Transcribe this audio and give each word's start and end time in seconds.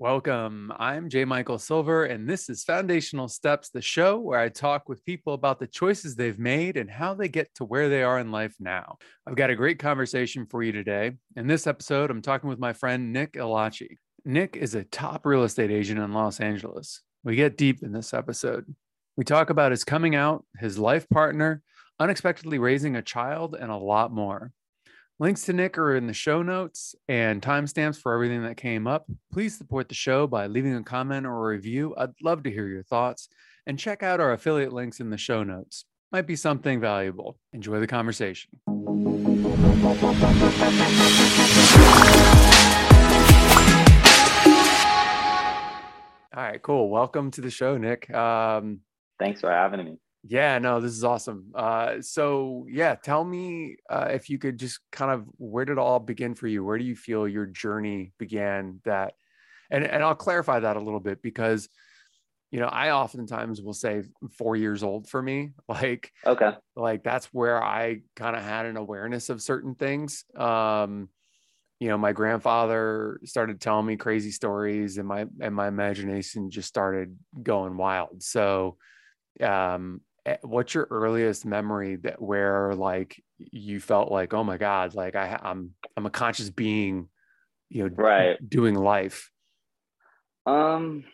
Welcome. 0.00 0.72
I'm 0.78 1.08
J. 1.08 1.24
Michael 1.24 1.58
Silver, 1.58 2.04
and 2.04 2.28
this 2.28 2.48
is 2.48 2.62
Foundational 2.62 3.26
Steps, 3.26 3.70
the 3.70 3.82
show 3.82 4.16
where 4.16 4.38
I 4.38 4.48
talk 4.48 4.88
with 4.88 5.04
people 5.04 5.34
about 5.34 5.58
the 5.58 5.66
choices 5.66 6.14
they've 6.14 6.38
made 6.38 6.76
and 6.76 6.88
how 6.88 7.14
they 7.14 7.26
get 7.26 7.52
to 7.56 7.64
where 7.64 7.88
they 7.88 8.04
are 8.04 8.20
in 8.20 8.30
life 8.30 8.54
now. 8.60 8.98
I've 9.26 9.34
got 9.34 9.50
a 9.50 9.56
great 9.56 9.80
conversation 9.80 10.46
for 10.46 10.62
you 10.62 10.70
today. 10.70 11.16
In 11.34 11.48
this 11.48 11.66
episode, 11.66 12.12
I'm 12.12 12.22
talking 12.22 12.48
with 12.48 12.60
my 12.60 12.72
friend 12.72 13.12
Nick 13.12 13.32
Ialacci. 13.32 13.96
Nick 14.24 14.56
is 14.56 14.76
a 14.76 14.84
top 14.84 15.26
real 15.26 15.42
estate 15.42 15.72
agent 15.72 15.98
in 15.98 16.12
Los 16.12 16.38
Angeles. 16.38 17.02
We 17.24 17.34
get 17.34 17.58
deep 17.58 17.82
in 17.82 17.90
this 17.90 18.14
episode. 18.14 18.72
We 19.16 19.24
talk 19.24 19.50
about 19.50 19.72
his 19.72 19.82
coming 19.82 20.14
out, 20.14 20.44
his 20.60 20.78
life 20.78 21.08
partner, 21.08 21.60
unexpectedly 21.98 22.60
raising 22.60 22.94
a 22.94 23.02
child, 23.02 23.56
and 23.60 23.72
a 23.72 23.76
lot 23.76 24.12
more. 24.12 24.52
Links 25.20 25.42
to 25.46 25.52
Nick 25.52 25.76
are 25.76 25.96
in 25.96 26.06
the 26.06 26.12
show 26.12 26.42
notes 26.42 26.94
and 27.08 27.42
timestamps 27.42 28.00
for 28.00 28.14
everything 28.14 28.44
that 28.44 28.56
came 28.56 28.86
up. 28.86 29.04
Please 29.32 29.58
support 29.58 29.88
the 29.88 29.94
show 29.96 30.28
by 30.28 30.46
leaving 30.46 30.76
a 30.76 30.82
comment 30.84 31.26
or 31.26 31.34
a 31.34 31.54
review. 31.56 31.92
I'd 31.98 32.10
love 32.22 32.44
to 32.44 32.50
hear 32.52 32.68
your 32.68 32.84
thoughts. 32.84 33.28
And 33.66 33.76
check 33.76 34.04
out 34.04 34.20
our 34.20 34.32
affiliate 34.32 34.72
links 34.72 35.00
in 35.00 35.10
the 35.10 35.18
show 35.18 35.42
notes. 35.42 35.86
Might 36.12 36.28
be 36.28 36.36
something 36.36 36.78
valuable. 36.80 37.36
Enjoy 37.52 37.80
the 37.80 37.86
conversation. 37.88 38.52
All 46.32 46.44
right, 46.44 46.62
cool. 46.62 46.90
Welcome 46.90 47.32
to 47.32 47.40
the 47.40 47.50
show, 47.50 47.76
Nick. 47.76 48.08
Um, 48.14 48.82
Thanks 49.18 49.40
for 49.40 49.50
having 49.50 49.84
me. 49.84 49.96
Yeah, 50.28 50.58
no, 50.58 50.80
this 50.80 50.92
is 50.92 51.04
awesome. 51.04 51.52
Uh, 51.54 52.00
so 52.02 52.66
yeah, 52.70 52.94
tell 52.94 53.24
me 53.24 53.76
uh, 53.90 54.08
if 54.12 54.28
you 54.30 54.38
could 54.38 54.58
just 54.58 54.80
kind 54.92 55.10
of 55.10 55.26
where 55.38 55.64
did 55.64 55.72
it 55.72 55.78
all 55.78 56.00
begin 56.00 56.34
for 56.34 56.46
you? 56.46 56.64
Where 56.64 56.78
do 56.78 56.84
you 56.84 56.96
feel 56.96 57.26
your 57.28 57.46
journey 57.46 58.12
began? 58.18 58.80
That, 58.84 59.14
and 59.70 59.84
and 59.84 60.04
I'll 60.04 60.16
clarify 60.16 60.60
that 60.60 60.76
a 60.76 60.80
little 60.80 61.00
bit 61.00 61.22
because, 61.22 61.68
you 62.50 62.60
know, 62.60 62.66
I 62.68 62.92
oftentimes 62.92 63.62
will 63.62 63.74
say 63.74 64.04
four 64.36 64.56
years 64.56 64.82
old 64.82 65.08
for 65.08 65.22
me, 65.22 65.54
like 65.68 66.12
Okay. 66.26 66.58
like 66.76 67.02
that's 67.04 67.26
where 67.26 67.62
I 67.62 68.02
kind 68.16 68.36
of 68.36 68.42
had 68.42 68.66
an 68.66 68.76
awareness 68.76 69.30
of 69.30 69.42
certain 69.42 69.74
things. 69.74 70.24
Um, 70.36 71.10
you 71.80 71.88
know, 71.88 71.98
my 71.98 72.12
grandfather 72.12 73.20
started 73.24 73.60
telling 73.60 73.86
me 73.86 73.96
crazy 73.96 74.32
stories, 74.32 74.98
and 74.98 75.06
my 75.06 75.26
and 75.40 75.54
my 75.54 75.68
imagination 75.68 76.50
just 76.50 76.68
started 76.68 77.18
going 77.42 77.76
wild. 77.76 78.22
So, 78.22 78.78
um, 79.40 80.02
what's 80.42 80.74
your 80.74 80.86
earliest 80.90 81.46
memory 81.46 81.96
that 81.96 82.20
where 82.20 82.74
like 82.74 83.22
you 83.38 83.80
felt 83.80 84.10
like, 84.10 84.34
oh 84.34 84.44
my 84.44 84.56
god, 84.56 84.94
like 84.94 85.14
I, 85.16 85.38
I'm 85.42 85.74
I'm 85.96 86.06
a 86.06 86.10
conscious 86.10 86.50
being, 86.50 87.08
you 87.68 87.88
know, 87.88 87.96
Right. 87.96 88.36
doing 88.46 88.74
life. 88.74 89.30
Um 90.46 91.04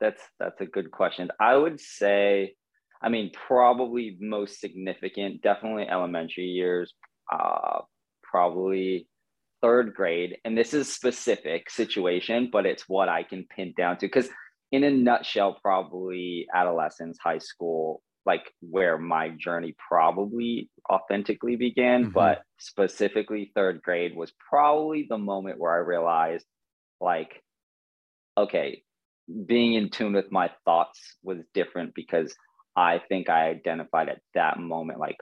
that's 0.00 0.20
that's 0.38 0.60
a 0.60 0.66
good 0.66 0.90
question. 0.90 1.30
I 1.40 1.56
would 1.56 1.80
say 1.80 2.54
I 3.02 3.08
mean 3.08 3.30
probably 3.46 4.16
most 4.20 4.60
significant 4.60 5.42
definitely 5.42 5.88
elementary 5.88 6.46
years 6.46 6.92
uh 7.32 7.80
probably 8.22 9.08
third 9.62 9.94
grade 9.94 10.36
and 10.44 10.58
this 10.58 10.74
is 10.74 10.92
specific 10.92 11.70
situation 11.70 12.50
but 12.52 12.66
it's 12.66 12.88
what 12.88 13.08
I 13.08 13.22
can 13.22 13.46
pin 13.48 13.72
down 13.76 13.96
to 13.98 14.08
cuz 14.08 14.28
in 14.74 14.84
a 14.84 14.90
nutshell 14.90 15.58
probably 15.62 16.46
adolescence 16.54 17.18
high 17.22 17.38
school 17.38 18.02
like 18.26 18.52
where 18.60 18.98
my 18.98 19.28
journey 19.30 19.74
probably 19.88 20.70
authentically 20.90 21.56
began 21.56 22.06
Mhm. 22.06 22.12
but 22.12 22.42
specifically 22.58 23.52
third 23.54 23.82
grade 23.82 24.16
was 24.16 24.32
probably 24.50 25.06
the 25.08 25.18
moment 25.18 25.58
where 25.58 25.74
I 25.74 25.78
realized 25.78 26.46
like 27.00 27.42
okay, 28.36 28.82
being 29.46 29.74
in 29.74 29.90
tune 29.90 30.12
with 30.12 30.30
my 30.32 30.50
thoughts 30.64 31.16
was 31.22 31.38
different 31.54 31.94
because 31.94 32.34
I 32.76 33.00
think 33.08 33.28
I 33.30 33.48
identified 33.48 34.08
at 34.08 34.20
that 34.34 34.58
moment, 34.58 34.98
like, 34.98 35.16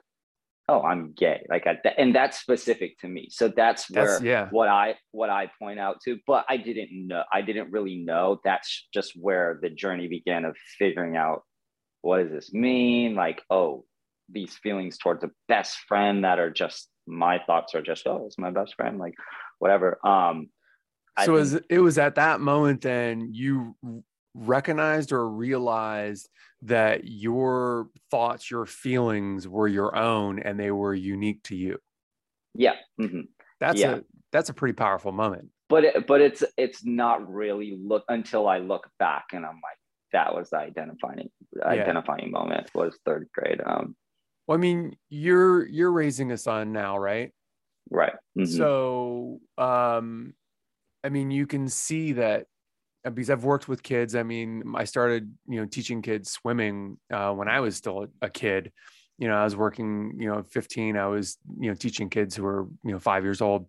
oh, 0.69 0.83
I'm 0.83 1.13
gay, 1.13 1.45
like, 1.49 1.65
that, 1.65 1.95
and 1.99 2.15
that's 2.15 2.39
specific 2.39 2.99
to 3.01 3.09
me. 3.09 3.29
So 3.31 3.49
that's 3.49 3.91
where 3.91 4.07
That's 4.07 4.23
yeah. 4.23 4.49
what 4.51 4.69
I 4.69 4.97
what 5.11 5.31
I 5.31 5.51
point 5.59 5.79
out 5.79 6.01
to. 6.05 6.19
But 6.27 6.45
I 6.49 6.57
didn't 6.57 6.91
know. 7.09 7.25
I 7.33 7.43
didn't 7.43 7.71
really 7.71 7.97
know. 7.97 8.41
That's 8.45 8.89
just 8.95 9.13
where 9.17 9.59
the 9.61 9.71
journey 9.71 10.09
began 10.09 10.45
of 10.45 10.57
figuring 10.79 11.17
out 11.17 11.43
what 12.01 12.23
does 12.23 12.31
this 12.31 12.53
mean. 12.53 13.15
Like, 13.15 13.43
oh, 13.51 13.85
these 14.29 14.55
feelings 14.55 14.99
towards 14.99 15.25
a 15.25 15.31
best 15.49 15.77
friend 15.89 16.25
that 16.25 16.39
are 16.39 16.51
just 16.51 16.89
my 17.07 17.41
thoughts 17.47 17.75
are 17.75 17.83
just 17.83 18.07
oh, 18.07 18.25
it's 18.27 18.39
my 18.39 18.51
best 18.51 18.75
friend, 18.77 18.99
like 18.99 19.15
whatever. 19.59 19.99
Um, 20.07 20.49
I 21.17 21.27
so 21.27 21.45
think- 21.45 21.65
it 21.69 21.81
was 21.81 21.99
at 21.99 22.15
that 22.15 22.41
moment 22.41 22.83
then 22.83 23.31
you 23.33 23.77
recognized 24.35 25.13
or 25.13 25.29
realized 25.29 26.29
that 26.63 27.03
your 27.05 27.89
thoughts 28.11 28.51
your 28.51 28.67
feelings 28.67 29.47
were 29.47 29.69
your 29.69 29.95
own 29.97 30.39
and 30.39 30.59
they 30.59 30.71
were 30.71 30.95
unique 30.95 31.43
to 31.43 31.55
you 31.57 31.79
yeah. 32.55 32.77
mhm. 33.01 33.29
that's 33.61 33.81
Yeah. 33.81 33.97
a 33.97 34.01
that's 34.31 34.49
a 34.49 34.55
pretty 34.55 34.75
powerful 34.75 35.13
moment 35.13 35.51
but 35.69 35.85
it, 35.85 36.07
but 36.07 36.21
it's 36.21 36.45
it's 36.59 36.85
not 36.85 37.27
really 37.33 37.79
look 37.83 38.05
until 38.09 38.47
I 38.47 38.59
look 38.59 38.89
back 38.99 39.25
and 39.33 39.45
I'm 39.47 39.55
like 39.63 39.79
that 40.13 40.35
was 40.35 40.51
the 40.51 40.59
identifying 40.59 41.31
identifying 41.63 42.31
moment 42.31 42.71
was 42.75 42.99
third 43.07 43.29
grade. 43.35 43.61
Um, 43.65 43.97
well 44.47 44.59
i 44.59 44.61
mean 44.61 44.97
you're 45.09 45.67
you're 45.67 45.93
raising 45.93 46.31
a 46.33 46.37
son 46.37 46.73
now 46.73 46.99
right 46.99 47.31
right. 47.91 48.13
Mhm. 48.37 48.47
so 48.49 49.41
um 49.57 50.35
i 51.05 51.09
mean 51.09 51.31
you 51.31 51.47
can 51.47 51.69
see 51.69 52.13
that 52.13 52.47
because 53.11 53.31
i've 53.31 53.45
worked 53.45 53.69
with 53.69 53.83
kids 53.83 54.15
i 54.15 54.23
mean 54.23 54.63
i 54.77 54.85
started 54.85 55.33
you 55.49 55.61
know 55.61 55.67
teaching 55.67 56.03
kids 56.03 56.31
swimming 56.31 56.97
uh, 57.13 57.33
when 57.33 57.49
i 57.49 57.61
was 57.61 57.77
still 57.77 58.05
a, 58.05 58.27
a 58.27 58.31
kid. 58.31 58.73
You 59.19 59.29
know 59.29 59.37
i 59.37 59.45
was 59.45 59.55
working 59.55 60.15
you 60.19 60.29
know 60.29 60.43
15 60.43 60.97
i 60.97 61.07
was 61.07 61.39
you 61.61 61.69
know 61.69 61.75
teaching 61.75 62.09
kids 62.11 62.35
who 62.35 62.43
were 62.43 62.67
you 62.85 62.93
know 62.93 62.99
five 62.99 63.23
years 63.25 63.41
old. 63.41 63.69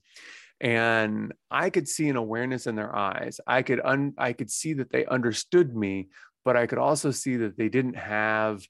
And 0.62 1.34
i 1.52 1.70
could 1.70 1.88
see 1.88 2.10
an 2.10 2.16
awareness 2.16 2.66
in 2.68 2.76
their 2.76 2.96
eyes. 2.96 3.40
I 3.46 3.62
could 3.62 3.82
un 3.84 4.14
i 4.18 4.34
could 4.34 4.50
see 4.50 4.74
that 4.74 4.92
they 4.92 5.06
understood 5.06 5.76
me 5.76 6.10
but 6.46 6.56
i 6.58 6.66
could 6.66 6.80
also 6.80 7.12
see 7.12 7.36
that 7.38 7.58
they 7.58 7.70
didn't 7.70 7.98
have 7.98 8.66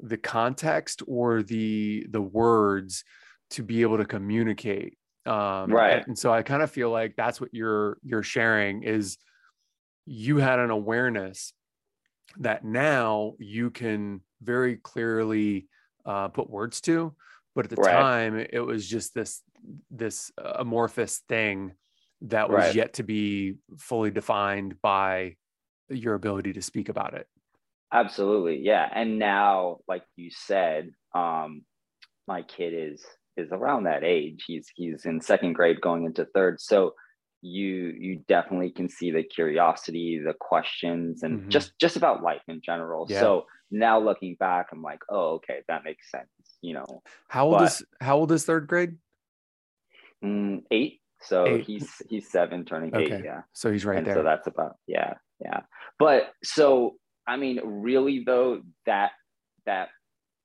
the 0.00 0.16
context 0.16 1.02
or 1.06 1.42
the 1.42 2.06
the 2.10 2.22
words 2.22 3.04
to 3.50 3.62
be 3.62 3.82
able 3.82 3.98
to 3.98 4.04
communicate. 4.04 4.96
Um 5.26 5.70
Right. 5.70 6.04
and 6.06 6.18
so 6.18 6.32
i 6.32 6.42
kind 6.42 6.62
of 6.62 6.70
feel 6.70 6.90
like 6.90 7.14
that's 7.16 7.40
what 7.40 7.52
you're 7.52 7.98
you're 8.02 8.22
sharing 8.22 8.82
is 8.82 9.18
you 10.08 10.38
had 10.38 10.58
an 10.58 10.70
awareness 10.70 11.52
that 12.38 12.64
now 12.64 13.34
you 13.38 13.70
can 13.70 14.22
very 14.42 14.76
clearly 14.76 15.68
uh, 16.06 16.28
put 16.28 16.48
words 16.48 16.80
to 16.80 17.14
but 17.54 17.66
at 17.66 17.70
the 17.70 17.76
Right. 17.76 17.92
time 17.92 18.36
it 18.50 18.60
was 18.60 18.88
just 18.88 19.14
this 19.14 19.42
this 19.90 20.32
amorphous 20.38 21.18
thing 21.28 21.74
that 22.22 22.48
was 22.48 22.56
Right. 22.56 22.74
yet 22.74 22.94
to 22.94 23.02
be 23.02 23.56
fully 23.78 24.10
defined 24.10 24.80
by 24.80 25.36
your 25.88 26.14
ability 26.14 26.52
to 26.54 26.62
speak 26.62 26.88
about 26.88 27.14
it 27.14 27.26
Absolutely, 27.92 28.58
yeah. 28.58 28.86
And 28.92 29.18
now, 29.18 29.78
like 29.88 30.04
you 30.16 30.30
said, 30.30 30.90
um, 31.14 31.64
my 32.26 32.42
kid 32.42 32.74
is 32.74 33.02
is 33.36 33.48
around 33.50 33.84
that 33.84 34.04
age. 34.04 34.44
He's 34.46 34.68
he's 34.74 35.06
in 35.06 35.20
second 35.22 35.54
grade, 35.54 35.80
going 35.80 36.04
into 36.04 36.26
third. 36.34 36.60
So 36.60 36.92
you 37.40 37.94
you 37.98 38.22
definitely 38.28 38.70
can 38.70 38.88
see 38.88 39.10
the 39.10 39.22
curiosity, 39.22 40.18
the 40.24 40.34
questions, 40.34 41.22
and 41.22 41.40
Mhm. 41.42 41.48
just 41.48 41.78
just 41.78 41.96
about 41.96 42.22
life 42.22 42.42
in 42.48 42.60
general. 42.60 43.06
Yeah. 43.08 43.20
So 43.20 43.46
now 43.70 43.98
looking 44.00 44.34
back, 44.36 44.68
I'm 44.72 44.82
like, 44.82 45.00
oh, 45.08 45.34
okay, 45.34 45.62
that 45.68 45.84
makes 45.84 46.10
sense. 46.10 46.28
You 46.62 46.74
know, 46.74 47.02
how 47.28 47.46
old 47.46 47.58
But- 47.58 47.64
is 47.68 47.82
how 48.00 48.16
old 48.18 48.32
is 48.32 48.44
third 48.44 48.66
grade 48.66 48.98
Mm, 50.24 50.64
eight. 50.72 51.00
So 51.20 51.46
Eight. 51.46 51.64
he's 51.64 52.02
he's 52.08 52.28
seven, 52.30 52.64
turning 52.64 52.94
Okay. 52.94 53.18
eight. 53.18 53.24
Yeah. 53.24 53.42
so 53.52 53.70
he's 53.72 53.84
right 53.84 53.98
and 53.98 54.06
there 54.06 54.14
so 54.16 54.22
that's 54.22 54.46
about 54.46 54.76
yeah, 54.86 55.14
yeah. 55.40 55.62
But 55.98 56.32
so 56.42 56.96
I 57.26 57.36
mean, 57.36 57.60
really 57.64 58.24
though, 58.24 58.62
that 58.86 59.12
that 59.66 59.90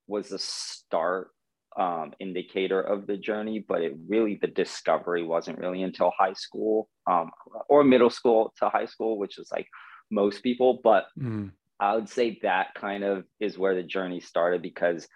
was 0.07 0.29
the 0.29 0.37
start 0.39 1.31
um, 1.77 2.13
indicator 2.19 2.81
of 2.81 3.07
the 3.07 3.17
journey, 3.17 3.63
but 3.67 3.81
it 3.81 3.93
really 4.07 4.39
the 4.41 4.47
discovery 4.47 5.23
wasn't 5.23 5.59
really 5.59 5.83
until 5.83 6.11
high 6.17 6.33
school 6.33 6.89
um, 7.07 7.31
or 7.69 7.83
middle 7.83 8.09
school 8.09 8.53
to 8.59 8.69
high 8.69 8.85
school, 8.85 9.17
which 9.17 9.39
is 9.39 9.49
like 9.51 9.67
most 10.11 10.43
people. 10.43 10.79
But 10.83 11.05
Mm, 11.19 11.51
I 11.79 11.95
would 11.95 12.09
say 12.09 12.39
that 12.43 12.73
kind 12.75 13.03
of 13.03 13.25
is 13.39 13.57
where 13.57 13.75
the 13.75 13.83
journey 13.83 14.19
started 14.19 14.61
because 14.61 15.07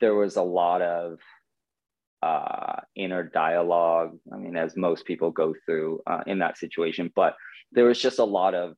there 0.00 0.14
was 0.14 0.36
a 0.36 0.42
lot 0.42 0.82
of 0.82 1.18
uh, 2.22 2.80
inner 2.94 3.22
dialogue. 3.22 4.18
I 4.32 4.36
mean, 4.36 4.56
as 4.56 4.76
most 4.76 5.06
people 5.06 5.30
go 5.30 5.54
through 5.64 6.02
uh, 6.06 6.22
in 6.26 6.40
that 6.40 6.58
situation, 6.58 7.12
but 7.14 7.34
there 7.72 7.84
was 7.84 8.00
just 8.00 8.18
a 8.18 8.24
lot 8.24 8.54
of, 8.54 8.74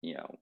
you 0.00 0.14
know, 0.14 0.38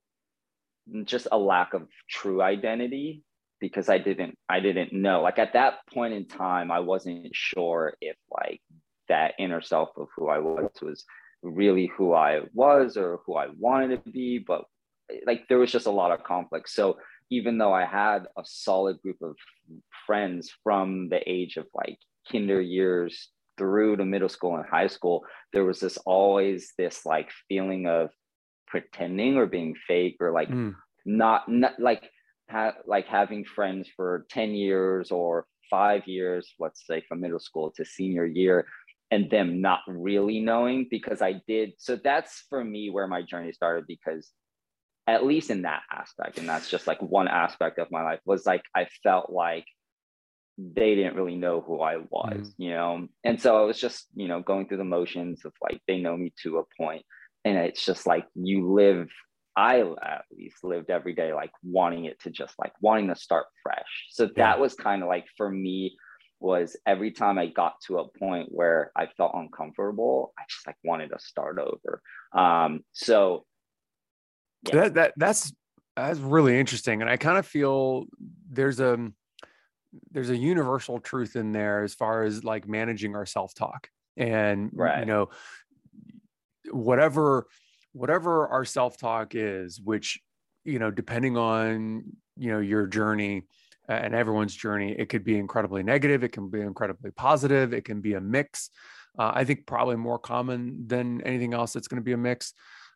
just 1.05 1.29
a 1.31 1.39
lack 1.39 1.75
of 1.75 1.89
true 2.09 2.43
identity 2.43 3.23
because 3.61 3.89
I 3.89 3.99
didn't 3.99 4.37
I 4.49 4.61
didn't 4.61 4.93
know. 4.93 5.23
Like 5.23 5.39
at 5.39 5.53
that 5.53 5.87
point 5.93 6.15
in 6.15 6.27
time, 6.27 6.71
I 6.71 6.81
wasn't 6.81 7.29
sure 7.35 7.95
if 8.01 8.17
like 8.31 8.61
that 9.09 9.35
inner 9.39 9.61
self 9.61 9.91
of 9.97 10.09
who 10.17 10.29
I 10.29 10.39
was 10.39 10.71
was 10.81 11.05
really 11.43 11.91
who 11.97 12.13
I 12.13 12.41
was 12.55 12.97
or 12.97 13.21
who 13.27 13.37
I 13.37 13.49
wanted 13.59 14.05
to 14.05 14.11
be, 14.11 14.39
but 14.39 14.65
like 15.27 15.49
there 15.49 15.59
was 15.59 15.73
just 15.73 15.87
a 15.87 15.91
lot 15.91 16.13
of 16.13 16.25
conflict. 16.25 16.69
So 16.69 16.99
even 17.31 17.59
though 17.59 17.73
I 17.73 17.85
had 17.85 18.27
a 18.37 18.43
solid 18.45 19.01
group 19.03 19.19
of 19.23 19.37
friends 20.07 20.53
from 20.63 21.09
the 21.09 21.21
age 21.29 21.57
of 21.57 21.67
like 21.75 21.99
kinder 22.31 22.61
years 22.61 23.29
through 23.57 23.97
to 23.97 24.05
middle 24.05 24.29
school 24.29 24.57
and 24.57 24.65
high 24.67 24.87
school, 24.87 25.25
there 25.53 25.65
was 25.65 25.81
this 25.81 25.97
always 25.99 26.73
this 26.77 27.07
like 27.07 27.31
feeling 27.49 27.87
of 27.87 28.11
pretending 28.67 29.37
or 29.37 29.47
being 29.47 29.75
fake 29.87 30.17
or 30.21 30.31
like 30.33 30.49
mm. 30.49 30.75
not, 31.05 31.49
not 31.49 31.79
like 31.79 32.11
ha- 32.51 32.75
like 32.87 33.07
having 33.07 33.45
friends 33.45 33.89
for 33.97 34.27
10 34.31 34.51
years 34.51 35.11
or 35.11 35.47
five 35.71 36.07
years, 36.07 36.53
let's 36.59 36.87
say 36.87 37.03
from 37.09 37.21
middle 37.21 37.39
school 37.39 37.73
to 37.77 37.85
senior 37.85 38.27
year, 38.27 38.67
and 39.11 39.31
them 39.31 39.61
not 39.61 39.81
really 39.87 40.41
knowing 40.41 40.87
because 40.91 41.23
I 41.23 41.41
did. 41.47 41.73
So 41.79 41.97
that's 41.97 42.45
for 42.49 42.63
me 42.63 42.91
where 42.91 43.07
my 43.07 43.23
journey 43.23 43.53
started 43.53 43.87
because 43.87 44.31
at 45.07 45.25
least 45.25 45.51
in 45.51 45.63
that 45.63 45.83
aspect, 45.91 46.39
and 46.39 46.49
that's 46.49 46.71
just 46.71 46.87
like 46.87 47.01
one 47.03 47.29
aspect 47.29 47.79
of 47.79 47.91
my 47.91 48.03
life 48.03 48.21
was 48.25 48.47
like 48.47 48.63
I 48.75 48.87
felt 49.03 49.31
like 49.31 49.65
they 50.59 50.95
didn't 50.95 51.17
really 51.17 51.37
know 51.37 51.61
who 51.61 51.81
I 51.81 51.97
was, 51.97 52.49
mm. 52.51 52.55
you 52.59 52.71
know? 52.71 53.09
And 53.25 53.41
so 53.41 53.57
I 53.57 53.65
was 53.65 53.81
just, 53.81 54.07
you 54.15 54.29
know, 54.29 54.43
going 54.43 54.69
through 54.69 54.77
the 54.79 54.85
motions 54.85 55.45
of 55.45 55.53
like 55.63 55.81
they 55.87 55.99
know 55.99 56.17
me 56.17 56.33
to 56.43 56.59
a 56.59 56.65
point, 56.77 57.05
And 57.45 57.57
it's 57.57 57.85
just 57.85 58.07
like 58.07 58.27
you 58.35 58.73
live, 58.73 59.09
I 59.61 59.81
at 59.81 60.25
least 60.35 60.65
lived 60.65 60.89
every 60.89 61.13
day 61.13 61.35
like 61.35 61.53
wanting 61.63 62.07
it 62.07 62.19
to 62.21 62.31
just 62.31 62.55
like 62.59 62.73
wanting 62.81 63.09
to 63.09 63.15
start 63.15 63.45
fresh. 63.63 64.07
So 64.09 64.25
yeah. 64.25 64.31
that 64.37 64.59
was 64.59 64.73
kind 64.75 65.03
of 65.03 65.09
like 65.09 65.27
for 65.37 65.51
me, 65.51 65.99
was 66.41 66.79
every 66.87 67.11
time 67.11 67.37
I 67.37 67.49
got 67.49 67.75
to 67.89 67.99
a 67.99 68.09
point 68.09 68.49
where 68.51 68.91
I 68.97 69.09
felt 69.19 69.33
uncomfortable, 69.35 70.33
I 70.39 70.45
just 70.49 70.67
like 70.67 70.77
wanted 70.83 71.09
to 71.09 71.19
start 71.19 71.59
over. 71.59 72.01
Um, 72.33 72.81
so 72.93 73.45
yeah. 74.67 74.77
that 74.77 74.95
that 74.95 75.13
that's 75.19 75.53
that's 75.95 76.19
really 76.19 76.59
interesting, 76.59 77.03
and 77.03 77.11
I 77.11 77.19
kind 77.19 77.37
of 77.37 77.47
feel 77.47 78.07
there's 78.51 78.81
a 78.81 79.13
there's 80.11 80.31
a 80.31 80.37
universal 80.37 81.01
truth 81.01 81.37
in 81.37 81.53
there 81.53 81.83
as 81.83 81.93
far 81.93 82.23
as 82.23 82.45
like 82.45 82.67
managing 82.67 83.15
our 83.15 83.27
self 83.27 83.53
talk, 83.53 83.91
and 84.17 84.71
right. 84.73 85.01
you 85.01 85.05
know 85.05 85.29
whatever 86.71 87.47
whatever 87.93 88.49
our 88.49 88.65
self 88.65 88.97
talk 88.99 89.35
is, 89.35 89.81
which 89.81 90.21
you 90.65 90.79
know 90.79 90.91
depending 90.91 91.37
on 91.37 92.05
you 92.37 92.53
know 92.53 92.61
your 92.61 92.87
journey 92.87 93.45
and 93.89 94.15
everyone's 94.15 94.55
journey. 94.55 94.95
It 94.97 95.09
could 95.09 95.25
be 95.25 95.37
incredibly 95.37 95.83
negative, 95.83 96.23
it 96.23 96.31
can 96.31 96.49
be 96.49 96.61
incredibly 96.61 97.11
positive, 97.11 97.73
it 97.73 97.85
can 97.85 98.01
be 98.01 98.15
a 98.15 98.21
mix. 98.21 98.71
Uh, 99.19 99.33
I 99.35 99.45
think 99.45 99.67
probably 99.67 99.97
more 99.97 100.19
common 100.19 100.87
than 100.87 101.21
anything 101.23 101.53
else, 101.53 101.75
it's 101.75 101.89
going 101.89 102.01
to 102.01 102.05
be 102.05 102.13
a 102.13 102.17
mix. 102.17 102.55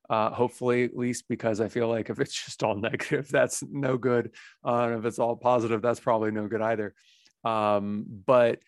Uh, 0.08 0.31
hopefully, 0.31 0.85
at 0.85 0.96
least 0.96 1.25
because 1.29 1.61
I 1.61 1.69
feel 1.69 1.88
like 1.88 2.11
if 2.11 2.20
it's 2.20 2.44
just 2.44 2.62
all 2.62 2.76
negative, 2.81 3.29
that's 3.29 3.62
no 3.62 3.96
good. 3.96 4.31
Uh, 4.64 4.88
and 4.88 4.99
if 4.99 5.05
it's 5.05 5.19
all 5.19 5.35
positive, 5.35 5.82
that's 5.82 6.00
probably 6.00 6.31
no 6.31 6.46
good 6.46 6.62
either. 6.62 6.94
Um, 7.43 8.05
but 8.26 8.61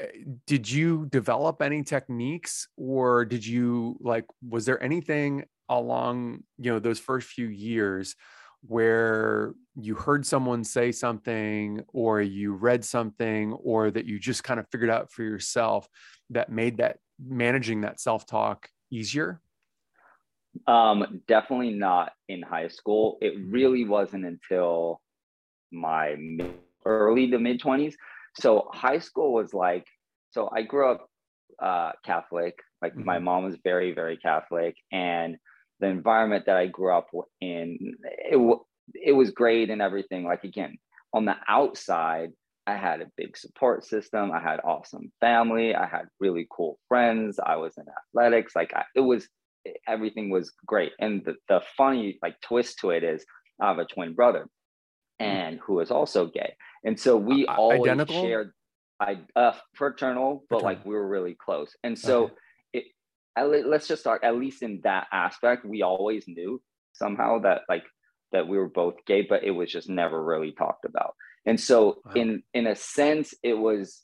eh, 0.00 0.06
did 0.46 0.70
you 0.70 1.06
develop 1.10 1.62
any 1.62 1.82
techniques 1.82 2.68
or 2.76 3.24
did 3.24 3.46
you 3.46 3.96
like 4.00 4.24
was 4.46 4.64
there 4.64 4.82
anything 4.82 5.44
along 5.78 6.42
you 6.58 6.72
know 6.72 6.78
those 6.78 6.98
first 6.98 7.28
few 7.28 7.46
years 7.46 8.16
where 8.66 9.54
you 9.74 9.94
heard 9.94 10.24
someone 10.24 10.62
say 10.62 10.92
something 10.92 11.82
or 11.92 12.20
you 12.20 12.52
read 12.52 12.84
something 12.84 13.52
or 13.54 13.90
that 13.90 14.04
you 14.04 14.18
just 14.18 14.44
kind 14.44 14.60
of 14.60 14.66
figured 14.70 14.90
out 14.90 15.10
for 15.10 15.22
yourself 15.22 15.88
that 16.30 16.50
made 16.50 16.76
that 16.76 16.98
managing 17.24 17.80
that 17.80 18.00
self-talk 18.00 18.68
easier? 18.90 19.40
Um 20.66 21.22
definitely 21.26 21.70
not 21.70 22.12
in 22.28 22.42
high 22.42 22.68
school. 22.68 23.18
It 23.20 23.36
mm-hmm. 23.36 23.50
really 23.50 23.84
wasn't 23.84 24.26
until 24.26 25.00
my 25.72 26.16
early 26.84 27.30
to 27.30 27.38
mid 27.38 27.60
20s 27.60 27.94
so 28.34 28.68
high 28.72 28.98
school 28.98 29.32
was 29.32 29.54
like 29.54 29.86
so 30.30 30.50
i 30.54 30.62
grew 30.62 30.90
up 30.90 31.08
uh 31.62 31.92
catholic. 32.04 32.58
Like 32.80 32.92
mm-hmm. 32.92 33.04
my 33.04 33.18
mom 33.18 33.44
was 33.44 33.56
very 33.62 33.92
very 33.92 34.16
catholic. 34.16 34.76
And 34.90 35.36
the 35.82 35.88
environment 35.88 36.46
that 36.46 36.56
I 36.56 36.68
grew 36.68 36.96
up 36.96 37.08
in, 37.40 37.96
it, 38.04 38.58
it 38.94 39.12
was 39.12 39.32
great 39.32 39.68
and 39.68 39.82
everything. 39.82 40.24
Like, 40.24 40.44
again, 40.44 40.78
on 41.12 41.24
the 41.24 41.34
outside, 41.48 42.30
I 42.68 42.76
had 42.76 43.00
a 43.00 43.10
big 43.16 43.36
support 43.36 43.84
system. 43.84 44.30
I 44.30 44.40
had 44.40 44.60
awesome 44.64 45.12
family. 45.20 45.74
I 45.74 45.86
had 45.86 46.04
really 46.20 46.46
cool 46.48 46.78
friends. 46.86 47.40
I 47.44 47.56
was 47.56 47.74
in 47.76 47.84
athletics. 48.00 48.54
Like, 48.54 48.72
I, 48.74 48.84
it 48.94 49.00
was, 49.00 49.28
everything 49.88 50.30
was 50.30 50.52
great. 50.64 50.92
And 51.00 51.24
the, 51.24 51.34
the 51.48 51.60
funny, 51.76 52.20
like, 52.22 52.40
twist 52.40 52.78
to 52.78 52.90
it 52.90 53.02
is 53.02 53.26
I 53.60 53.66
have 53.66 53.78
a 53.78 53.84
twin 53.84 54.14
brother 54.14 54.46
hmm. 55.18 55.26
and 55.26 55.60
who 55.66 55.80
is 55.80 55.90
also 55.90 56.26
gay. 56.26 56.54
And 56.84 56.98
so 56.98 57.16
we 57.16 57.44
uh, 57.46 57.54
always 57.54 57.82
identical? 57.82 58.22
shared, 58.22 58.52
I, 59.00 59.18
uh, 59.34 59.54
fraternal, 59.74 60.44
but 60.48 60.62
like 60.62 60.86
we 60.86 60.94
were 60.94 61.08
really 61.08 61.36
close. 61.44 61.74
And 61.82 61.98
so, 61.98 62.26
okay 62.26 62.34
let's 63.40 63.88
just 63.88 64.02
start 64.02 64.24
at 64.24 64.36
least 64.36 64.62
in 64.62 64.80
that 64.84 65.06
aspect 65.12 65.64
we 65.64 65.82
always 65.82 66.24
knew 66.26 66.60
somehow 66.92 67.38
that 67.38 67.62
like 67.68 67.84
that 68.32 68.48
we 68.48 68.58
were 68.58 68.68
both 68.68 68.94
gay 69.06 69.22
but 69.22 69.44
it 69.44 69.50
was 69.50 69.70
just 69.70 69.88
never 69.88 70.22
really 70.22 70.52
talked 70.52 70.84
about 70.84 71.14
and 71.46 71.58
so 71.58 71.98
wow. 72.04 72.12
in 72.14 72.42
in 72.54 72.66
a 72.66 72.76
sense 72.76 73.34
it 73.42 73.54
was 73.54 74.02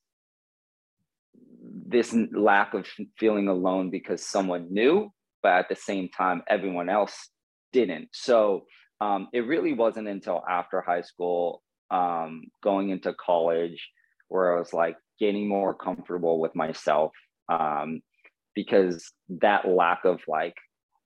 this 1.86 2.14
lack 2.32 2.74
of 2.74 2.86
feeling 3.18 3.48
alone 3.48 3.90
because 3.90 4.26
someone 4.26 4.72
knew 4.72 5.10
but 5.42 5.52
at 5.52 5.68
the 5.68 5.76
same 5.76 6.08
time 6.08 6.42
everyone 6.48 6.88
else 6.88 7.28
didn't 7.72 8.08
so 8.12 8.64
um, 9.00 9.28
it 9.32 9.46
really 9.46 9.74
wasn't 9.74 10.08
until 10.08 10.42
after 10.48 10.80
high 10.80 11.02
school 11.02 11.62
um, 11.90 12.42
going 12.62 12.90
into 12.90 13.14
college 13.14 13.90
where 14.28 14.56
i 14.56 14.58
was 14.58 14.72
like 14.72 14.96
getting 15.18 15.48
more 15.48 15.74
comfortable 15.74 16.40
with 16.40 16.54
myself 16.54 17.12
um, 17.48 18.00
because 18.58 19.12
that 19.28 19.68
lack 19.68 20.04
of 20.04 20.20
like 20.26 20.56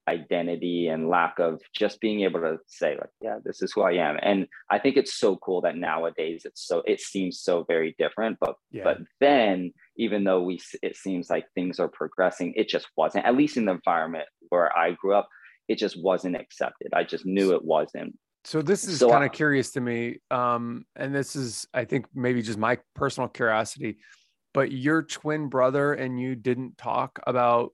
identity 0.09 0.87
and 0.87 1.07
lack 1.07 1.39
of 1.39 1.61
just 1.73 2.01
being 2.01 2.21
able 2.21 2.41
to 2.41 2.57
say 2.67 2.97
like 2.97 3.09
yeah 3.21 3.37
this 3.45 3.61
is 3.61 3.71
who 3.71 3.81
i 3.81 3.93
am. 3.93 4.17
And 4.21 4.47
i 4.69 4.77
think 4.79 4.97
it's 4.97 5.17
so 5.17 5.37
cool 5.37 5.61
that 5.61 5.77
nowadays 5.77 6.41
it's 6.45 6.67
so 6.67 6.83
it 6.85 6.99
seems 6.99 7.39
so 7.39 7.63
very 7.67 7.95
different 7.97 8.37
but 8.41 8.55
yeah. 8.71 8.83
but 8.83 8.97
then 9.21 9.71
even 9.97 10.23
though 10.23 10.41
we 10.41 10.59
it 10.81 10.97
seems 10.97 11.29
like 11.29 11.45
things 11.55 11.79
are 11.79 11.87
progressing 11.87 12.53
it 12.57 12.67
just 12.67 12.87
wasn't 12.97 13.25
at 13.25 13.37
least 13.37 13.55
in 13.55 13.65
the 13.65 13.71
environment 13.71 14.25
where 14.49 14.75
i 14.77 14.91
grew 14.91 15.13
up 15.13 15.29
it 15.67 15.77
just 15.77 16.01
wasn't 16.01 16.35
accepted. 16.35 16.89
I 16.93 17.03
just 17.03 17.25
knew 17.25 17.53
it 17.53 17.63
wasn't. 17.63 18.17
So 18.45 18.61
this 18.61 18.85
is 18.85 18.99
so 18.99 19.09
kind 19.09 19.23
of 19.23 19.31
curious 19.31 19.71
to 19.71 19.79
me 19.79 20.17
um 20.29 20.83
and 20.97 21.15
this 21.15 21.33
is 21.33 21.65
i 21.73 21.85
think 21.85 22.07
maybe 22.13 22.41
just 22.41 22.59
my 22.59 22.77
personal 22.93 23.29
curiosity 23.29 23.99
but 24.53 24.71
your 24.71 25.03
twin 25.03 25.47
brother 25.49 25.93
and 25.93 26.19
you 26.19 26.35
didn't 26.35 26.77
talk 26.77 27.19
about 27.25 27.71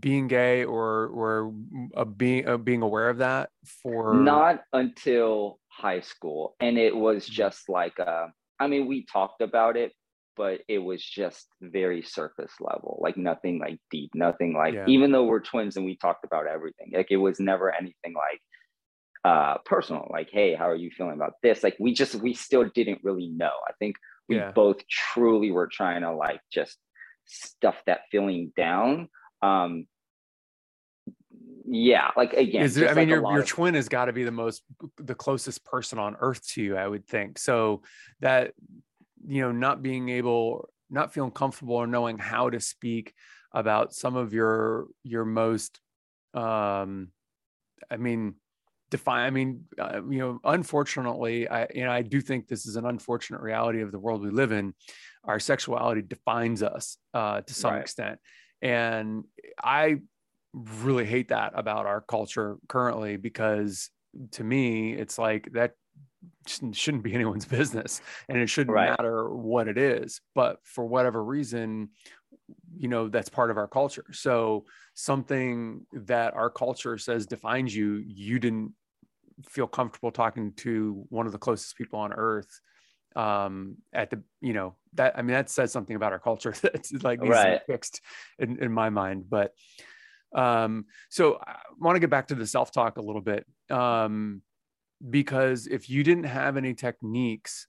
being 0.00 0.26
gay 0.26 0.64
or 0.64 1.06
or 1.08 1.54
uh, 1.96 2.04
being 2.04 2.48
uh, 2.48 2.56
being 2.56 2.82
aware 2.82 3.08
of 3.08 3.18
that 3.18 3.50
for 3.82 4.14
not 4.14 4.62
until 4.72 5.60
high 5.68 6.00
school 6.00 6.56
and 6.58 6.76
it 6.76 6.94
was 6.94 7.24
mm-hmm. 7.24 7.34
just 7.34 7.68
like 7.68 7.98
uh 8.00 8.26
i 8.58 8.66
mean 8.66 8.88
we 8.88 9.06
talked 9.06 9.40
about 9.40 9.76
it 9.76 9.92
but 10.36 10.60
it 10.68 10.78
was 10.78 11.04
just 11.04 11.46
very 11.60 12.02
surface 12.02 12.52
level 12.60 12.98
like 13.00 13.16
nothing 13.16 13.60
like 13.60 13.78
deep 13.90 14.10
nothing 14.14 14.52
like 14.52 14.74
yeah. 14.74 14.84
even 14.88 15.12
though 15.12 15.24
we're 15.24 15.38
twins 15.38 15.76
and 15.76 15.86
we 15.86 15.96
talked 15.96 16.24
about 16.24 16.48
everything 16.48 16.90
like 16.92 17.10
it 17.10 17.16
was 17.16 17.38
never 17.38 17.72
anything 17.72 18.14
like 18.14 18.40
uh 19.24 19.58
personal 19.64 20.08
like 20.10 20.28
hey 20.32 20.54
how 20.54 20.68
are 20.68 20.76
you 20.76 20.90
feeling 20.90 21.14
about 21.14 21.34
this 21.42 21.62
like 21.62 21.76
we 21.78 21.92
just 21.92 22.16
we 22.16 22.34
still 22.34 22.64
didn't 22.74 22.98
really 23.04 23.28
know 23.28 23.52
i 23.68 23.72
think 23.78 23.94
we 24.28 24.36
yeah. 24.36 24.52
both 24.52 24.86
truly 24.88 25.50
were 25.50 25.66
trying 25.66 26.02
to 26.02 26.12
like 26.12 26.40
just 26.52 26.76
stuff 27.26 27.76
that 27.86 28.00
feeling 28.10 28.52
down 28.56 29.08
um 29.42 29.86
yeah 31.66 32.10
like 32.16 32.32
again 32.32 32.62
Is 32.62 32.76
it, 32.76 32.90
i 32.90 32.94
mean 32.94 33.08
your, 33.08 33.20
your 33.30 33.40
of- 33.40 33.46
twin 33.46 33.74
has 33.74 33.88
got 33.88 34.06
to 34.06 34.12
be 34.12 34.24
the 34.24 34.30
most 34.30 34.62
the 34.96 35.14
closest 35.14 35.64
person 35.64 35.98
on 35.98 36.16
earth 36.20 36.46
to 36.54 36.62
you 36.62 36.76
i 36.76 36.86
would 36.86 37.06
think 37.06 37.38
so 37.38 37.82
that 38.20 38.52
you 39.26 39.42
know 39.42 39.52
not 39.52 39.82
being 39.82 40.08
able 40.08 40.68
not 40.90 41.12
feeling 41.12 41.30
comfortable 41.30 41.74
or 41.74 41.86
knowing 41.86 42.18
how 42.18 42.48
to 42.48 42.60
speak 42.60 43.12
about 43.52 43.92
some 43.92 44.16
of 44.16 44.32
your 44.32 44.86
your 45.04 45.24
most 45.24 45.80
um 46.34 47.08
i 47.90 47.96
mean 47.96 48.34
define 48.90 49.26
i 49.26 49.30
mean 49.30 49.64
uh, 49.78 50.00
you 50.08 50.18
know 50.18 50.40
unfortunately 50.44 51.48
i 51.48 51.66
you 51.74 51.84
know 51.84 51.90
i 51.90 52.02
do 52.02 52.20
think 52.20 52.46
this 52.46 52.66
is 52.66 52.76
an 52.76 52.86
unfortunate 52.86 53.40
reality 53.40 53.82
of 53.82 53.92
the 53.92 53.98
world 53.98 54.22
we 54.22 54.30
live 54.30 54.52
in 54.52 54.74
our 55.24 55.38
sexuality 55.38 56.02
defines 56.02 56.62
us 56.62 56.96
uh, 57.14 57.40
to 57.42 57.54
some 57.54 57.72
right. 57.72 57.80
extent 57.80 58.18
and 58.62 59.24
i 59.62 59.96
really 60.54 61.04
hate 61.04 61.28
that 61.28 61.52
about 61.54 61.86
our 61.86 62.00
culture 62.00 62.56
currently 62.68 63.16
because 63.16 63.90
to 64.30 64.42
me 64.42 64.92
it's 64.92 65.18
like 65.18 65.52
that 65.52 65.72
shouldn't 66.46 67.02
be 67.02 67.14
anyone's 67.14 67.44
business 67.44 68.00
and 68.28 68.38
it 68.38 68.48
shouldn't 68.48 68.74
right. 68.74 68.90
matter 68.90 69.28
what 69.28 69.68
it 69.68 69.78
is 69.78 70.20
but 70.34 70.58
for 70.64 70.86
whatever 70.86 71.22
reason 71.22 71.90
you 72.76 72.88
know 72.88 73.08
that's 73.08 73.28
part 73.28 73.50
of 73.50 73.56
our 73.56 73.68
culture. 73.68 74.04
So 74.12 74.64
something 74.94 75.86
that 75.92 76.34
our 76.34 76.50
culture 76.50 76.98
says 76.98 77.26
defines 77.26 77.74
you 77.74 78.02
you 78.06 78.38
didn't 78.38 78.72
feel 79.46 79.66
comfortable 79.66 80.10
talking 80.10 80.52
to 80.54 81.04
one 81.10 81.26
of 81.26 81.32
the 81.32 81.38
closest 81.38 81.76
people 81.76 81.98
on 81.98 82.12
earth 82.12 82.60
um 83.16 83.76
at 83.92 84.10
the 84.10 84.22
you 84.40 84.52
know 84.52 84.74
that 84.94 85.16
i 85.16 85.22
mean 85.22 85.32
that 85.32 85.48
says 85.48 85.72
something 85.72 85.96
about 85.96 86.12
our 86.12 86.18
culture. 86.18 86.54
That's 86.62 86.92
like 87.02 87.20
right. 87.22 87.60
fixed 87.66 88.00
in, 88.38 88.62
in 88.62 88.72
my 88.72 88.90
mind. 88.90 89.24
But 89.28 89.52
um 90.34 90.84
so 91.08 91.38
i 91.46 91.56
want 91.80 91.96
to 91.96 92.00
get 92.00 92.10
back 92.10 92.28
to 92.28 92.34
the 92.34 92.46
self-talk 92.46 92.98
a 92.98 93.02
little 93.02 93.22
bit 93.22 93.46
um 93.70 94.42
because 95.08 95.66
if 95.66 95.88
you 95.88 96.04
didn't 96.04 96.24
have 96.24 96.58
any 96.58 96.74
techniques 96.74 97.66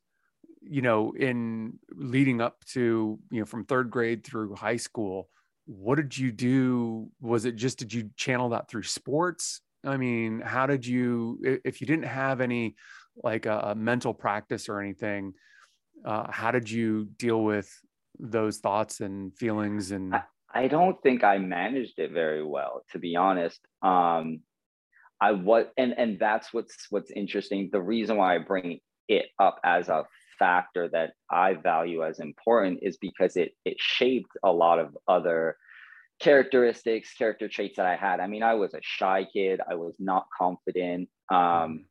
you 0.61 0.81
know 0.81 1.13
in 1.17 1.79
leading 1.91 2.41
up 2.41 2.63
to 2.65 3.19
you 3.31 3.39
know 3.39 3.45
from 3.45 3.65
third 3.65 3.89
grade 3.89 4.23
through 4.23 4.55
high 4.55 4.77
school 4.77 5.29
what 5.69 5.97
did 5.97 6.17
you 6.17 6.31
do? 6.31 7.11
Was 7.21 7.45
it 7.45 7.55
just 7.55 7.77
did 7.77 7.93
you 7.93 8.09
channel 8.17 8.49
that 8.49 8.67
through 8.67 8.83
sports? 8.83 9.61
I 9.85 9.97
mean 9.97 10.41
how 10.41 10.65
did 10.65 10.85
you 10.85 11.39
if 11.63 11.79
you 11.79 11.87
didn't 11.87 12.05
have 12.05 12.41
any 12.41 12.75
like 13.23 13.45
a, 13.45 13.59
a 13.59 13.75
mental 13.75 14.13
practice 14.13 14.67
or 14.67 14.81
anything 14.81 15.33
uh, 16.05 16.31
how 16.31 16.51
did 16.51 16.69
you 16.69 17.05
deal 17.17 17.43
with 17.43 17.69
those 18.19 18.57
thoughts 18.57 18.99
and 18.99 19.35
feelings 19.37 19.91
and 19.91 20.15
I, 20.53 20.67
don't 20.67 21.01
think 21.03 21.23
i 21.23 21.37
managed 21.37 21.99
it 21.99 22.11
very 22.11 22.43
well 22.43 22.83
to 22.91 22.99
be 22.99 23.15
honest. 23.15 23.59
Um 23.81 24.41
i 25.21 25.31
was 25.31 25.67
and 25.77 25.93
and 25.97 26.19
that's 26.19 26.51
what's 26.51 26.87
what's 26.89 27.11
interesting. 27.11 27.69
The 27.71 27.81
reason 27.81 28.17
why 28.17 28.35
i 28.35 28.37
bring 28.39 28.79
it 29.07 29.27
up 29.39 29.59
as 29.63 29.89
a 29.89 30.05
factor 30.39 30.89
that 30.89 31.11
i 31.29 31.53
value 31.53 32.03
as 32.03 32.19
important 32.19 32.79
is 32.81 32.97
because 32.97 33.35
it 33.35 33.51
it 33.65 33.77
shaped 33.79 34.31
a 34.43 34.51
lot 34.51 34.79
of 34.79 34.97
other 35.07 35.55
characteristics 36.19 37.13
character 37.13 37.47
traits 37.47 37.77
that 37.77 37.85
i 37.85 37.95
had. 37.95 38.19
I 38.19 38.27
mean 38.27 38.43
i 38.43 38.53
was 38.53 38.73
a 38.73 38.79
shy 38.81 39.25
kid. 39.31 39.61
I 39.69 39.75
was 39.75 39.95
not 39.99 40.27
confident. 40.37 41.09
Um 41.31 41.85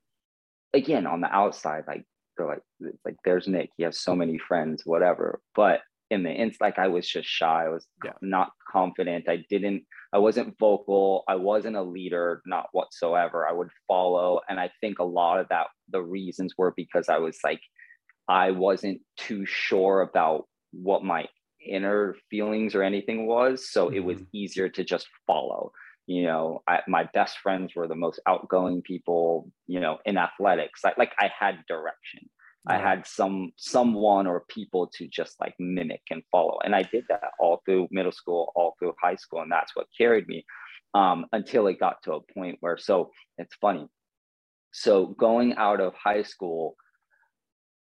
again 0.74 1.06
on 1.06 1.20
the 1.20 1.34
outside 1.34 1.84
like 1.88 2.04
they're 2.36 2.46
like 2.46 2.62
like 3.04 3.16
there's 3.24 3.48
nick. 3.48 3.70
He 3.76 3.84
has 3.84 3.98
so 3.98 4.14
many 4.14 4.38
friends 4.38 4.82
whatever. 4.84 5.40
But 5.54 5.80
in 6.10 6.22
the 6.22 6.30
ins 6.30 6.56
like 6.60 6.78
i 6.78 6.88
was 6.88 7.08
just 7.08 7.28
shy. 7.28 7.64
I 7.66 7.68
was 7.68 7.86
yeah. 8.04 8.12
not 8.20 8.50
confident. 8.70 9.28
I 9.28 9.44
didn't 9.48 9.84
i 10.12 10.18
wasn't 10.18 10.58
vocal. 10.58 11.24
I 11.26 11.36
wasn't 11.36 11.76
a 11.76 11.82
leader 11.82 12.42
not 12.44 12.66
whatsoever. 12.72 13.48
I 13.48 13.52
would 13.52 13.70
follow. 13.86 14.40
And 14.48 14.60
i 14.60 14.70
think 14.80 14.98
a 14.98 15.04
lot 15.04 15.40
of 15.40 15.48
that 15.48 15.68
the 15.90 16.02
reasons 16.02 16.52
were 16.58 16.74
because 16.76 17.08
i 17.08 17.18
was 17.18 17.38
like 17.42 17.60
i 18.28 18.50
wasn't 18.50 19.00
too 19.16 19.44
sure 19.46 20.02
about 20.02 20.46
what 20.72 21.04
my 21.04 21.26
inner 21.66 22.14
feelings 22.30 22.74
or 22.74 22.82
anything 22.82 23.26
was 23.26 23.70
so 23.70 23.86
mm-hmm. 23.86 23.96
it 23.96 24.04
was 24.04 24.18
mm-hmm. 24.18 24.36
easier 24.36 24.68
to 24.68 24.84
just 24.84 25.06
follow 25.26 25.72
you 26.06 26.22
know 26.22 26.62
I, 26.66 26.80
my 26.88 27.08
best 27.12 27.38
friends 27.38 27.74
were 27.74 27.86
the 27.86 27.94
most 27.94 28.20
outgoing 28.26 28.82
people 28.82 29.50
you 29.66 29.80
know 29.80 29.98
in 30.04 30.16
athletics 30.16 30.80
I, 30.84 30.92
like 30.96 31.12
i 31.18 31.30
had 31.38 31.64
direction 31.68 32.20
yeah. 32.68 32.76
i 32.76 32.78
had 32.78 33.06
some 33.06 33.52
someone 33.56 34.26
or 34.26 34.44
people 34.48 34.90
to 34.94 35.06
just 35.08 35.38
like 35.40 35.54
mimic 35.58 36.02
and 36.10 36.22
follow 36.32 36.58
and 36.64 36.74
i 36.74 36.82
did 36.82 37.04
that 37.08 37.30
all 37.38 37.60
through 37.64 37.88
middle 37.90 38.12
school 38.12 38.52
all 38.56 38.74
through 38.78 38.94
high 39.00 39.16
school 39.16 39.42
and 39.42 39.52
that's 39.52 39.76
what 39.76 39.86
carried 39.96 40.26
me 40.26 40.44
um, 40.94 41.26
until 41.32 41.66
it 41.66 41.78
got 41.78 42.02
to 42.04 42.14
a 42.14 42.32
point 42.32 42.56
where 42.60 42.78
so 42.78 43.10
it's 43.36 43.54
funny 43.56 43.86
so 44.72 45.06
going 45.06 45.54
out 45.56 45.80
of 45.80 45.92
high 45.94 46.22
school 46.22 46.76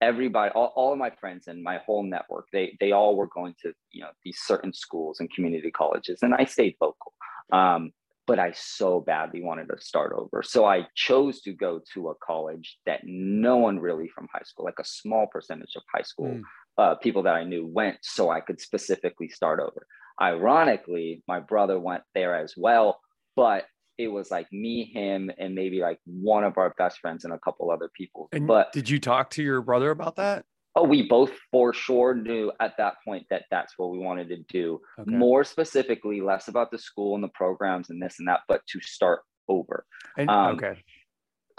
everybody 0.00 0.50
all, 0.52 0.72
all 0.76 0.92
of 0.92 0.98
my 0.98 1.10
friends 1.10 1.46
and 1.46 1.62
my 1.62 1.78
whole 1.78 2.02
network 2.02 2.46
they 2.52 2.76
they 2.80 2.92
all 2.92 3.16
were 3.16 3.28
going 3.28 3.54
to 3.62 3.72
you 3.90 4.00
know 4.00 4.10
these 4.24 4.38
certain 4.44 4.72
schools 4.72 5.20
and 5.20 5.30
community 5.32 5.70
colleges 5.70 6.20
and 6.22 6.34
i 6.34 6.44
stayed 6.44 6.76
local 6.80 7.12
um, 7.52 7.92
but 8.30 8.38
I 8.38 8.52
so 8.52 9.00
badly 9.00 9.42
wanted 9.42 9.68
to 9.70 9.80
start 9.80 10.12
over. 10.16 10.44
So 10.44 10.64
I 10.64 10.86
chose 10.94 11.40
to 11.40 11.52
go 11.52 11.80
to 11.94 12.10
a 12.10 12.14
college 12.24 12.78
that 12.86 13.00
no 13.02 13.56
one 13.56 13.80
really 13.80 14.06
from 14.06 14.28
high 14.32 14.44
school, 14.44 14.64
like 14.64 14.78
a 14.78 14.84
small 14.84 15.26
percentage 15.26 15.74
of 15.74 15.82
high 15.92 16.02
school 16.02 16.34
mm. 16.34 16.42
uh, 16.78 16.94
people 16.94 17.24
that 17.24 17.34
I 17.34 17.42
knew 17.42 17.66
went, 17.66 17.96
so 18.02 18.30
I 18.30 18.38
could 18.38 18.60
specifically 18.60 19.28
start 19.28 19.58
over. 19.58 19.84
Ironically, 20.22 21.24
my 21.26 21.40
brother 21.40 21.80
went 21.80 22.04
there 22.14 22.36
as 22.36 22.54
well, 22.56 23.00
but 23.34 23.64
it 24.02 24.08
was 24.08 24.30
like 24.30 24.50
me, 24.52 24.84
him, 24.84 25.30
and 25.38 25.54
maybe 25.54 25.80
like 25.80 25.98
one 26.04 26.44
of 26.44 26.58
our 26.58 26.74
best 26.78 26.98
friends 26.98 27.24
and 27.24 27.32
a 27.32 27.38
couple 27.38 27.70
other 27.70 27.90
people. 27.94 28.28
And 28.32 28.46
but 28.46 28.72
did 28.72 28.88
you 28.88 28.98
talk 28.98 29.30
to 29.30 29.42
your 29.42 29.60
brother 29.62 29.90
about 29.90 30.16
that? 30.16 30.44
oh, 30.76 30.84
we 30.84 31.08
both 31.08 31.32
for 31.50 31.74
sure 31.74 32.14
knew 32.14 32.52
at 32.60 32.76
that 32.78 32.94
point 33.04 33.26
that 33.30 33.44
that's 33.50 33.74
what 33.76 33.90
we 33.90 33.98
wanted 33.98 34.28
to 34.28 34.38
do. 34.48 34.80
Okay. 34.98 35.10
More 35.10 35.44
specifically, 35.44 36.20
less 36.20 36.48
about 36.48 36.70
the 36.70 36.78
school 36.78 37.14
and 37.14 37.24
the 37.24 37.28
programs 37.28 37.90
and 37.90 38.00
this 38.00 38.18
and 38.18 38.28
that, 38.28 38.40
but 38.48 38.62
to 38.68 38.80
start 38.80 39.20
over. 39.48 39.84
And, 40.16 40.30
um, 40.30 40.56
okay. 40.56 40.82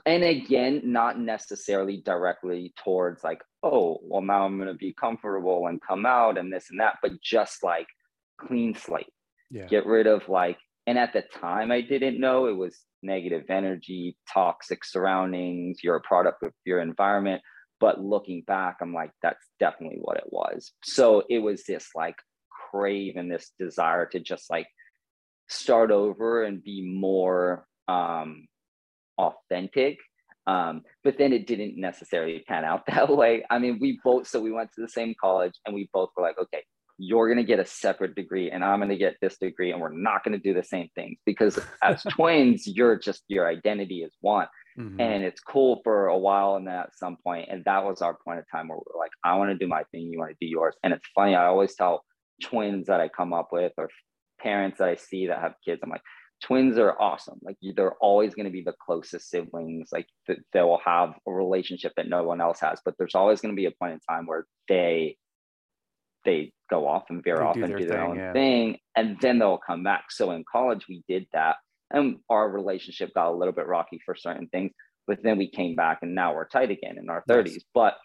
And 0.05 0.24
again, 0.24 0.81
not 0.83 1.19
necessarily 1.19 2.01
directly 2.03 2.74
towards 2.83 3.24
like, 3.24 3.41
oh, 3.63 4.00
well, 4.01 4.21
now 4.21 4.45
I'm 4.45 4.57
going 4.57 4.67
to 4.67 4.74
be 4.74 4.93
comfortable 4.93 5.67
and 5.67 5.79
come 5.81 6.05
out 6.05 6.38
and 6.38 6.51
this 6.51 6.71
and 6.71 6.79
that, 6.79 6.98
but 7.01 7.21
just 7.21 7.63
like 7.63 7.88
clean 8.39 8.74
slate. 8.74 9.13
Yeah. 9.51 9.67
Get 9.67 9.86
rid 9.86 10.07
of 10.07 10.27
like, 10.27 10.57
and 10.91 11.00
at 11.00 11.13
the 11.13 11.21
time 11.39 11.71
I 11.71 11.79
didn't 11.79 12.19
know 12.19 12.48
it 12.48 12.57
was 12.57 12.77
negative 13.01 13.45
energy, 13.48 14.17
toxic 14.33 14.83
surroundings, 14.83 15.77
you're 15.81 15.95
a 15.95 16.01
product 16.01 16.43
of 16.43 16.51
your 16.65 16.81
environment. 16.81 17.41
But 17.79 18.01
looking 18.01 18.43
back 18.45 18.75
i'm 18.81 18.93
like 18.93 19.12
that's 19.21 19.48
definitely 19.57 20.00
what 20.01 20.17
it 20.17 20.25
was. 20.27 20.74
So 20.83 21.24
it 21.29 21.39
was 21.39 21.63
this 21.63 21.88
like 21.95 22.17
crave 22.69 23.15
and 23.15 23.31
this 23.31 23.53
desire 23.57 24.05
to 24.07 24.19
just 24.19 24.50
like 24.50 24.67
start 25.48 25.91
over 25.91 26.43
and 26.43 26.62
be 26.62 26.81
more 26.81 27.65
um 27.88 28.48
authentic. 29.17 29.98
Um 30.45 30.81
but 31.05 31.17
then 31.17 31.31
it 31.31 31.48
didn't 31.48 31.79
necessarily 31.79 32.43
pan 32.50 32.65
out 32.65 32.86
that 32.88 33.10
way. 33.10 33.45
I 33.50 33.60
mean 33.60 33.77
we 33.79 33.98
both 34.03 34.27
so 34.27 34.41
we 34.41 34.51
went 34.51 34.71
to 34.74 34.81
the 34.81 34.89
same 34.89 35.15
college 35.21 35.53
and 35.65 35.74
we 35.74 35.89
both 35.93 36.10
were 36.17 36.24
like 36.24 36.38
okay 36.38 36.63
you're 37.03 37.27
going 37.27 37.38
to 37.38 37.43
get 37.43 37.60
a 37.60 37.65
separate 37.65 38.13
degree 38.15 38.51
and 38.51 38.63
i'm 38.63 38.79
going 38.79 38.89
to 38.89 38.98
get 38.98 39.15
this 39.22 39.38
degree 39.38 39.72
and 39.72 39.81
we're 39.81 39.91
not 39.91 40.24
going 40.24 40.34
to 40.34 40.39
do 40.39 40.53
the 40.53 40.63
same 40.63 40.88
things 40.96 41.17
because 41.25 41.60
as 41.84 42.03
twins 42.12 42.67
you're 42.67 42.98
just 42.98 43.24
your 43.27 43.48
identity 43.48 44.03
is 44.03 44.13
one 44.22 44.48
Mm-hmm. 44.79 45.00
And 45.00 45.24
it's 45.24 45.41
cool 45.41 45.81
for 45.84 46.08
a 46.08 46.17
while 46.17 46.55
and 46.55 46.67
then 46.67 46.75
at 46.75 46.98
some 46.98 47.17
point, 47.24 47.50
and 47.51 47.63
that 47.65 47.84
was 47.84 48.01
our 48.01 48.17
point 48.25 48.39
of 48.39 48.46
time 48.50 48.67
where 48.67 48.77
we 48.77 48.84
are 48.96 49.00
like, 49.00 49.12
I 49.24 49.36
want 49.36 49.51
to 49.51 49.58
do 49.58 49.67
my 49.67 49.84
thing, 49.91 50.10
you 50.12 50.20
want 50.20 50.31
to 50.31 50.38
do 50.39 50.50
yours. 50.50 50.75
And 50.84 50.93
it's 50.93 51.08
funny, 51.13 51.36
I 51.36 51.46
always 51.46 51.75
tell 51.75 52.03
twins 52.41 52.88
that 52.88 53.01
I 53.01 53.08
come 53.08 53.34
up 53.34 53.50
with 53.51 53.74
or 53.77 53.89
parents 54.39 54.79
that 54.79 54.88
I 54.88 54.96
see 54.96 55.27
that 55.27 55.41
have 55.41 55.53
kids, 55.65 55.81
I'm 55.84 55.89
like, 55.89 56.01
twins 56.43 56.77
are 56.77 57.00
awesome. 57.00 57.39
Like 57.43 57.58
they're 57.75 57.96
always 58.01 58.34
going 58.34 58.46
to 58.46 58.51
be 58.51 58.63
the 58.63 58.74
closest 58.84 59.29
siblings. 59.29 59.89
Like 59.91 60.08
they 60.27 60.62
will 60.62 60.81
have 60.84 61.13
a 61.27 61.31
relationship 61.31 61.93
that 61.98 62.10
no 62.10 62.24
one 62.24 62.41
else 62.41 62.60
has, 62.62 62.79
but 62.84 62.96
there's 62.98 63.15
always 63.15 63.41
going 63.41 63.53
to 63.53 63.60
be 63.60 63.67
a 63.67 63.72
point 63.72 63.93
in 63.93 64.00
time 64.10 64.25
where 64.25 64.46
they 64.67 65.17
they 66.25 66.51
go 66.70 66.88
off 66.88 67.04
and 67.10 67.24
veer 67.24 67.38
they 67.38 67.44
off 67.44 67.56
do 67.56 67.63
and 67.63 67.78
do 67.78 67.86
their 67.86 68.00
thing, 68.00 68.10
own 68.10 68.18
yeah. 68.18 68.34
thing, 68.34 68.78
and 68.96 69.18
then 69.22 69.40
they'll 69.40 69.58
come 69.58 69.84
back. 69.84 70.06
So 70.12 70.32
in 70.32 70.44
college, 70.51 70.86
we 70.88 71.04
did 71.08 71.25
that 71.34 71.58
and 71.92 72.18
our 72.30 72.50
relationship 72.50 73.13
got 73.13 73.30
a 73.30 73.36
little 73.36 73.54
bit 73.54 73.68
rocky 73.68 74.00
for 74.06 74.16
certain 74.16 74.48
things 74.48 74.72
but 75.08 75.20
then 75.24 75.38
we 75.38 75.50
came 75.50 75.75
back 75.75 76.00
and 76.01 76.16
now 76.16 76.34
we're 76.34 76.48
tight 76.48 76.72
again 76.72 76.98
in 76.98 77.10
our 77.10 77.24
30s 77.30 77.54
yes. 77.54 77.63
but 77.74 77.98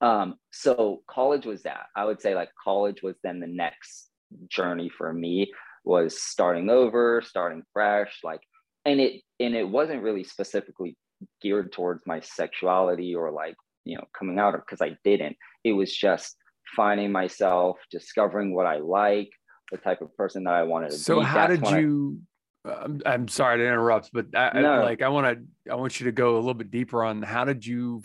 um 0.00 0.34
so 0.52 1.02
college 1.08 1.46
was 1.46 1.62
that 1.62 1.86
i 1.96 2.04
would 2.04 2.20
say 2.20 2.34
like 2.34 2.50
college 2.62 3.02
was 3.02 3.16
then 3.22 3.40
the 3.40 3.46
next 3.46 4.08
journey 4.48 4.90
for 4.96 5.12
me 5.12 5.52
was 5.84 6.20
starting 6.20 6.70
over 6.70 7.22
starting 7.24 7.62
fresh 7.72 8.18
like 8.24 8.40
and 8.84 9.00
it 9.00 9.22
and 9.38 9.54
it 9.54 9.68
wasn't 9.68 10.02
really 10.02 10.24
specifically 10.24 10.96
geared 11.40 11.72
towards 11.72 12.02
my 12.06 12.20
sexuality 12.20 13.14
or 13.14 13.30
like 13.30 13.54
you 13.84 13.96
know 13.96 14.04
coming 14.18 14.38
out 14.38 14.54
because 14.54 14.80
i 14.80 14.96
didn't 15.04 15.36
it 15.62 15.72
was 15.72 15.94
just 15.94 16.36
finding 16.74 17.12
myself 17.12 17.78
discovering 17.90 18.54
what 18.54 18.66
i 18.66 18.78
like 18.78 19.30
the 19.70 19.78
type 19.78 20.00
of 20.02 20.14
person 20.16 20.44
that 20.44 20.54
i 20.54 20.62
wanted 20.62 20.90
to 20.90 20.96
so 20.96 21.16
be. 21.16 21.22
So 21.22 21.26
how 21.26 21.46
That's 21.46 21.60
did 21.60 21.80
you 21.80 22.20
I'm, 22.64 23.02
I'm 23.04 23.28
sorry 23.28 23.58
to 23.58 23.66
interrupt, 23.66 24.10
but 24.12 24.26
I, 24.34 24.60
no. 24.60 24.72
I, 24.72 24.84
like 24.84 25.02
I 25.02 25.08
want 25.08 25.38
to 25.66 25.72
I 25.72 25.74
want 25.74 26.00
you 26.00 26.06
to 26.06 26.12
go 26.12 26.36
a 26.36 26.36
little 26.36 26.54
bit 26.54 26.70
deeper 26.70 27.04
on 27.04 27.22
how 27.22 27.44
did 27.44 27.64
you 27.66 28.02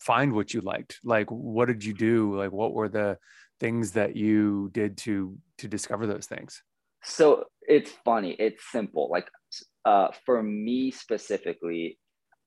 find 0.00 0.32
what 0.32 0.54
you 0.54 0.60
liked? 0.60 1.00
Like 1.02 1.28
what 1.30 1.66
did 1.66 1.84
you 1.84 1.92
do? 1.92 2.36
Like 2.36 2.52
what 2.52 2.72
were 2.72 2.88
the 2.88 3.18
things 3.58 3.92
that 3.92 4.14
you 4.14 4.70
did 4.72 4.96
to 4.98 5.36
to 5.58 5.68
discover 5.68 6.06
those 6.06 6.26
things? 6.26 6.62
So 7.02 7.44
it's 7.62 7.90
funny. 8.04 8.36
It's 8.38 8.62
simple. 8.70 9.08
Like 9.10 9.28
uh, 9.84 10.08
for 10.24 10.40
me 10.40 10.92
specifically, 10.92 11.98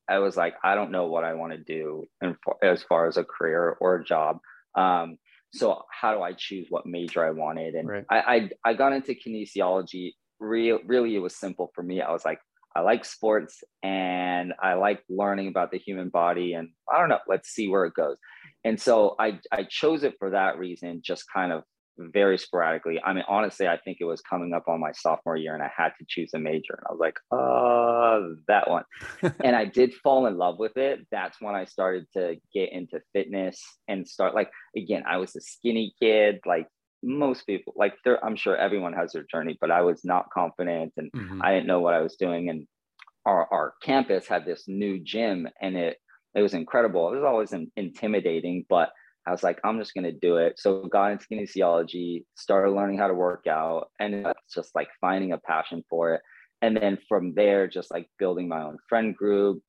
I 0.09 0.19
was 0.19 0.37
like, 0.37 0.55
I 0.63 0.75
don't 0.75 0.91
know 0.91 1.07
what 1.07 1.25
I 1.25 1.33
want 1.33 1.53
to 1.53 1.57
do 1.57 2.07
and 2.21 2.35
as 2.63 2.83
far 2.83 3.07
as 3.07 3.17
a 3.17 3.23
career 3.25 3.77
or 3.81 3.95
a 3.95 4.03
job. 4.03 4.39
Um, 4.75 5.17
so 5.51 5.83
how 5.89 6.13
do 6.13 6.21
I 6.21 6.33
choose 6.33 6.67
what 6.69 6.85
major 6.85 7.25
I 7.25 7.31
wanted? 7.31 7.75
And 7.75 7.87
right. 7.87 8.05
I, 8.09 8.17
I 8.17 8.49
I 8.65 8.73
got 8.73 8.93
into 8.93 9.13
kinesiology 9.13 10.11
real 10.39 10.79
really 10.85 11.15
it 11.15 11.19
was 11.19 11.35
simple 11.35 11.71
for 11.75 11.83
me 11.83 12.01
i 12.01 12.11
was 12.11 12.23
like 12.23 12.39
i 12.75 12.81
like 12.81 13.03
sports 13.03 13.63
and 13.83 14.53
i 14.61 14.73
like 14.73 15.01
learning 15.09 15.47
about 15.47 15.71
the 15.71 15.77
human 15.77 16.09
body 16.09 16.53
and 16.53 16.69
i 16.91 16.99
don't 16.99 17.09
know 17.09 17.19
let's 17.27 17.49
see 17.49 17.67
where 17.67 17.85
it 17.85 17.93
goes 17.93 18.17
and 18.63 18.79
so 18.79 19.15
i 19.19 19.37
i 19.51 19.63
chose 19.63 20.03
it 20.03 20.15
for 20.17 20.29
that 20.29 20.57
reason 20.57 21.01
just 21.03 21.25
kind 21.33 21.51
of 21.51 21.63
very 21.99 22.37
sporadically. 22.37 22.99
I 23.03 23.13
mean, 23.13 23.23
honestly, 23.27 23.67
I 23.67 23.77
think 23.77 23.97
it 23.99 24.05
was 24.05 24.21
coming 24.21 24.53
up 24.53 24.67
on 24.67 24.79
my 24.79 24.91
sophomore 24.93 25.37
year 25.37 25.53
and 25.53 25.63
I 25.63 25.69
had 25.75 25.89
to 25.99 26.05
choose 26.07 26.31
a 26.33 26.39
major. 26.39 26.73
And 26.73 26.85
I 26.87 26.91
was 26.91 26.99
like, 26.99 27.17
uh, 27.31 28.35
that 28.47 28.69
one. 28.69 28.83
and 29.43 29.55
I 29.55 29.65
did 29.65 29.93
fall 29.95 30.27
in 30.27 30.37
love 30.37 30.57
with 30.59 30.77
it. 30.77 31.05
That's 31.11 31.37
when 31.41 31.55
I 31.55 31.65
started 31.65 32.05
to 32.15 32.37
get 32.53 32.71
into 32.71 33.01
fitness 33.13 33.61
and 33.87 34.07
start 34.07 34.33
like, 34.33 34.49
again, 34.75 35.03
I 35.07 35.17
was 35.17 35.35
a 35.35 35.41
skinny 35.41 35.93
kid, 36.01 36.39
like 36.45 36.67
most 37.03 37.45
people, 37.45 37.73
like 37.75 37.93
there, 38.03 38.23
I'm 38.23 38.35
sure 38.35 38.55
everyone 38.55 38.93
has 38.93 39.13
their 39.13 39.25
journey, 39.29 39.57
but 39.59 39.71
I 39.71 39.81
was 39.81 40.03
not 40.03 40.29
confident 40.33 40.93
and 40.97 41.11
mm-hmm. 41.11 41.41
I 41.43 41.53
didn't 41.53 41.67
know 41.67 41.81
what 41.81 41.93
I 41.93 42.01
was 42.01 42.15
doing. 42.15 42.49
And 42.49 42.67
our, 43.25 43.47
our 43.51 43.73
campus 43.83 44.27
had 44.27 44.45
this 44.45 44.63
new 44.67 44.99
gym 44.99 45.47
and 45.61 45.75
it, 45.75 45.97
it 46.35 46.41
was 46.41 46.53
incredible. 46.53 47.11
It 47.11 47.15
was 47.15 47.25
always 47.25 47.53
intimidating, 47.75 48.65
but 48.69 48.91
I 49.29 49.31
was 49.31 49.43
like, 49.43 49.59
I'm 49.63 49.77
just 49.77 49.93
gonna 49.93 50.11
do 50.11 50.37
it. 50.37 50.59
So 50.59 50.85
got 50.85 51.11
into 51.11 51.27
kinesiology, 51.31 52.25
started 52.35 52.71
learning 52.71 52.97
how 52.97 53.07
to 53.07 53.13
work 53.13 53.45
out, 53.47 53.91
and 53.99 54.25
just 54.51 54.73
like 54.73 54.87
finding 54.99 55.33
a 55.33 55.37
passion 55.37 55.83
for 55.87 56.15
it. 56.15 56.21
And 56.63 56.75
then 56.75 56.97
from 57.07 57.35
there, 57.35 57.67
just 57.67 57.91
like 57.91 58.09
building 58.17 58.47
my 58.47 58.63
own 58.63 58.79
friend 58.89 59.15
group, 59.15 59.61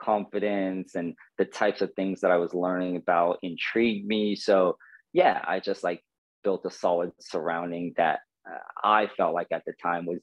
confidence, 0.00 0.94
and 0.94 1.14
the 1.36 1.44
types 1.46 1.82
of 1.82 1.92
things 1.94 2.20
that 2.20 2.30
I 2.30 2.36
was 2.36 2.54
learning 2.54 2.96
about 2.96 3.38
intrigued 3.42 4.06
me. 4.06 4.36
So 4.36 4.78
yeah, 5.12 5.44
I 5.44 5.58
just 5.58 5.82
like 5.82 6.00
built 6.44 6.64
a 6.64 6.70
solid 6.70 7.10
surrounding 7.18 7.94
that 7.96 8.20
uh, 8.48 8.58
I 8.84 9.08
felt 9.16 9.34
like 9.34 9.48
at 9.50 9.64
the 9.66 9.72
time 9.82 10.06
was 10.06 10.20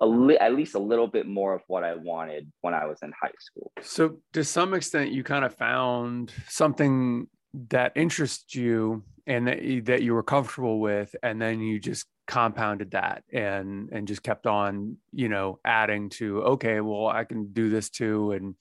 li- 0.00 0.38
at 0.38 0.52
least 0.52 0.74
a 0.74 0.80
little 0.80 1.06
bit 1.06 1.28
more 1.28 1.54
of 1.54 1.62
what 1.68 1.84
I 1.84 1.94
wanted 1.94 2.50
when 2.62 2.74
I 2.74 2.86
was 2.86 2.98
in 3.04 3.12
high 3.22 3.30
school. 3.38 3.70
So, 3.82 4.18
to 4.32 4.42
some 4.42 4.74
extent, 4.74 5.12
you 5.12 5.22
kind 5.22 5.44
of 5.44 5.54
found 5.54 6.32
something 6.48 7.28
that 7.70 7.92
interests 7.96 8.54
you 8.54 9.02
and 9.26 9.48
that 9.48 9.62
you, 9.62 9.82
that 9.82 10.02
you 10.02 10.14
were 10.14 10.22
comfortable 10.22 10.78
with 10.78 11.14
and 11.22 11.40
then 11.40 11.60
you 11.60 11.78
just 11.78 12.06
compounded 12.26 12.90
that 12.90 13.22
and 13.32 13.88
and 13.92 14.08
just 14.08 14.22
kept 14.22 14.46
on 14.46 14.96
you 15.12 15.28
know 15.28 15.58
adding 15.64 16.08
to 16.08 16.42
okay 16.42 16.80
well 16.80 17.06
i 17.06 17.24
can 17.24 17.52
do 17.52 17.70
this 17.70 17.88
too 17.88 18.32
and 18.32 18.54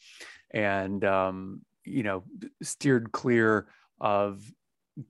and 0.51 1.03
um 1.03 1.61
you 1.83 2.03
know 2.03 2.23
steered 2.61 3.11
clear 3.11 3.67
of 3.99 4.43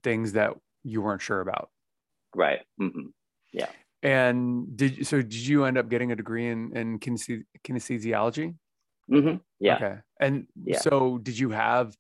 things 0.04 0.34
that 0.34 0.54
you 0.84 1.02
weren't 1.02 1.22
sure 1.22 1.42
about 1.42 1.70
right 2.34 2.62
mm-hmm. 2.82 3.08
yeah 3.52 3.68
and 4.02 4.78
did 4.78 5.06
so 5.06 5.22
did 5.22 5.34
you 5.34 5.66
end 5.66 5.78
up 5.78 5.90
getting 5.90 6.12
a 6.12 6.16
degree 6.16 6.48
in 6.48 6.76
in 6.76 6.98
kinesiology 6.98 8.56
mm-hmm. 9.12 9.36
yeah 9.60 9.76
okay 9.76 9.96
and 10.20 10.48
yeah. 10.64 10.80
so 10.80 11.18
did 11.18 11.38
you 11.38 11.50
have 11.50 11.96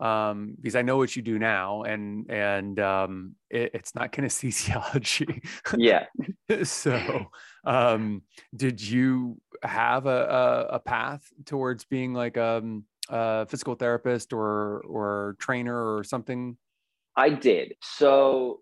um, 0.00 0.54
because 0.56 0.74
I 0.74 0.82
know 0.82 0.96
what 0.96 1.14
you 1.14 1.22
do 1.22 1.38
now, 1.38 1.82
and 1.82 2.30
and 2.30 2.80
um, 2.80 3.34
it, 3.50 3.70
it's 3.74 3.94
not 3.94 4.12
kinesiology. 4.12 5.44
yeah. 5.76 6.06
so, 6.64 7.26
um, 7.64 8.22
did 8.54 8.82
you 8.82 9.40
have 9.62 10.06
a, 10.06 10.68
a, 10.70 10.74
a 10.74 10.78
path 10.80 11.32
towards 11.44 11.84
being 11.84 12.12
like 12.12 12.36
um, 12.36 12.84
a 13.08 13.46
physical 13.46 13.74
therapist 13.74 14.32
or 14.32 14.80
or 14.80 15.36
trainer 15.38 15.96
or 15.96 16.04
something? 16.04 16.56
I 17.16 17.30
did. 17.30 17.74
So 17.80 18.60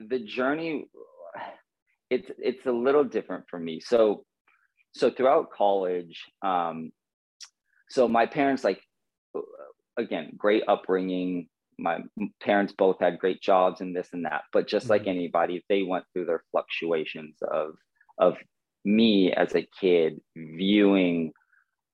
the 0.00 0.18
journey, 0.18 0.86
it's 2.10 2.30
it's 2.38 2.66
a 2.66 2.72
little 2.72 3.04
different 3.04 3.44
for 3.48 3.58
me. 3.58 3.80
So 3.80 4.24
so 4.92 5.10
throughout 5.10 5.50
college, 5.50 6.24
um, 6.42 6.90
so 7.88 8.08
my 8.08 8.26
parents 8.26 8.64
like 8.64 8.80
again, 9.96 10.32
great 10.36 10.64
upbringing. 10.68 11.48
My 11.78 11.98
parents 12.40 12.72
both 12.76 12.96
had 13.00 13.18
great 13.18 13.42
jobs 13.42 13.80
and 13.80 13.94
this 13.94 14.08
and 14.12 14.24
that, 14.24 14.42
but 14.52 14.66
just 14.66 14.84
mm-hmm. 14.84 14.92
like 14.92 15.06
anybody, 15.06 15.64
they 15.68 15.82
went 15.82 16.04
through 16.12 16.26
their 16.26 16.42
fluctuations 16.50 17.36
of 17.42 17.74
of 18.18 18.36
me 18.84 19.32
as 19.32 19.54
a 19.54 19.68
kid 19.80 20.20
viewing 20.36 21.32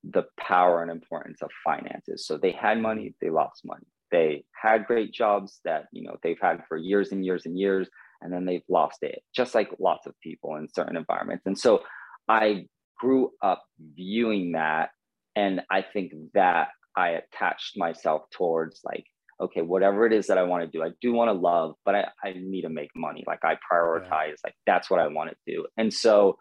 the 0.04 0.24
power 0.38 0.82
and 0.82 0.90
importance 0.90 1.42
of 1.42 1.50
finances. 1.64 2.26
So 2.26 2.36
they 2.36 2.52
had 2.52 2.80
money, 2.80 3.14
they 3.20 3.30
lost 3.30 3.64
money. 3.64 3.86
They 4.10 4.44
had 4.52 4.86
great 4.86 5.12
jobs 5.12 5.60
that 5.64 5.86
you 5.92 6.02
know 6.02 6.16
they've 6.22 6.40
had 6.40 6.62
for 6.68 6.76
years 6.76 7.12
and 7.12 7.24
years 7.24 7.46
and 7.46 7.58
years, 7.58 7.88
and 8.20 8.32
then 8.32 8.44
they've 8.44 8.62
lost 8.68 8.98
it, 9.02 9.22
just 9.34 9.54
like 9.54 9.70
lots 9.78 10.06
of 10.06 10.14
people 10.22 10.56
in 10.56 10.68
certain 10.68 10.96
environments. 10.96 11.46
And 11.46 11.58
so 11.58 11.82
I 12.28 12.66
grew 12.98 13.30
up 13.42 13.64
viewing 13.96 14.52
that, 14.52 14.90
and 15.34 15.62
I 15.70 15.82
think 15.82 16.12
that 16.34 16.68
I 16.96 17.10
attached 17.10 17.76
myself 17.76 18.22
towards 18.30 18.80
like, 18.84 19.04
okay, 19.40 19.62
whatever 19.62 20.06
it 20.06 20.12
is 20.12 20.28
that 20.28 20.38
I 20.38 20.44
want 20.44 20.64
to 20.64 20.70
do, 20.70 20.84
I 20.84 20.90
do 21.00 21.12
want 21.12 21.28
to 21.28 21.32
love, 21.32 21.74
but 21.84 21.94
I, 21.94 22.08
I 22.24 22.34
need 22.36 22.62
to 22.62 22.68
make 22.68 22.90
money. 22.94 23.24
Like 23.26 23.44
I 23.44 23.54
prioritize, 23.72 24.10
yeah. 24.10 24.44
like 24.44 24.54
that's 24.66 24.90
what 24.90 25.00
I 25.00 25.08
want 25.08 25.30
to 25.30 25.36
do. 25.46 25.66
And 25.76 25.92
so, 25.92 26.38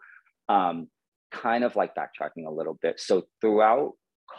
um, 0.48 0.88
kind 1.32 1.64
of 1.64 1.74
like 1.76 1.94
backtracking 1.94 2.46
a 2.46 2.50
little 2.50 2.78
bit. 2.80 3.00
So 3.00 3.24
throughout 3.40 3.92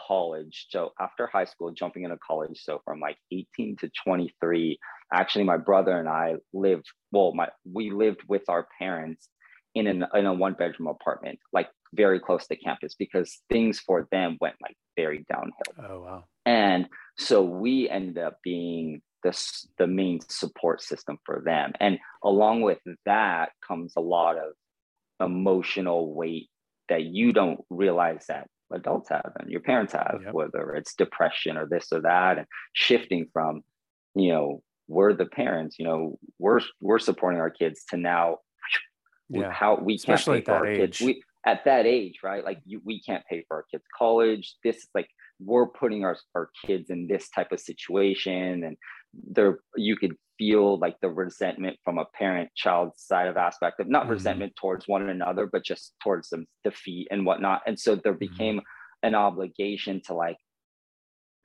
college, 0.08 0.66
so 0.70 0.92
after 1.00 1.26
high 1.26 1.44
school, 1.44 1.72
jumping 1.72 2.04
into 2.04 2.16
college, 2.26 2.60
so 2.62 2.80
from 2.84 3.00
like 3.00 3.16
18 3.32 3.76
to 3.80 3.90
23, 4.06 4.78
actually 5.12 5.44
my 5.44 5.56
brother 5.56 5.98
and 5.98 6.08
I 6.08 6.36
lived, 6.52 6.86
well, 7.12 7.32
my 7.34 7.48
we 7.70 7.90
lived 7.90 8.20
with 8.28 8.42
our 8.48 8.66
parents 8.78 9.28
in 9.74 9.86
an 9.86 10.04
in 10.14 10.26
a 10.26 10.32
one 10.32 10.54
bedroom 10.54 10.88
apartment, 10.88 11.38
like 11.52 11.68
very 11.94 12.20
close 12.20 12.46
to 12.48 12.56
campus 12.56 12.94
because 12.94 13.40
things 13.48 13.80
for 13.80 14.08
them 14.10 14.36
went 14.40 14.56
like 14.62 14.76
very 14.96 15.24
downhill. 15.30 15.88
Oh 15.88 16.00
wow. 16.00 16.24
And 16.46 16.88
so 17.18 17.42
we 17.42 17.88
ended 17.88 18.18
up 18.18 18.38
being 18.42 19.00
the, 19.22 19.30
the 19.78 19.86
main 19.86 20.20
support 20.28 20.82
system 20.82 21.18
for 21.24 21.42
them. 21.44 21.72
And 21.80 21.98
along 22.22 22.62
with 22.62 22.78
that 23.06 23.50
comes 23.66 23.94
a 23.96 24.00
lot 24.00 24.36
of 24.36 24.52
emotional 25.20 26.14
weight 26.14 26.50
that 26.88 27.04
you 27.04 27.32
don't 27.32 27.60
realize 27.70 28.26
that 28.28 28.48
adults 28.72 29.08
have 29.08 29.32
and 29.38 29.50
your 29.50 29.60
parents 29.60 29.92
have, 29.94 30.20
yep. 30.22 30.34
whether 30.34 30.74
it's 30.74 30.94
depression 30.94 31.56
or 31.56 31.66
this 31.66 31.88
or 31.92 32.02
that, 32.02 32.38
and 32.38 32.46
shifting 32.74 33.26
from, 33.32 33.62
you 34.14 34.32
know, 34.32 34.62
we're 34.86 35.14
the 35.14 35.26
parents, 35.26 35.78
you 35.78 35.86
know, 35.86 36.18
we're 36.38 36.60
we're 36.82 36.98
supporting 36.98 37.40
our 37.40 37.50
kids 37.50 37.84
to 37.88 37.96
now 37.96 38.38
yeah. 39.30 39.50
how 39.50 39.76
we 39.76 39.98
can't 39.98 40.18
Especially 40.18 40.40
pay 40.40 40.44
for 40.44 40.52
our 40.52 40.66
age. 40.66 40.78
kids. 40.78 41.00
We 41.00 41.22
at 41.46 41.64
that 41.64 41.86
age, 41.86 42.20
right? 42.22 42.44
Like 42.44 42.60
you, 42.64 42.80
we 42.84 43.00
can't 43.02 43.24
pay 43.30 43.44
for 43.46 43.58
our 43.58 43.64
kids' 43.70 43.84
college. 43.96 44.56
This 44.64 44.86
like 44.94 45.08
we're 45.40 45.68
putting 45.68 46.04
our, 46.04 46.16
our 46.34 46.50
kids 46.64 46.90
in 46.90 47.06
this 47.06 47.28
type 47.30 47.52
of 47.52 47.60
situation 47.60 48.64
and 48.64 48.76
there 49.28 49.58
you 49.76 49.96
could 49.96 50.16
feel 50.38 50.78
like 50.78 50.96
the 51.00 51.08
resentment 51.08 51.76
from 51.84 51.98
a 51.98 52.04
parent 52.14 52.50
child 52.54 52.90
side 52.96 53.28
of 53.28 53.36
aspect 53.36 53.78
of 53.80 53.88
not 53.88 54.04
mm-hmm. 54.04 54.12
resentment 54.12 54.52
towards 54.56 54.88
one 54.88 55.08
another 55.08 55.48
but 55.50 55.64
just 55.64 55.94
towards 56.02 56.28
them 56.28 56.46
defeat 56.64 57.06
and 57.10 57.24
whatnot 57.24 57.62
and 57.66 57.78
so 57.78 57.94
there 57.94 58.12
mm-hmm. 58.12 58.18
became 58.18 58.56
mm-hmm. 58.56 59.06
an 59.08 59.14
obligation 59.14 60.00
to 60.04 60.14
like 60.14 60.36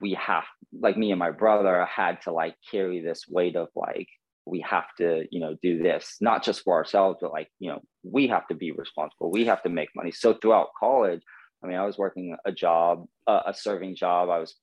we 0.00 0.14
have 0.14 0.44
like 0.80 0.96
me 0.96 1.10
and 1.12 1.18
my 1.18 1.30
brother 1.30 1.84
had 1.84 2.20
to 2.22 2.32
like 2.32 2.54
carry 2.70 3.00
this 3.00 3.24
weight 3.28 3.54
of 3.54 3.68
like 3.76 4.08
we 4.50 4.60
have 4.60 4.86
to 4.98 5.26
you 5.30 5.40
know 5.40 5.56
do 5.62 5.82
this 5.82 6.16
not 6.20 6.42
just 6.42 6.62
for 6.62 6.74
ourselves 6.74 7.18
but 7.20 7.32
like 7.32 7.48
you 7.58 7.70
know 7.70 7.80
we 8.02 8.28
have 8.28 8.46
to 8.48 8.54
be 8.54 8.72
responsible. 8.72 9.30
We 9.30 9.44
have 9.44 9.62
to 9.62 9.68
make 9.68 9.90
money. 9.94 10.10
So 10.10 10.34
throughout 10.34 10.68
college 10.78 11.22
i 11.62 11.66
mean 11.66 11.76
i 11.76 11.84
was 11.84 11.98
working 11.98 12.36
a 12.44 12.52
job 12.52 13.06
uh, 13.26 13.42
a 13.46 13.54
serving 13.54 13.96
job. 13.96 14.28
I 14.30 14.38
was 14.38 14.54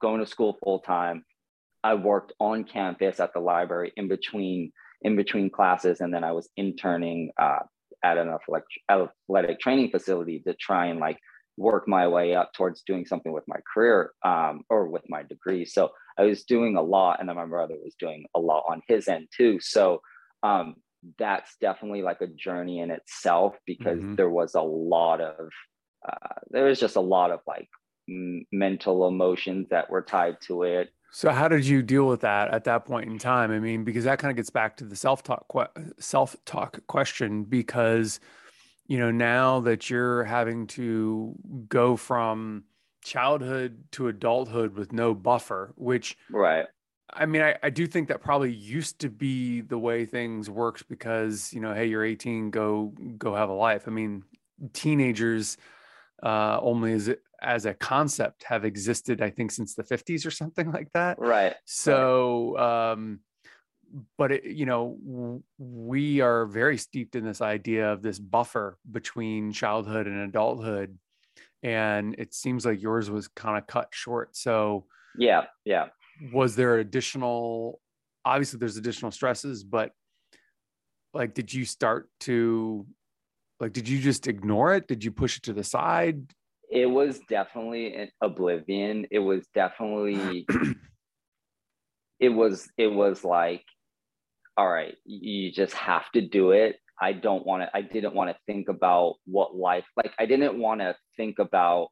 going 0.00 0.20
to 0.20 0.26
school 0.26 0.58
full 0.64 0.80
time 0.80 1.24
i 1.84 1.94
worked 1.94 2.32
on 2.40 2.64
campus 2.64 3.20
at 3.20 3.32
the 3.32 3.40
library 3.40 3.92
in 3.96 4.08
between 4.08 4.72
in 5.02 5.14
between 5.14 5.48
classes 5.50 6.00
and 6.00 6.12
then 6.12 6.24
i 6.24 6.32
was 6.32 6.48
interning 6.56 7.30
uh, 7.40 7.60
at 8.02 8.18
an 8.18 8.28
athletic, 8.28 8.66
athletic 8.90 9.60
training 9.60 9.90
facility 9.90 10.40
to 10.40 10.54
try 10.54 10.86
and 10.86 11.00
like 11.00 11.18
work 11.56 11.88
my 11.88 12.06
way 12.06 12.34
up 12.34 12.52
towards 12.52 12.82
doing 12.82 13.06
something 13.06 13.32
with 13.32 13.44
my 13.46 13.58
career 13.72 14.12
um, 14.24 14.62
or 14.68 14.88
with 14.88 15.04
my 15.08 15.22
degree. 15.22 15.64
So 15.64 15.90
I 16.18 16.24
was 16.24 16.44
doing 16.44 16.76
a 16.76 16.82
lot, 16.82 17.20
and 17.20 17.28
then 17.28 17.36
my 17.36 17.46
brother 17.46 17.76
was 17.82 17.94
doing 17.98 18.26
a 18.34 18.40
lot 18.40 18.64
on 18.68 18.82
his 18.88 19.08
end 19.08 19.28
too. 19.34 19.58
So 19.60 20.00
um, 20.42 20.76
that's 21.18 21.56
definitely 21.60 22.02
like 22.02 22.20
a 22.20 22.26
journey 22.26 22.80
in 22.80 22.90
itself 22.90 23.56
because 23.66 23.98
mm-hmm. 23.98 24.14
there 24.16 24.30
was 24.30 24.54
a 24.54 24.60
lot 24.60 25.20
of 25.20 25.48
uh, 26.08 26.40
there 26.50 26.64
was 26.64 26.78
just 26.78 26.96
a 26.96 27.00
lot 27.00 27.30
of 27.30 27.40
like 27.46 27.68
m- 28.08 28.44
mental 28.52 29.08
emotions 29.08 29.66
that 29.70 29.90
were 29.90 30.02
tied 30.02 30.40
to 30.42 30.62
it. 30.62 30.90
So 31.12 31.30
how 31.30 31.48
did 31.48 31.64
you 31.64 31.82
deal 31.82 32.06
with 32.06 32.20
that 32.20 32.52
at 32.52 32.64
that 32.64 32.84
point 32.84 33.08
in 33.08 33.18
time? 33.18 33.50
I 33.50 33.58
mean, 33.58 33.84
because 33.84 34.04
that 34.04 34.18
kind 34.18 34.30
of 34.30 34.36
gets 34.36 34.50
back 34.50 34.76
to 34.78 34.84
the 34.84 34.96
self-talk 34.96 35.46
que- 35.50 35.92
self-talk 35.98 36.86
question 36.86 37.44
because 37.44 38.20
you 38.86 38.98
know, 38.98 39.10
now 39.10 39.60
that 39.60 39.90
you're 39.90 40.24
having 40.24 40.66
to 40.68 41.34
go 41.68 41.96
from 41.96 42.64
childhood 43.02 43.84
to 43.92 44.08
adulthood 44.08 44.74
with 44.74 44.92
no 44.92 45.14
buffer, 45.14 45.72
which 45.76 46.16
right. 46.30 46.66
I 47.12 47.24
mean, 47.24 47.40
I, 47.40 47.56
I 47.62 47.70
do 47.70 47.86
think 47.86 48.08
that 48.08 48.20
probably 48.20 48.52
used 48.52 48.98
to 49.00 49.08
be 49.08 49.60
the 49.60 49.78
way 49.78 50.04
things 50.04 50.50
worked 50.50 50.88
because, 50.88 51.52
you 51.52 51.60
know, 51.60 51.72
hey, 51.72 51.86
you're 51.86 52.04
18, 52.04 52.50
go 52.50 52.92
go 53.16 53.34
have 53.34 53.48
a 53.48 53.54
life. 53.54 53.84
I 53.86 53.90
mean, 53.90 54.24
teenagers 54.72 55.56
uh 56.22 56.58
only 56.62 56.92
as 56.92 57.10
as 57.42 57.66
a 57.66 57.74
concept 57.74 58.44
have 58.44 58.64
existed, 58.64 59.20
I 59.20 59.30
think, 59.30 59.52
since 59.52 59.74
the 59.74 59.84
50s 59.84 60.26
or 60.26 60.30
something 60.30 60.72
like 60.72 60.90
that. 60.94 61.18
Right. 61.18 61.54
So 61.64 62.58
um 62.58 63.20
but 64.18 64.32
it, 64.32 64.44
you 64.44 64.66
know 64.66 65.42
we 65.58 66.20
are 66.20 66.46
very 66.46 66.76
steeped 66.76 67.16
in 67.16 67.24
this 67.24 67.40
idea 67.40 67.92
of 67.92 68.02
this 68.02 68.18
buffer 68.18 68.78
between 68.90 69.52
childhood 69.52 70.06
and 70.06 70.20
adulthood 70.20 70.98
and 71.62 72.14
it 72.18 72.34
seems 72.34 72.64
like 72.64 72.80
yours 72.80 73.10
was 73.10 73.28
kind 73.28 73.58
of 73.58 73.66
cut 73.66 73.88
short. 73.90 74.36
So 74.36 74.86
yeah 75.18 75.44
yeah. 75.64 75.86
was 76.32 76.56
there 76.56 76.78
additional 76.78 77.80
obviously 78.24 78.58
there's 78.58 78.76
additional 78.76 79.10
stresses 79.10 79.64
but 79.64 79.92
like 81.14 81.32
did 81.32 81.52
you 81.52 81.64
start 81.64 82.10
to 82.20 82.86
like 83.60 83.72
did 83.72 83.88
you 83.88 84.00
just 84.00 84.26
ignore 84.26 84.74
it? 84.74 84.86
Did 84.86 85.02
you 85.02 85.10
push 85.10 85.38
it 85.38 85.44
to 85.44 85.52
the 85.52 85.64
side? 85.64 86.32
It 86.70 86.86
was 86.86 87.20
definitely 87.28 87.94
an 87.94 88.10
oblivion. 88.20 89.06
It 89.10 89.20
was 89.20 89.46
definitely 89.54 90.46
it 92.20 92.28
was 92.28 92.68
it 92.76 92.88
was 92.88 93.24
like 93.24 93.64
all 94.56 94.68
right 94.68 94.96
you 95.04 95.52
just 95.52 95.74
have 95.74 96.10
to 96.12 96.20
do 96.20 96.52
it. 96.52 96.76
I 96.98 97.12
don't 97.12 97.44
want 97.44 97.62
to 97.62 97.70
i 97.76 97.82
didn't 97.82 98.14
want 98.14 98.30
to 98.30 98.36
think 98.46 98.70
about 98.70 99.16
what 99.26 99.54
life 99.54 99.84
like 99.98 100.12
i 100.18 100.24
didn't 100.24 100.58
want 100.58 100.80
to 100.80 100.96
think 101.18 101.38
about 101.38 101.88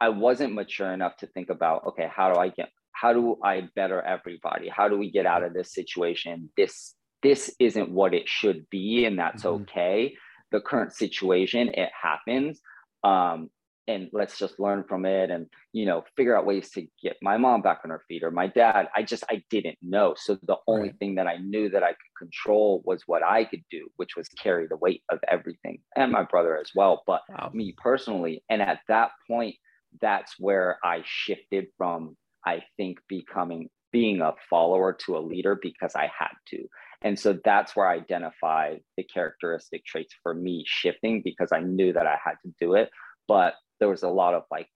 i 0.00 0.08
wasn't 0.08 0.54
mature 0.54 0.90
enough 0.90 1.18
to 1.18 1.26
think 1.26 1.50
about 1.50 1.84
okay 1.88 2.08
how 2.10 2.32
do 2.32 2.40
i 2.40 2.48
get 2.48 2.70
how 2.96 3.12
do 3.12 3.36
i 3.44 3.68
better 3.76 4.00
everybody? 4.00 4.68
How 4.68 4.88
do 4.88 4.96
we 4.96 5.10
get 5.10 5.26
out 5.26 5.42
of 5.42 5.52
this 5.52 5.72
situation? 5.72 6.50
This 6.56 6.94
this 7.22 7.54
isn't 7.58 7.90
what 7.90 8.14
it 8.14 8.28
should 8.28 8.68
be 8.70 9.04
and 9.04 9.18
that's 9.18 9.44
mm-hmm. 9.44 9.62
okay. 9.62 10.14
The 10.52 10.60
current 10.60 10.92
situation 10.94 11.68
it 11.68 11.90
happens. 12.00 12.60
Um 13.04 13.50
and 13.88 14.08
let's 14.12 14.38
just 14.38 14.58
learn 14.58 14.84
from 14.88 15.06
it 15.06 15.30
and 15.30 15.46
you 15.72 15.86
know 15.86 16.02
figure 16.16 16.36
out 16.36 16.46
ways 16.46 16.70
to 16.70 16.86
get 17.02 17.16
my 17.22 17.36
mom 17.36 17.62
back 17.62 17.80
on 17.84 17.90
her 17.90 18.02
feet 18.08 18.22
or 18.22 18.30
my 18.30 18.46
dad. 18.46 18.88
I 18.94 19.02
just 19.02 19.24
i 19.30 19.42
didn't 19.50 19.78
know. 19.82 20.14
So 20.16 20.38
the 20.42 20.56
only 20.66 20.88
right. 20.88 20.98
thing 20.98 21.14
that 21.16 21.26
i 21.26 21.36
knew 21.36 21.68
that 21.70 21.82
i 21.82 21.90
could 21.90 22.18
control 22.18 22.82
was 22.84 23.02
what 23.06 23.22
i 23.22 23.44
could 23.44 23.64
do 23.70 23.88
which 23.96 24.16
was 24.16 24.28
carry 24.42 24.66
the 24.66 24.76
weight 24.76 25.02
of 25.10 25.18
everything 25.28 25.78
and 25.96 26.12
my 26.12 26.22
brother 26.22 26.58
as 26.58 26.70
well. 26.74 27.02
But 27.06 27.22
wow. 27.28 27.50
me 27.52 27.74
personally 27.76 28.42
and 28.50 28.62
at 28.62 28.80
that 28.88 29.10
point 29.28 29.56
that's 30.00 30.34
where 30.38 30.78
i 30.84 31.02
shifted 31.04 31.66
from 31.78 32.16
i 32.44 32.62
think 32.76 32.98
becoming 33.08 33.68
being 33.92 34.20
a 34.20 34.34
follower 34.50 34.92
to 34.92 35.16
a 35.16 35.20
leader 35.20 35.58
because 35.60 35.92
i 35.94 36.10
had 36.18 36.34
to. 36.48 36.66
And 37.02 37.18
so 37.18 37.38
that's 37.44 37.76
where 37.76 37.86
i 37.86 37.94
identified 37.94 38.80
the 38.96 39.04
characteristic 39.04 39.84
traits 39.86 40.14
for 40.22 40.34
me 40.34 40.64
shifting 40.66 41.22
because 41.24 41.50
i 41.52 41.60
knew 41.60 41.92
that 41.92 42.06
i 42.06 42.18
had 42.22 42.34
to 42.44 42.52
do 42.60 42.74
it. 42.74 42.90
But 43.28 43.54
there 43.80 43.88
was 43.88 44.02
a 44.02 44.08
lot 44.08 44.34
of 44.34 44.44
like 44.50 44.68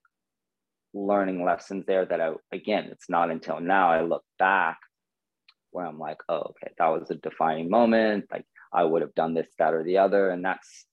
learning 0.92 1.44
lessons 1.44 1.84
there 1.86 2.04
that 2.04 2.20
I 2.20 2.32
again 2.52 2.88
it's 2.90 3.08
not 3.08 3.30
until 3.30 3.60
now 3.60 3.90
I 3.90 4.02
look 4.02 4.24
back 4.38 4.78
where 5.70 5.86
I'm 5.86 5.98
like 5.98 6.18
oh 6.28 6.40
okay 6.50 6.72
that 6.78 6.88
was 6.88 7.10
a 7.10 7.14
defining 7.16 7.70
moment. 7.70 8.26
Like 8.30 8.44
I 8.72 8.84
would 8.84 9.02
have 9.02 9.14
done 9.14 9.34
this 9.34 9.48
that 9.58 9.74
or 9.74 9.84
the 9.84 9.98
other. 9.98 10.30
And 10.30 10.44
that's 10.44 10.86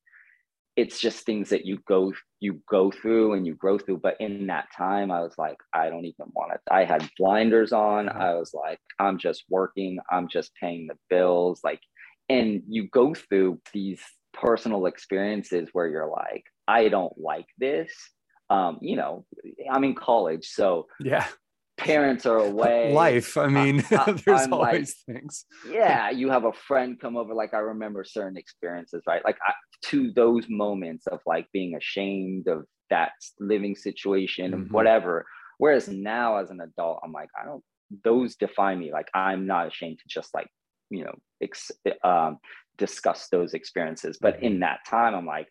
it's 0.75 0.99
just 0.99 1.25
things 1.25 1.49
that 1.49 1.65
you 1.65 1.79
go 1.87 2.13
you 2.39 2.61
go 2.69 2.91
through 2.91 3.33
and 3.33 3.47
you 3.47 3.55
grow 3.55 3.79
through. 3.79 3.97
But 3.97 4.17
in 4.19 4.47
that 4.47 4.67
time 4.75 5.11
I 5.11 5.21
was 5.21 5.33
like 5.37 5.57
I 5.73 5.89
don't 5.89 6.05
even 6.05 6.27
want 6.33 6.53
it. 6.53 6.61
I 6.69 6.83
had 6.85 7.09
blinders 7.17 7.73
on. 7.73 8.05
Mm-hmm. 8.07 8.21
I 8.21 8.35
was 8.35 8.53
like 8.53 8.79
I'm 8.99 9.17
just 9.17 9.45
working. 9.49 9.97
I'm 10.11 10.27
just 10.27 10.51
paying 10.61 10.87
the 10.87 10.97
bills. 11.09 11.61
Like 11.63 11.81
and 12.29 12.61
you 12.67 12.87
go 12.89 13.13
through 13.13 13.61
these 13.73 14.01
personal 14.33 14.85
experiences 14.85 15.69
where 15.73 15.87
you're 15.87 16.09
like 16.09 16.43
I 16.67 16.89
don't 16.89 17.13
like 17.17 17.47
this. 17.57 17.91
Um, 18.49 18.79
you 18.81 18.95
know, 18.95 19.25
I'm 19.71 19.83
in 19.83 19.95
college, 19.95 20.47
so 20.47 20.87
yeah, 20.99 21.27
parents 21.77 22.25
are 22.25 22.37
away. 22.37 22.93
Life. 22.93 23.37
I 23.37 23.47
mean, 23.47 23.83
I, 23.91 24.11
there's 24.25 24.41
I'm 24.41 24.53
always 24.53 24.95
like, 25.07 25.17
things. 25.17 25.45
Yeah, 25.69 26.09
you 26.09 26.29
have 26.29 26.45
a 26.45 26.53
friend 26.53 26.99
come 26.99 27.15
over. 27.15 27.33
Like 27.33 27.53
I 27.53 27.59
remember 27.59 28.03
certain 28.03 28.37
experiences, 28.37 29.03
right? 29.07 29.23
Like 29.23 29.37
I, 29.45 29.53
to 29.85 30.11
those 30.13 30.45
moments 30.49 31.07
of 31.07 31.19
like 31.25 31.47
being 31.53 31.75
ashamed 31.75 32.47
of 32.47 32.65
that 32.89 33.11
living 33.39 33.75
situation 33.75 34.53
and 34.53 34.65
mm-hmm. 34.65 34.73
whatever. 34.73 35.25
Whereas 35.57 35.87
now, 35.87 36.37
as 36.37 36.49
an 36.49 36.61
adult, 36.61 36.99
I'm 37.03 37.11
like, 37.11 37.29
I 37.39 37.45
don't. 37.45 37.63
Those 38.03 38.35
define 38.35 38.79
me. 38.79 38.91
Like 38.91 39.07
I'm 39.13 39.47
not 39.47 39.67
ashamed 39.67 39.99
to 39.99 40.05
just 40.09 40.33
like 40.33 40.47
you 40.89 41.05
know 41.05 41.15
ex, 41.41 41.71
um, 42.03 42.37
discuss 42.77 43.27
those 43.31 43.53
experiences. 43.53 44.17
But 44.19 44.35
mm-hmm. 44.35 44.45
in 44.45 44.59
that 44.59 44.79
time, 44.87 45.15
I'm 45.15 45.25
like, 45.25 45.47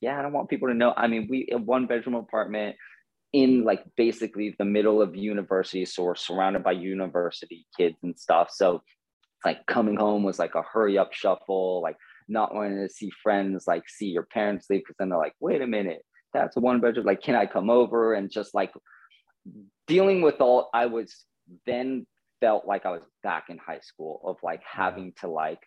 yeah, 0.00 0.18
I 0.18 0.22
don't 0.22 0.32
want 0.32 0.48
people 0.48 0.68
to 0.68 0.74
know. 0.74 0.94
I 0.96 1.06
mean, 1.06 1.26
we 1.28 1.48
a 1.52 1.58
one 1.58 1.86
bedroom 1.86 2.14
apartment 2.14 2.76
in 3.32 3.64
like 3.64 3.84
basically 3.96 4.54
the 4.58 4.64
middle 4.64 5.02
of 5.02 5.16
university, 5.16 5.84
so 5.84 6.04
we're 6.04 6.14
surrounded 6.14 6.62
by 6.62 6.72
university 6.72 7.66
kids 7.76 7.96
and 8.02 8.18
stuff. 8.18 8.50
So 8.52 8.76
it's 8.76 9.44
like 9.44 9.66
coming 9.66 9.96
home 9.96 10.22
was 10.22 10.38
like 10.38 10.54
a 10.54 10.62
hurry 10.62 10.98
up 10.98 11.12
shuffle, 11.12 11.82
like 11.82 11.96
not 12.28 12.54
wanting 12.54 12.78
to 12.86 12.92
see 12.92 13.10
friends, 13.22 13.66
like 13.66 13.88
see 13.88 14.06
your 14.06 14.24
parents 14.24 14.66
leave 14.70 14.80
because 14.80 14.96
then 14.98 15.08
they're 15.08 15.18
like, 15.18 15.34
wait 15.40 15.62
a 15.62 15.66
minute, 15.66 16.02
that's 16.32 16.56
a 16.56 16.60
one 16.60 16.80
bedroom. 16.80 17.06
Like, 17.06 17.22
can 17.22 17.34
I 17.34 17.46
come 17.46 17.70
over? 17.70 18.14
And 18.14 18.30
just 18.30 18.54
like 18.54 18.72
dealing 19.86 20.22
with 20.22 20.40
all, 20.40 20.70
I 20.72 20.86
was 20.86 21.24
then 21.66 22.06
felt 22.40 22.66
like 22.66 22.86
I 22.86 22.90
was 22.90 23.02
back 23.22 23.46
in 23.48 23.58
high 23.58 23.80
school 23.80 24.20
of 24.24 24.36
like 24.42 24.60
mm-hmm. 24.60 24.82
having 24.82 25.12
to 25.20 25.28
like 25.28 25.60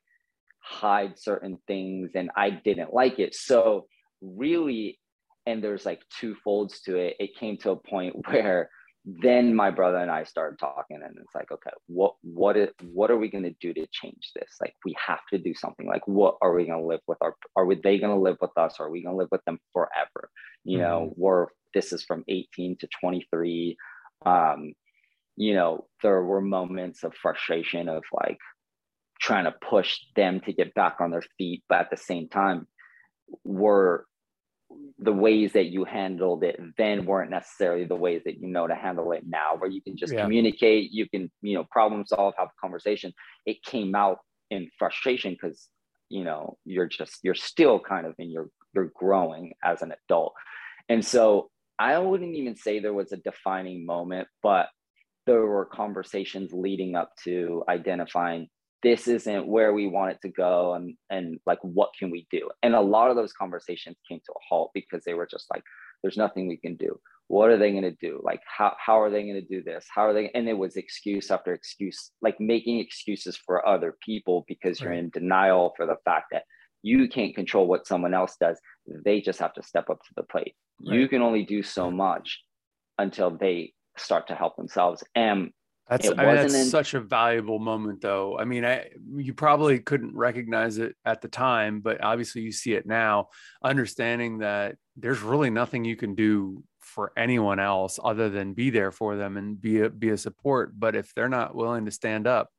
hide 0.60 1.18
certain 1.18 1.58
things 1.68 2.12
and 2.16 2.30
I 2.36 2.52
didn't 2.52 2.94
like 2.94 3.20
it. 3.20 3.36
So 3.36 3.88
really 4.22 5.00
and 5.46 5.64
there's 5.64 5.86
like 5.86 6.04
two 6.20 6.36
folds 6.44 6.82
to 6.82 6.98
it. 6.98 7.16
It 7.20 7.36
came 7.36 7.58
to 7.60 7.72
a 7.72 7.76
point 7.76 8.16
where 8.28 8.70
then 9.04 9.56
my 9.56 9.72
brother 9.72 9.98
and 9.98 10.12
I 10.12 10.24
started 10.26 10.60
talking 10.60 11.00
and 11.04 11.18
it's 11.20 11.34
like 11.34 11.52
okay 11.52 11.72
what 11.88 12.14
what 12.22 12.56
is 12.56 12.70
what 12.92 13.10
are 13.10 13.18
we 13.18 13.30
going 13.30 13.44
to 13.44 13.56
do 13.60 13.74
to 13.74 13.88
change 13.92 14.32
this? 14.36 14.58
Like 14.62 14.76
we 14.86 14.96
have 15.06 15.22
to 15.32 15.40
do 15.40 15.54
something. 15.56 15.88
Like 15.88 16.08
what 16.08 16.36
are 16.42 16.54
we 16.54 16.68
going 16.68 16.80
to 16.80 16.86
live 16.86 17.02
with? 17.08 17.18
Our 17.22 17.36
are 17.56 17.66
we, 17.66 17.76
they 17.76 17.98
going 17.98 18.16
to 18.16 18.22
live 18.22 18.38
with 18.40 18.56
us? 18.58 18.76
Or 18.80 18.88
are 18.88 18.92
we 18.92 19.04
going 19.04 19.14
to 19.14 19.18
live 19.18 19.30
with 19.32 19.44
them 19.46 19.60
forever? 19.74 20.30
You 20.64 20.78
mm-hmm. 20.78 20.88
know 20.88 21.14
we're 21.16 21.48
this 21.74 21.94
is 21.94 22.04
from 22.04 22.24
18 22.28 22.78
to 22.80 22.88
23 23.00 23.78
um 24.26 24.74
you 25.36 25.54
know 25.54 25.86
there 26.04 26.24
were 26.24 26.42
moments 26.42 27.04
of 27.04 27.14
frustration 27.16 27.90
of 27.90 28.04
like 28.14 28.38
trying 29.20 29.46
to 29.46 29.54
push 29.68 30.00
them 30.16 30.42
to 30.42 30.54
get 30.54 30.74
back 30.74 30.98
on 31.00 31.12
their 31.12 31.24
feet 31.38 31.64
but 31.70 31.80
at 31.80 31.90
the 31.90 31.98
same 31.98 32.28
time 32.28 32.68
we're 33.44 34.02
the 35.00 35.12
ways 35.12 35.54
that 35.54 35.66
you 35.66 35.84
handled 35.84 36.44
it 36.44 36.60
then 36.78 37.06
weren't 37.06 37.32
necessarily 37.32 37.86
the 37.86 37.96
ways 37.96 38.22
that 38.26 38.40
you 38.40 38.48
know 38.48 38.68
to 38.68 38.76
handle 38.76 39.12
it 39.12 39.24
now 39.28 39.56
where 39.58 39.70
you 39.70 39.82
can 39.82 39.98
just 39.98 40.14
yeah. 40.14 40.22
communicate 40.22 40.92
you 40.92 41.10
can 41.10 41.32
you 41.42 41.56
know 41.56 41.66
problem 41.72 42.06
solve 42.06 42.34
have 42.38 42.50
a 42.50 42.62
conversation 42.62 43.12
it 43.46 43.64
came 43.64 43.96
out 43.96 44.20
in 44.52 44.70
frustration 44.78 45.34
because 45.34 45.70
you 46.10 46.24
know 46.24 46.58
you're 46.66 46.88
just 46.88 47.20
you're 47.24 47.36
still 47.36 47.80
kind 47.80 48.06
of 48.06 48.14
in 48.20 48.30
your 48.30 48.50
you're 48.74 48.92
growing 48.96 49.54
as 49.64 49.82
an 49.82 49.94
adult 50.04 50.34
and 50.88 51.04
so 51.04 51.50
i 51.80 51.98
wouldn't 51.98 52.36
even 52.36 52.56
say 52.56 52.80
there 52.80 52.94
was 52.94 53.12
a 53.12 53.18
defining 53.18 53.86
moment 53.86 54.28
but 54.44 54.68
there 55.26 55.46
were 55.46 55.66
conversations 55.66 56.52
leading 56.54 56.96
up 56.96 57.12
to 57.24 57.64
identifying 57.70 58.48
this 58.84 59.08
isn't 59.08 59.48
where 59.48 59.74
we 59.74 59.88
want 59.88 60.12
it 60.12 60.22
to 60.22 60.30
go 60.30 60.74
and 60.74 60.96
and 61.10 61.40
like 61.46 61.60
what 61.62 61.92
can 61.98 62.12
we 62.12 62.28
do? 62.32 62.50
And 62.64 62.76
a 62.76 62.82
lot 62.82 63.10
of 63.10 63.16
those 63.16 63.34
conversations 63.34 63.98
came 64.08 64.20
to 64.26 64.32
a 64.32 64.44
halt 64.48 64.72
because 64.74 65.04
they 65.04 65.14
were 65.14 65.28
just 65.28 65.46
like 65.54 65.64
there's 66.02 66.18
nothing 66.18 66.48
we 66.48 66.58
can 66.58 66.76
do. 66.76 67.00
What 67.28 67.50
are 67.50 67.58
they 67.58 67.72
going 67.72 67.84
to 67.84 67.92
do? 67.92 68.20
Like 68.24 68.42
how, 68.46 68.76
how 68.84 69.00
are 69.00 69.10
they 69.10 69.24
going 69.24 69.36
to 69.36 69.42
do 69.42 69.64
this? 69.64 69.86
How 69.94 70.06
are 70.08 70.14
they 70.14 70.32
and 70.34 70.50
it 70.50 70.58
was 70.58 70.76
excuse 70.76 71.32
after 71.32 71.54
excuse 71.54 72.12
like 72.22 72.40
making 72.40 72.80
excuses 72.80 73.38
for 73.38 73.66
other 73.68 73.96
people 74.04 74.46
because 74.48 74.82
you're 74.82 74.94
in 74.94 75.10
denial 75.10 75.74
for 75.78 75.86
the 75.86 75.98
fact 76.04 76.28
that 76.32 76.44
you 76.84 77.08
can't 77.08 77.36
control 77.36 77.68
what 77.68 77.88
someone 77.88 78.14
else 78.14 78.36
does. 78.40 78.60
They 78.88 79.22
just 79.22 79.40
have 79.40 79.54
to 79.54 79.64
step 79.64 79.90
up 79.90 80.00
to 80.00 80.14
the 80.16 80.24
plate. 80.24 80.56
Right. 80.84 80.98
you 80.98 81.08
can 81.08 81.22
only 81.22 81.44
do 81.44 81.62
so 81.62 81.92
much 81.92 82.42
until 82.98 83.30
they 83.30 83.74
start 83.98 84.28
to 84.28 84.36
help 84.36 84.56
themselves. 84.56 85.04
And 85.16 85.52
that's 85.92 86.08
I 86.08 86.26
mean, 86.26 86.36
that's 86.36 86.54
in... 86.54 86.66
such 86.68 86.94
a 86.94 87.02
valuable 87.02 87.60
moment, 87.60 88.00
though. 88.00 88.38
I 88.40 88.46
mean, 88.46 88.64
I 88.64 88.92
you 89.14 89.34
probably 89.34 89.78
couldn't 89.80 90.16
recognize 90.16 90.78
it 90.78 90.96
at 91.04 91.22
the 91.22 91.28
time, 91.28 91.82
but 91.82 92.02
obviously 92.02 92.44
you 92.44 92.54
see 92.54 92.74
it 92.74 92.86
now. 92.86 93.28
Understanding 93.62 94.38
that 94.38 94.78
there's 94.96 95.22
really 95.22 95.50
nothing 95.50 95.84
you 95.84 95.98
can 95.98 96.16
do 96.16 96.64
for 96.80 97.12
anyone 97.18 97.60
else 97.60 98.00
other 98.02 98.30
than 98.30 98.54
be 98.54 98.70
there 98.70 98.92
for 98.92 99.18
them 99.18 99.36
and 99.36 99.60
be 99.60 99.82
a 99.82 99.90
be 99.90 100.10
a 100.10 100.18
support. 100.18 100.80
But 100.80 100.96
if 100.96 101.14
they're 101.14 101.28
not 101.28 101.56
willing 101.56 101.84
to 101.84 101.92
stand 101.92 102.26
up, 102.26 102.50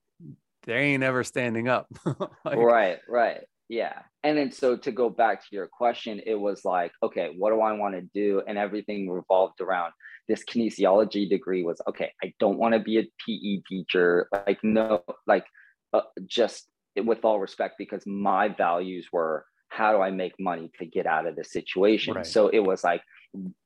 they 0.64 0.74
ain't 0.74 1.02
ever 1.02 1.24
standing 1.24 1.68
up. 1.68 1.86
like, 2.44 2.58
right, 2.58 2.98
right. 3.08 3.40
Yeah. 3.70 3.98
And 4.22 4.36
then 4.36 4.52
so 4.52 4.76
to 4.76 4.92
go 4.92 5.08
back 5.08 5.40
to 5.40 5.48
your 5.52 5.68
question, 5.68 6.20
it 6.26 6.34
was 6.34 6.66
like, 6.66 6.92
okay, 7.02 7.32
what 7.34 7.48
do 7.50 7.62
I 7.62 7.72
want 7.72 7.94
to 7.94 8.02
do? 8.02 8.42
And 8.46 8.58
everything 8.58 9.08
revolved 9.08 9.62
around 9.62 9.94
this 10.28 10.44
kinesiology 10.44 11.28
degree 11.28 11.62
was 11.62 11.80
okay, 11.88 12.12
I 12.22 12.32
don't 12.38 12.58
want 12.58 12.74
to 12.74 12.80
be 12.80 12.98
a 12.98 13.02
PE 13.26 13.62
teacher. 13.68 14.28
Like, 14.46 14.58
no, 14.62 15.02
like 15.26 15.44
uh, 15.92 16.02
just 16.26 16.68
with 16.96 17.24
all 17.24 17.40
respect, 17.40 17.74
because 17.78 18.02
my 18.06 18.48
values 18.48 19.08
were 19.12 19.46
how 19.68 19.92
do 19.92 20.02
I 20.02 20.10
make 20.10 20.34
money 20.38 20.70
to 20.78 20.84
get 20.84 21.06
out 21.06 21.26
of 21.26 21.34
the 21.34 21.44
situation? 21.44 22.14
Right. 22.14 22.26
So 22.26 22.48
it 22.48 22.60
was 22.60 22.84
like, 22.84 23.00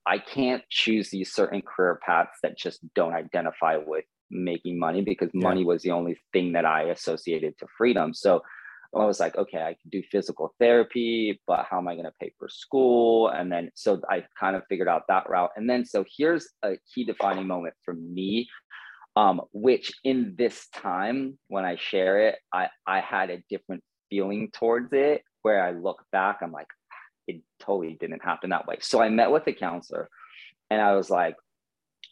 I 0.06 0.18
can't 0.18 0.62
choose 0.70 1.10
these 1.10 1.32
certain 1.32 1.62
career 1.62 1.98
paths 2.06 2.38
that 2.44 2.56
just 2.56 2.78
don't 2.94 3.12
identify 3.12 3.76
with 3.76 4.04
making 4.30 4.78
money 4.78 5.02
because 5.02 5.30
yeah. 5.34 5.42
money 5.42 5.64
was 5.64 5.82
the 5.82 5.90
only 5.90 6.16
thing 6.32 6.52
that 6.52 6.64
I 6.64 6.82
associated 6.84 7.58
to 7.58 7.66
freedom. 7.76 8.14
So 8.14 8.42
I 8.96 9.04
was 9.04 9.20
like, 9.20 9.36
okay, 9.36 9.62
I 9.62 9.76
can 9.80 9.90
do 9.90 10.02
physical 10.10 10.54
therapy, 10.58 11.40
but 11.46 11.66
how 11.68 11.78
am 11.78 11.88
I 11.88 11.94
going 11.94 12.06
to 12.06 12.12
pay 12.20 12.32
for 12.38 12.48
school? 12.48 13.28
And 13.28 13.50
then 13.50 13.70
so 13.74 14.00
I 14.08 14.24
kind 14.38 14.56
of 14.56 14.62
figured 14.68 14.88
out 14.88 15.02
that 15.08 15.28
route. 15.28 15.50
And 15.56 15.68
then 15.68 15.84
so 15.84 16.04
here's 16.16 16.48
a 16.62 16.76
key 16.94 17.04
defining 17.04 17.46
moment 17.46 17.74
for 17.84 17.94
me, 17.94 18.48
um, 19.14 19.42
which 19.52 19.92
in 20.04 20.34
this 20.38 20.68
time 20.68 21.38
when 21.48 21.64
I 21.64 21.76
share 21.76 22.28
it, 22.28 22.36
I 22.52 22.68
I 22.86 23.00
had 23.00 23.30
a 23.30 23.42
different 23.50 23.82
feeling 24.10 24.50
towards 24.52 24.92
it 24.92 25.22
where 25.42 25.62
I 25.64 25.72
look 25.72 26.02
back, 26.12 26.38
I'm 26.42 26.52
like, 26.52 26.68
it 27.28 27.42
totally 27.60 27.96
didn't 28.00 28.24
happen 28.24 28.50
that 28.50 28.66
way. 28.66 28.76
So 28.80 29.00
I 29.00 29.08
met 29.08 29.30
with 29.30 29.46
a 29.46 29.52
counselor 29.52 30.08
and 30.70 30.80
I 30.80 30.94
was 30.94 31.10
like, 31.10 31.36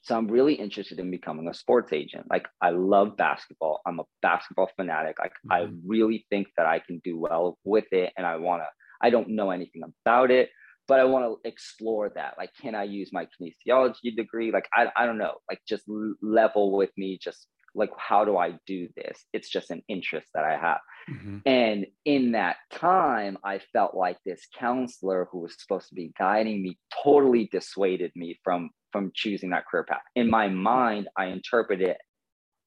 so 0.05 0.15
I'm 0.15 0.29
really 0.29 0.53
interested 0.53 1.01
in 1.01 1.11
becoming 1.11 1.49
a 1.49 1.55
sports 1.55 1.93
agent. 1.93 2.27
Like 2.31 2.47
I 2.61 2.71
love 2.71 3.17
basketball. 3.17 3.81
I'm 3.87 4.01
a 4.01 4.05
basketball 4.21 4.71
fanatic. 4.77 5.17
Like 5.19 5.33
mm-hmm. 5.33 5.53
I 5.53 5.69
really 5.85 6.27
think 6.29 6.49
that 6.59 6.67
I 6.67 6.79
can 6.79 7.01
do 7.03 7.19
well 7.19 7.59
with 7.65 7.91
it. 7.91 8.13
And 8.19 8.27
I 8.27 8.37
want 8.37 8.63
to, 8.63 8.67
I 9.01 9.09
don't 9.09 9.31
know 9.31 9.51
anything 9.51 9.83
about 9.83 10.31
it, 10.31 10.51
but 10.87 11.01
I 11.01 11.05
want 11.05 11.25
to 11.25 11.49
explore 11.49 12.11
that. 12.17 12.35
Like, 12.37 12.51
can 12.61 12.75
I 12.75 12.85
use 12.85 13.15
my 13.15 13.27
kinesiology 13.27 14.15
degree? 14.15 14.53
Like, 14.53 14.69
I, 14.75 14.89
I 14.95 15.07
don't 15.07 15.17
know, 15.17 15.37
like 15.49 15.61
just 15.67 15.85
level 16.21 16.77
with 16.77 16.91
me, 16.99 17.19
just 17.19 17.47
like, 17.75 17.91
how 17.97 18.25
do 18.25 18.37
I 18.37 18.55
do 18.67 18.89
this? 18.97 19.25
It's 19.33 19.49
just 19.49 19.71
an 19.71 19.83
interest 19.89 20.29
that 20.35 20.45
I 20.45 20.57
have. 20.57 20.81
Mm-hmm. 21.11 21.39
And 21.47 21.87
in 22.05 22.33
that 22.33 22.57
time, 22.71 23.39
I 23.45 23.61
felt 23.73 23.95
like 23.95 24.19
this 24.25 24.47
counselor 24.59 25.29
who 25.31 25.41
was 25.41 25.55
supposed 25.61 25.89
to 25.89 25.95
be 25.95 26.13
guiding 26.19 26.63
me 26.63 26.79
totally 27.03 27.49
dissuaded 27.51 28.13
me 28.15 28.39
from 28.43 28.71
from 28.93 29.11
choosing 29.13 29.51
that 29.51 29.67
career 29.67 29.85
path. 29.85 30.03
In 30.15 30.31
my 30.31 30.49
mind, 30.49 31.09
I 31.17 31.27
interpreted 31.27 31.97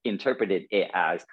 interpreted 0.04 0.65
it 0.72 0.89
as 0.93 1.26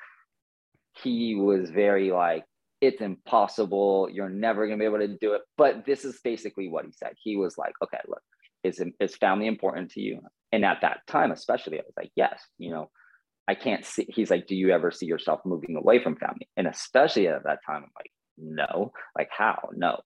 he 1.02 1.34
was 1.34 1.70
very 1.70 2.10
like 2.10 2.44
it's 2.80 3.00
impossible 3.00 4.08
you're 4.12 4.28
never 4.28 4.66
going 4.66 4.78
to 4.78 4.82
be 4.82 4.86
able 4.86 4.98
to 4.98 5.16
do 5.20 5.32
it 5.32 5.42
but 5.56 5.84
this 5.86 6.04
is 6.04 6.20
basically 6.22 6.68
what 6.68 6.84
he 6.84 6.92
said 6.92 7.12
he 7.22 7.36
was 7.36 7.56
like 7.56 7.72
okay 7.82 7.98
look 8.08 8.22
is 8.62 8.82
is 9.00 9.16
family 9.16 9.46
important 9.46 9.90
to 9.90 10.00
you 10.00 10.20
and 10.52 10.64
at 10.64 10.80
that 10.82 10.98
time 11.06 11.30
especially 11.30 11.78
i 11.78 11.82
was 11.82 11.94
like 11.96 12.10
yes 12.16 12.42
you 12.58 12.70
know 12.70 12.90
I 13.46 13.54
can't 13.54 13.84
see. 13.84 14.06
He's 14.08 14.30
like, 14.30 14.46
do 14.46 14.56
you 14.56 14.70
ever 14.70 14.90
see 14.90 15.06
yourself 15.06 15.40
moving 15.44 15.76
away 15.76 16.02
from 16.02 16.16
family? 16.16 16.48
And 16.56 16.66
especially 16.66 17.28
at 17.28 17.44
that 17.44 17.60
time, 17.66 17.84
I'm 17.84 17.90
like, 17.96 18.10
no. 18.38 18.92
Like 19.16 19.28
how? 19.30 19.68
No. 19.74 20.00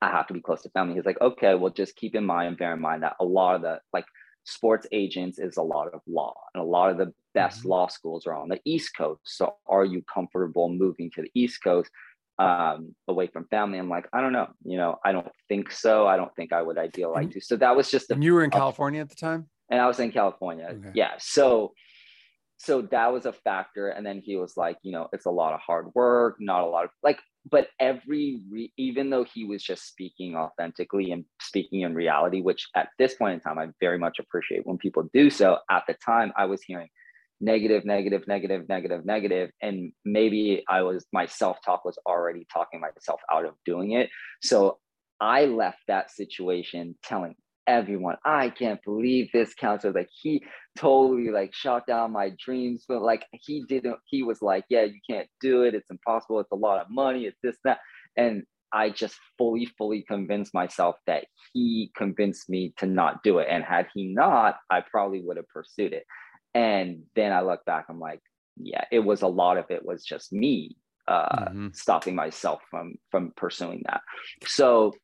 I 0.00 0.10
have 0.10 0.26
to 0.28 0.34
be 0.34 0.40
close 0.40 0.62
to 0.62 0.70
family. 0.70 0.94
He's 0.94 1.06
like, 1.06 1.20
okay, 1.20 1.54
well, 1.54 1.72
just 1.72 1.96
keep 1.96 2.14
in 2.14 2.24
mind, 2.24 2.58
bear 2.58 2.74
in 2.74 2.80
mind 2.80 3.02
that 3.02 3.16
a 3.20 3.24
lot 3.24 3.56
of 3.56 3.62
the 3.62 3.80
like 3.92 4.04
sports 4.44 4.86
agents 4.92 5.38
is 5.38 5.56
a 5.56 5.62
lot 5.62 5.88
of 5.92 6.00
law, 6.06 6.34
and 6.54 6.62
a 6.62 6.66
lot 6.66 6.90
of 6.90 6.98
the 6.98 7.12
best 7.32 7.60
mm-hmm. 7.60 7.70
law 7.70 7.88
schools 7.88 8.26
are 8.26 8.34
on 8.34 8.48
the 8.48 8.60
East 8.64 8.96
Coast. 8.96 9.20
So, 9.24 9.54
are 9.66 9.84
you 9.84 10.02
comfortable 10.12 10.68
moving 10.68 11.10
to 11.14 11.22
the 11.22 11.30
East 11.34 11.62
Coast 11.62 11.90
um, 12.38 12.94
away 13.08 13.28
from 13.28 13.46
family? 13.48 13.78
I'm 13.78 13.88
like, 13.88 14.06
I 14.12 14.20
don't 14.20 14.32
know. 14.32 14.48
You 14.64 14.76
know, 14.76 14.98
I 15.04 15.12
don't 15.12 15.28
think 15.48 15.70
so. 15.70 16.06
I 16.06 16.16
don't 16.16 16.34
think 16.36 16.52
I 16.52 16.60
would 16.60 16.76
ideal 16.76 17.12
like 17.12 17.30
to. 17.30 17.40
So 17.40 17.56
that 17.56 17.74
was 17.74 17.90
just. 17.90 18.10
A, 18.10 18.14
and 18.14 18.24
you 18.24 18.34
were 18.34 18.44
in 18.44 18.50
California 18.50 19.00
at 19.00 19.08
the 19.08 19.16
time. 19.16 19.48
And 19.70 19.80
I 19.80 19.86
was 19.86 19.98
in 19.98 20.12
California. 20.12 20.66
Okay. 20.70 20.90
Yeah. 20.94 21.12
So 21.18 21.72
so 22.56 22.82
that 22.82 23.12
was 23.12 23.26
a 23.26 23.32
factor 23.32 23.88
and 23.88 24.06
then 24.06 24.20
he 24.24 24.36
was 24.36 24.56
like 24.56 24.78
you 24.82 24.92
know 24.92 25.08
it's 25.12 25.26
a 25.26 25.30
lot 25.30 25.52
of 25.52 25.60
hard 25.60 25.88
work 25.94 26.36
not 26.38 26.62
a 26.62 26.66
lot 26.66 26.84
of 26.84 26.90
like 27.02 27.18
but 27.50 27.68
every 27.78 28.40
re- 28.50 28.72
even 28.76 29.10
though 29.10 29.24
he 29.24 29.44
was 29.44 29.62
just 29.62 29.86
speaking 29.86 30.36
authentically 30.36 31.10
and 31.12 31.24
speaking 31.40 31.82
in 31.82 31.94
reality 31.94 32.40
which 32.40 32.68
at 32.76 32.88
this 32.98 33.14
point 33.14 33.34
in 33.34 33.40
time 33.40 33.58
i 33.58 33.68
very 33.80 33.98
much 33.98 34.18
appreciate 34.18 34.66
when 34.66 34.78
people 34.78 35.08
do 35.12 35.28
so 35.30 35.58
at 35.70 35.82
the 35.86 35.94
time 36.04 36.32
i 36.36 36.44
was 36.44 36.62
hearing 36.62 36.88
negative 37.40 37.84
negative 37.84 38.26
negative 38.26 38.68
negative 38.68 39.04
negative 39.04 39.50
and 39.60 39.92
maybe 40.04 40.62
i 40.68 40.82
was 40.82 41.04
my 41.12 41.26
self-talk 41.26 41.84
was 41.84 41.98
already 42.06 42.46
talking 42.52 42.80
myself 42.80 43.20
out 43.30 43.44
of 43.44 43.54
doing 43.64 43.92
it. 43.92 44.08
So 44.40 44.78
i 45.20 45.44
left 45.44 45.80
that 45.88 46.10
situation 46.10 46.96
telling 47.02 47.34
everyone. 47.66 48.16
I 48.24 48.50
can't 48.50 48.82
believe 48.84 49.30
this 49.32 49.54
counselor. 49.54 49.92
Like 49.92 50.10
he 50.22 50.44
totally 50.76 51.30
like 51.30 51.54
shot 51.54 51.86
down 51.86 52.12
my 52.12 52.32
dreams, 52.42 52.84
but 52.86 53.02
like 53.02 53.26
he 53.32 53.64
didn't, 53.68 53.96
he 54.06 54.22
was 54.22 54.42
like, 54.42 54.64
yeah, 54.68 54.82
you 54.82 55.00
can't 55.08 55.28
do 55.40 55.62
it. 55.62 55.74
It's 55.74 55.90
impossible. 55.90 56.40
It's 56.40 56.52
a 56.52 56.56
lot 56.56 56.80
of 56.80 56.90
money. 56.90 57.26
It's 57.26 57.38
this, 57.42 57.56
that. 57.64 57.78
And 58.16 58.44
I 58.72 58.90
just 58.90 59.16
fully, 59.38 59.66
fully 59.78 60.02
convinced 60.02 60.52
myself 60.52 60.96
that 61.06 61.26
he 61.52 61.92
convinced 61.96 62.48
me 62.48 62.74
to 62.78 62.86
not 62.86 63.22
do 63.22 63.38
it. 63.38 63.46
And 63.50 63.62
had 63.62 63.86
he 63.94 64.12
not, 64.12 64.56
I 64.70 64.80
probably 64.80 65.22
would 65.22 65.36
have 65.36 65.48
pursued 65.48 65.92
it. 65.92 66.04
And 66.54 67.04
then 67.14 67.32
I 67.32 67.42
look 67.42 67.64
back, 67.64 67.86
I'm 67.88 68.00
like, 68.00 68.20
yeah, 68.56 68.84
it 68.90 69.00
was 69.00 69.22
a 69.22 69.28
lot 69.28 69.58
of 69.58 69.66
it 69.70 69.84
was 69.84 70.04
just 70.04 70.32
me 70.32 70.76
uh, 71.06 71.46
mm-hmm. 71.46 71.68
stopping 71.72 72.14
myself 72.14 72.62
from 72.70 72.94
from 73.10 73.32
pursuing 73.36 73.82
that. 73.86 74.00
So 74.46 74.94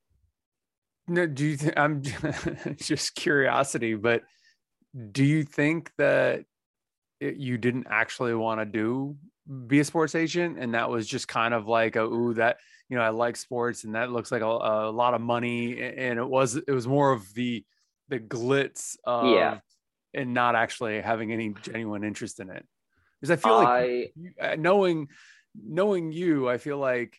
no, 1.10 1.26
do 1.26 1.44
you 1.44 1.56
think 1.56 1.74
I'm 1.76 2.02
just 2.76 3.16
curiosity, 3.16 3.94
but 3.94 4.22
do 5.10 5.24
you 5.24 5.42
think 5.42 5.90
that 5.98 6.44
it, 7.18 7.36
you 7.36 7.58
didn't 7.58 7.88
actually 7.90 8.34
want 8.34 8.60
to 8.60 8.64
do 8.64 9.16
be 9.66 9.80
a 9.80 9.84
sports 9.84 10.14
agent 10.14 10.58
and 10.58 10.74
that 10.74 10.88
was 10.88 11.08
just 11.08 11.26
kind 11.26 11.52
of 11.52 11.66
like 11.66 11.96
a 11.96 12.04
ooh 12.04 12.34
that 12.34 12.58
you 12.88 12.96
know 12.96 13.02
I 13.02 13.08
like 13.08 13.36
sports 13.36 13.82
and 13.82 13.96
that 13.96 14.12
looks 14.12 14.30
like 14.30 14.42
a, 14.42 14.46
a 14.46 14.92
lot 14.92 15.14
of 15.14 15.20
money 15.20 15.80
and 15.80 16.18
it 16.18 16.24
was 16.28 16.54
it 16.54 16.70
was 16.70 16.86
more 16.86 17.10
of 17.10 17.34
the 17.34 17.64
the 18.08 18.20
glitz 18.20 18.96
of 19.02 19.34
yeah. 19.34 19.58
and 20.14 20.32
not 20.32 20.54
actually 20.54 21.00
having 21.00 21.32
any 21.32 21.52
genuine 21.62 22.04
interest 22.04 22.38
in 22.38 22.50
it 22.50 22.64
because 23.20 23.32
I 23.32 23.36
feel 23.36 23.54
I, 23.54 23.80
like 23.80 24.14
uh, 24.40 24.56
knowing 24.56 25.08
knowing 25.60 26.12
you 26.12 26.48
I 26.48 26.58
feel 26.58 26.78
like 26.78 27.18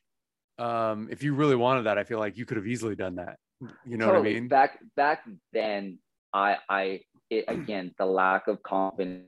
um 0.58 1.10
if 1.12 1.24
you 1.24 1.34
really 1.34 1.58
wanted 1.58 1.84
that 1.84 1.98
I 1.98 2.06
feel 2.06 2.20
like 2.20 2.38
you 2.38 2.46
could 2.46 2.58
have 2.58 2.68
easily 2.68 2.96
done 2.96 3.16
that 3.16 3.38
you 3.86 3.98
know 3.98 4.08
totally. 4.08 4.32
what 4.32 4.38
I 4.38 4.40
mean? 4.40 4.48
Back 4.48 4.80
back 4.96 5.24
then, 5.54 6.00
I 6.34 6.58
I 6.70 7.00
it, 7.30 7.46
again 7.48 7.94
the 7.98 8.06
lack 8.06 8.48
of 8.48 8.62
confidence 8.64 9.26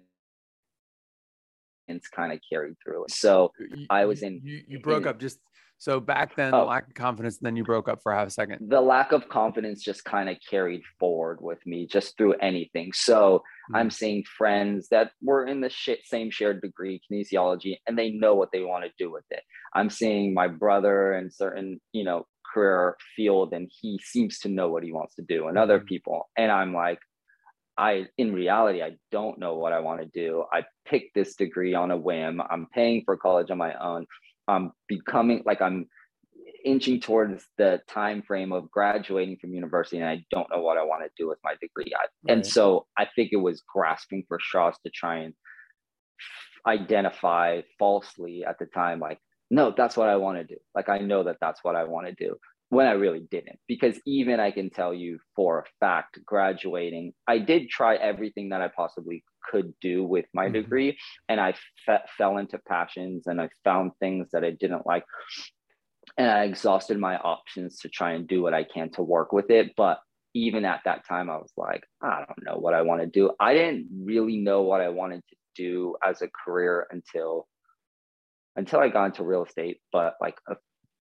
kind 2.16 2.32
of 2.32 2.40
carried 2.50 2.76
through. 2.84 3.06
So 3.10 3.52
you, 3.60 3.86
I 3.90 4.06
was 4.06 4.24
in. 4.24 4.42
You, 4.44 4.62
you 4.68 4.80
broke 4.80 5.04
in, 5.04 5.10
up 5.10 5.20
just 5.20 5.40
so 5.84 6.00
back 6.00 6.38
then, 6.38 6.54
oh, 6.54 6.60
the 6.60 6.66
lack 6.66 6.88
of 6.88 6.94
confidence. 6.94 7.40
Then 7.40 7.58
you 7.58 7.66
broke 7.66 7.90
up 7.90 8.02
for 8.02 8.14
half 8.14 8.26
a 8.26 8.32
second. 8.32 8.70
The 8.70 8.80
lack 8.80 9.12
of 9.12 9.28
confidence 9.28 9.84
just 9.84 10.06
kind 10.06 10.30
of 10.30 10.38
carried 10.50 10.82
forward 10.98 11.40
with 11.42 11.60
me, 11.66 11.88
just 11.88 12.16
through 12.16 12.36
anything. 12.36 12.94
So 12.94 13.40
mm-hmm. 13.40 13.76
I'm 13.76 13.90
seeing 13.90 14.24
friends 14.38 14.88
that 14.92 15.12
were 15.22 15.46
in 15.46 15.60
the 15.60 15.70
sh- 15.70 16.06
same 16.06 16.32
shared 16.32 16.62
degree, 16.62 17.02
kinesiology, 17.12 17.80
and 17.86 18.00
they 18.00 18.12
know 18.12 18.34
what 18.34 18.54
they 18.54 18.62
want 18.62 18.86
to 18.86 18.92
do 18.98 19.12
with 19.12 19.26
it. 19.30 19.44
I'm 19.74 19.90
seeing 19.90 20.34
my 20.34 20.48
brother 20.48 21.12
and 21.12 21.34
certain, 21.34 21.82
you 21.92 22.06
know, 22.06 22.28
career 22.54 22.98
field 23.16 23.54
and 23.54 23.72
he 23.82 24.00
seems 24.04 24.40
to 24.40 24.50
know 24.50 24.70
what 24.70 24.84
he 24.84 24.92
wants 24.92 25.16
to 25.16 25.24
do 25.24 25.48
and 25.48 25.58
other 25.58 25.80
mm-hmm. 25.80 25.88
people. 25.88 26.30
And 26.38 26.52
i'm 26.52 26.74
like 26.74 27.00
i 27.78 28.06
in 28.18 28.34
reality 28.34 28.84
i 28.84 28.92
don't 29.12 29.40
know 29.40 29.56
what 29.56 29.74
i 29.74 29.80
want 29.80 30.02
to 30.02 30.08
do. 30.08 30.46
I 30.52 30.64
picked 30.86 31.16
this 31.16 31.36
degree 31.36 31.74
on 31.74 31.92
a 31.92 31.98
whim. 31.98 32.42
I'm 32.42 32.68
paying 32.74 33.04
for 33.06 33.18
college 33.18 33.50
on 33.52 33.58
my 33.58 33.74
own. 33.76 34.06
I'm 34.48 34.72
becoming 34.88 35.44
like 35.46 35.62
i'm 35.62 35.88
inching 36.66 37.00
towards 37.00 37.46
the 37.58 37.82
time 37.90 38.22
frame 38.22 38.52
of 38.54 38.72
graduating 38.72 39.38
from 39.40 39.54
university 39.54 39.98
and 39.98 40.08
i 40.08 40.24
don't 40.32 40.50
know 40.50 40.62
what 40.62 40.78
i 40.78 40.84
want 40.84 41.04
to 41.04 41.10
do 41.18 41.28
with 41.28 41.38
my 41.44 41.56
degree. 41.62 41.92
I, 41.96 42.04
right. 42.04 42.34
and 42.34 42.46
so 42.46 42.86
i 42.98 43.06
think 43.16 43.30
it 43.32 43.38
was 43.38 43.64
grasping 43.68 44.24
for 44.28 44.40
straws 44.40 44.76
to 44.86 44.92
try 44.92 45.20
and 45.20 45.34
identify 46.66 47.62
falsely 47.78 48.46
at 48.46 48.58
the 48.60 48.66
time 48.66 49.00
like 49.00 49.20
no, 49.54 49.72
that's 49.78 49.96
what 49.96 50.10
I 50.10 50.16
want 50.16 50.40
to 50.40 50.44
do. 50.44 50.58
Like 50.74 50.90
I 50.90 50.98
know 50.98 51.26
that 51.26 51.38
that's 51.40 51.64
what 51.64 51.76
I 51.76 51.84
want 51.84 52.08
to 52.08 52.14
do 52.14 52.38
when 52.70 52.88
I 52.88 52.94
really 52.94 53.28
didn't. 53.30 53.60
Because 53.68 54.00
even 54.04 54.40
I 54.40 54.50
can 54.50 54.72
tell 54.72 54.96
you 54.96 55.20
for 55.36 55.60
a 55.60 55.64
fact, 55.80 56.18
graduating, 56.26 57.14
I 57.28 57.38
did 57.38 57.70
try 57.70 57.96
everything 57.98 58.50
that 58.50 58.62
I 58.62 58.70
possibly 58.70 59.24
could 59.52 59.72
do 59.80 60.04
with 60.04 60.26
my 60.34 60.46
mm-hmm. 60.46 60.54
degree, 60.54 60.98
and 61.30 61.40
I 61.40 61.54
fe- 61.86 62.08
fell 62.18 62.38
into 62.38 62.58
passions 62.68 63.28
and 63.28 63.40
I 63.40 63.50
found 63.64 63.92
things 64.00 64.30
that 64.34 64.44
I 64.44 64.50
didn't 64.50 64.88
like. 64.88 65.06
And 66.18 66.32
I 66.32 66.46
exhausted 66.46 66.98
my 66.98 67.18
options 67.18 67.78
to 67.82 67.90
try 67.90 68.14
and 68.14 68.28
do 68.28 68.42
what 68.42 68.56
I 68.56 68.64
can 68.64 68.90
to 68.94 69.04
work 69.04 69.34
with 69.34 69.52
it. 69.52 69.74
But 69.78 70.00
even 70.34 70.66
at 70.66 70.82
that 70.86 71.08
time, 71.08 71.30
I 71.30 71.38
was 71.38 71.54
like, 71.58 71.84
I 72.02 72.26
don't 72.26 72.44
know 72.44 72.58
what 72.58 72.74
I 72.74 72.82
want 72.82 73.02
to 73.02 73.08
do. 73.08 73.34
I 73.40 73.54
didn't 73.54 73.88
really 74.04 74.38
know 74.38 74.64
what 74.64 74.82
I 74.82 74.90
wanted 74.90 75.22
to 75.30 75.36
do 75.56 75.96
as 76.04 76.24
a 76.24 76.28
career 76.44 76.88
until 76.90 77.48
until 78.56 78.80
I 78.80 78.90
got 78.90 79.06
into 79.06 79.24
real 79.24 79.46
estate, 79.46 79.80
but 79.92 80.16
like 80.22 80.38
a 80.48 80.56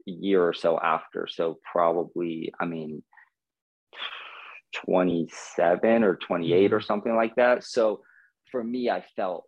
year 0.05 0.45
or 0.45 0.53
so 0.53 0.79
after. 0.79 1.27
So 1.29 1.59
probably, 1.71 2.51
I 2.59 2.65
mean, 2.65 3.03
27 4.85 6.03
or 6.03 6.15
28 6.15 6.73
or 6.73 6.77
mm-hmm. 6.77 6.85
something 6.85 7.15
like 7.15 7.35
that. 7.35 7.63
So 7.63 8.01
for 8.51 8.63
me, 8.63 8.89
I 8.89 9.03
felt 9.15 9.45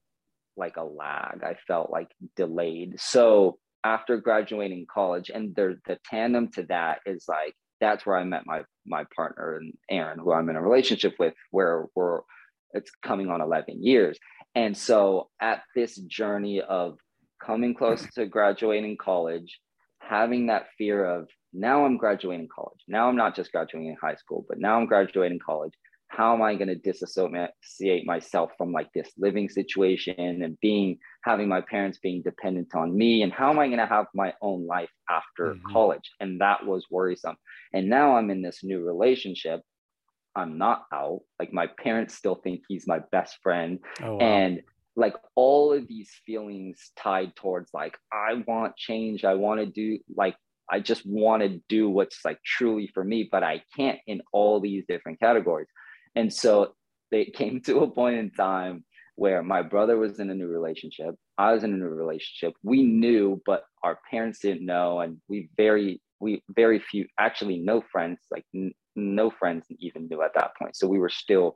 like 0.57 0.77
a 0.77 0.83
lag. 0.83 1.43
I 1.43 1.55
felt 1.67 1.89
like 1.89 2.09
delayed. 2.35 2.99
So 2.99 3.57
after 3.83 4.17
graduating 4.17 4.87
college, 4.93 5.31
and 5.33 5.55
the, 5.55 5.79
the 5.87 5.97
tandem 6.09 6.51
to 6.51 6.63
that 6.63 6.99
is 7.05 7.25
like 7.27 7.53
that's 7.79 8.05
where 8.05 8.17
I 8.17 8.23
met 8.25 8.45
my 8.45 8.63
my 8.85 9.05
partner 9.15 9.55
and 9.55 9.73
Aaron, 9.89 10.19
who 10.19 10.33
I'm 10.33 10.49
in 10.49 10.57
a 10.57 10.61
relationship 10.61 11.15
with, 11.17 11.33
where 11.51 11.85
we're 11.95 12.21
it's 12.73 12.91
coming 13.01 13.29
on 13.29 13.41
11 13.41 13.83
years 13.83 14.19
And 14.55 14.77
so 14.77 15.29
at 15.41 15.63
this 15.75 15.95
journey 15.95 16.61
of 16.61 16.97
coming 17.43 17.73
close 17.73 18.05
to 18.15 18.25
graduating 18.25 18.97
college, 18.97 19.59
having 19.99 20.47
that 20.47 20.67
fear 20.77 21.05
of 21.05 21.27
now 21.53 21.85
I'm 21.85 21.97
graduating 21.97 22.49
college. 22.53 22.79
Now 22.87 23.09
I'm 23.09 23.15
not 23.15 23.35
just 23.35 23.51
graduating 23.51 23.97
high 24.01 24.15
school, 24.15 24.45
but 24.47 24.59
now 24.59 24.79
I'm 24.79 24.85
graduating 24.85 25.39
college. 25.39 25.73
How 26.09 26.33
am 26.33 26.41
I 26.41 26.55
going 26.55 26.69
to 26.69 26.75
disassociate 26.75 28.05
myself 28.05 28.51
from 28.57 28.71
like 28.71 28.91
this 28.93 29.11
living 29.17 29.47
situation 29.47 30.41
and 30.43 30.59
being 30.59 30.97
having 31.23 31.47
my 31.47 31.61
parents 31.61 31.99
being 32.01 32.23
dependent 32.23 32.73
on 32.73 32.97
me? 32.97 33.21
And 33.21 33.31
how 33.31 33.51
am 33.51 33.59
I 33.59 33.67
going 33.67 33.79
to 33.79 33.85
have 33.85 34.07
my 34.15 34.33
own 34.41 34.65
life 34.65 34.89
after 35.09 35.53
mm-hmm. 35.53 35.71
college? 35.71 36.11
And 36.19 36.41
that 36.41 36.65
was 36.65 36.87
worrisome. 36.89 37.35
And 37.73 37.89
now 37.89 38.15
I'm 38.15 38.31
in 38.31 38.41
this 38.41 38.63
new 38.63 38.83
relationship. 38.83 39.61
I'm 40.35 40.57
not 40.57 40.85
out. 40.91 41.21
Like 41.39 41.53
my 41.53 41.67
parents 41.67 42.15
still 42.15 42.35
think 42.35 42.61
he's 42.67 42.87
my 42.87 42.99
best 43.11 43.37
friend. 43.43 43.79
Oh, 44.01 44.15
wow. 44.15 44.19
And 44.19 44.61
like 44.95 45.15
all 45.35 45.73
of 45.73 45.87
these 45.87 46.11
feelings 46.25 46.91
tied 46.97 47.35
towards 47.35 47.69
like 47.73 47.97
i 48.11 48.43
want 48.47 48.75
change 48.75 49.23
i 49.23 49.33
want 49.33 49.59
to 49.59 49.65
do 49.65 49.99
like 50.15 50.35
i 50.69 50.79
just 50.79 51.05
want 51.05 51.41
to 51.41 51.61
do 51.69 51.89
what's 51.89 52.23
like 52.25 52.39
truly 52.43 52.89
for 52.93 53.03
me 53.03 53.27
but 53.31 53.43
i 53.43 53.61
can't 53.75 53.99
in 54.07 54.21
all 54.33 54.59
these 54.59 54.83
different 54.87 55.19
categories. 55.19 55.67
And 56.15 56.33
so 56.33 56.73
they 57.11 57.25
came 57.39 57.61
to 57.61 57.79
a 57.79 57.89
point 57.89 58.17
in 58.17 58.31
time 58.31 58.83
where 59.15 59.43
my 59.43 59.61
brother 59.61 59.97
was 59.97 60.19
in 60.19 60.29
a 60.29 60.35
new 60.35 60.47
relationship 60.47 61.15
i 61.37 61.53
was 61.53 61.63
in 61.63 61.73
a 61.73 61.77
new 61.77 61.85
relationship. 61.85 62.53
We 62.63 62.83
knew 62.83 63.41
but 63.45 63.63
our 63.83 63.99
parents 64.09 64.39
didn't 64.39 64.65
know 64.65 64.99
and 64.99 65.17
we 65.27 65.49
very 65.55 66.01
we 66.19 66.43
very 66.49 66.79
few 66.79 67.05
actually 67.17 67.59
no 67.59 67.81
friends 67.91 68.19
like 68.29 68.43
n- 68.53 68.73
no 68.95 69.29
friends 69.31 69.65
even 69.79 70.07
knew 70.07 70.21
at 70.21 70.33
that 70.35 70.51
point. 70.57 70.75
So 70.75 70.87
we 70.87 70.99
were 70.99 71.09
still 71.09 71.55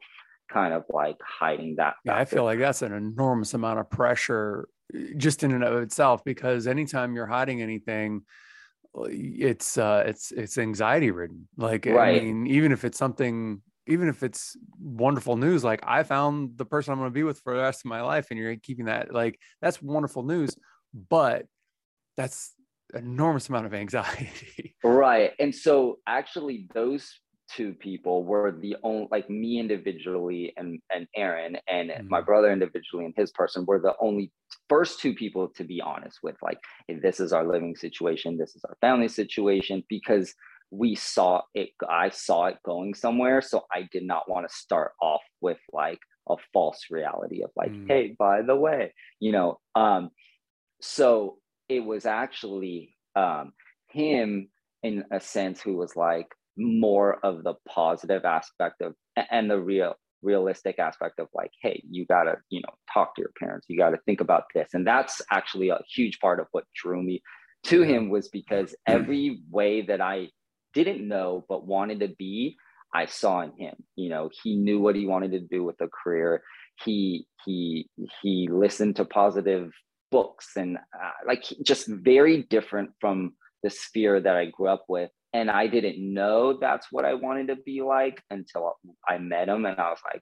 kind 0.53 0.73
of 0.73 0.83
like 0.89 1.17
hiding 1.21 1.75
that. 1.77 1.95
Yeah, 2.05 2.15
I 2.15 2.25
feel 2.25 2.43
like 2.43 2.59
that's 2.59 2.81
an 2.81 2.93
enormous 2.93 3.53
amount 3.53 3.79
of 3.79 3.89
pressure 3.89 4.67
eh, 4.93 5.13
just 5.17 5.43
in 5.43 5.51
and 5.51 5.63
of 5.63 5.81
itself 5.81 6.23
because 6.23 6.67
anytime 6.67 7.15
you're 7.15 7.25
hiding 7.25 7.61
anything, 7.61 8.21
it's 8.95 9.77
uh 9.77 10.03
it's 10.05 10.31
it's 10.31 10.57
anxiety 10.57 11.11
ridden. 11.11 11.47
Like 11.57 11.85
right. 11.85 12.21
I 12.21 12.25
mean, 12.25 12.47
even 12.47 12.71
if 12.71 12.83
it's 12.83 12.97
something 12.97 13.61
even 13.87 14.07
if 14.07 14.23
it's 14.23 14.55
wonderful 14.79 15.35
news, 15.35 15.63
like 15.63 15.81
I 15.83 16.03
found 16.03 16.57
the 16.57 16.65
person 16.65 16.93
I'm 16.93 16.99
going 16.99 17.09
to 17.09 17.13
be 17.13 17.23
with 17.23 17.39
for 17.41 17.53
the 17.53 17.61
rest 17.61 17.81
of 17.81 17.89
my 17.89 18.01
life, 18.01 18.27
and 18.29 18.39
you're 18.39 18.55
keeping 18.55 18.85
that, 18.85 19.13
like 19.13 19.39
that's 19.61 19.81
wonderful 19.81 20.23
news. 20.23 20.55
But 21.09 21.47
that's 22.15 22.53
enormous 22.93 23.49
amount 23.49 23.65
of 23.65 23.73
anxiety. 23.73 24.75
Right. 24.85 25.31
And 25.39 25.55
so 25.55 25.99
actually 26.05 26.67
those 26.73 27.09
two 27.55 27.73
people 27.73 28.23
were 28.23 28.51
the 28.51 28.75
only 28.83 29.07
like 29.11 29.29
me 29.29 29.59
individually 29.59 30.53
and 30.57 30.79
and 30.93 31.07
Aaron 31.15 31.57
and 31.67 31.89
mm-hmm. 31.89 32.07
my 32.09 32.21
brother 32.21 32.51
individually 32.51 33.05
and 33.05 33.13
his 33.15 33.31
person 33.31 33.65
were 33.65 33.79
the 33.79 33.95
only 33.99 34.31
first 34.69 34.99
two 34.99 35.13
people 35.13 35.47
to 35.49 35.63
be 35.63 35.81
honest 35.81 36.19
with 36.23 36.35
like 36.41 36.59
this 37.01 37.19
is 37.19 37.33
our 37.33 37.45
living 37.45 37.75
situation 37.75 38.37
this 38.37 38.55
is 38.55 38.63
our 38.65 38.77
family 38.81 39.07
situation 39.07 39.83
because 39.89 40.33
we 40.71 40.95
saw 40.95 41.41
it 41.53 41.69
I 41.87 42.09
saw 42.09 42.45
it 42.45 42.57
going 42.65 42.93
somewhere 42.93 43.41
so 43.41 43.65
I 43.71 43.87
did 43.91 44.03
not 44.03 44.29
want 44.29 44.47
to 44.47 44.55
start 44.55 44.93
off 45.01 45.21
with 45.41 45.59
like 45.71 45.99
a 46.29 46.35
false 46.53 46.85
reality 46.89 47.43
of 47.43 47.51
like 47.55 47.71
mm-hmm. 47.71 47.87
hey 47.87 48.15
by 48.17 48.41
the 48.41 48.55
way 48.55 48.93
you 49.19 49.31
know 49.31 49.59
um 49.75 50.09
so 50.81 51.37
it 51.69 51.81
was 51.81 52.05
actually 52.05 52.95
um 53.15 53.53
him 53.89 54.49
in 54.81 55.05
a 55.11 55.19
sense 55.19 55.61
who 55.61 55.75
was 55.75 55.95
like 55.95 56.27
more 56.57 57.19
of 57.23 57.43
the 57.43 57.55
positive 57.67 58.25
aspect 58.25 58.81
of 58.81 58.93
and 59.31 59.49
the 59.49 59.59
real 59.59 59.95
realistic 60.21 60.79
aspect 60.79 61.19
of 61.19 61.27
like 61.33 61.51
hey 61.61 61.83
you 61.89 62.05
got 62.05 62.23
to 62.23 62.35
you 62.49 62.61
know 62.61 62.73
talk 62.93 63.15
to 63.15 63.21
your 63.21 63.31
parents 63.37 63.65
you 63.69 63.77
got 63.77 63.89
to 63.89 63.99
think 64.05 64.21
about 64.21 64.45
this. 64.53 64.69
And 64.73 64.87
that's 64.87 65.21
actually 65.31 65.69
a 65.69 65.81
huge 65.93 66.19
part 66.19 66.39
of 66.39 66.47
what 66.51 66.63
drew 66.75 67.01
me 67.03 67.21
to 67.65 67.81
him 67.81 68.09
was 68.09 68.29
because 68.29 68.75
every 68.87 69.41
way 69.51 69.81
that 69.81 70.01
i 70.01 70.29
didn't 70.73 71.07
know 71.07 71.45
but 71.49 71.67
wanted 71.67 71.99
to 71.99 72.07
be 72.17 72.55
i 72.93 73.05
saw 73.05 73.41
in 73.41 73.51
him. 73.57 73.75
You 73.95 74.09
know 74.09 74.29
he 74.43 74.55
knew 74.55 74.79
what 74.79 74.95
he 74.95 75.05
wanted 75.05 75.31
to 75.31 75.39
do 75.39 75.63
with 75.63 75.79
a 75.81 75.87
career. 75.87 76.41
He 76.83 77.27
he 77.45 77.89
he 78.21 78.47
listened 78.49 78.95
to 78.95 79.05
positive 79.05 79.71
books 80.11 80.51
and 80.55 80.77
uh, 80.77 81.11
like 81.27 81.43
just 81.63 81.87
very 81.87 82.43
different 82.43 82.91
from 83.01 83.33
the 83.63 83.69
sphere 83.69 84.19
that 84.19 84.35
i 84.35 84.45
grew 84.45 84.67
up 84.67 84.85
with 84.87 85.09
and 85.33 85.49
I 85.49 85.67
didn't 85.67 86.13
know 86.13 86.57
that's 86.59 86.87
what 86.91 87.05
I 87.05 87.15
wanted 87.15 87.47
to 87.47 87.55
be 87.55 87.81
like 87.81 88.21
until 88.29 88.77
I 89.07 89.17
met 89.17 89.49
him, 89.49 89.65
and 89.65 89.79
I 89.79 89.89
was 89.89 89.99
like, 90.05 90.21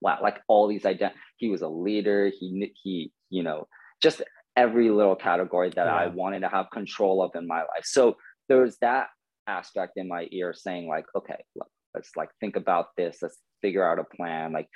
wow, 0.00 0.18
like 0.22 0.40
all 0.48 0.66
these 0.66 0.82
ident. 0.82 1.12
He 1.36 1.48
was 1.48 1.62
a 1.62 1.68
leader. 1.68 2.30
He 2.38 2.72
he 2.82 3.12
you 3.30 3.42
know 3.42 3.68
just 4.02 4.22
every 4.56 4.90
little 4.90 5.16
category 5.16 5.70
that 5.70 5.86
yeah. 5.86 5.94
I 5.94 6.06
wanted 6.08 6.40
to 6.40 6.48
have 6.48 6.70
control 6.72 7.22
of 7.22 7.32
in 7.34 7.46
my 7.46 7.60
life. 7.60 7.84
So 7.84 8.16
there 8.48 8.62
was 8.62 8.78
that 8.78 9.08
aspect 9.46 9.92
in 9.96 10.08
my 10.08 10.26
ear 10.32 10.54
saying 10.54 10.88
like, 10.88 11.04
okay, 11.14 11.44
look, 11.54 11.68
let's 11.94 12.10
like 12.16 12.30
think 12.40 12.56
about 12.56 12.88
this. 12.96 13.18
Let's 13.20 13.38
figure 13.62 13.86
out 13.88 13.98
a 13.98 14.16
plan. 14.16 14.52
Like, 14.52 14.68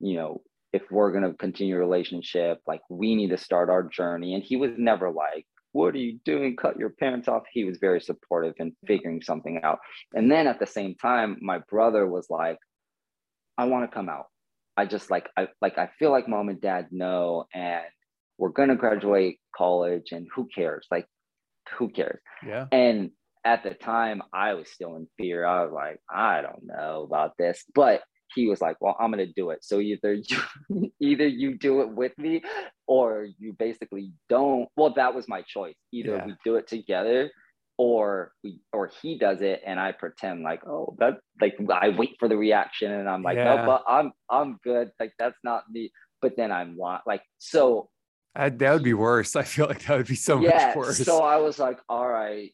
you 0.00 0.14
know, 0.16 0.42
if 0.72 0.82
we're 0.90 1.12
gonna 1.12 1.34
continue 1.34 1.76
relationship, 1.76 2.60
like 2.66 2.80
we 2.88 3.14
need 3.14 3.30
to 3.30 3.36
start 3.36 3.70
our 3.70 3.82
journey. 3.82 4.34
And 4.34 4.42
he 4.42 4.56
was 4.56 4.72
never 4.76 5.10
like, 5.10 5.46
what 5.74 5.92
are 5.92 5.98
you 5.98 6.20
doing? 6.24 6.54
Cut 6.54 6.78
your 6.78 6.90
parents 6.90 7.26
off. 7.26 7.42
He 7.52 7.64
was 7.64 7.78
very 7.78 8.00
supportive 8.00 8.54
in 8.58 8.76
figuring 8.86 9.20
something 9.20 9.60
out. 9.64 9.80
And 10.14 10.30
then 10.30 10.46
at 10.46 10.60
the 10.60 10.66
same 10.66 10.94
time, 10.94 11.36
my 11.42 11.58
brother 11.68 12.06
was 12.06 12.28
like, 12.30 12.58
I 13.58 13.64
want 13.64 13.90
to 13.90 13.92
come 13.92 14.08
out. 14.08 14.26
I 14.76 14.86
just 14.86 15.10
like 15.10 15.28
I 15.36 15.48
like 15.60 15.76
I 15.76 15.90
feel 15.98 16.12
like 16.12 16.28
mom 16.28 16.48
and 16.48 16.60
dad 16.60 16.88
know 16.92 17.46
and 17.52 17.84
we're 18.38 18.50
gonna 18.50 18.76
graduate 18.76 19.40
college 19.56 20.12
and 20.12 20.28
who 20.34 20.48
cares? 20.52 20.86
Like 20.92 21.06
who 21.76 21.88
cares? 21.88 22.20
Yeah. 22.46 22.66
And 22.70 23.10
at 23.44 23.64
the 23.64 23.74
time 23.74 24.22
I 24.32 24.54
was 24.54 24.68
still 24.70 24.94
in 24.94 25.08
fear. 25.18 25.44
I 25.44 25.64
was 25.64 25.72
like, 25.72 26.00
I 26.08 26.40
don't 26.40 26.64
know 26.64 27.02
about 27.02 27.36
this. 27.36 27.64
But 27.74 28.02
he 28.34 28.46
was 28.46 28.60
like, 28.60 28.76
well, 28.80 28.96
I'm 28.98 29.10
going 29.10 29.26
to 29.26 29.32
do 29.32 29.50
it. 29.50 29.64
So 29.64 29.80
either 29.80 30.12
you, 30.68 30.92
either 31.00 31.26
you 31.26 31.56
do 31.56 31.80
it 31.82 31.90
with 31.90 32.16
me 32.18 32.42
or 32.86 33.26
you 33.38 33.54
basically 33.58 34.12
don't. 34.28 34.68
Well, 34.76 34.94
that 34.94 35.14
was 35.14 35.28
my 35.28 35.42
choice. 35.42 35.76
Either 35.92 36.16
yeah. 36.16 36.26
we 36.26 36.36
do 36.44 36.56
it 36.56 36.66
together 36.68 37.30
or 37.76 38.32
we, 38.42 38.60
or 38.72 38.90
he 39.02 39.18
does 39.18 39.40
it 39.40 39.62
and 39.66 39.80
I 39.80 39.92
pretend 39.92 40.42
like, 40.42 40.66
oh, 40.66 40.94
that 40.98 41.18
like 41.40 41.56
I 41.72 41.88
wait 41.90 42.16
for 42.18 42.28
the 42.28 42.36
reaction 42.36 42.92
and 42.92 43.08
I'm 43.08 43.22
like, 43.22 43.36
yeah. 43.36 43.56
no, 43.56 43.66
but 43.66 43.84
I'm, 43.88 44.12
I'm 44.30 44.58
good. 44.62 44.90
Like, 45.00 45.12
that's 45.18 45.38
not 45.42 45.64
me. 45.70 45.90
But 46.22 46.36
then 46.36 46.52
I'm 46.52 46.78
like, 46.78 47.22
so 47.38 47.90
I, 48.36 48.48
that 48.48 48.72
would 48.72 48.82
be 48.82 48.94
worse. 48.94 49.36
I 49.36 49.42
feel 49.42 49.66
like 49.66 49.84
that 49.84 49.96
would 49.96 50.06
be 50.06 50.16
so 50.16 50.40
yeah, 50.40 50.68
much 50.68 50.76
worse. 50.76 50.98
So 50.98 51.22
I 51.22 51.36
was 51.36 51.58
like, 51.58 51.78
all 51.88 52.08
right, 52.08 52.50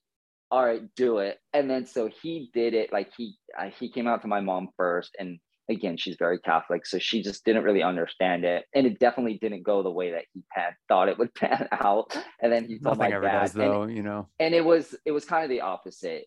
all 0.51 0.65
right, 0.65 0.83
do 0.97 1.19
it. 1.19 1.39
And 1.53 1.71
then 1.71 1.87
so 1.87 2.11
he 2.23 2.51
did 2.53 2.75
it. 2.75 2.93
Like 2.93 3.11
he 3.17 3.37
uh, 3.59 3.71
he 3.79 3.91
came 3.91 4.07
out 4.07 4.23
to 4.23 4.29
my 4.29 4.41
mom 4.41 4.69
first, 4.77 5.17
and 5.19 5.39
again, 5.71 5.97
she's 5.97 6.17
very 6.19 6.39
Catholic, 6.41 6.85
so 6.85 6.99
she 6.99 7.23
just 7.23 7.45
didn't 7.45 7.63
really 7.63 7.83
understand 7.83 8.45
it, 8.45 8.67
and 8.75 8.87
it 8.87 8.99
definitely 8.99 9.39
didn't 9.41 9.63
go 9.63 9.83
the 9.83 9.91
way 9.91 10.11
that 10.11 10.25
he 10.35 10.43
had 10.51 10.75
thought 10.89 11.09
it 11.09 11.19
would 11.19 11.35
pan 11.35 11.69
out. 11.73 12.15
And 12.43 12.53
then 12.53 12.65
he 12.65 12.79
told 12.79 12.99
Nothing 12.99 13.11
my 13.13 13.17
ever 13.17 13.27
dad, 13.27 13.41
does, 13.41 13.53
though, 13.53 13.83
and, 13.83 13.97
you 13.97 14.03
know. 14.03 14.29
And 14.39 14.55
it 14.55 14.65
was 14.65 14.95
it 15.07 15.13
was 15.13 15.25
kind 15.25 15.45
of 15.45 15.51
the 15.51 15.63
opposite. 15.63 16.27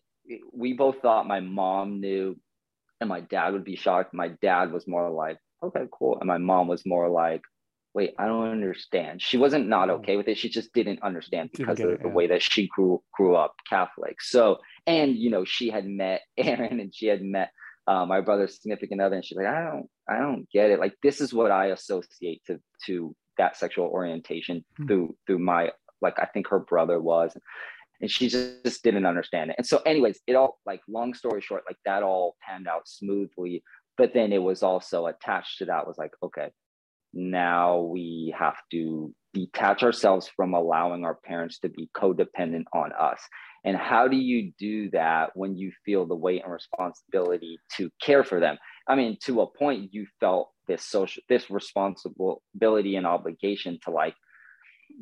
We 0.52 0.72
both 0.72 1.00
thought 1.00 1.28
my 1.28 1.40
mom 1.40 2.00
knew, 2.00 2.36
and 3.00 3.08
my 3.08 3.20
dad 3.20 3.52
would 3.52 3.64
be 3.64 3.76
shocked. 3.76 4.14
My 4.14 4.28
dad 4.40 4.72
was 4.72 4.88
more 4.88 5.10
like, 5.10 5.38
"Okay, 5.62 5.84
cool," 5.96 6.18
and 6.18 6.26
my 6.26 6.38
mom 6.38 6.66
was 6.66 6.86
more 6.86 7.08
like, 7.08 7.42
"Wait, 7.92 8.14
I 8.18 8.26
don't 8.26 8.48
understand." 8.48 9.20
She 9.20 9.36
wasn't 9.36 9.68
not 9.68 9.90
oh. 9.90 9.96
okay 9.96 10.16
with 10.16 10.28
it. 10.28 10.38
She 10.38 10.48
just 10.48 10.72
didn't 10.72 11.02
understand 11.02 11.50
because 11.52 11.76
didn't 11.76 11.92
of 11.92 12.00
it, 12.00 12.02
the 12.02 12.08
yeah. 12.08 12.14
way 12.14 12.26
that 12.28 12.42
she 12.42 12.68
grew 12.68 13.02
grew 13.12 13.36
up 13.36 13.54
Catholic. 13.68 14.22
So, 14.22 14.58
and 14.86 15.14
you 15.14 15.30
know, 15.30 15.44
she 15.44 15.68
had 15.68 15.86
met 15.86 16.22
Aaron, 16.38 16.80
and 16.80 16.94
she 16.94 17.06
had 17.06 17.22
met 17.22 17.50
uh, 17.86 18.06
my 18.06 18.20
brother's 18.20 18.60
significant 18.60 19.00
other, 19.00 19.16
and 19.16 19.24
she's 19.24 19.36
like, 19.36 19.46
I 19.46 19.62
don't, 19.64 19.86
I 20.08 20.18
don't 20.18 20.48
get 20.50 20.70
it. 20.70 20.80
Like 20.80 20.94
this 21.02 21.20
is 21.20 21.34
what 21.34 21.50
I 21.50 21.66
associate 21.66 22.42
to 22.46 22.58
to 22.86 23.14
that 23.38 23.56
sexual 23.56 23.86
orientation 23.86 24.58
mm-hmm. 24.58 24.86
through 24.86 25.16
through 25.26 25.38
my 25.38 25.70
like 26.00 26.18
I 26.18 26.26
think 26.26 26.48
her 26.48 26.60
brother 26.60 27.00
was, 27.00 27.36
and 28.00 28.10
she 28.10 28.28
just, 28.28 28.64
just 28.64 28.82
didn't 28.82 29.06
understand 29.06 29.50
it. 29.50 29.56
And 29.58 29.66
so, 29.66 29.80
anyways, 29.84 30.20
it 30.26 30.34
all 30.34 30.58
like 30.66 30.80
long 30.88 31.14
story 31.14 31.40
short, 31.40 31.64
like 31.68 31.78
that 31.84 32.02
all 32.02 32.36
panned 32.46 32.68
out 32.68 32.88
smoothly. 32.88 33.62
But 33.96 34.12
then 34.12 34.32
it 34.32 34.42
was 34.42 34.62
also 34.62 35.06
attached 35.06 35.58
to 35.58 35.66
that 35.66 35.86
was 35.86 35.96
like, 35.96 36.10
okay, 36.22 36.50
now 37.12 37.80
we 37.80 38.34
have 38.36 38.56
to 38.72 39.14
detach 39.32 39.82
ourselves 39.82 40.28
from 40.36 40.54
allowing 40.54 41.04
our 41.04 41.14
parents 41.14 41.60
to 41.60 41.68
be 41.68 41.88
codependent 41.96 42.64
on 42.72 42.92
us 42.92 43.20
and 43.64 43.76
how 43.76 44.08
do 44.08 44.16
you 44.16 44.52
do 44.58 44.90
that 44.90 45.30
when 45.34 45.56
you 45.56 45.72
feel 45.84 46.06
the 46.06 46.14
weight 46.14 46.42
and 46.44 46.52
responsibility 46.52 47.58
to 47.76 47.90
care 48.00 48.22
for 48.22 48.38
them? 48.38 48.58
I 48.86 48.94
mean, 48.94 49.16
to 49.24 49.40
a 49.40 49.46
point, 49.46 49.92
you 49.92 50.06
felt 50.20 50.50
this 50.68 50.84
social, 50.84 51.22
this 51.28 51.50
responsibility 51.50 52.96
and 52.96 53.06
obligation 53.06 53.78
to 53.84 53.90
like, 53.90 54.14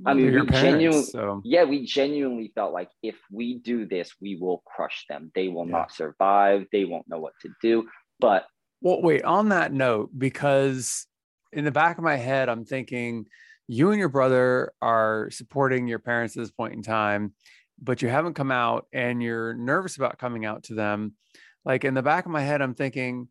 I 0.06 0.14
mean, 0.14 0.32
we 0.32 0.46
genuinely, 0.46 1.02
so. 1.02 1.42
yeah, 1.44 1.64
we 1.64 1.84
genuinely 1.84 2.52
felt 2.54 2.72
like 2.72 2.88
if 3.02 3.16
we 3.32 3.58
do 3.58 3.84
this, 3.84 4.12
we 4.20 4.38
will 4.40 4.62
crush 4.64 5.04
them. 5.08 5.32
They 5.34 5.48
will 5.48 5.66
yeah. 5.66 5.72
not 5.72 5.92
survive. 5.92 6.66
They 6.72 6.84
won't 6.84 7.08
know 7.08 7.18
what 7.18 7.34
to 7.42 7.50
do. 7.60 7.88
But 8.20 8.46
well, 8.80 9.02
wait, 9.02 9.24
on 9.24 9.48
that 9.50 9.72
note, 9.72 10.10
because 10.16 11.06
in 11.52 11.64
the 11.64 11.72
back 11.72 11.98
of 11.98 12.04
my 12.04 12.16
head, 12.16 12.48
I'm 12.48 12.64
thinking 12.64 13.26
you 13.68 13.90
and 13.90 13.98
your 13.98 14.08
brother 14.08 14.72
are 14.80 15.30
supporting 15.30 15.86
your 15.86 15.98
parents 15.98 16.36
at 16.36 16.42
this 16.42 16.50
point 16.50 16.74
in 16.74 16.82
time, 16.82 17.32
but 17.83 18.01
you 18.01 18.09
haven't 18.09 18.35
come 18.35 18.51
out 18.51 18.87
and 18.93 19.22
you're 19.22 19.55
nervous 19.55 19.97
about 19.97 20.18
coming 20.18 20.45
out 20.45 20.64
to 20.64 20.74
them. 20.74 21.14
Like 21.64 21.85
in 21.85 21.95
the 21.95 22.03
back 22.03 22.24
of 22.24 22.33
my 22.33 22.43
head, 22.43 22.62
I'm 22.62 22.74
thinking, 22.74 23.28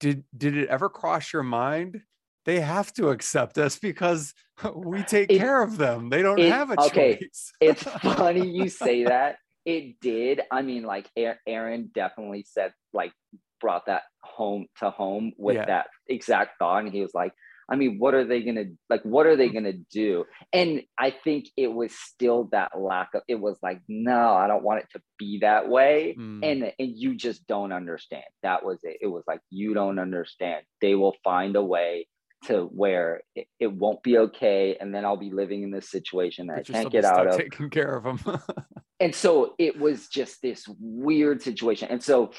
did 0.00 0.24
did 0.36 0.56
it 0.56 0.68
ever 0.68 0.88
cross 0.88 1.32
your 1.32 1.42
mind? 1.42 2.02
They 2.44 2.60
have 2.60 2.92
to 2.94 3.10
accept 3.10 3.58
us 3.58 3.78
because 3.78 4.34
we 4.74 5.02
take 5.02 5.30
it, 5.30 5.38
care 5.38 5.62
of 5.62 5.76
them. 5.76 6.08
They 6.08 6.22
don't 6.22 6.38
it, 6.38 6.50
have 6.50 6.70
a 6.70 6.80
okay. 6.86 7.16
choice. 7.16 7.52
it's 7.60 7.82
funny 8.02 8.48
you 8.48 8.68
say 8.68 9.04
that. 9.04 9.36
It 9.64 10.00
did. 10.00 10.40
I 10.50 10.62
mean, 10.62 10.84
like 10.84 11.10
Aaron 11.46 11.90
definitely 11.94 12.46
said, 12.48 12.72
like, 12.94 13.12
brought 13.60 13.86
that 13.86 14.04
home 14.22 14.66
to 14.78 14.88
home 14.88 15.32
with 15.36 15.56
yeah. 15.56 15.66
that 15.66 15.86
exact 16.06 16.58
thought. 16.58 16.84
And 16.84 16.92
he 16.92 17.02
was 17.02 17.12
like, 17.12 17.32
I 17.70 17.76
mean, 17.76 17.98
what 17.98 18.14
are 18.14 18.24
they 18.24 18.42
gonna 18.42 18.64
like? 18.88 19.02
What 19.02 19.26
are 19.26 19.36
they 19.36 19.50
gonna 19.50 19.74
do? 19.92 20.24
And 20.52 20.82
I 20.98 21.10
think 21.10 21.48
it 21.56 21.72
was 21.72 21.94
still 21.94 22.48
that 22.52 22.78
lack 22.78 23.10
of. 23.14 23.22
It 23.28 23.36
was 23.36 23.58
like, 23.62 23.80
no, 23.88 24.34
I 24.34 24.46
don't 24.46 24.62
want 24.62 24.80
it 24.80 24.88
to 24.92 25.02
be 25.18 25.40
that 25.40 25.68
way. 25.68 26.16
Mm. 26.18 26.40
And 26.42 26.72
and 26.78 26.96
you 26.96 27.14
just 27.14 27.46
don't 27.46 27.72
understand. 27.72 28.24
That 28.42 28.64
was 28.64 28.78
it. 28.84 28.98
It 29.02 29.08
was 29.08 29.24
like 29.26 29.40
you 29.50 29.74
don't 29.74 29.98
understand. 29.98 30.64
They 30.80 30.94
will 30.94 31.14
find 31.22 31.56
a 31.56 31.62
way 31.62 32.06
to 32.46 32.62
where 32.64 33.22
it, 33.34 33.46
it 33.58 33.72
won't 33.72 34.02
be 34.02 34.16
okay, 34.16 34.76
and 34.80 34.94
then 34.94 35.04
I'll 35.04 35.16
be 35.16 35.30
living 35.30 35.62
in 35.62 35.70
this 35.70 35.90
situation 35.90 36.46
that 36.46 36.66
but 36.66 36.70
I 36.70 36.82
can't 36.82 36.92
get 36.92 37.04
out 37.04 37.26
of. 37.26 37.36
Taking 37.36 37.68
care 37.68 37.96
of 37.96 38.04
them. 38.24 38.40
and 39.00 39.14
so 39.14 39.54
it 39.58 39.78
was 39.78 40.08
just 40.08 40.40
this 40.40 40.64
weird 40.80 41.42
situation. 41.42 41.88
And 41.90 42.02
so 42.02 42.32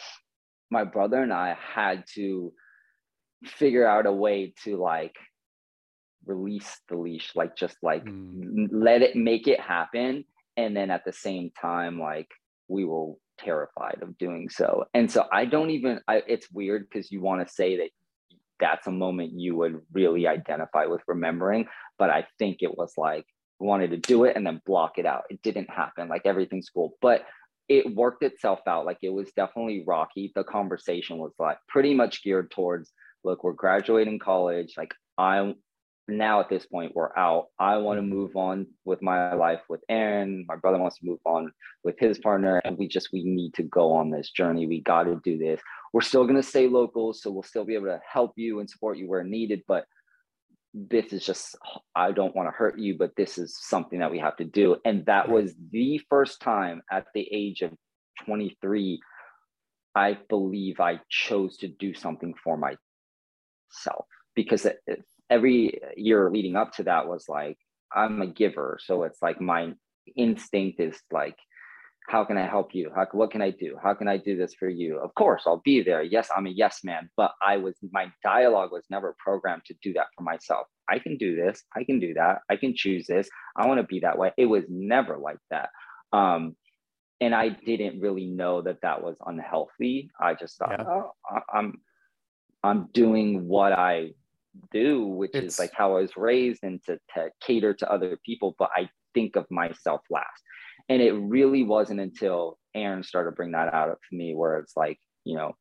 my 0.71 0.83
brother 0.83 1.21
and 1.21 1.33
I 1.33 1.55
had 1.75 2.05
to 2.15 2.53
figure 3.45 3.87
out 3.87 4.05
a 4.05 4.11
way 4.11 4.53
to 4.63 4.77
like 4.77 5.15
release 6.25 6.79
the 6.89 6.97
leash, 6.97 7.31
like 7.35 7.55
just 7.55 7.77
like 7.81 8.05
mm. 8.05 8.67
let 8.71 9.01
it 9.01 9.15
make 9.15 9.47
it 9.47 9.59
happen. 9.59 10.25
And 10.57 10.75
then 10.75 10.91
at 10.91 11.05
the 11.05 11.13
same 11.13 11.51
time, 11.59 11.99
like 11.99 12.29
we 12.67 12.85
were 12.85 13.13
terrified 13.39 13.99
of 14.01 14.17
doing 14.17 14.49
so. 14.49 14.85
And 14.93 15.09
so 15.11 15.25
I 15.31 15.45
don't 15.45 15.69
even, 15.69 16.01
I, 16.07 16.21
it's 16.27 16.51
weird 16.51 16.87
because 16.89 17.11
you 17.11 17.21
want 17.21 17.47
to 17.47 17.53
say 17.53 17.77
that 17.77 17.89
that's 18.59 18.87
a 18.87 18.91
moment 18.91 19.39
you 19.39 19.55
would 19.55 19.81
really 19.93 20.27
identify 20.27 20.85
with 20.85 21.01
remembering. 21.07 21.67
But 21.97 22.09
I 22.09 22.27
think 22.37 22.57
it 22.61 22.77
was 22.77 22.93
like, 22.97 23.25
wanted 23.59 23.91
to 23.91 23.97
do 23.97 24.23
it 24.23 24.35
and 24.35 24.45
then 24.45 24.61
block 24.65 24.97
it 24.97 25.05
out. 25.05 25.23
It 25.29 25.41
didn't 25.41 25.69
happen. 25.69 26.07
Like 26.07 26.21
everything's 26.25 26.69
cool. 26.69 26.93
But 27.01 27.25
it 27.67 27.93
worked 27.93 28.23
itself 28.23 28.59
out. 28.67 28.85
Like 28.85 28.99
it 29.01 29.09
was 29.09 29.31
definitely 29.35 29.83
rocky. 29.85 30.31
The 30.33 30.43
conversation 30.43 31.17
was 31.17 31.33
like 31.37 31.57
pretty 31.67 31.93
much 31.93 32.23
geared 32.23 32.51
towards 32.51 32.91
look, 33.23 33.43
we're 33.43 33.53
graduating 33.53 34.19
college. 34.19 34.73
Like 34.77 34.93
I'm 35.17 35.55
now 36.07 36.39
at 36.39 36.49
this 36.49 36.65
point 36.65 36.95
we're 36.95 37.15
out. 37.15 37.47
I 37.59 37.77
want 37.77 37.97
to 37.97 38.01
mm-hmm. 38.01 38.15
move 38.15 38.35
on 38.35 38.67
with 38.85 39.01
my 39.01 39.33
life 39.33 39.61
with 39.69 39.81
Aaron. 39.89 40.45
My 40.47 40.55
brother 40.55 40.79
wants 40.79 40.99
to 40.99 41.05
move 41.05 41.19
on 41.25 41.51
with 41.83 41.99
his 41.99 42.17
partner, 42.17 42.61
and 42.65 42.77
we 42.77 42.87
just 42.87 43.09
we 43.13 43.23
need 43.23 43.53
to 43.55 43.63
go 43.63 43.93
on 43.93 44.09
this 44.09 44.31
journey. 44.31 44.67
We 44.67 44.81
got 44.81 45.03
to 45.03 45.21
do 45.23 45.37
this. 45.37 45.61
We're 45.93 46.01
still 46.01 46.25
gonna 46.25 46.43
stay 46.43 46.67
local, 46.67 47.13
so 47.13 47.31
we'll 47.31 47.43
still 47.43 47.65
be 47.65 47.75
able 47.75 47.87
to 47.87 48.01
help 48.11 48.33
you 48.35 48.59
and 48.59 48.69
support 48.69 48.97
you 48.97 49.07
where 49.07 49.23
needed. 49.23 49.63
But 49.67 49.85
this 50.73 51.13
is 51.13 51.25
just 51.25 51.57
I 51.95 52.11
don't 52.11 52.35
want 52.35 52.47
to 52.47 52.51
hurt 52.51 52.77
you, 52.77 52.97
but 52.97 53.15
this 53.15 53.37
is 53.37 53.57
something 53.59 53.99
that 53.99 54.11
we 54.11 54.19
have 54.19 54.37
to 54.37 54.45
do. 54.45 54.77
And 54.85 55.05
that 55.05 55.29
was 55.29 55.53
the 55.71 56.01
first 56.09 56.41
time 56.41 56.81
at 56.91 57.05
the 57.13 57.27
age 57.31 57.61
of 57.61 57.71
23, 58.25 58.99
I 59.95 60.17
believe 60.29 60.79
I 60.79 60.99
chose 61.09 61.57
to 61.57 61.67
do 61.67 61.93
something 61.93 62.33
for 62.43 62.57
myself 63.69 64.05
because 64.35 64.65
it, 64.65 64.79
it, 64.87 65.03
every 65.29 65.79
year 65.95 66.29
leading 66.31 66.55
up 66.55 66.73
to 66.73 66.83
that 66.83 67.07
was 67.07 67.25
like 67.27 67.57
i'm 67.95 68.21
a 68.21 68.27
giver. 68.27 68.77
So 68.81 69.03
it's 69.03 69.21
like 69.21 69.41
my 69.41 69.73
instinct 70.15 70.79
is 70.79 70.99
like 71.11 71.35
how 72.07 72.25
can 72.25 72.37
i 72.37 72.47
help 72.47 72.73
you? 72.73 72.91
How, 72.95 73.05
what 73.11 73.31
can 73.31 73.41
i 73.41 73.51
do? 73.51 73.77
How 73.81 73.93
can 73.93 74.07
i 74.07 74.17
do 74.17 74.37
this 74.37 74.53
for 74.55 74.69
you? 74.69 74.99
Of 74.99 75.13
course 75.15 75.43
i'll 75.45 75.61
be 75.63 75.81
there. 75.83 76.01
Yes 76.03 76.29
i'm 76.35 76.47
a 76.47 76.51
yes 76.51 76.79
man 76.83 77.09
but 77.17 77.31
i 77.45 77.57
was 77.57 77.75
my 77.91 78.11
dialogue 78.23 78.71
was 78.71 78.85
never 78.89 79.15
programmed 79.19 79.65
to 79.65 79.75
do 79.81 79.93
that 79.93 80.07
for 80.15 80.23
myself. 80.23 80.67
I 80.89 80.99
can 80.99 81.17
do 81.17 81.35
this. 81.35 81.63
I 81.75 81.83
can 81.83 81.99
do 81.99 82.13
that. 82.15 82.39
I 82.49 82.55
can 82.55 82.73
choose 82.75 83.05
this. 83.07 83.29
I 83.55 83.67
want 83.67 83.79
to 83.79 83.87
be 83.87 83.99
that 83.99 84.17
way. 84.17 84.31
It 84.37 84.47
was 84.47 84.63
never 84.69 85.17
like 85.17 85.37
that. 85.51 85.69
Um, 86.11 86.55
and 87.21 87.35
i 87.35 87.49
didn't 87.49 87.99
really 87.99 88.25
know 88.25 88.61
that 88.61 88.81
that 88.81 89.03
was 89.03 89.17
unhealthy. 89.25 90.09
I 90.19 90.33
just 90.33 90.57
thought 90.57 90.75
yeah. 90.77 90.85
oh 90.87 91.11
i'm 91.53 91.79
i'm 92.63 92.87
doing 92.93 93.47
what 93.47 93.73
i 93.73 94.09
do, 94.71 95.05
which 95.05 95.31
it's, 95.33 95.55
is 95.55 95.59
like 95.59 95.73
how 95.73 95.97
I 95.97 96.01
was 96.01 96.17
raised 96.17 96.63
and 96.63 96.83
to, 96.85 96.99
to 97.15 97.29
cater 97.41 97.73
to 97.75 97.91
other 97.91 98.17
people, 98.25 98.55
but 98.57 98.69
I 98.75 98.89
think 99.13 99.35
of 99.35 99.45
myself 99.49 100.01
last. 100.09 100.43
And 100.87 101.01
it 101.01 101.13
really 101.13 101.63
wasn't 101.63 101.99
until 101.99 102.57
Aaron 102.73 103.03
started 103.03 103.35
bring 103.35 103.51
that 103.51 103.73
out 103.73 103.89
to 104.09 104.15
me 104.15 104.33
where 104.33 104.57
it's 104.57 104.75
like, 104.75 104.99
you 105.23 105.35
know, 105.35 105.55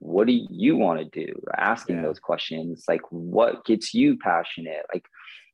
what 0.00 0.26
do 0.26 0.46
you 0.50 0.76
want 0.76 1.00
to 1.00 1.26
do? 1.26 1.32
Asking 1.56 1.96
yeah. 1.96 2.02
those 2.02 2.18
questions, 2.18 2.84
like 2.86 3.00
what 3.10 3.64
gets 3.64 3.94
you 3.94 4.16
passionate? 4.18 4.84
Like 4.92 5.04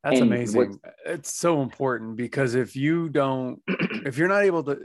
that's 0.03 0.19
amazing. 0.19 0.79
It's 1.03 1.33
so 1.33 1.63
important 1.63 2.15
because 2.15 2.53
if 2.53 2.75
you 2.75 3.09
don't, 3.09 3.59
if 3.67 4.19
you're 4.19 4.27
not 4.27 4.43
able 4.43 4.63
to, 4.65 4.81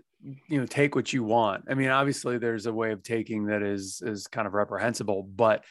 you 0.48 0.61
know, 0.61 0.66
take 0.66 0.94
what 0.94 1.12
you 1.12 1.24
want, 1.24 1.64
I 1.68 1.74
mean, 1.74 1.90
obviously 1.90 2.38
there's 2.38 2.64
a 2.64 2.72
way 2.72 2.92
of 2.92 3.03
taking 3.03 3.46
that 3.46 3.62
is 3.62 4.03
is 4.05 4.26
kind 4.26 4.46
of 4.46 4.55
reprehensible, 4.55 5.24
but 5.24 5.62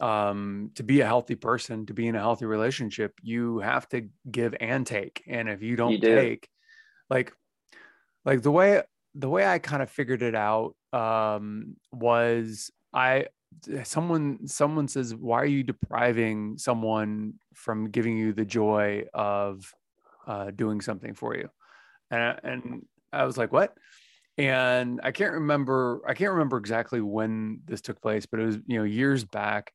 um, 0.00 0.70
to 0.74 0.82
be 0.82 1.00
a 1.00 1.06
healthy 1.06 1.34
person, 1.34 1.86
to 1.86 1.94
be 1.94 2.06
in 2.06 2.16
a 2.16 2.20
healthy 2.20 2.46
relationship, 2.46 3.14
you 3.22 3.60
have 3.60 3.88
to 3.90 4.08
give 4.30 4.54
and 4.60 4.86
take. 4.86 5.22
And 5.26 5.48
if 5.48 5.62
you 5.62 5.76
don't 5.76 5.92
you 5.92 5.98
do. 5.98 6.14
take, 6.14 6.48
like, 7.08 7.32
like 8.24 8.42
the 8.42 8.50
way 8.50 8.82
the 9.14 9.28
way 9.30 9.46
I 9.46 9.58
kind 9.58 9.82
of 9.82 9.90
figured 9.90 10.22
it 10.22 10.34
out 10.34 10.74
um, 10.92 11.76
was 11.92 12.70
I 12.92 13.26
someone 13.84 14.46
someone 14.46 14.88
says 14.88 15.14
why 15.14 15.40
are 15.40 15.46
you 15.46 15.62
depriving 15.62 16.58
someone 16.58 17.34
from 17.54 17.90
giving 17.90 18.16
you 18.18 18.32
the 18.32 18.44
joy 18.44 19.04
of 19.14 19.72
uh, 20.26 20.50
doing 20.50 20.80
something 20.80 21.14
for 21.14 21.34
you 21.34 21.48
and 22.10 22.22
I, 22.22 22.38
and 22.42 22.86
I 23.12 23.24
was 23.24 23.38
like 23.38 23.52
what 23.52 23.74
and 24.36 25.00
I 25.02 25.12
can't 25.12 25.32
remember 25.32 26.02
I 26.06 26.14
can't 26.14 26.32
remember 26.32 26.58
exactly 26.58 27.00
when 27.00 27.60
this 27.64 27.80
took 27.80 28.02
place 28.02 28.26
but 28.26 28.40
it 28.40 28.44
was 28.44 28.58
you 28.66 28.78
know 28.78 28.84
years 28.84 29.24
back 29.24 29.72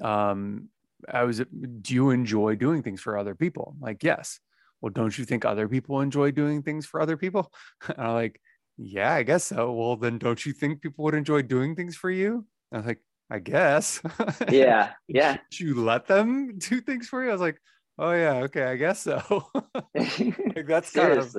um, 0.00 0.68
I 1.08 1.24
was, 1.24 1.38
do 1.38 1.94
you 1.94 2.10
enjoy 2.10 2.56
doing 2.56 2.82
things 2.82 3.00
for 3.00 3.18
other 3.18 3.34
people? 3.34 3.76
Like, 3.80 4.02
yes. 4.02 4.40
Well, 4.80 4.90
don't 4.90 5.16
you 5.16 5.24
think 5.24 5.44
other 5.44 5.68
people 5.68 6.00
enjoy 6.00 6.30
doing 6.30 6.62
things 6.62 6.86
for 6.86 7.00
other 7.00 7.16
people? 7.16 7.52
And 7.88 7.98
I'm 7.98 8.14
like, 8.14 8.40
yeah, 8.76 9.12
I 9.12 9.22
guess 9.22 9.44
so. 9.44 9.72
Well, 9.72 9.96
then 9.96 10.18
don't 10.18 10.44
you 10.44 10.52
think 10.52 10.82
people 10.82 11.04
would 11.04 11.14
enjoy 11.14 11.42
doing 11.42 11.76
things 11.76 11.96
for 11.96 12.10
you? 12.10 12.46
And 12.70 12.76
I 12.76 12.76
was 12.78 12.86
like, 12.86 13.00
I 13.30 13.38
guess. 13.38 14.00
Yeah. 14.50 14.92
yeah. 15.08 15.38
You 15.52 15.84
let 15.84 16.06
them 16.06 16.58
do 16.58 16.80
things 16.80 17.08
for 17.08 17.22
you? 17.22 17.30
I 17.30 17.32
was 17.32 17.40
like, 17.40 17.60
oh 17.98 18.12
yeah, 18.12 18.34
okay, 18.44 18.64
I 18.64 18.76
guess 18.76 19.00
so. 19.00 19.46
like 19.94 20.66
that's 20.66 20.90
kind 20.90 21.18
of, 21.18 21.36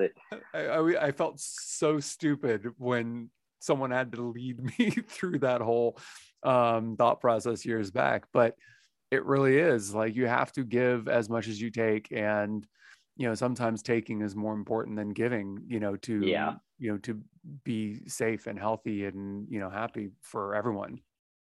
I, 0.53 0.60
I, 0.60 1.08
I 1.08 1.12
felt 1.12 1.39
so 1.39 1.99
stupid 1.99 2.70
when 2.78 3.30
someone 3.60 3.91
had 3.91 4.14
to 4.14 4.22
lead 4.22 4.62
me 4.80 4.91
through 4.91 5.39
that 5.39 5.62
whole 5.62 5.97
um, 6.46 6.96
thought 6.96 7.20
process 7.20 7.66
years 7.66 7.91
back. 7.91 8.26
But 8.34 8.56
it 9.12 9.26
really 9.26 9.58
is 9.58 9.93
like 9.93 10.16
you 10.16 10.28
have 10.28 10.52
to 10.54 10.64
give 10.64 11.08
as 11.08 11.30
much 11.30 11.48
as 11.48 11.62
you 11.62 11.70
take, 11.70 12.12
and 12.12 12.66
you 13.18 13.28
know 13.28 13.36
sometimes 13.36 13.82
taking 13.82 14.22
is 14.22 14.36
more 14.36 14.54
important 14.54 14.98
than 14.98 15.10
giving. 15.10 15.60
You 15.68 15.80
know 15.80 15.96
to 15.98 16.26
yeah. 16.26 16.56
you 16.80 16.91
know 16.91 16.98
to 17.00 17.22
be 17.64 18.08
safe 18.08 18.48
and 18.48 18.60
healthy 18.60 19.06
and 19.06 19.48
you 19.50 19.60
know 19.60 19.70
happy 19.70 20.10
for 20.22 20.56
everyone. 20.56 21.00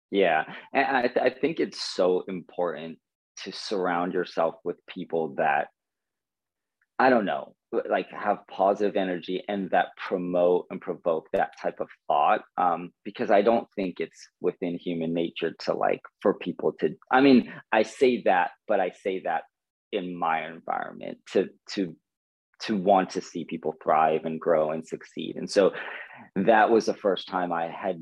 Yeah, 0.10 0.46
and 0.74 0.98
I, 0.98 1.02
th- 1.08 1.18
I 1.18 1.30
think 1.30 1.60
it's 1.60 1.82
so 1.82 2.24
important 2.30 2.98
to 3.44 3.52
surround 3.52 4.14
yourself 4.14 4.56
with 4.64 4.78
people 4.88 5.36
that 5.38 5.68
I 6.98 7.10
don't 7.10 7.26
know 7.26 7.57
like 7.72 8.10
have 8.12 8.40
positive 8.50 8.96
energy 8.96 9.44
and 9.48 9.70
that 9.72 9.88
promote 9.98 10.66
and 10.72 10.80
provoke 10.82 11.28
that 11.34 11.52
type 11.62 11.80
of 11.80 11.90
thought 12.08 12.42
um, 12.58 12.92
because 13.04 13.32
i 13.32 13.42
don't 13.42 13.68
think 13.76 14.00
it's 14.00 14.30
within 14.42 14.78
human 14.78 15.14
nature 15.14 15.54
to 15.60 15.74
like 15.74 16.02
for 16.22 16.34
people 16.36 16.74
to 16.80 16.90
i 17.12 17.22
mean 17.22 17.52
i 17.74 17.84
say 17.84 18.22
that 18.24 18.52
but 18.68 18.80
i 18.80 18.90
say 19.04 19.22
that 19.24 19.44
in 19.92 20.18
my 20.18 20.48
environment 20.48 21.18
to 21.32 21.50
to 21.70 21.96
to 22.62 22.76
want 22.76 23.12
to 23.12 23.22
see 23.22 23.46
people 23.46 23.76
thrive 23.84 24.26
and 24.26 24.40
grow 24.40 24.72
and 24.72 24.88
succeed. 24.88 25.36
And 25.36 25.50
so 25.50 25.72
that 26.36 26.70
was 26.70 26.86
the 26.88 26.94
first 26.94 27.28
time 27.28 27.52
i 27.52 27.68
had 27.68 27.98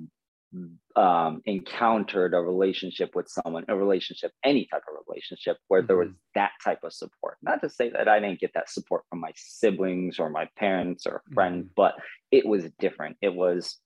um, 0.95 1.41
encountered 1.45 2.33
a 2.33 2.39
relationship 2.39 3.15
with 3.15 3.27
someone, 3.27 3.65
a 3.67 3.75
relationship, 3.75 4.31
any 4.43 4.67
type 4.71 4.83
of 4.89 5.03
relationship 5.07 5.57
where 5.67 5.81
mm-hmm. 5.81 5.87
there 5.87 5.97
was 5.97 6.07
mm-hmm. 6.09 6.35
that 6.35 6.51
type 6.63 6.79
of 6.83 6.93
support. 6.93 7.37
Not 7.41 7.61
to 7.61 7.69
say 7.69 7.89
that 7.89 8.07
I 8.07 8.19
didn't 8.19 8.39
get 8.39 8.51
that 8.53 8.69
support 8.69 9.03
from 9.09 9.19
my 9.19 9.31
siblings 9.35 10.19
or 10.19 10.29
my 10.29 10.47
parents 10.57 11.05
or 11.05 11.21
friends, 11.33 11.65
mm-hmm. 11.65 11.73
but 11.75 11.95
it 12.31 12.45
was 12.45 12.63
different. 12.79 13.17
It 13.21 13.33
was, 13.33 13.77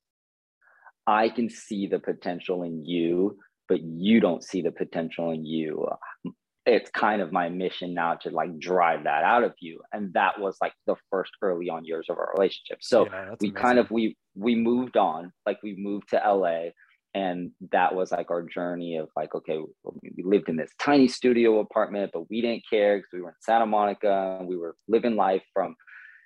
I 1.08 1.30
can 1.30 1.50
see 1.50 1.88
the 1.88 2.00
potential 2.00 2.64
in 2.64 2.86
you, 2.86 3.38
but 3.68 3.82
you 3.82 4.20
don't 4.20 4.44
see 4.44 4.62
the 4.62 4.72
potential 4.72 5.32
in 5.32 5.46
you. 5.46 5.88
It's 6.74 6.90
kind 6.92 7.22
of 7.22 7.32
my 7.32 7.50
mission 7.50 7.94
now 7.94 8.14
to 8.14 8.30
like 8.30 8.58
drive 8.60 9.04
that 9.04 9.24
out 9.24 9.44
of 9.44 9.54
you 9.60 9.82
and 9.94 10.14
that 10.14 10.40
was 10.40 10.58
like 10.62 10.74
the 10.88 10.96
first 11.10 11.32
early 11.42 11.70
on 11.70 11.84
years 11.86 12.08
of 12.10 12.18
our 12.18 12.32
relationship 12.36 12.78
so 12.82 13.06
yeah, 13.06 13.36
we 13.42 13.50
amazing. 13.50 13.54
kind 13.54 13.80
of 13.80 13.90
we 13.92 14.16
we 14.36 14.56
moved 14.56 14.98
on 14.98 15.32
like 15.46 15.62
we 15.64 15.76
moved 15.78 16.10
to 16.10 16.22
la 16.26 16.70
and 17.16 17.52
that 17.72 17.96
was 17.96 18.12
like 18.12 18.30
our 18.30 18.44
journey 18.44 18.98
of 18.98 19.10
like 19.16 19.34
okay 19.34 19.60
we 20.16 20.24
lived 20.24 20.48
in 20.48 20.56
this 20.56 20.72
tiny 20.80 21.08
studio 21.08 21.60
apartment 21.60 22.12
but 22.14 22.30
we 22.30 22.42
didn't 22.42 22.64
care 22.70 22.98
because 22.98 23.10
we 23.12 23.22
were 23.22 23.30
in 23.30 23.36
santa 23.42 23.66
monica 23.66 24.38
and 24.40 24.48
we 24.48 24.56
were 24.56 24.76
living 24.88 25.16
life 25.16 25.44
from 25.54 25.76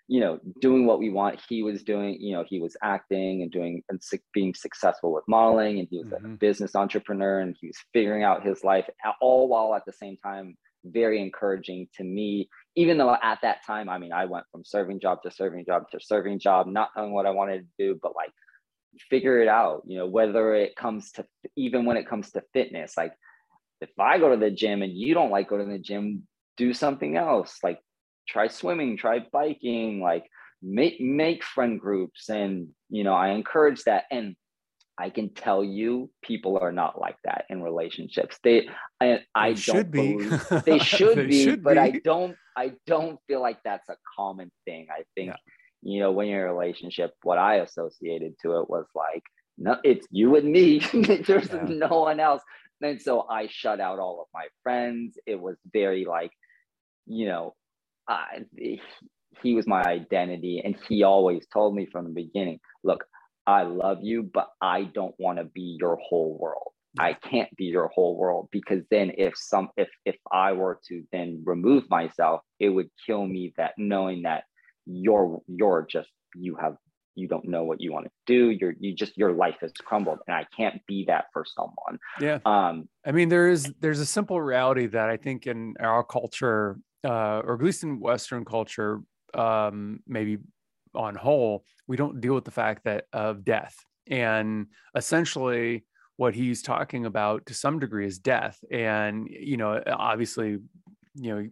you 0.07 0.19
know 0.19 0.39
doing 0.59 0.85
what 0.85 0.99
we 0.99 1.09
want 1.09 1.39
he 1.47 1.63
was 1.63 1.83
doing 1.83 2.19
you 2.19 2.33
know 2.33 2.43
he 2.47 2.59
was 2.59 2.75
acting 2.81 3.41
and 3.41 3.51
doing 3.51 3.81
and 3.89 4.01
being 4.33 4.53
successful 4.53 5.13
with 5.13 5.23
modeling 5.27 5.79
and 5.79 5.87
he 5.89 5.97
was 5.99 6.07
mm-hmm. 6.07 6.33
a 6.33 6.37
business 6.37 6.75
entrepreneur 6.75 7.39
and 7.39 7.55
he 7.59 7.67
was 7.67 7.77
figuring 7.93 8.23
out 8.23 8.45
his 8.45 8.63
life 8.63 8.89
all 9.21 9.47
while 9.47 9.73
at 9.73 9.85
the 9.85 9.93
same 9.93 10.17
time 10.17 10.57
very 10.85 11.21
encouraging 11.21 11.87
to 11.95 12.03
me 12.03 12.49
even 12.75 12.97
though 12.97 13.15
at 13.23 13.39
that 13.41 13.65
time 13.65 13.87
i 13.87 13.97
mean 13.97 14.11
i 14.11 14.25
went 14.25 14.45
from 14.51 14.65
serving 14.65 14.99
job 14.99 15.21
to 15.23 15.31
serving 15.31 15.63
job 15.65 15.89
to 15.89 15.99
serving 16.01 16.37
job 16.37 16.67
not 16.67 16.89
knowing 16.97 17.13
what 17.13 17.25
i 17.25 17.31
wanted 17.31 17.59
to 17.59 17.67
do 17.79 17.99
but 18.01 18.15
like 18.15 18.31
figure 19.09 19.41
it 19.41 19.47
out 19.47 19.81
you 19.87 19.97
know 19.97 20.05
whether 20.05 20.53
it 20.53 20.75
comes 20.75 21.11
to 21.13 21.25
even 21.55 21.85
when 21.85 21.97
it 21.97 22.07
comes 22.07 22.31
to 22.31 22.43
fitness 22.51 22.95
like 22.97 23.13
if 23.79 23.89
i 23.97 24.19
go 24.19 24.29
to 24.29 24.37
the 24.37 24.51
gym 24.51 24.81
and 24.81 24.91
you 24.93 25.13
don't 25.13 25.31
like 25.31 25.47
going 25.47 25.65
to 25.65 25.71
the 25.71 25.79
gym 25.79 26.27
do 26.57 26.73
something 26.73 27.15
else 27.15 27.57
like 27.63 27.79
try 28.27 28.47
swimming 28.47 28.97
try 28.97 29.19
biking 29.31 30.01
like 30.01 30.25
make 30.61 30.99
make 31.01 31.43
friend 31.43 31.79
groups 31.79 32.29
and 32.29 32.69
you 32.89 33.03
know 33.03 33.13
i 33.13 33.29
encourage 33.29 33.83
that 33.83 34.05
and 34.11 34.35
i 34.97 35.09
can 35.09 35.33
tell 35.33 35.63
you 35.63 36.09
people 36.21 36.57
are 36.57 36.71
not 36.71 36.99
like 36.99 37.17
that 37.25 37.45
in 37.49 37.61
relationships 37.61 38.37
they 38.43 38.67
i, 39.01 39.19
I 39.35 39.49
don't 39.49 39.57
should 39.57 39.91
be 39.91 40.17
they 40.65 40.79
should 40.79 41.17
they 41.17 41.25
be 41.27 41.43
should 41.43 41.63
but 41.63 41.73
be. 41.73 41.79
i 41.79 41.91
don't 42.03 42.37
i 42.55 42.71
don't 42.87 43.19
feel 43.27 43.41
like 43.41 43.59
that's 43.63 43.89
a 43.89 43.97
common 44.15 44.51
thing 44.63 44.87
i 44.89 45.03
think 45.15 45.31
yeah. 45.31 45.35
you 45.81 45.99
know 45.99 46.11
when 46.11 46.27
you're 46.27 46.45
in 46.45 46.49
a 46.49 46.53
relationship 46.53 47.11
what 47.23 47.37
i 47.37 47.55
associated 47.55 48.35
to 48.41 48.59
it 48.59 48.69
was 48.69 48.85
like 48.95 49.23
no 49.57 49.77
it's 49.83 50.07
you 50.11 50.35
and 50.37 50.49
me 50.49 50.79
there's 51.27 51.49
yeah. 51.49 51.65
no 51.67 51.99
one 52.01 52.21
else 52.21 52.41
and 52.81 53.01
so 53.01 53.27
i 53.29 53.47
shut 53.47 53.81
out 53.81 53.99
all 53.99 54.21
of 54.21 54.27
my 54.33 54.45
friends 54.61 55.17
it 55.25 55.39
was 55.39 55.57
very 55.73 56.05
like 56.05 56.31
you 57.05 57.25
know 57.25 57.53
uh, 58.07 58.25
he 59.41 59.53
was 59.53 59.67
my 59.67 59.83
identity. 59.83 60.61
And 60.63 60.75
he 60.87 61.03
always 61.03 61.45
told 61.51 61.75
me 61.75 61.87
from 61.91 62.05
the 62.05 62.11
beginning, 62.11 62.59
look, 62.83 63.03
I 63.45 63.63
love 63.63 63.99
you, 64.01 64.23
but 64.23 64.49
I 64.61 64.83
don't 64.83 65.15
want 65.19 65.37
to 65.37 65.43
be 65.43 65.77
your 65.79 65.97
whole 65.97 66.37
world. 66.39 66.71
I 66.99 67.13
can't 67.13 67.49
be 67.57 67.65
your 67.65 67.87
whole 67.87 68.15
world 68.15 68.49
because 68.51 68.83
then 68.91 69.13
if 69.17 69.33
some 69.35 69.69
if 69.77 69.89
if 70.05 70.15
I 70.31 70.51
were 70.51 70.79
to 70.89 71.03
then 71.11 71.41
remove 71.43 71.89
myself, 71.89 72.41
it 72.59 72.69
would 72.69 72.89
kill 73.05 73.25
me 73.25 73.51
that 73.57 73.73
knowing 73.79 74.21
that 74.23 74.43
you're 74.85 75.41
you're 75.47 75.87
just 75.89 76.09
you 76.35 76.55
have 76.55 76.75
you 77.15 77.27
don't 77.27 77.45
know 77.45 77.63
what 77.63 77.79
you 77.79 77.91
want 77.91 78.05
to 78.05 78.11
do 78.25 78.49
you're 78.49 78.73
you 78.79 78.93
just 78.93 79.15
your 79.17 79.33
life 79.33 79.55
has 79.61 79.71
crumbled 79.85 80.17
and 80.27 80.35
i 80.35 80.45
can't 80.55 80.81
be 80.87 81.05
that 81.05 81.25
for 81.31 81.45
someone 81.45 81.99
yeah 82.19 82.39
um 82.45 82.89
i 83.05 83.11
mean 83.11 83.29
there 83.29 83.49
is 83.49 83.71
there's 83.79 83.99
a 83.99 84.05
simple 84.05 84.41
reality 84.41 84.87
that 84.87 85.09
i 85.09 85.17
think 85.17 85.45
in 85.45 85.75
our 85.79 86.03
culture 86.03 86.77
uh, 87.03 87.41
or 87.43 87.55
at 87.55 87.63
least 87.63 87.83
in 87.83 87.99
Western 87.99 88.45
culture, 88.45 89.01
um, 89.33 89.99
maybe 90.07 90.37
on 90.95 91.15
whole, 91.15 91.65
we 91.87 91.97
don't 91.97 92.21
deal 92.21 92.35
with 92.35 92.45
the 92.45 92.51
fact 92.51 92.83
that 92.85 93.05
of 93.13 93.43
death. 93.43 93.75
And 94.07 94.67
essentially, 94.95 95.85
what 96.17 96.35
he's 96.35 96.61
talking 96.61 97.05
about 97.05 97.45
to 97.47 97.53
some 97.53 97.79
degree 97.79 98.05
is 98.05 98.19
death. 98.19 98.59
And, 98.71 99.27
you 99.29 99.57
know, 99.57 99.81
obviously, 99.87 100.59
you 101.15 101.35
know, 101.35 101.49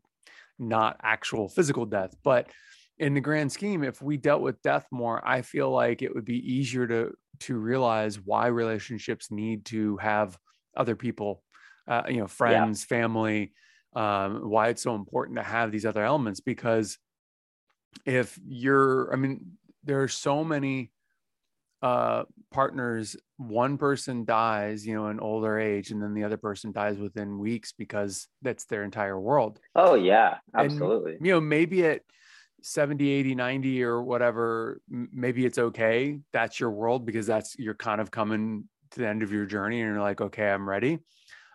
not 0.59 0.97
actual 1.01 1.49
physical 1.49 1.85
death, 1.85 2.15
but 2.23 2.49
in 2.99 3.15
the 3.15 3.21
grand 3.21 3.51
scheme, 3.51 3.83
if 3.83 4.01
we 4.01 4.17
dealt 4.17 4.43
with 4.43 4.61
death 4.61 4.85
more, 4.91 5.27
I 5.27 5.41
feel 5.41 5.71
like 5.71 6.03
it 6.03 6.13
would 6.13 6.25
be 6.25 6.37
easier 6.37 6.87
to 6.87 7.11
to 7.39 7.57
realize 7.57 8.19
why 8.19 8.45
relationships 8.47 9.31
need 9.31 9.65
to 9.65 9.97
have 9.97 10.37
other 10.77 10.95
people, 10.95 11.41
uh, 11.87 12.03
you 12.07 12.17
know, 12.17 12.27
friends, 12.27 12.85
yeah. 12.85 12.97
family, 12.97 13.53
um, 13.93 14.49
why 14.49 14.69
it's 14.69 14.81
so 14.81 14.95
important 14.95 15.37
to 15.37 15.43
have 15.43 15.71
these 15.71 15.85
other 15.85 16.03
elements 16.03 16.39
because 16.39 16.97
if 18.05 18.39
you're 18.47 19.11
i 19.13 19.15
mean 19.15 19.57
there 19.83 20.01
are 20.01 20.07
so 20.07 20.43
many 20.43 20.91
uh, 21.81 22.23
partners 22.51 23.17
one 23.37 23.75
person 23.75 24.23
dies 24.23 24.85
you 24.85 24.93
know 24.93 25.07
in 25.07 25.19
older 25.19 25.59
age 25.59 25.89
and 25.89 26.01
then 26.01 26.13
the 26.13 26.23
other 26.23 26.37
person 26.37 26.71
dies 26.71 26.97
within 26.97 27.39
weeks 27.39 27.71
because 27.71 28.27
that's 28.43 28.65
their 28.65 28.83
entire 28.83 29.19
world. 29.19 29.59
Oh 29.75 29.95
yeah 29.95 30.37
absolutely. 30.55 31.15
and, 31.15 31.25
you 31.25 31.31
know 31.33 31.41
maybe 31.41 31.83
at 31.85 32.01
70 32.61 33.09
80 33.09 33.33
90 33.33 33.83
or 33.83 34.03
whatever 34.03 34.79
maybe 34.87 35.43
it's 35.43 35.57
okay 35.57 36.19
that's 36.31 36.59
your 36.59 36.69
world 36.69 37.03
because 37.03 37.25
that's 37.25 37.57
you're 37.57 37.73
kind 37.73 37.99
of 37.99 38.11
coming 38.11 38.65
to 38.91 38.99
the 38.99 39.07
end 39.07 39.23
of 39.23 39.31
your 39.31 39.47
journey 39.47 39.81
and 39.81 39.89
you're 39.91 40.01
like 40.01 40.21
okay 40.21 40.49
i'm 40.51 40.69
ready. 40.69 40.99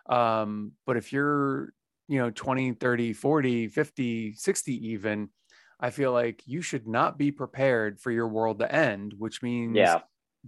Um, 0.09 0.71
but 0.85 0.97
if 0.97 1.11
you're 1.11 1.73
you 2.07 2.19
know 2.19 2.29
20 2.29 2.73
30 2.73 3.13
40 3.13 3.67
50 3.67 4.33
60 4.33 4.87
even 4.87 5.29
i 5.79 5.89
feel 5.89 6.11
like 6.11 6.41
you 6.45 6.61
should 6.61 6.87
not 6.87 7.17
be 7.17 7.31
prepared 7.31 7.99
for 7.99 8.11
your 8.11 8.27
world 8.27 8.59
to 8.59 8.73
end 8.73 9.13
which 9.17 9.41
means 9.43 9.75
yeah. 9.75 9.99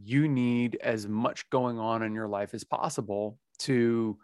you 0.02 0.28
need 0.28 0.78
as 0.82 1.08
much 1.08 1.50
going 1.50 1.80
on 1.80 2.04
in 2.04 2.14
your 2.14 2.28
life 2.28 2.54
as 2.54 2.64
possible 2.64 3.38
to 3.60 4.18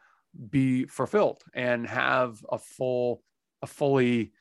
be 0.50 0.86
fulfilled 0.86 1.44
and 1.54 1.88
have 1.88 2.44
a 2.52 2.58
full 2.58 3.22
a 3.62 3.68
fully 3.68 4.32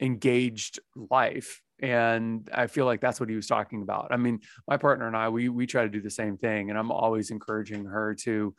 engaged 0.00 0.80
life 1.10 1.62
and 1.80 2.48
i 2.52 2.66
feel 2.66 2.84
like 2.84 3.00
that's 3.00 3.20
what 3.20 3.28
he 3.28 3.36
was 3.36 3.46
talking 3.46 3.82
about 3.82 4.08
i 4.10 4.16
mean 4.16 4.40
my 4.68 4.76
partner 4.76 5.06
and 5.06 5.16
i 5.16 5.28
we 5.28 5.48
we 5.48 5.66
try 5.66 5.82
to 5.82 5.88
do 5.88 6.00
the 6.00 6.10
same 6.10 6.36
thing 6.36 6.70
and 6.70 6.78
i'm 6.78 6.90
always 6.90 7.30
encouraging 7.30 7.84
her 7.84 8.14
to 8.14 8.54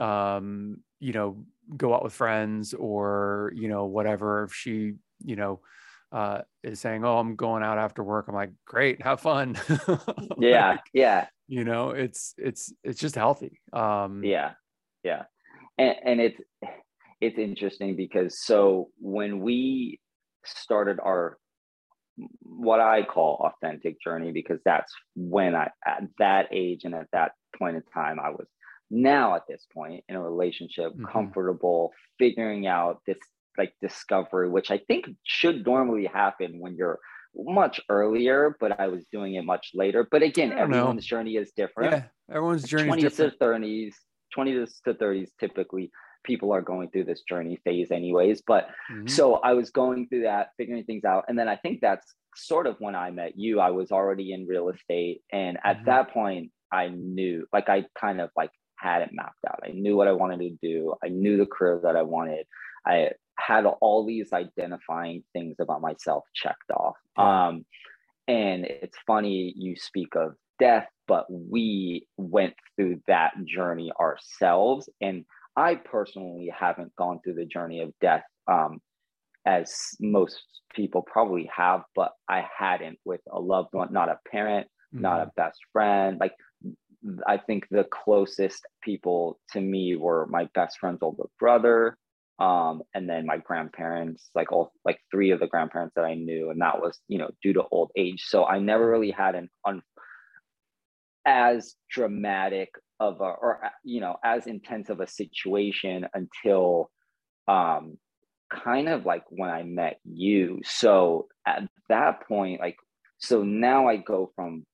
um 0.00 0.76
you 1.00 1.12
know 1.12 1.44
go 1.76 1.94
out 1.94 2.02
with 2.02 2.12
friends 2.12 2.74
or 2.74 3.52
you 3.54 3.68
know 3.68 3.84
whatever 3.84 4.44
if 4.44 4.54
she 4.54 4.94
you 5.24 5.36
know 5.36 5.60
uh 6.12 6.40
is 6.62 6.80
saying 6.80 7.04
oh 7.04 7.18
i'm 7.18 7.36
going 7.36 7.62
out 7.62 7.76
after 7.78 8.02
work 8.02 8.26
i'm 8.28 8.34
like 8.34 8.52
great 8.64 9.02
have 9.02 9.20
fun. 9.20 9.56
Yeah 10.38 10.70
like, 10.70 10.80
yeah. 10.92 11.26
you 11.48 11.64
know 11.64 11.90
it's 11.90 12.34
it's 12.38 12.72
it's 12.82 13.00
just 13.00 13.14
healthy 13.14 13.60
um. 13.72 14.22
Yeah 14.24 14.52
yeah. 15.04 15.24
And, 15.76 15.96
and 16.04 16.20
it's 16.20 16.40
it's 17.20 17.38
interesting 17.38 17.96
because 17.96 18.44
so 18.44 18.88
when 19.00 19.40
we 19.40 20.00
started 20.44 20.98
our 21.00 21.38
what 22.42 22.80
I 22.80 23.02
call 23.02 23.52
authentic 23.62 24.00
journey 24.02 24.32
because 24.32 24.60
that's 24.64 24.92
when 25.14 25.54
I 25.54 25.70
at 25.86 26.02
that 26.18 26.48
age 26.52 26.80
and 26.84 26.94
at 26.94 27.08
that 27.12 27.32
point 27.56 27.76
in 27.76 27.82
time 27.94 28.18
I 28.20 28.30
was 28.30 28.46
now 28.90 29.34
at 29.34 29.42
this 29.48 29.66
point 29.72 30.04
in 30.08 30.16
a 30.16 30.22
relationship 30.22 30.92
mm-hmm. 30.92 31.04
comfortable 31.04 31.92
figuring 32.18 32.66
out 32.66 33.00
this 33.06 33.18
like 33.56 33.74
discovery 33.82 34.48
which 34.48 34.70
i 34.70 34.78
think 34.78 35.06
should 35.24 35.66
normally 35.66 36.06
happen 36.06 36.60
when 36.60 36.74
you're 36.76 36.98
much 37.36 37.80
earlier 37.88 38.56
but 38.60 38.80
i 38.80 38.86
was 38.86 39.04
doing 39.12 39.34
it 39.34 39.44
much 39.44 39.70
later 39.74 40.06
but 40.10 40.22
again 40.22 40.52
everyone's 40.52 41.04
know. 41.04 41.16
journey 41.16 41.36
is 41.36 41.52
different 41.56 41.92
yeah 41.92 42.02
everyone's 42.34 42.64
journey 42.64 42.90
20s 42.90 43.16
to 43.16 43.30
30s 43.40 43.92
20s 44.36 44.70
to 44.84 44.94
30s 44.94 45.28
typically 45.38 45.90
people 46.24 46.52
are 46.52 46.62
going 46.62 46.90
through 46.90 47.04
this 47.04 47.22
journey 47.28 47.58
phase 47.64 47.90
anyways 47.90 48.42
but 48.46 48.68
mm-hmm. 48.90 49.06
so 49.06 49.34
i 49.36 49.52
was 49.52 49.70
going 49.70 50.08
through 50.08 50.22
that 50.22 50.48
figuring 50.56 50.84
things 50.84 51.04
out 51.04 51.24
and 51.28 51.38
then 51.38 51.48
i 51.48 51.56
think 51.56 51.80
that's 51.80 52.14
sort 52.34 52.66
of 52.66 52.76
when 52.78 52.94
i 52.94 53.10
met 53.10 53.32
you 53.36 53.60
i 53.60 53.70
was 53.70 53.90
already 53.90 54.32
in 54.32 54.46
real 54.46 54.68
estate 54.68 55.22
and 55.32 55.58
at 55.64 55.76
mm-hmm. 55.76 55.86
that 55.86 56.10
point 56.10 56.50
i 56.72 56.88
knew 56.88 57.46
like 57.52 57.68
i 57.68 57.84
kind 57.98 58.20
of 58.20 58.30
like 58.36 58.50
had 58.80 59.02
it 59.02 59.10
mapped 59.12 59.44
out. 59.48 59.60
I 59.64 59.70
knew 59.72 59.96
what 59.96 60.08
I 60.08 60.12
wanted 60.12 60.38
to 60.40 60.56
do. 60.62 60.94
I 61.04 61.08
knew 61.08 61.36
the 61.36 61.46
career 61.46 61.80
that 61.82 61.96
I 61.96 62.02
wanted. 62.02 62.46
I 62.86 63.10
had 63.38 63.64
all 63.66 64.04
these 64.06 64.32
identifying 64.32 65.22
things 65.32 65.56
about 65.60 65.80
myself 65.80 66.24
checked 66.34 66.70
off. 66.70 66.96
Um, 67.16 67.64
and 68.26 68.64
it's 68.64 68.98
funny 69.06 69.52
you 69.56 69.76
speak 69.76 70.14
of 70.14 70.34
death, 70.58 70.88
but 71.06 71.26
we 71.30 72.06
went 72.16 72.54
through 72.76 73.00
that 73.06 73.32
journey 73.44 73.90
ourselves. 73.98 74.88
And 75.00 75.24
I 75.56 75.76
personally 75.76 76.52
haven't 76.56 76.94
gone 76.96 77.20
through 77.22 77.34
the 77.34 77.46
journey 77.46 77.80
of 77.80 77.92
death 78.00 78.24
um, 78.46 78.80
as 79.46 79.72
most 80.00 80.40
people 80.74 81.02
probably 81.02 81.50
have, 81.54 81.82
but 81.94 82.12
I 82.28 82.44
hadn't 82.56 82.98
with 83.04 83.20
a 83.30 83.40
loved 83.40 83.70
one, 83.72 83.92
not 83.92 84.08
a 84.08 84.18
parent, 84.30 84.66
mm-hmm. 84.94 85.02
not 85.02 85.20
a 85.20 85.32
best 85.36 85.58
friend. 85.72 86.18
Like 86.20 86.34
I 87.26 87.36
think 87.38 87.66
the 87.70 87.84
closest 87.84 88.66
people 88.82 89.38
to 89.52 89.60
me 89.60 89.96
were 89.96 90.26
my 90.26 90.48
best 90.54 90.78
friend's 90.78 91.02
older 91.02 91.24
brother, 91.38 91.96
um, 92.38 92.82
and 92.94 93.08
then 93.08 93.26
my 93.26 93.38
grandparents, 93.38 94.30
like 94.34 94.52
all 94.52 94.72
like 94.84 95.00
three 95.10 95.30
of 95.30 95.40
the 95.40 95.46
grandparents 95.46 95.94
that 95.96 96.04
I 96.04 96.14
knew, 96.14 96.50
and 96.50 96.60
that 96.60 96.80
was 96.80 96.98
you 97.08 97.18
know 97.18 97.30
due 97.42 97.52
to 97.54 97.64
old 97.70 97.90
age. 97.96 98.24
So 98.26 98.44
I 98.44 98.58
never 98.58 98.88
really 98.88 99.10
had 99.10 99.34
an 99.34 99.48
un- 99.64 99.82
as 101.24 101.74
dramatic 101.90 102.70
of 103.00 103.20
a 103.20 103.24
or 103.24 103.60
you 103.84 104.00
know 104.00 104.16
as 104.24 104.46
intense 104.46 104.88
of 104.88 105.00
a 105.00 105.06
situation 105.06 106.06
until 106.14 106.90
um 107.46 107.98
kind 108.50 108.88
of 108.88 109.04
like 109.04 109.24
when 109.28 109.50
I 109.50 109.62
met 109.62 110.00
you. 110.04 110.60
So 110.64 111.28
at 111.46 111.62
that 111.88 112.26
point, 112.26 112.60
like, 112.60 112.76
so 113.18 113.42
now 113.42 113.88
I 113.88 113.96
go 113.96 114.32
from 114.34 114.64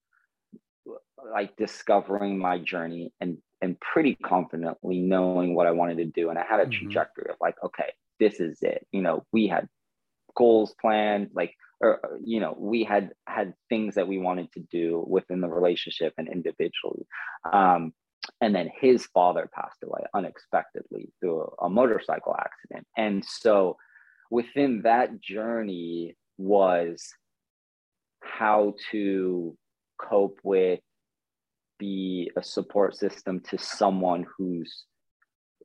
like 1.33 1.57
discovering 1.57 2.39
my 2.39 2.59
journey 2.59 3.13
and 3.21 3.39
and 3.63 3.81
pretty 3.81 4.15
confidently 4.17 5.01
knowing 5.01 5.55
what 5.55 5.67
I 5.67 5.71
wanted 5.71 5.97
to 5.99 6.05
do. 6.05 6.29
And 6.29 6.39
I 6.39 6.45
had 6.45 6.61
a 6.61 6.65
mm-hmm. 6.65 6.85
trajectory 6.85 7.31
of 7.31 7.37
like, 7.41 7.57
okay, 7.65 7.93
this 8.21 8.39
is 8.39 8.59
it. 8.63 8.87
You 8.93 9.01
know, 9.01 9.25
we 9.33 9.47
had 9.49 9.69
goals 10.37 10.75
planned, 10.79 11.31
like, 11.35 11.55
or 11.81 12.01
you 12.23 12.41
know, 12.41 12.55
we 12.59 12.85
had 12.85 13.13
had 13.27 13.55
things 13.71 13.95
that 13.95 14.07
we 14.07 14.19
wanted 14.19 14.53
to 14.53 14.61
do 14.61 15.03
within 15.07 15.41
the 15.41 15.49
relationship 15.49 16.13
and 16.19 16.29
individually. 16.29 17.07
Um, 17.51 17.95
and 18.41 18.55
then 18.55 18.71
his 18.81 19.07
father 19.07 19.49
passed 19.55 19.83
away 19.83 20.03
unexpectedly 20.15 21.11
through 21.21 21.43
a, 21.61 21.67
a 21.67 21.71
motorcycle 21.71 22.35
accident 22.39 22.87
and 22.97 23.25
so 23.25 23.77
within 24.31 24.83
that 24.83 25.21
journey 25.21 26.17
was 26.39 27.13
how 28.21 28.75
to 28.91 29.57
cope 30.09 30.39
with 30.43 30.81
be 31.79 32.31
a 32.37 32.43
support 32.43 32.97
system 32.97 33.41
to 33.41 33.59
someone 33.59 34.25
who's 34.37 34.85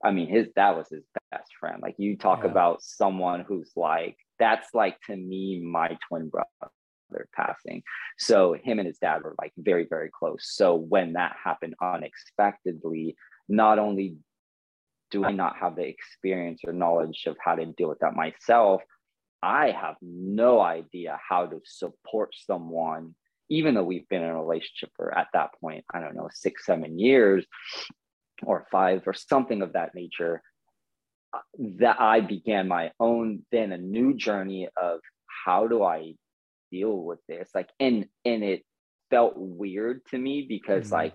i 0.04 0.12
mean 0.12 0.28
his 0.28 0.48
that 0.56 0.76
was 0.76 0.88
his 0.90 1.04
best 1.32 1.52
friend 1.60 1.82
like 1.82 1.96
you 1.98 2.18
talk 2.18 2.40
yeah. 2.44 2.50
about 2.50 2.82
someone 2.82 3.42
who's 3.48 3.72
like 3.76 4.18
that's 4.40 4.74
like 4.74 4.98
to 5.02 5.16
me 5.16 5.60
my 5.60 5.98
twin 6.08 6.30
brother 6.30 6.72
passing. 7.36 7.84
So 8.18 8.54
him 8.54 8.80
and 8.80 8.88
his 8.88 8.98
dad 8.98 9.24
were 9.24 9.36
like 9.40 9.54
very, 9.58 9.86
very 9.90 10.10
close. 10.10 10.52
So 10.56 10.76
when 10.76 11.14
that 11.14 11.36
happened 11.44 11.76
unexpectedly, 11.82 13.16
not 13.48 13.80
only 13.80 14.18
do 15.12 15.26
I 15.26 15.32
not 15.32 15.58
have 15.58 15.76
the 15.76 15.88
experience 15.88 16.62
or 16.66 16.74
knowledge 16.74 17.24
of 17.26 17.36
how 17.44 17.56
to 17.56 17.66
deal 17.66 17.90
with 17.90 18.00
that 18.00 18.16
myself, 18.16 18.82
I 19.42 19.72
have 19.72 19.96
no 20.02 20.60
idea 20.60 21.18
how 21.28 21.48
to 21.48 21.62
support 21.66 22.36
someone, 22.38 23.16
even 23.50 23.74
though 23.74 23.84
we've 23.84 24.08
been 24.10 24.24
in 24.24 24.30
a 24.30 24.42
relationship 24.42 24.92
for 24.96 25.18
at 25.18 25.28
that 25.34 25.50
point, 25.60 25.86
I 25.94 26.00
don't 26.00 26.16
know, 26.16 26.30
six, 26.32 26.66
seven 26.66 27.00
years 27.00 27.46
or 28.44 28.66
five 28.72 29.04
or 29.06 29.14
something 29.14 29.62
of 29.62 29.74
that 29.74 29.96
nature. 29.96 30.42
That 31.60 32.02
I 32.02 32.22
began 32.22 32.68
my 32.68 32.92
own, 33.00 33.46
then 33.52 33.72
a 33.72 33.78
new 33.78 34.16
journey 34.16 34.68
of 34.76 35.00
how 35.46 35.68
do 35.68 35.84
I 35.84 36.16
deal 36.72 36.96
with 36.96 37.20
this? 37.28 37.50
Like 37.54 37.70
and 37.80 38.08
and 38.26 38.44
it 38.44 38.64
felt 39.10 39.34
weird 39.36 40.06
to 40.08 40.18
me 40.18 40.46
because 40.48 40.86
mm-hmm. 40.86 40.96
like 40.96 41.14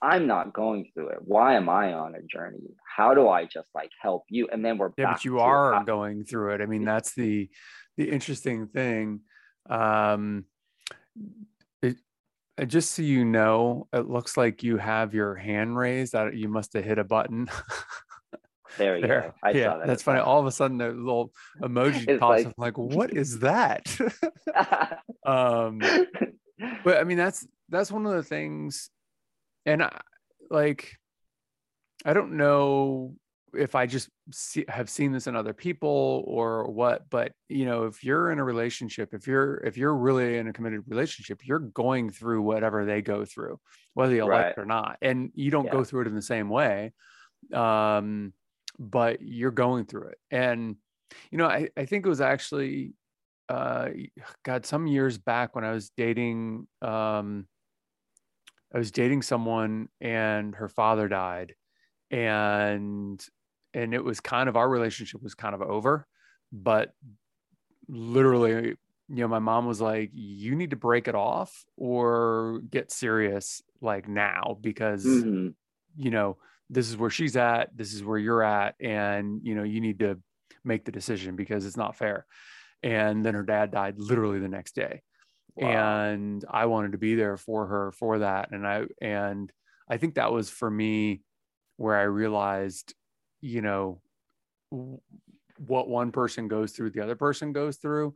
i'm 0.00 0.26
not 0.26 0.52
going 0.52 0.88
through 0.94 1.08
it. 1.08 1.18
Why 1.20 1.54
am 1.54 1.68
i 1.68 1.92
on 1.92 2.14
a 2.14 2.22
journey? 2.22 2.74
How 2.96 3.14
do 3.14 3.28
i 3.28 3.44
just 3.44 3.68
like 3.74 3.90
help 4.00 4.24
you? 4.28 4.48
And 4.50 4.64
then 4.64 4.78
we're 4.78 4.90
yeah 4.96 5.12
but 5.12 5.24
you 5.24 5.40
are 5.40 5.74
how- 5.74 5.82
going 5.82 6.24
through 6.24 6.54
it. 6.54 6.60
I 6.60 6.66
mean 6.66 6.84
that's 6.84 7.14
the 7.14 7.48
the 7.96 8.10
interesting 8.10 8.68
thing. 8.68 9.20
Um 9.68 10.44
it, 11.82 11.96
just 12.66 12.92
so 12.92 13.02
you 13.02 13.24
know, 13.24 13.86
it 13.92 14.08
looks 14.08 14.36
like 14.36 14.62
you 14.62 14.76
have 14.76 15.14
your 15.14 15.34
hand 15.34 15.76
raised. 15.76 16.12
That 16.12 16.36
you 16.36 16.48
must 16.48 16.72
have 16.72 16.84
hit 16.84 16.98
a 16.98 17.04
button. 17.04 17.48
There 18.76 18.96
you 18.96 19.06
there. 19.06 19.20
go. 19.20 19.32
I 19.42 19.50
yeah, 19.50 19.78
that 19.78 19.86
that's 19.86 20.02
funny. 20.02 20.20
Well. 20.20 20.28
All 20.28 20.40
of 20.40 20.46
a 20.46 20.52
sudden, 20.52 20.80
a 20.80 20.88
little 20.88 21.32
emoji 21.62 22.18
pops 22.18 22.44
like... 22.44 22.46
up. 22.46 22.54
like, 22.58 22.78
what 22.78 23.12
is 23.12 23.40
that? 23.40 23.88
um, 25.26 25.80
but 26.84 26.98
I 26.98 27.04
mean, 27.04 27.18
that's 27.18 27.46
that's 27.68 27.90
one 27.90 28.06
of 28.06 28.12
the 28.12 28.22
things, 28.22 28.90
and 29.66 29.82
I, 29.82 30.00
like, 30.50 30.96
I 32.04 32.12
don't 32.12 32.36
know 32.36 33.14
if 33.54 33.74
I 33.74 33.86
just 33.86 34.08
see, 34.30 34.64
have 34.68 34.90
seen 34.90 35.12
this 35.12 35.26
in 35.26 35.36
other 35.36 35.52
people 35.52 36.24
or 36.26 36.70
what, 36.70 37.08
but 37.10 37.32
you 37.48 37.64
know, 37.64 37.84
if 37.84 38.02
you're 38.02 38.30
in 38.30 38.38
a 38.38 38.44
relationship, 38.44 39.14
if 39.14 39.26
you're 39.26 39.56
if 39.64 39.76
you're 39.76 39.96
really 39.96 40.38
in 40.38 40.48
a 40.48 40.52
committed 40.52 40.82
relationship, 40.88 41.40
you're 41.44 41.58
going 41.58 42.10
through 42.10 42.42
whatever 42.42 42.84
they 42.84 43.02
go 43.02 43.24
through, 43.24 43.58
whether 43.94 44.14
you 44.14 44.26
right. 44.26 44.46
like 44.46 44.58
it 44.58 44.60
or 44.60 44.66
not, 44.66 44.98
and 45.02 45.30
you 45.34 45.50
don't 45.50 45.66
yeah. 45.66 45.72
go 45.72 45.84
through 45.84 46.02
it 46.02 46.08
in 46.08 46.14
the 46.14 46.22
same 46.22 46.48
way. 46.48 46.92
Um, 47.54 48.32
but 48.78 49.22
you're 49.22 49.50
going 49.50 49.86
through 49.86 50.08
it. 50.08 50.18
And, 50.30 50.76
you 51.30 51.38
know, 51.38 51.46
I, 51.46 51.68
I 51.76 51.84
think 51.84 52.04
it 52.04 52.08
was 52.08 52.20
actually, 52.20 52.92
uh, 53.48 53.88
God, 54.44 54.66
some 54.66 54.86
years 54.86 55.18
back 55.18 55.54
when 55.54 55.64
I 55.64 55.72
was 55.72 55.90
dating, 55.96 56.66
um, 56.82 57.46
I 58.74 58.78
was 58.78 58.90
dating 58.90 59.22
someone 59.22 59.88
and 60.00 60.54
her 60.54 60.68
father 60.68 61.08
died. 61.08 61.54
And, 62.10 63.24
and 63.78 63.94
it 63.94 64.02
was 64.02 64.20
kind 64.20 64.48
of 64.48 64.56
our 64.56 64.68
relationship 64.68 65.22
was 65.22 65.34
kind 65.34 65.54
of 65.54 65.62
over, 65.62 66.06
but 66.52 66.92
literally, 67.88 68.76
you 69.08 69.16
know, 69.16 69.28
my 69.28 69.38
mom 69.38 69.66
was 69.66 69.80
like, 69.80 70.10
you 70.12 70.54
need 70.54 70.70
to 70.70 70.76
break 70.76 71.08
it 71.08 71.14
off 71.14 71.64
or 71.76 72.60
get 72.70 72.90
serious 72.90 73.62
like 73.80 74.08
now 74.08 74.58
because, 74.60 75.04
mm-hmm. 75.04 75.48
you 75.96 76.10
know, 76.10 76.36
this 76.70 76.88
is 76.88 76.96
where 76.96 77.10
she's 77.10 77.36
at 77.36 77.76
this 77.76 77.92
is 77.92 78.04
where 78.04 78.18
you're 78.18 78.42
at 78.42 78.74
and 78.80 79.40
you 79.42 79.54
know 79.54 79.62
you 79.62 79.80
need 79.80 79.98
to 79.98 80.18
make 80.64 80.84
the 80.84 80.92
decision 80.92 81.36
because 81.36 81.64
it's 81.64 81.76
not 81.76 81.96
fair 81.96 82.26
and 82.82 83.24
then 83.24 83.34
her 83.34 83.42
dad 83.42 83.70
died 83.70 83.94
literally 83.98 84.38
the 84.38 84.48
next 84.48 84.74
day 84.74 85.02
wow. 85.56 85.68
and 85.68 86.44
i 86.50 86.66
wanted 86.66 86.92
to 86.92 86.98
be 86.98 87.14
there 87.14 87.36
for 87.36 87.66
her 87.66 87.92
for 87.92 88.18
that 88.18 88.50
and 88.52 88.66
i 88.66 88.84
and 89.00 89.52
i 89.88 89.96
think 89.96 90.14
that 90.14 90.32
was 90.32 90.50
for 90.50 90.70
me 90.70 91.22
where 91.76 91.96
i 91.96 92.02
realized 92.02 92.94
you 93.40 93.60
know 93.60 94.00
what 95.58 95.88
one 95.88 96.12
person 96.12 96.48
goes 96.48 96.72
through 96.72 96.90
the 96.90 97.00
other 97.00 97.16
person 97.16 97.52
goes 97.52 97.76
through 97.76 98.14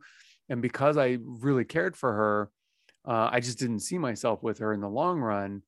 and 0.49 0.61
because 0.61 0.97
i 0.97 1.17
really 1.21 1.65
cared 1.65 1.95
for 1.95 2.13
her 2.13 2.49
uh, 3.05 3.29
i 3.31 3.39
just 3.39 3.59
didn't 3.59 3.79
see 3.79 3.97
myself 3.97 4.43
with 4.43 4.59
her 4.59 4.73
in 4.73 4.81
the 4.81 4.89
long 4.89 5.19
run 5.19 5.61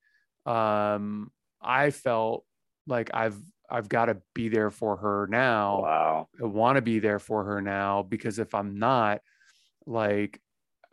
um, 0.45 1.31
i 1.61 1.89
felt 1.89 2.45
like 2.87 3.09
I've 3.13 3.37
I've 3.69 3.89
got 3.89 4.05
to 4.05 4.17
be 4.33 4.49
there 4.49 4.69
for 4.69 4.97
her 4.97 5.27
now. 5.29 5.81
Wow. 5.81 6.27
I 6.41 6.45
want 6.45 6.75
to 6.75 6.81
be 6.81 6.99
there 6.99 7.19
for 7.19 7.43
her 7.45 7.61
now 7.61 8.03
because 8.03 8.39
if 8.39 8.53
I'm 8.53 8.77
not, 8.77 9.21
like 9.87 10.41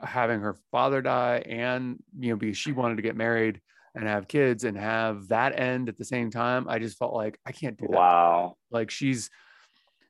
having 0.00 0.40
her 0.40 0.56
father 0.70 1.00
die 1.00 1.42
and 1.46 2.02
you 2.18 2.30
know 2.30 2.36
because 2.36 2.58
she 2.58 2.72
wanted 2.72 2.96
to 2.96 3.02
get 3.02 3.16
married 3.16 3.60
and 3.94 4.06
have 4.06 4.28
kids 4.28 4.64
and 4.64 4.76
have 4.76 5.28
that 5.28 5.58
end 5.58 5.88
at 5.88 5.98
the 5.98 6.04
same 6.04 6.30
time, 6.30 6.66
I 6.68 6.78
just 6.78 6.98
felt 6.98 7.14
like 7.14 7.38
I 7.46 7.52
can't 7.52 7.76
do 7.76 7.86
that. 7.88 7.96
Wow. 7.96 8.56
Like 8.70 8.90
she's 8.90 9.30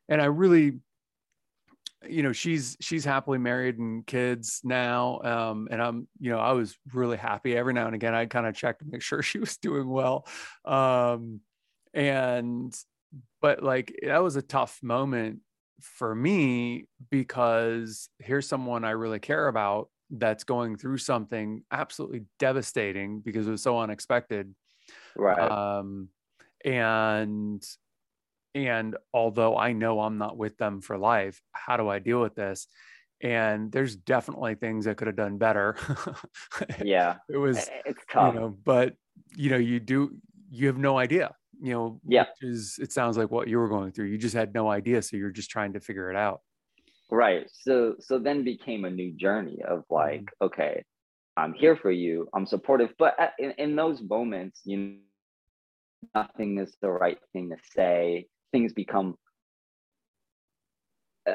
and 0.08 0.20
I 0.20 0.26
really 0.26 0.80
you 2.08 2.24
know 2.24 2.32
she's 2.32 2.76
she's 2.80 3.04
happily 3.04 3.38
married 3.38 3.78
and 3.78 4.04
kids 4.04 4.60
now 4.64 5.20
um 5.22 5.68
and 5.70 5.80
i'm 5.80 6.08
you 6.18 6.32
know 6.32 6.38
i 6.40 6.50
was 6.50 6.76
really 6.92 7.16
happy 7.16 7.56
every 7.56 7.72
now 7.72 7.86
and 7.86 7.94
again 7.94 8.12
i 8.12 8.26
kind 8.26 8.44
of 8.44 8.56
checked 8.56 8.80
to 8.80 8.86
make 8.90 9.02
sure 9.02 9.22
she 9.22 9.38
was 9.38 9.56
doing 9.58 9.88
well 9.88 10.26
um 10.64 11.38
and 11.94 12.74
but 13.40 13.62
like 13.62 13.96
that 14.04 14.20
was 14.20 14.34
a 14.34 14.42
tough 14.42 14.80
moment 14.82 15.38
for 15.82 16.14
me 16.14 16.86
because 17.10 18.08
here's 18.18 18.48
someone 18.48 18.84
I 18.84 18.90
really 18.90 19.18
care 19.18 19.48
about 19.48 19.88
that's 20.12 20.44
going 20.44 20.76
through 20.76 20.98
something 20.98 21.62
absolutely 21.70 22.24
devastating 22.38 23.20
because 23.20 23.48
it 23.48 23.50
was 23.50 23.62
so 23.62 23.78
unexpected. 23.78 24.54
Right. 25.16 25.38
Um, 25.38 26.08
and 26.64 27.62
and 28.54 28.96
although 29.14 29.56
I 29.56 29.72
know 29.72 30.00
I'm 30.00 30.18
not 30.18 30.36
with 30.36 30.56
them 30.58 30.80
for 30.80 30.98
life, 30.98 31.40
how 31.52 31.76
do 31.76 31.88
I 31.88 31.98
deal 31.98 32.20
with 32.20 32.34
this? 32.34 32.68
And 33.22 33.72
there's 33.72 33.96
definitely 33.96 34.56
things 34.56 34.86
I 34.86 34.94
could 34.94 35.06
have 35.06 35.16
done 35.16 35.38
better. 35.38 35.76
yeah. 36.84 37.16
It 37.28 37.38
was 37.38 37.70
it's 37.86 38.04
tough. 38.10 38.34
You 38.34 38.40
know, 38.40 38.56
but 38.64 38.94
you 39.34 39.50
know, 39.50 39.56
you 39.56 39.80
do 39.80 40.16
you 40.50 40.66
have 40.66 40.78
no 40.78 40.98
idea 40.98 41.34
you 41.62 41.72
know, 41.72 42.00
yeah, 42.04 42.24
is 42.40 42.78
it 42.82 42.92
sounds 42.92 43.16
like 43.16 43.30
what 43.30 43.46
you 43.46 43.56
were 43.56 43.68
going 43.68 43.92
through. 43.92 44.06
You 44.06 44.18
just 44.18 44.34
had 44.34 44.52
no 44.52 44.68
idea, 44.68 45.00
so 45.00 45.16
you're 45.16 45.30
just 45.30 45.48
trying 45.48 45.74
to 45.74 45.80
figure 45.80 46.10
it 46.10 46.16
out. 46.16 46.40
Right. 47.12 47.46
So 47.52 47.96
so 48.00 48.18
then 48.18 48.42
became 48.42 48.86
a 48.86 48.90
new 48.90 49.12
journey 49.12 49.58
of 49.68 49.84
like, 49.90 50.22
mm-hmm. 50.22 50.46
okay, 50.46 50.82
I'm 51.36 51.52
here 51.52 51.76
for 51.76 51.90
you. 51.90 52.26
I'm 52.34 52.46
supportive, 52.46 52.94
but 52.98 53.14
in, 53.38 53.50
in 53.58 53.76
those 53.76 54.00
moments, 54.00 54.62
you 54.64 54.78
know, 54.78 54.96
nothing 56.14 56.58
is 56.58 56.74
the 56.80 56.88
right 56.88 57.18
thing 57.34 57.50
to 57.50 57.56
say. 57.76 58.28
Things 58.50 58.72
become 58.72 59.16
uh, 61.28 61.34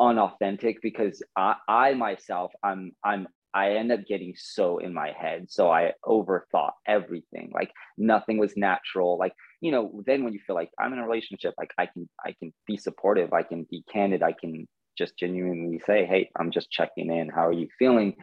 unauthentic 0.00 0.80
because 0.80 1.22
I, 1.36 1.56
I 1.68 1.92
myself, 1.92 2.50
I'm 2.62 2.92
I'm 3.04 3.28
I 3.52 3.72
end 3.72 3.92
up 3.92 4.06
getting 4.06 4.32
so 4.34 4.78
in 4.78 4.94
my 4.94 5.12
head. 5.12 5.50
So 5.50 5.70
I 5.70 5.92
overthought 6.06 6.72
everything. 6.86 7.50
Like 7.52 7.70
nothing 7.98 8.38
was 8.38 8.56
natural. 8.56 9.18
Like, 9.18 9.34
you 9.60 9.72
know, 9.72 10.02
then 10.06 10.24
when 10.24 10.32
you 10.32 10.40
feel 10.46 10.56
like 10.56 10.70
I'm 10.80 10.94
in 10.94 11.00
a 11.00 11.06
relationship, 11.06 11.52
like 11.58 11.72
I 11.76 11.84
can 11.84 12.08
I 12.24 12.34
can 12.38 12.50
be 12.66 12.78
supportive, 12.78 13.34
I 13.34 13.42
can 13.42 13.66
be 13.70 13.84
candid, 13.92 14.22
I 14.22 14.32
can 14.32 14.66
just 14.98 15.16
genuinely 15.18 15.80
say, 15.86 16.04
Hey, 16.04 16.30
I'm 16.38 16.50
just 16.50 16.70
checking 16.70 17.10
in. 17.10 17.28
How 17.28 17.46
are 17.46 17.52
you 17.52 17.68
feeling? 17.78 18.16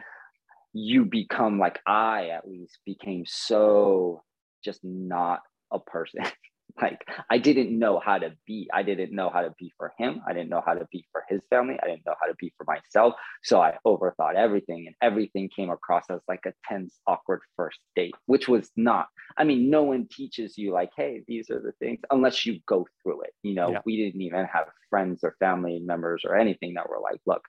You 0.72 1.06
become 1.06 1.58
like 1.58 1.80
I 1.86 2.28
at 2.28 2.46
least 2.46 2.78
became 2.84 3.24
so 3.26 4.22
just 4.62 4.80
not 4.84 5.40
a 5.72 5.80
person. 5.80 6.20
like 6.80 7.06
I 7.30 7.38
didn't 7.38 7.76
know 7.78 8.00
how 8.04 8.18
to 8.18 8.32
be. 8.46 8.68
I 8.72 8.82
didn't 8.82 9.12
know 9.12 9.30
how 9.30 9.42
to 9.42 9.52
be 9.58 9.72
for 9.76 9.92
him. 9.98 10.20
I 10.28 10.32
didn't 10.32 10.50
know 10.50 10.62
how 10.64 10.74
to 10.74 10.86
be 10.92 11.06
for 11.12 11.22
his 11.28 11.40
family. 11.50 11.78
I 11.82 11.86
didn't 11.86 12.06
know 12.06 12.14
how 12.20 12.26
to 12.26 12.34
be 12.38 12.52
for 12.56 12.64
myself. 12.64 13.14
So 13.42 13.60
I 13.60 13.74
overthought 13.86 14.34
everything 14.36 14.86
and 14.86 14.94
everything 15.02 15.48
came 15.54 15.70
across 15.70 16.04
as 16.10 16.20
like 16.28 16.44
a 16.46 16.52
tense, 16.68 16.98
awkward 17.06 17.40
first 17.56 17.78
date, 17.94 18.14
which 18.26 18.48
was 18.48 18.70
not. 18.76 19.06
I 19.36 19.44
mean, 19.44 19.70
no 19.70 19.82
one 19.82 20.06
teaches 20.10 20.58
you 20.58 20.72
like, 20.72 20.90
hey, 20.96 21.22
these 21.26 21.50
are 21.50 21.60
the 21.60 21.72
things 21.80 22.00
unless 22.10 22.44
you 22.44 22.60
go 22.66 22.86
through 23.02 23.22
it. 23.22 23.32
You 23.42 23.54
know, 23.54 23.70
yeah. 23.70 23.80
we 23.84 23.96
didn't 23.96 24.20
even 24.22 24.46
have 24.46 24.66
friends 24.90 25.20
or 25.22 25.36
family 25.38 25.80
members 25.84 26.22
or 26.24 26.36
anything 26.36 26.74
that 26.74 26.88
were 26.88 27.00
like, 27.00 27.20
look, 27.26 27.42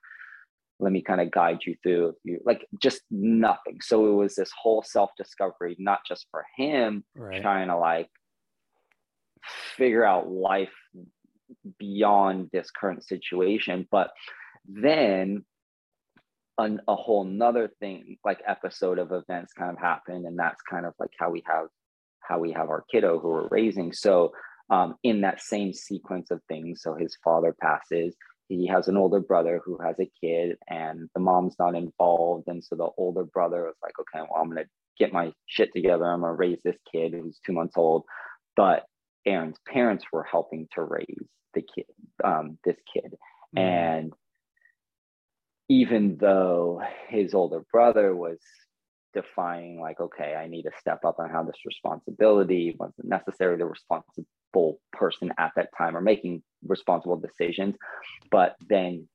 let 0.80 0.92
me 0.92 1.02
kind 1.02 1.20
of 1.20 1.30
guide 1.30 1.58
you 1.66 1.74
through 1.82 2.14
you 2.24 2.38
like 2.44 2.64
just 2.80 3.00
nothing 3.10 3.78
so 3.80 4.06
it 4.06 4.14
was 4.14 4.34
this 4.34 4.50
whole 4.60 4.82
self-discovery 4.82 5.76
not 5.78 6.00
just 6.06 6.26
for 6.30 6.44
him 6.56 7.02
right. 7.16 7.42
trying 7.42 7.68
to 7.68 7.76
like 7.76 8.08
figure 9.76 10.04
out 10.04 10.30
life 10.30 10.72
beyond 11.78 12.50
this 12.52 12.70
current 12.70 13.04
situation. 13.04 13.86
But 13.90 14.10
then 14.66 15.44
an, 16.58 16.80
a 16.88 16.94
whole 16.94 17.24
nother 17.24 17.70
thing, 17.80 18.18
like 18.24 18.40
episode 18.46 18.98
of 18.98 19.12
events 19.12 19.52
kind 19.52 19.70
of 19.70 19.78
happened. 19.78 20.26
And 20.26 20.38
that's 20.38 20.60
kind 20.62 20.86
of 20.86 20.94
like 20.98 21.10
how 21.18 21.30
we 21.30 21.42
have 21.46 21.66
how 22.20 22.38
we 22.38 22.52
have 22.52 22.68
our 22.68 22.84
kiddo 22.92 23.18
who 23.18 23.28
we're 23.28 23.48
raising. 23.48 23.92
So 23.92 24.32
um, 24.70 24.96
in 25.02 25.22
that 25.22 25.40
same 25.40 25.72
sequence 25.72 26.30
of 26.30 26.42
things, 26.46 26.82
so 26.82 26.94
his 26.94 27.16
father 27.24 27.54
passes, 27.58 28.14
he 28.48 28.66
has 28.66 28.88
an 28.88 28.98
older 28.98 29.20
brother 29.20 29.62
who 29.64 29.78
has 29.82 29.96
a 29.98 30.10
kid 30.22 30.58
and 30.68 31.08
the 31.14 31.20
mom's 31.20 31.56
not 31.58 31.74
involved. 31.74 32.48
And 32.48 32.62
so 32.62 32.76
the 32.76 32.88
older 32.98 33.24
brother 33.24 33.62
was 33.64 33.76
like, 33.82 33.94
okay, 33.98 34.26
well, 34.30 34.42
I'm 34.42 34.48
gonna 34.48 34.66
get 34.98 35.12
my 35.12 35.32
shit 35.46 35.70
together. 35.74 36.04
I'm 36.04 36.20
gonna 36.20 36.34
raise 36.34 36.58
this 36.64 36.76
kid 36.90 37.14
who's 37.14 37.40
two 37.44 37.52
months 37.52 37.74
old. 37.76 38.04
But 38.56 38.84
Aaron's 39.28 39.58
parents 39.66 40.04
were 40.12 40.24
helping 40.24 40.68
to 40.74 40.82
raise 40.82 41.28
the 41.54 41.62
kid, 41.62 41.86
um, 42.24 42.58
this 42.64 42.76
kid. 42.92 43.14
Mm-hmm. 43.56 43.58
And 43.58 44.12
even 45.68 46.16
though 46.18 46.82
his 47.08 47.34
older 47.34 47.62
brother 47.72 48.16
was 48.16 48.38
defying, 49.14 49.80
like, 49.80 50.00
okay, 50.00 50.34
I 50.34 50.48
need 50.48 50.62
to 50.62 50.70
step 50.80 51.04
up 51.04 51.16
and 51.18 51.30
have 51.30 51.46
this 51.46 51.64
responsibility, 51.66 52.74
wasn't 52.78 53.08
necessarily 53.08 53.58
the 53.58 53.66
responsible 53.66 54.80
person 54.92 55.32
at 55.38 55.52
that 55.56 55.70
time 55.76 55.96
or 55.96 56.00
making 56.00 56.42
responsible 56.66 57.16
decisions. 57.16 57.76
But 58.30 58.56
then 58.66 59.08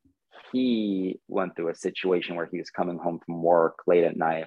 he 0.51 1.19
went 1.27 1.55
through 1.55 1.69
a 1.69 1.75
situation 1.75 2.35
where 2.35 2.49
he 2.51 2.59
was 2.59 2.69
coming 2.69 2.99
home 2.99 3.19
from 3.25 3.41
work 3.41 3.79
late 3.87 4.03
at 4.03 4.17
night 4.17 4.45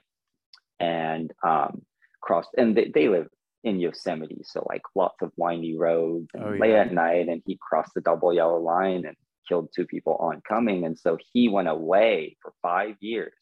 and 0.78 1.32
um, 1.42 1.82
crossed, 2.20 2.50
and 2.56 2.76
they, 2.76 2.90
they 2.94 3.08
live 3.08 3.28
in 3.66 3.80
Yosemite. 3.80 4.42
So 4.44 4.64
like 4.68 4.82
lots 4.94 5.20
of 5.22 5.32
windy 5.36 5.76
roads 5.76 6.28
and 6.32 6.44
oh, 6.44 6.52
yeah. 6.52 6.60
late 6.60 6.74
at 6.74 6.92
night, 6.92 7.28
and 7.28 7.42
he 7.44 7.58
crossed 7.60 7.92
the 7.94 8.00
double 8.00 8.32
yellow 8.32 8.60
line 8.60 9.04
and 9.04 9.16
killed 9.48 9.68
two 9.74 9.86
people 9.86 10.16
oncoming. 10.20 10.86
And 10.86 10.96
so 10.96 11.18
he 11.32 11.48
went 11.48 11.68
away 11.68 12.36
for 12.40 12.52
five 12.62 12.94
years. 13.00 13.34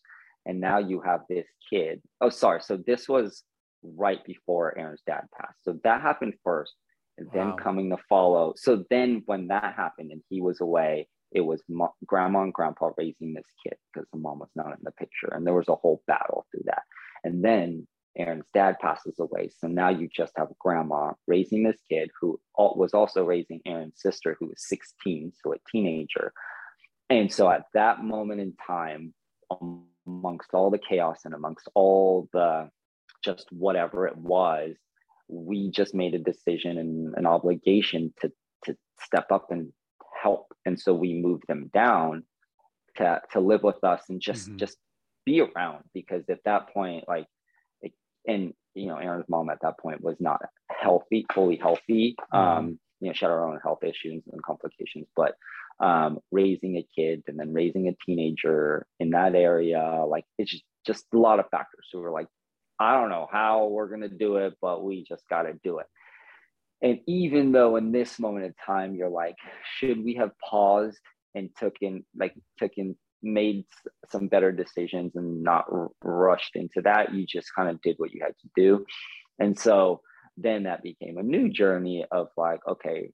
And 0.47 0.61
now 0.61 0.79
you 0.79 1.03
have 1.03 1.21
this 1.29 1.47
kid. 1.71 2.03
Oh, 2.21 2.31
sorry. 2.31 2.63
So 2.63 2.77
this 2.77 3.07
was 3.09 3.45
right 3.83 4.25
before 4.25 4.77
Aaron's 4.79 5.03
dad 5.07 5.25
passed. 5.39 5.59
So 5.63 5.79
that 5.85 6.01
happened 6.01 6.35
first, 6.43 6.73
and 7.19 7.29
then 7.33 7.51
wow. 7.51 7.57
coming 7.57 7.91
to 7.91 7.99
follow. 8.09 8.55
So 8.57 8.85
then 8.91 9.23
when 9.27 9.49
that 9.49 9.75
happened 9.77 10.11
and 10.11 10.23
he 10.31 10.41
was 10.41 10.61
away, 10.63 11.07
it 11.33 11.43
was 11.43 11.63
grandma 12.07 12.43
and 12.43 12.53
grandpa 12.53 12.91
raising 12.97 13.35
this 13.35 13.45
kid 13.63 13.77
because 13.93 14.09
the 14.13 14.19
mom 14.19 14.39
was 14.39 14.51
not 14.55 14.69
in 14.69 14.83
the 14.83 14.93
picture. 14.93 15.29
And 15.33 15.47
there 15.47 15.55
was 15.55 15.69
a 15.69 15.75
whole 15.75 16.03
battle 16.07 16.47
through 16.51 16.65
that. 16.67 16.83
And 17.25 17.45
then 17.45 17.87
Aaron's 18.17 18.47
dad 18.55 18.77
passes 18.81 19.19
away. 19.19 19.51
So 19.59 19.67
now 19.67 19.89
you 19.89 20.09
just 20.09 20.33
have 20.37 20.49
grandma 20.59 21.13
raising 21.27 21.65
this 21.65 21.81
kid 21.91 22.11
who 22.21 22.41
was 22.57 22.95
also 22.95 23.25
raising 23.25 23.61
Aaron's 23.67 24.01
sister, 24.01 24.37
who 24.39 24.47
was 24.47 24.69
16, 24.69 25.33
so 25.43 25.53
a 25.53 25.57
teenager. 25.71 26.33
And 27.11 27.33
so 27.33 27.51
at 27.51 27.65
that 27.75 28.03
moment 28.03 28.41
in 28.41 28.55
time, 28.67 29.15
amongst 30.07 30.51
all 30.55 30.71
the 30.71 30.79
chaos 30.79 31.21
and 31.25 31.35
amongst 31.35 31.69
all 31.75 32.29
the 32.33 32.71
just 33.25 33.47
whatever 33.51 34.07
it 34.07 34.17
was, 34.17 34.77
we 35.29 35.71
just 35.71 35.95
made 35.95 36.15
a 36.15 36.19
decision 36.19 36.79
and 36.79 37.15
an 37.17 37.27
obligation 37.27 38.13
to, 38.21 38.31
to 38.65 38.77
step 39.01 39.33
up 39.33 39.51
and 39.51 39.73
help. 40.23 40.53
And 40.67 40.79
so 40.79 40.95
we 40.95 41.15
moved 41.15 41.45
them 41.49 41.71
down 41.73 42.25
to, 42.97 43.21
to 43.33 43.41
live 43.41 43.63
with 43.63 43.83
us 43.83 44.03
and 44.09 44.21
just, 44.21 44.49
mm-hmm. 44.49 44.59
just 44.59 44.77
be 45.25 45.41
around 45.41 45.85
because 45.95 46.25
at 46.29 46.45
that 46.45 46.73
point, 46.73 47.05
like 47.09 47.27
and 48.27 48.53
you 48.75 48.87
know, 48.87 48.97
Aaron's 48.97 49.29
mom 49.29 49.51
at 49.51 49.61
that 49.63 49.79
point 49.79 50.03
was 50.03 50.17
not 50.21 50.43
healthy, 50.71 51.27
fully 51.33 51.57
healthy. 51.57 52.17
Mm-hmm. 52.33 52.37
Um, 52.37 52.79
you 53.01 53.09
know, 53.09 53.15
she 53.15 53.25
had 53.25 53.31
her 53.31 53.47
own 53.47 53.61
health 53.63 53.85
issues 53.85 54.23
and 54.33 54.43
complications, 54.43 55.07
but 55.15 55.35
um, 55.81 56.19
raising 56.31 56.77
a 56.77 56.87
kid 56.95 57.23
and 57.27 57.39
then 57.39 57.53
raising 57.53 57.89
a 57.89 57.97
teenager 58.05 58.87
in 59.01 59.11
that 59.11 59.35
area, 59.35 60.05
like 60.07 60.25
it's 60.39 60.51
just, 60.51 60.65
just 60.87 61.05
a 61.13 61.19
lot 61.19 61.39
of 61.39 61.47
factors. 61.51 61.87
So 61.91 62.01
we're 62.01 62.13
like, 62.13 62.29
I 62.79 62.95
don't 62.95 63.11
know 63.11 63.29
how 63.31 63.67
we're 63.67 63.89
gonna 63.89 64.09
do 64.09 64.37
it, 64.37 64.55
but 64.61 64.83
we 64.85 65.05
just 65.09 65.23
gotta 65.29 65.55
do 65.63 65.79
it. 65.79 65.87
And 66.83 67.01
even 67.07 67.53
though 67.53 67.77
in 67.77 67.93
this 67.93 68.19
moment 68.19 68.47
of 68.47 68.53
time, 68.65 68.95
you're 68.95 69.09
like, 69.09 69.37
should 69.79 70.05
we 70.05 70.15
have 70.15 70.33
paused 70.39 70.99
and 71.35 71.51
took 71.59 71.77
in 71.81 72.05
like 72.17 72.35
took 72.59 72.73
in 72.77 72.97
made 73.25 73.65
some 74.11 74.29
better 74.29 74.53
decisions 74.53 75.17
and 75.17 75.43
not 75.43 75.65
r- 75.73 75.91
rushed 76.03 76.55
into 76.55 76.83
that. 76.83 77.15
You 77.15 77.27
just 77.27 77.49
kind 77.55 77.69
of 77.69 77.81
did 77.83 77.97
what 77.99 78.13
you 78.13 78.21
had 78.23 78.35
to 78.43 78.49
do. 78.55 78.85
And 79.39 79.59
so 79.59 80.01
then 80.37 80.65
that 80.65 80.83
became 80.83 81.19
a 81.19 81.23
new 81.23 81.49
journey 81.49 82.05
of 82.11 82.29
like, 82.37 82.61
okay, 82.69 83.11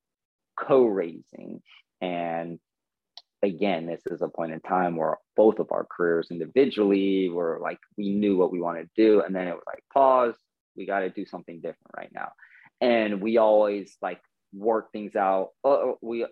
co 0.58 0.84
raising. 0.84 1.62
And 2.00 2.58
again, 3.42 3.86
this 3.86 4.02
is 4.06 4.22
a 4.22 4.28
point 4.28 4.52
in 4.52 4.60
time 4.60 4.96
where 4.96 5.18
both 5.36 5.58
of 5.58 5.68
our 5.70 5.86
careers 5.90 6.28
individually 6.30 7.28
were 7.28 7.58
like, 7.62 7.78
we 7.96 8.10
knew 8.10 8.36
what 8.36 8.52
we 8.52 8.60
wanted 8.60 8.88
to 8.94 9.02
do. 9.02 9.22
And 9.22 9.34
then 9.34 9.48
it 9.48 9.54
was 9.54 9.64
like, 9.66 9.82
pause, 9.92 10.34
we 10.76 10.86
got 10.86 11.00
to 11.00 11.10
do 11.10 11.24
something 11.24 11.56
different 11.56 11.94
right 11.96 12.10
now. 12.14 12.28
And 12.80 13.20
we 13.20 13.38
always 13.38 13.96
like 14.02 14.20
work 14.52 14.92
things 14.92 15.16
out. 15.16 15.50
Oh, 15.64 15.96
we 16.02 16.26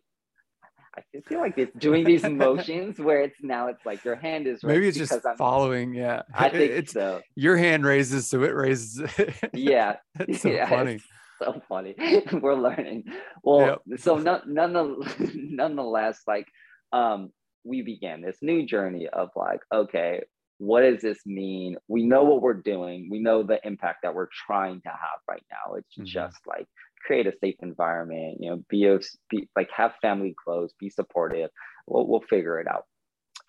I 1.15 1.21
feel 1.21 1.41
like 1.41 1.59
it's 1.59 1.77
doing 1.79 2.05
these 2.05 2.25
motions 2.25 2.99
where 2.99 3.23
it's 3.23 3.37
now 3.43 3.69
it's 3.69 3.85
like 3.85 4.05
your 4.05 4.17
hand 4.17 4.47
is 4.47 4.63
maybe 4.63 4.89
it's 4.89 4.99
just 4.99 5.13
I'm, 5.13 5.37
following. 5.37 5.95
Yeah, 5.95 6.23
I 6.35 6.49
think 6.51 6.73
it's 6.73 6.93
so. 6.93 7.21
Your 7.35 7.57
hand 7.57 7.85
raises, 7.85 8.29
so 8.29 8.43
it 8.43 8.55
raises. 8.55 9.03
yeah, 9.55 9.97
it's 10.21 10.43
so 10.43 10.49
yeah, 10.49 10.69
funny. 10.69 10.95
It's 10.95 11.05
so 11.41 11.63
funny. 11.69 11.95
We're 12.33 12.55
learning. 12.55 13.05
Well, 13.43 13.81
yep. 13.89 14.01
so 14.01 14.17
none, 14.17 14.43
none, 14.47 14.97
nonetheless, 15.35 16.23
like 16.27 16.49
um, 16.93 17.31
we 17.65 17.83
began 17.83 18.23
this 18.23 18.39
new 18.43 18.67
journey 18.67 19.09
of 19.09 19.31
like, 19.37 19.61
okay, 19.73 20.23
what 20.59 20.81
does 20.81 21.01
this 21.01 21.25
mean? 21.25 21.77
We 21.87 22.05
know 22.05 22.25
what 22.25 22.43
we're 22.43 22.55
doing. 22.55 23.09
We 23.11 23.21
know 23.21 23.43
the 23.43 23.65
impact 23.65 24.01
that 24.03 24.15
we're 24.15 24.29
trying 24.47 24.81
to 24.83 24.89
have 24.89 25.21
right 25.29 25.45
now. 25.51 25.75
It's 25.75 25.95
mm-hmm. 25.95 26.05
just 26.05 26.39
like 26.47 26.67
create 27.05 27.27
a 27.27 27.33
safe 27.43 27.57
environment 27.63 28.39
you 28.41 28.51
know 28.51 28.63
be, 28.69 28.99
be 29.31 29.49
like 29.57 29.69
have 29.75 29.95
family 30.01 30.35
close 30.43 30.73
be 30.79 30.91
supportive. 30.91 31.51
We'll, 31.87 32.07
we'll 32.07 32.21
figure 32.21 32.61
it 32.61 32.69
out. 32.69 32.85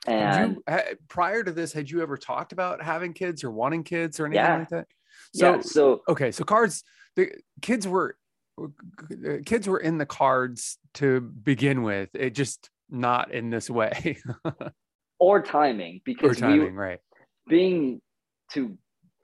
And 0.07 0.57
you, 0.67 0.81
prior 1.09 1.43
to 1.43 1.51
this 1.51 1.73
had 1.73 1.89
you 1.89 2.01
ever 2.01 2.17
talked 2.17 2.53
about 2.53 2.81
having 2.81 3.13
kids 3.13 3.43
or 3.43 3.51
wanting 3.51 3.83
kids 3.83 4.19
or 4.19 4.25
anything 4.25 4.43
yeah. 4.43 4.57
like 4.59 4.69
that? 4.69 4.87
So 5.33 5.55
yeah, 5.55 5.61
so 5.61 6.01
okay 6.07 6.31
so 6.31 6.43
cards 6.43 6.83
the 7.15 7.31
kids 7.61 7.87
were 7.87 8.15
kids 9.45 9.67
were 9.67 9.79
in 9.79 9.97
the 9.97 10.05
cards 10.05 10.77
to 10.95 11.21
begin 11.21 11.83
with. 11.83 12.09
It 12.13 12.31
just 12.31 12.69
not 12.89 13.33
in 13.33 13.49
this 13.49 13.69
way. 13.69 14.17
Or 15.21 15.41
timing 15.41 15.99
because 16.05 16.37
or 16.37 16.39
timing, 16.39 16.61
we, 16.61 16.69
right. 16.69 16.99
being 17.45 17.99
to 18.53 18.77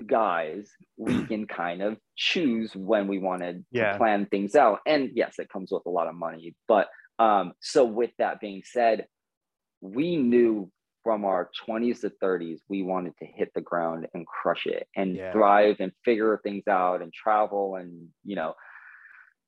guys, 0.06 0.70
we 0.98 1.26
can 1.28 1.48
kind 1.48 1.82
of 1.82 1.98
choose 2.16 2.76
when 2.76 3.08
we 3.08 3.20
want 3.20 3.42
to 3.42 3.64
plan 3.98 4.26
things 4.28 4.56
out. 4.56 4.80
And 4.86 5.12
yes, 5.14 5.36
it 5.40 5.50
comes 5.50 5.72
with 5.72 5.84
a 5.86 5.90
lot 5.90 6.08
of 6.08 6.16
money. 6.16 6.56
But 6.68 6.88
um, 7.20 7.54
so 7.62 7.86
with 7.86 8.12
that 8.18 8.40
being 8.40 8.64
said, 8.66 9.08
we 9.82 10.18
knew 10.18 10.72
from 11.04 11.24
our 11.24 11.50
20s 11.68 12.02
to 12.02 12.12
30s, 12.22 12.60
we 12.68 12.82
wanted 12.82 13.14
to 13.20 13.26
hit 13.26 13.52
the 13.54 13.62
ground 13.62 14.08
and 14.14 14.26
crush 14.26 14.66
it 14.66 14.88
and 14.96 15.16
yeah. 15.16 15.32
thrive 15.32 15.76
and 15.80 15.92
figure 16.04 16.40
things 16.44 16.68
out 16.68 17.02
and 17.02 17.14
travel 17.14 17.76
and, 17.76 18.08
you 18.24 18.36
know, 18.36 18.56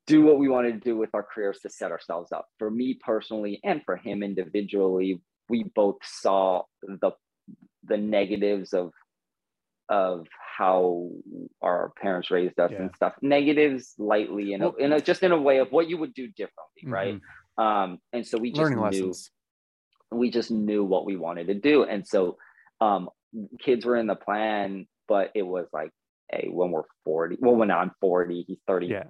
do 0.05 0.23
what 0.23 0.37
we 0.37 0.47
wanted 0.47 0.73
to 0.73 0.79
do 0.79 0.95
with 0.95 1.09
our 1.13 1.23
careers 1.23 1.59
to 1.59 1.69
set 1.69 1.91
ourselves 1.91 2.31
up. 2.31 2.47
For 2.59 2.69
me 2.69 2.93
personally 2.93 3.59
and 3.63 3.81
for 3.85 3.97
him 3.97 4.23
individually, 4.23 5.19
we 5.49 5.63
both 5.75 5.97
saw 6.03 6.63
the 6.81 7.11
the 7.83 7.97
negatives 7.97 8.73
of 8.73 8.91
of 9.89 10.27
how 10.57 11.09
our 11.61 11.91
parents 12.01 12.29
raised 12.31 12.59
us 12.59 12.71
yeah. 12.71 12.81
and 12.81 12.91
stuff 12.95 13.13
negatives 13.21 13.93
lightly 13.97 14.53
in 14.53 14.61
a, 14.61 14.75
in 14.75 14.91
a 14.91 14.99
just 14.99 15.23
in 15.23 15.31
a 15.31 15.41
way 15.41 15.59
of 15.59 15.71
what 15.71 15.87
you 15.87 15.97
would 15.97 16.13
do 16.13 16.27
differently 16.27 16.83
mm-hmm. 16.83 16.93
right 16.93 17.21
um 17.57 17.99
and 18.13 18.25
so 18.25 18.37
we 18.37 18.49
just 18.49 18.61
Learning 18.61 18.77
knew 18.77 18.83
lessons. 18.83 19.31
we 20.11 20.29
just 20.29 20.51
knew 20.51 20.83
what 20.83 21.05
we 21.05 21.15
wanted 21.15 21.47
to 21.47 21.53
do 21.53 21.83
and 21.83 22.05
so 22.07 22.37
um 22.81 23.09
kids 23.61 23.85
were 23.85 23.95
in 23.95 24.07
the 24.07 24.15
plan 24.15 24.87
but 25.07 25.31
it 25.35 25.43
was 25.43 25.67
like 25.71 25.91
hey 26.31 26.49
when 26.51 26.71
we're 26.71 26.83
40 27.05 27.37
well 27.39 27.55
when 27.55 27.71
i'm 27.71 27.91
40 28.01 28.43
he's 28.47 28.59
30 28.67 28.87
yeah 28.87 29.03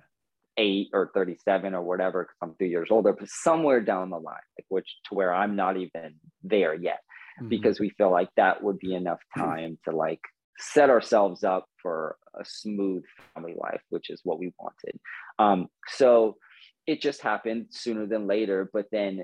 38 0.58 0.90
or 0.94 1.12
37 1.14 1.74
or 1.74 1.82
whatever, 1.82 2.24
because 2.24 2.36
I'm 2.42 2.56
three 2.56 2.70
years 2.70 2.90
older, 2.92 3.14
but 3.14 3.30
somewhere 3.30 3.82
down 3.82 4.10
the 4.10 4.18
line, 4.18 4.36
like 4.58 4.66
which 4.70 4.98
to 5.08 5.16
where 5.16 5.34
I'm 5.34 5.56
not 5.56 5.78
even 5.78 6.16
there 6.44 6.74
yet, 6.74 7.00
mm-hmm. 7.40 7.50
because 7.50 7.80
we 7.80 7.90
feel 7.92 8.12
like 8.12 8.30
that 8.38 8.64
would 8.64 8.80
be 8.80 8.94
enough 8.94 9.20
time 9.38 9.78
to 9.86 9.96
like 9.96 10.22
set 10.58 10.90
ourselves 10.90 11.44
up 11.44 11.66
for 11.82 12.18
a 12.40 12.46
smooth 12.46 13.04
family 13.34 13.56
life, 13.58 13.82
which 13.90 14.10
is 14.10 14.22
what 14.24 14.40
we 14.40 14.54
wanted. 14.60 15.00
Um, 15.40 15.68
so 15.88 16.38
it 16.86 17.02
just 17.02 17.22
happened 17.22 17.68
sooner 17.70 18.06
than 18.06 18.28
later, 18.28 18.70
but 18.74 18.88
then 18.92 19.24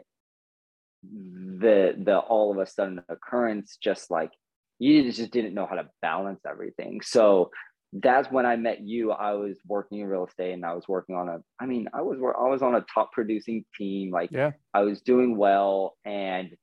the 1.04 1.96
the 1.98 2.18
all 2.18 2.52
of 2.52 2.58
a 2.58 2.66
sudden 2.66 3.02
occurrence 3.10 3.78
just 3.82 4.10
like 4.10 4.32
you 4.80 5.12
just 5.12 5.32
didn't 5.32 5.54
know 5.54 5.66
how 5.66 5.76
to 5.76 5.90
balance 6.02 6.42
everything. 6.50 7.02
So 7.02 7.52
that's 7.94 8.32
when 8.32 8.46
I 8.46 8.56
met 8.56 8.82
you. 8.82 9.12
I 9.12 9.34
was 9.34 9.58
working 9.68 10.00
in 10.00 10.08
real 10.08 10.26
estate 10.26 10.54
and 10.54 10.66
I 10.66 10.74
was 10.74 10.88
working 10.88 11.16
on 11.16 11.30
a, 11.30 11.40
I 11.60 11.66
mean, 11.66 11.88
I 11.94 12.02
was, 12.02 12.18
I 12.18 12.50
was 12.50 12.62
on 12.62 12.76
a 12.76 12.86
top 12.94 13.12
producing 13.12 13.66
team. 13.78 14.12
Like 14.12 14.32
yeah. 14.32 14.52
I 14.74 14.82
was 14.82 15.02
doing 15.02 15.38
well. 15.38 15.96
And 16.04 16.56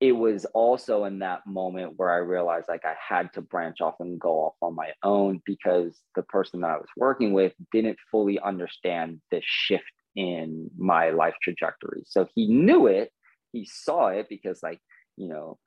it 0.00 0.12
was 0.12 0.44
also 0.46 1.04
in 1.04 1.20
that 1.20 1.46
moment 1.46 1.94
where 1.96 2.10
I 2.10 2.18
realized 2.18 2.66
like 2.68 2.84
I 2.84 2.94
had 3.00 3.32
to 3.34 3.40
branch 3.40 3.80
off 3.80 3.94
and 4.00 4.18
go 4.18 4.40
off 4.40 4.54
on 4.60 4.74
my 4.74 4.90
own 5.02 5.40
because 5.46 6.00
the 6.16 6.22
person 6.24 6.60
that 6.60 6.70
I 6.70 6.76
was 6.76 6.88
working 6.96 7.32
with 7.32 7.52
didn't 7.72 7.98
fully 8.10 8.38
understand 8.40 9.20
the 9.30 9.40
shift 9.44 9.84
in 10.16 10.70
my 10.76 11.10
life 11.10 11.34
trajectory. 11.42 12.02
So 12.06 12.28
he 12.34 12.48
knew 12.48 12.86
it, 12.86 13.10
he 13.52 13.66
saw 13.70 14.08
it 14.08 14.26
because 14.28 14.62
like, 14.62 14.80
you 15.16 15.28
know, 15.28 15.58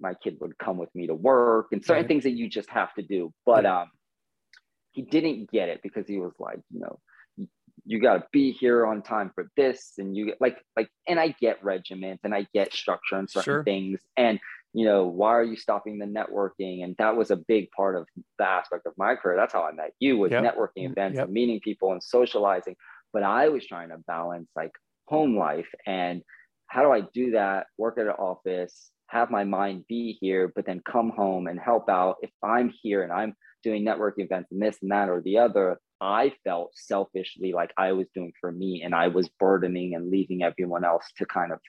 my 0.00 0.14
kid 0.14 0.36
would 0.40 0.58
come 0.58 0.76
with 0.76 0.94
me 0.94 1.08
to 1.08 1.14
work 1.14 1.68
and 1.72 1.84
certain 1.84 2.02
right. 2.02 2.08
things 2.08 2.24
that 2.24 2.30
you 2.30 2.48
just 2.48 2.70
have 2.70 2.94
to 2.94 3.02
do. 3.02 3.32
But 3.44 3.66
um 3.66 3.90
he 4.92 5.02
didn't 5.02 5.50
get 5.50 5.68
it 5.68 5.80
because 5.82 6.06
he 6.06 6.18
was 6.18 6.34
like, 6.38 6.60
you 6.70 6.80
know, 6.80 7.00
you 7.84 8.00
got 8.00 8.14
to 8.14 8.24
be 8.32 8.52
here 8.52 8.86
on 8.86 9.02
time 9.02 9.30
for 9.34 9.48
this 9.56 9.94
and 9.98 10.16
you 10.16 10.26
get 10.26 10.40
like 10.40 10.58
like 10.76 10.88
and 11.08 11.18
i 11.18 11.34
get 11.40 11.62
regiment 11.64 12.20
and 12.24 12.34
i 12.34 12.46
get 12.54 12.72
structure 12.72 13.16
and 13.16 13.28
certain 13.28 13.44
sure. 13.44 13.64
things 13.64 14.00
and 14.16 14.38
you 14.72 14.84
know 14.84 15.04
why 15.04 15.30
are 15.30 15.44
you 15.44 15.56
stopping 15.56 15.98
the 15.98 16.06
networking 16.06 16.84
and 16.84 16.94
that 16.98 17.16
was 17.16 17.30
a 17.30 17.36
big 17.36 17.70
part 17.76 17.96
of 17.96 18.06
the 18.38 18.44
aspect 18.44 18.86
of 18.86 18.92
my 18.96 19.14
career 19.14 19.36
that's 19.36 19.52
how 19.52 19.62
i 19.62 19.72
met 19.72 19.92
you 19.98 20.16
with 20.16 20.32
yep. 20.32 20.44
networking 20.44 20.86
mm, 20.86 20.92
events 20.92 21.16
yep. 21.16 21.24
and 21.26 21.34
meeting 21.34 21.60
people 21.60 21.92
and 21.92 22.02
socializing 22.02 22.76
but 23.12 23.22
i 23.22 23.48
was 23.48 23.66
trying 23.66 23.88
to 23.88 23.98
balance 24.06 24.48
like 24.54 24.72
home 25.06 25.36
life 25.36 25.68
and 25.86 26.22
how 26.68 26.82
do 26.82 26.92
i 26.92 27.02
do 27.12 27.32
that 27.32 27.66
work 27.78 27.98
at 27.98 28.06
an 28.06 28.12
office 28.12 28.90
have 29.08 29.30
my 29.30 29.44
mind 29.44 29.84
be 29.88 30.16
here 30.20 30.50
but 30.54 30.64
then 30.64 30.80
come 30.90 31.10
home 31.10 31.46
and 31.46 31.58
help 31.58 31.88
out 31.90 32.16
if 32.22 32.30
i'm 32.42 32.72
here 32.82 33.02
and 33.02 33.12
i'm 33.12 33.34
doing 33.62 33.84
networking 33.84 34.24
events 34.24 34.50
and 34.52 34.60
this 34.60 34.78
and 34.82 34.90
that 34.90 35.08
or 35.08 35.20
the 35.22 35.38
other, 35.38 35.78
I 36.02 36.32
felt 36.42 36.72
selfishly 36.74 37.52
like 37.52 37.72
I 37.78 37.92
was 37.92 38.08
doing 38.12 38.32
for 38.40 38.50
me 38.50 38.82
and 38.82 38.92
I 38.92 39.06
was 39.06 39.30
burdening 39.38 39.94
and 39.94 40.10
leaving 40.10 40.42
everyone 40.42 40.84
else 40.84 41.06
to 41.18 41.26
kind 41.26 41.52
of 41.52 41.60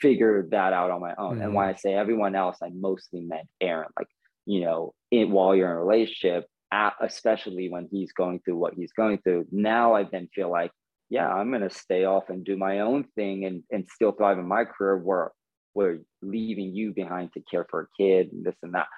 figure 0.00 0.46
that 0.50 0.74
out 0.74 0.90
on 0.90 1.00
my 1.00 1.14
own. 1.16 1.36
Mm-hmm. 1.36 1.42
And 1.42 1.54
when 1.54 1.66
I 1.66 1.74
say 1.74 1.94
everyone 1.94 2.34
else, 2.34 2.58
I 2.62 2.68
mostly 2.68 3.22
meant 3.22 3.48
Aaron. 3.62 3.88
Like, 3.98 4.08
you 4.44 4.60
know, 4.60 4.92
while 5.10 5.56
you're 5.56 5.70
in 5.70 5.76
a 5.76 5.82
relationship, 5.82 6.46
at, 6.70 6.92
especially 7.00 7.70
when 7.70 7.88
he's 7.90 8.12
going 8.12 8.40
through 8.44 8.58
what 8.58 8.74
he's 8.74 8.92
going 8.92 9.18
through, 9.18 9.46
now 9.50 9.94
I 9.94 10.04
then 10.04 10.28
feel 10.34 10.50
like, 10.50 10.70
yeah, 11.08 11.26
I'm 11.26 11.50
gonna 11.50 11.70
stay 11.70 12.04
off 12.04 12.28
and 12.28 12.44
do 12.44 12.58
my 12.58 12.80
own 12.80 13.04
thing 13.14 13.46
and, 13.46 13.62
and 13.70 13.88
still 13.90 14.12
thrive 14.12 14.38
in 14.38 14.46
my 14.46 14.64
career 14.64 14.98
where 14.98 15.32
we're 15.72 16.00
leaving 16.20 16.74
you 16.74 16.92
behind 16.92 17.32
to 17.32 17.40
care 17.40 17.66
for 17.70 17.82
a 17.82 18.02
kid 18.02 18.32
and 18.32 18.44
this 18.44 18.56
and 18.62 18.74
that. 18.74 18.88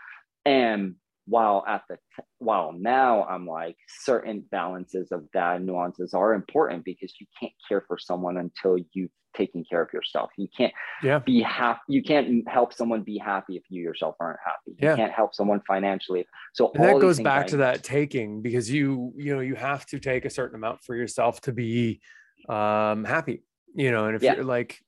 And 0.45 0.97
while 1.29 1.65
at 1.67 1.83
the 1.89 1.97
t- 1.97 2.23
while 2.39 2.73
now 2.73 3.25
i'm 3.25 3.47
like 3.47 3.77
certain 4.03 4.45
balances 4.51 5.09
of 5.13 5.25
that 5.35 5.63
nuances 5.63 6.15
are 6.15 6.35
important 6.35 6.85
because 6.85 7.13
you 7.21 7.27
can't 7.39 7.53
care 7.69 7.85
for 7.87 7.99
someone 7.99 8.39
until 8.39 8.79
you've 8.93 9.11
taken 9.37 9.65
care 9.71 9.83
of 9.83 9.89
yourself 9.93 10.31
you 10.37 10.49
can't 10.57 10.73
yeah. 11.03 11.19
be 11.19 11.43
happy 11.43 11.81
you 11.89 12.03
can't 12.03 12.49
help 12.49 12.73
someone 12.73 13.03
be 13.03 13.19
happy 13.19 13.57
if 13.57 13.63
you 13.69 13.83
yourself 13.83 14.17
aren't 14.21 14.39
happy 14.45 14.59
you 14.67 14.77
yeah. 14.81 14.97
can't 14.97 15.13
help 15.13 15.35
someone 15.35 15.61
financially 15.67 16.27
so 16.55 16.73
that 16.75 16.99
goes 16.99 17.21
back 17.21 17.47
to 17.47 17.59
that 17.59 17.85
taking 17.85 18.41
because 18.41 18.71
you 18.71 19.13
you 19.17 19.35
know 19.35 19.41
you 19.41 19.55
have 19.55 19.85
to 19.87 19.99
take 19.99 20.25
a 20.25 20.31
certain 20.31 20.57
amount 20.57 20.83
for 20.83 20.97
yourself 20.97 21.41
to 21.41 21.53
be 21.53 22.01
um 22.49 23.05
happy 23.05 23.43
you 23.75 23.91
know 23.91 24.07
and 24.07 24.17
if 24.17 24.23
yeah. 24.23 24.35
you're 24.35 24.45
like 24.45 24.81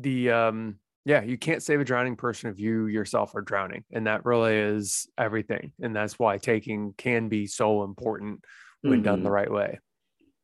the 0.00 0.30
um 0.30 0.78
yeah, 1.06 1.22
you 1.22 1.38
can't 1.38 1.62
save 1.62 1.80
a 1.80 1.84
drowning 1.84 2.16
person 2.16 2.50
if 2.50 2.58
you 2.58 2.86
yourself 2.86 3.36
are 3.36 3.40
drowning. 3.40 3.84
And 3.92 4.08
that 4.08 4.24
really 4.24 4.56
is 4.56 5.06
everything. 5.16 5.72
And 5.80 5.94
that's 5.94 6.18
why 6.18 6.36
taking 6.36 6.94
can 6.98 7.28
be 7.28 7.46
so 7.46 7.84
important 7.84 8.44
when 8.82 8.94
mm-hmm. 8.94 9.02
done 9.02 9.22
the 9.22 9.28
mm-hmm. 9.28 9.34
right 9.34 9.50
way. 9.50 9.78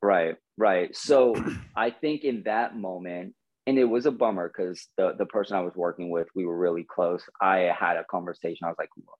Right, 0.00 0.36
right. 0.56 0.94
So 0.94 1.34
I 1.76 1.90
think 1.90 2.22
in 2.22 2.44
that 2.44 2.76
moment, 2.76 3.34
and 3.66 3.76
it 3.76 3.84
was 3.84 4.06
a 4.06 4.12
bummer 4.12 4.52
because 4.56 4.86
the, 4.96 5.14
the 5.18 5.26
person 5.26 5.56
I 5.56 5.62
was 5.62 5.74
working 5.74 6.10
with, 6.10 6.28
we 6.36 6.46
were 6.46 6.56
really 6.56 6.86
close. 6.88 7.24
I 7.40 7.72
had 7.76 7.96
a 7.96 8.04
conversation. 8.08 8.64
I 8.64 8.68
was 8.68 8.78
like, 8.78 8.90
look, 8.96 9.18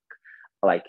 like 0.62 0.84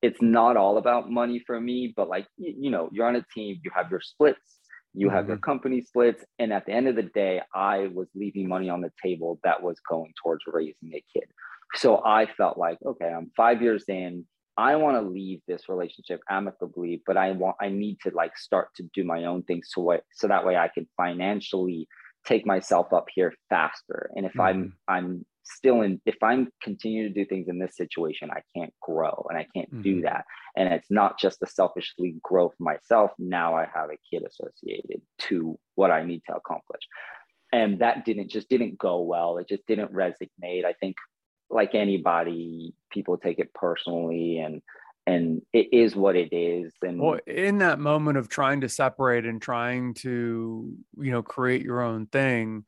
it's 0.00 0.22
not 0.22 0.56
all 0.56 0.78
about 0.78 1.10
money 1.10 1.42
for 1.46 1.60
me, 1.60 1.92
but 1.94 2.08
like, 2.08 2.26
you, 2.38 2.54
you 2.58 2.70
know, 2.70 2.88
you're 2.90 3.06
on 3.06 3.16
a 3.16 3.24
team, 3.34 3.60
you 3.62 3.70
have 3.74 3.90
your 3.90 4.00
splits, 4.00 4.53
you 4.94 5.10
have 5.10 5.22
mm-hmm. 5.22 5.30
your 5.30 5.38
company 5.38 5.80
splits 5.80 6.24
and 6.38 6.52
at 6.52 6.64
the 6.66 6.72
end 6.72 6.88
of 6.88 6.96
the 6.96 7.02
day 7.02 7.40
i 7.54 7.88
was 7.92 8.08
leaving 8.14 8.48
money 8.48 8.70
on 8.70 8.80
the 8.80 8.92
table 9.02 9.38
that 9.44 9.62
was 9.62 9.78
going 9.88 10.12
towards 10.22 10.42
raising 10.46 10.92
a 10.94 11.04
kid 11.12 11.28
so 11.74 12.02
i 12.04 12.26
felt 12.36 12.56
like 12.56 12.78
okay 12.86 13.08
i'm 13.08 13.30
five 13.36 13.60
years 13.60 13.84
in 13.88 14.24
i 14.56 14.76
want 14.76 14.96
to 14.96 15.08
leave 15.08 15.40
this 15.46 15.68
relationship 15.68 16.20
amicably 16.30 17.02
but 17.06 17.16
i 17.16 17.32
want 17.32 17.56
i 17.60 17.68
need 17.68 17.98
to 18.00 18.10
like 18.14 18.36
start 18.36 18.68
to 18.76 18.84
do 18.94 19.04
my 19.04 19.24
own 19.24 19.42
things 19.42 19.68
so 19.70 19.82
what 19.82 20.04
so 20.12 20.28
that 20.28 20.46
way 20.46 20.56
i 20.56 20.68
can 20.68 20.86
financially 20.96 21.88
take 22.24 22.46
myself 22.46 22.92
up 22.92 23.06
here 23.14 23.34
faster 23.50 24.10
and 24.14 24.24
if 24.24 24.32
mm-hmm. 24.32 24.40
i'm 24.40 24.72
i'm 24.88 25.26
still 25.44 25.82
in 25.82 26.00
if 26.06 26.16
i'm 26.22 26.48
continuing 26.62 27.12
to 27.12 27.14
do 27.14 27.26
things 27.26 27.48
in 27.48 27.58
this 27.58 27.76
situation 27.76 28.30
i 28.30 28.40
can't 28.56 28.72
grow 28.80 29.26
and 29.28 29.38
i 29.38 29.46
can't 29.54 29.70
mm-hmm. 29.70 29.82
do 29.82 30.02
that. 30.02 30.24
And 30.56 30.72
it's 30.72 30.90
not 30.90 31.18
just 31.18 31.42
a 31.42 31.46
selfishly 31.46 32.14
grow 32.22 32.48
for 32.48 32.62
myself 32.62 33.10
now 33.18 33.56
i 33.56 33.66
have 33.74 33.90
a 33.90 33.98
kid 34.10 34.24
associated 34.26 35.02
to 35.20 35.58
what 35.74 35.90
i 35.90 36.04
need 36.04 36.22
to 36.28 36.34
accomplish. 36.34 36.82
And 37.52 37.78
that 37.78 38.04
didn't 38.04 38.30
just 38.30 38.48
didn't 38.48 38.78
go 38.78 39.00
well. 39.02 39.38
It 39.38 39.48
just 39.48 39.64
didn't 39.68 39.92
resonate. 39.92 40.64
I 40.64 40.72
think 40.72 40.96
like 41.50 41.74
anybody 41.76 42.74
people 42.90 43.16
take 43.16 43.38
it 43.38 43.54
personally 43.54 44.38
and 44.38 44.60
and 45.06 45.42
it 45.52 45.68
is 45.72 45.94
what 45.94 46.16
it 46.16 46.32
is. 46.32 46.72
And 46.82 46.98
well 46.98 47.20
in 47.26 47.58
that 47.58 47.78
moment 47.78 48.18
of 48.18 48.28
trying 48.28 48.62
to 48.62 48.68
separate 48.68 49.24
and 49.24 49.40
trying 49.40 49.94
to 49.94 50.74
you 50.98 51.10
know 51.12 51.22
create 51.22 51.62
your 51.62 51.80
own 51.80 52.06
thing 52.06 52.64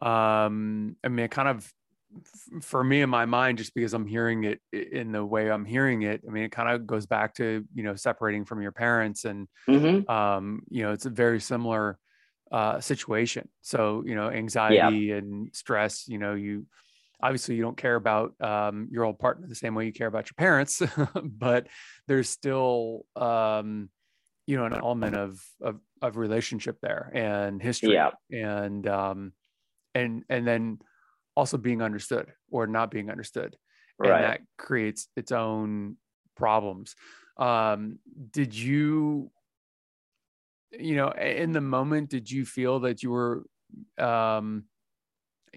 um 0.00 0.94
i 1.02 1.08
mean 1.08 1.24
it 1.24 1.30
kind 1.32 1.48
of 1.48 1.72
for 2.62 2.82
me 2.82 3.02
in 3.02 3.10
my 3.10 3.26
mind 3.26 3.58
just 3.58 3.74
because 3.74 3.92
i'm 3.92 4.06
hearing 4.06 4.44
it 4.44 4.60
in 4.72 5.12
the 5.12 5.24
way 5.24 5.50
i'm 5.50 5.64
hearing 5.64 6.02
it 6.02 6.22
i 6.26 6.30
mean 6.30 6.44
it 6.44 6.52
kind 6.52 6.68
of 6.68 6.86
goes 6.86 7.06
back 7.06 7.34
to 7.34 7.64
you 7.74 7.82
know 7.82 7.94
separating 7.94 8.44
from 8.44 8.62
your 8.62 8.72
parents 8.72 9.24
and 9.24 9.46
mm-hmm. 9.68 10.10
um 10.10 10.62
you 10.70 10.82
know 10.82 10.92
it's 10.92 11.06
a 11.06 11.10
very 11.10 11.40
similar 11.40 11.98
uh 12.50 12.80
situation 12.80 13.48
so 13.60 14.02
you 14.06 14.14
know 14.14 14.30
anxiety 14.30 14.98
yeah. 15.06 15.16
and 15.16 15.54
stress 15.54 16.08
you 16.08 16.18
know 16.18 16.34
you 16.34 16.66
obviously 17.22 17.56
you 17.56 17.62
don't 17.62 17.76
care 17.76 17.96
about 17.96 18.32
um 18.40 18.88
your 18.90 19.04
old 19.04 19.18
partner 19.18 19.46
the 19.46 19.54
same 19.54 19.74
way 19.74 19.84
you 19.84 19.92
care 19.92 20.06
about 20.06 20.26
your 20.26 20.36
parents 20.36 20.82
but 21.22 21.66
there's 22.06 22.28
still 22.28 23.04
um 23.16 23.90
you 24.46 24.56
know 24.56 24.64
an 24.64 24.72
element 24.72 25.14
of 25.14 25.44
of, 25.60 25.78
of 26.00 26.16
relationship 26.16 26.78
there 26.80 27.10
and 27.14 27.62
history 27.62 27.92
yeah. 27.92 28.10
and 28.30 28.86
um 28.86 29.32
and 29.94 30.24
and 30.30 30.46
then 30.46 30.78
also 31.38 31.56
being 31.56 31.82
understood 31.82 32.26
or 32.50 32.66
not 32.66 32.90
being 32.90 33.10
understood. 33.10 33.56
Right. 33.98 34.12
and 34.12 34.24
that 34.24 34.40
creates 34.56 35.08
its 35.16 35.30
own 35.30 35.96
problems. 36.36 36.96
Um 37.36 38.00
did 38.38 38.52
you 38.54 39.30
you 40.72 40.96
know 40.96 41.10
in 41.10 41.52
the 41.52 41.60
moment 41.60 42.10
did 42.10 42.30
you 42.30 42.44
feel 42.44 42.80
that 42.80 43.02
you 43.02 43.10
were 43.10 43.44
um 43.98 44.64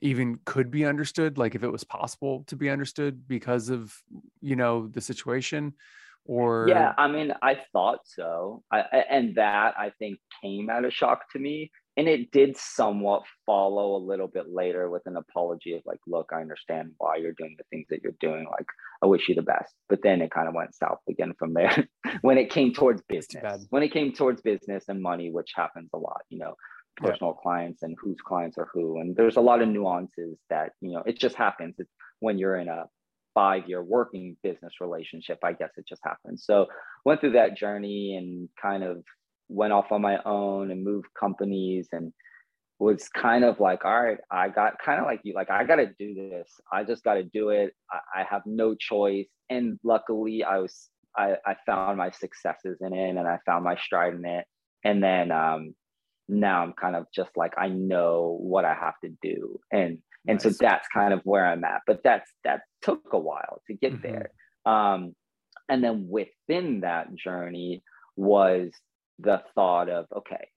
even 0.01 0.39
could 0.45 0.69
be 0.69 0.85
understood? 0.85 1.37
Like 1.37 1.55
if 1.55 1.63
it 1.63 1.71
was 1.71 1.83
possible 1.83 2.43
to 2.47 2.55
be 2.55 2.69
understood 2.69 3.27
because 3.27 3.69
of 3.69 3.93
you 4.41 4.55
know 4.55 4.87
the 4.87 5.01
situation? 5.01 5.73
Or 6.25 6.67
yeah 6.67 6.93
i 6.99 7.07
mean 7.07 7.33
i 7.41 7.53
thought 7.73 8.01
so. 8.05 8.63
I, 8.71 8.79
and 9.09 9.35
that 9.35 9.73
i 9.85 9.91
think 9.97 10.19
came 10.41 10.69
at 10.69 10.85
a 10.85 10.91
shock 10.91 11.21
to 11.31 11.39
me 11.39 11.71
and 11.97 12.07
it 12.07 12.31
did 12.31 12.55
somewhat 12.57 13.23
follow 13.45 13.95
a 13.95 14.05
little 14.05 14.27
bit 14.27 14.45
later 14.49 14.89
with 14.89 15.01
an 15.05 15.17
apology 15.17 15.73
of 15.73 15.81
like 15.85 15.99
look 16.07 16.29
i 16.33 16.39
understand 16.39 16.91
why 16.97 17.17
you're 17.17 17.33
doing 17.33 17.55
the 17.57 17.65
things 17.69 17.85
that 17.89 18.01
you're 18.03 18.13
doing. 18.19 18.45
Like 18.45 18.67
i 19.03 19.05
wish 19.05 19.27
you 19.27 19.35
the 19.35 19.41
best. 19.41 19.73
But 19.89 20.01
then 20.03 20.21
it 20.21 20.31
kind 20.31 20.47
of 20.47 20.53
went 20.53 20.75
south 20.75 20.99
again 21.09 21.33
from 21.37 21.53
there 21.53 21.87
when 22.21 22.37
it 22.37 22.49
came 22.49 22.73
towards 22.73 23.01
business. 23.07 23.67
when 23.69 23.83
it 23.83 23.91
came 23.91 24.13
towards 24.13 24.41
business 24.41 24.85
and 24.87 25.01
money 25.01 25.31
which 25.31 25.51
happens 25.55 25.89
a 25.93 25.97
lot 25.97 26.21
you 26.29 26.39
know 26.39 26.55
personal 26.97 27.35
yeah. 27.37 27.41
clients 27.41 27.83
and 27.83 27.95
whose 28.01 28.17
clients 28.25 28.57
are 28.57 28.69
who. 28.73 28.99
And 28.99 29.15
there's 29.15 29.37
a 29.37 29.41
lot 29.41 29.61
of 29.61 29.69
nuances 29.69 30.37
that 30.49 30.71
you 30.81 30.91
know 30.91 31.03
it 31.05 31.19
just 31.19 31.35
happens. 31.35 31.75
It's 31.77 31.91
when 32.19 32.37
you're 32.37 32.57
in 32.57 32.67
a 32.69 32.85
five 33.33 33.67
year 33.67 33.81
working 33.81 34.35
business 34.43 34.73
relationship 34.81 35.39
i 35.41 35.53
guess 35.53 35.71
it 35.77 35.85
just 35.87 36.01
happens. 36.03 36.43
So 36.45 36.67
went 37.05 37.21
through 37.21 37.31
that 37.33 37.57
journey 37.57 38.15
and 38.17 38.49
kind 38.61 38.83
of 38.83 39.03
went 39.51 39.73
off 39.73 39.91
on 39.91 40.01
my 40.01 40.17
own 40.23 40.71
and 40.71 40.83
moved 40.83 41.07
companies 41.19 41.89
and 41.91 42.13
was 42.79 43.07
kind 43.09 43.43
of 43.43 43.59
like, 43.59 43.85
all 43.85 44.03
right, 44.03 44.17
I 44.31 44.49
got 44.49 44.79
kind 44.83 44.99
of 44.99 45.05
like 45.05 45.21
you, 45.23 45.33
like, 45.33 45.51
I 45.51 45.65
got 45.65 45.75
to 45.75 45.87
do 45.99 46.15
this. 46.15 46.49
I 46.71 46.83
just 46.83 47.03
got 47.03 47.15
to 47.15 47.23
do 47.23 47.49
it. 47.49 47.73
I, 47.91 48.21
I, 48.21 48.23
have 48.23 48.41
no 48.45 48.73
choice. 48.73 49.27
And 49.49 49.77
luckily, 49.83 50.43
I 50.43 50.57
was, 50.57 50.89
I, 51.15 51.35
I 51.45 51.55
found 51.65 51.99
my 51.99 52.09
successes 52.09 52.79
in 52.81 52.93
it 52.93 53.09
and 53.09 53.19
I 53.19 53.37
found 53.45 53.65
my 53.65 53.75
stride 53.75 54.15
in 54.15 54.25
it. 54.25 54.45
And 54.83 55.03
then 55.03 55.31
um, 55.31 55.75
now 56.27 56.63
I'm 56.63 56.73
kind 56.73 56.95
of 56.95 57.05
just 57.13 57.29
like, 57.35 57.53
I 57.55 57.67
know 57.67 58.37
what 58.41 58.65
I 58.65 58.73
have 58.73 58.95
to 59.03 59.11
do. 59.21 59.59
And, 59.71 59.99
and 60.27 60.43
nice. 60.43 60.43
so 60.43 60.49
that's 60.59 60.87
kind 60.91 61.13
of 61.13 61.21
where 61.23 61.45
I'm 61.45 61.63
at. 61.63 61.81
But 61.85 62.01
that's, 62.03 62.31
that 62.45 62.61
took 62.81 63.01
a 63.11 63.19
while 63.19 63.61
to 63.67 63.73
get 63.75 63.93
mm-hmm. 63.93 64.01
there. 64.01 64.31
Um, 64.65 65.13
and 65.69 65.83
then 65.83 66.07
within 66.09 66.81
that 66.81 67.13
journey 67.13 67.83
was 68.15 68.71
the 69.21 69.41
thought 69.55 69.89
of, 69.89 70.05
okay, 70.15 70.47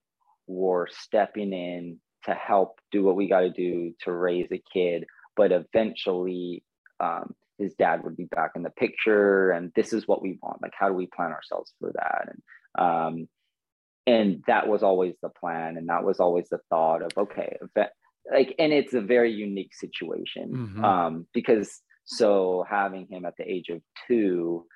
we're 0.47 0.89
stepping 0.89 1.53
in 1.53 1.99
to 2.25 2.35
help 2.35 2.81
do 2.91 3.03
what 3.03 3.17
we 3.17 3.29
got 3.29 3.41
to 3.41 3.51
do 3.51 3.95
to 4.01 4.13
raise 4.13 4.49
a 4.51 4.63
kid 4.73 5.05
but 5.37 5.53
eventually 5.53 6.63
um, 7.01 7.35
his 7.59 7.75
dad 7.75 8.03
would 8.05 8.17
be 8.17 8.25
back 8.25 8.53
in 8.57 8.63
the 8.63 8.71
picture 8.71 9.51
and 9.51 9.73
this 9.75 9.93
is 9.93 10.09
what 10.09 10.23
we 10.23 10.39
want. 10.43 10.63
Like 10.63 10.73
how 10.79 10.89
do 10.89 10.95
we 10.95 11.07
plan 11.07 11.33
ourselves 11.33 11.73
for 11.79 11.93
that? 11.95 12.29
And 12.29 12.43
um, 12.77 13.29
and 14.07 14.43
that 14.47 14.69
was 14.69 14.83
always 14.83 15.15
the 15.23 15.29
plan 15.29 15.77
and 15.77 15.89
that 15.89 16.05
was 16.05 16.21
always 16.21 16.49
the 16.49 16.59
thought 16.69 17.03
of 17.03 17.11
okay 17.17 17.57
event- 17.61 17.93
like 18.33 18.55
and 18.59 18.73
it's 18.73 18.95
a 18.95 19.01
very 19.01 19.33
unique 19.33 19.75
situation. 19.75 20.53
Mm-hmm. 20.53 20.85
um, 20.85 21.27
because 21.33 21.81
so 22.05 22.65
having 22.69 23.07
him 23.07 23.25
at 23.25 23.37
the 23.39 23.51
age 23.51 23.69
of 23.71 23.81
two 24.09 24.67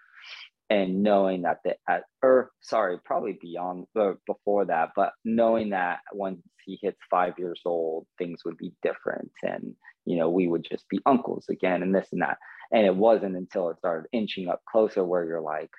and 0.71 1.03
knowing 1.03 1.43
that 1.43 1.59
the 1.65 1.75
at 1.89 2.05
or 2.23 2.51
sorry 2.61 2.99
probably 3.05 3.39
beyond 3.41 3.87
or 3.95 4.19
before 4.27 4.65
that 4.67 4.91
but 4.95 5.13
knowing 5.25 5.71
that 5.71 6.01
once 6.13 6.41
he 6.65 6.79
hits 6.83 6.99
five 7.11 7.35
years 7.39 7.61
old 7.65 8.07
things 8.19 8.41
would 8.45 8.57
be 8.59 8.73
different 8.83 9.31
and 9.43 9.75
you 10.05 10.17
know 10.17 10.29
we 10.29 10.47
would 10.47 10.67
just 10.69 10.89
be 10.89 11.01
uncles 11.07 11.47
again 11.49 11.83
and 11.83 11.95
this 11.95 12.09
and 12.13 12.23
that. 12.23 12.39
And 12.71 12.85
it 12.85 12.95
wasn't 12.95 13.37
until 13.37 13.71
it 13.71 13.79
started 13.79 14.09
inching 14.13 14.49
up 14.49 14.61
closer 14.71 15.03
where 15.05 15.25
you're 15.25 15.41
like 15.41 15.71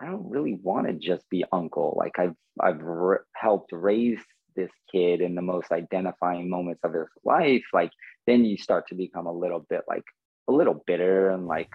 i 0.00 0.06
don't 0.06 0.28
really 0.28 0.58
want 0.62 0.86
to 0.86 0.92
just 0.92 1.28
be 1.30 1.44
uncle. 1.52 1.94
Like 1.96 2.18
i've 2.18 2.34
i've 2.60 2.82
re- 2.82 3.18
helped 3.34 3.70
raise 3.72 4.20
this 4.56 4.70
kid 4.92 5.20
in 5.20 5.34
the 5.34 5.42
most 5.42 5.72
identifying 5.72 6.48
moments 6.48 6.80
of 6.84 6.94
his 6.94 7.08
life. 7.24 7.64
Like 7.72 7.90
then 8.26 8.44
you 8.44 8.56
start 8.56 8.86
to 8.88 8.94
become 8.94 9.26
a 9.26 9.32
little 9.32 9.66
bit 9.68 9.82
like 9.88 10.04
a 10.48 10.52
little 10.52 10.82
bitter 10.86 11.30
and 11.30 11.46
like 11.46 11.70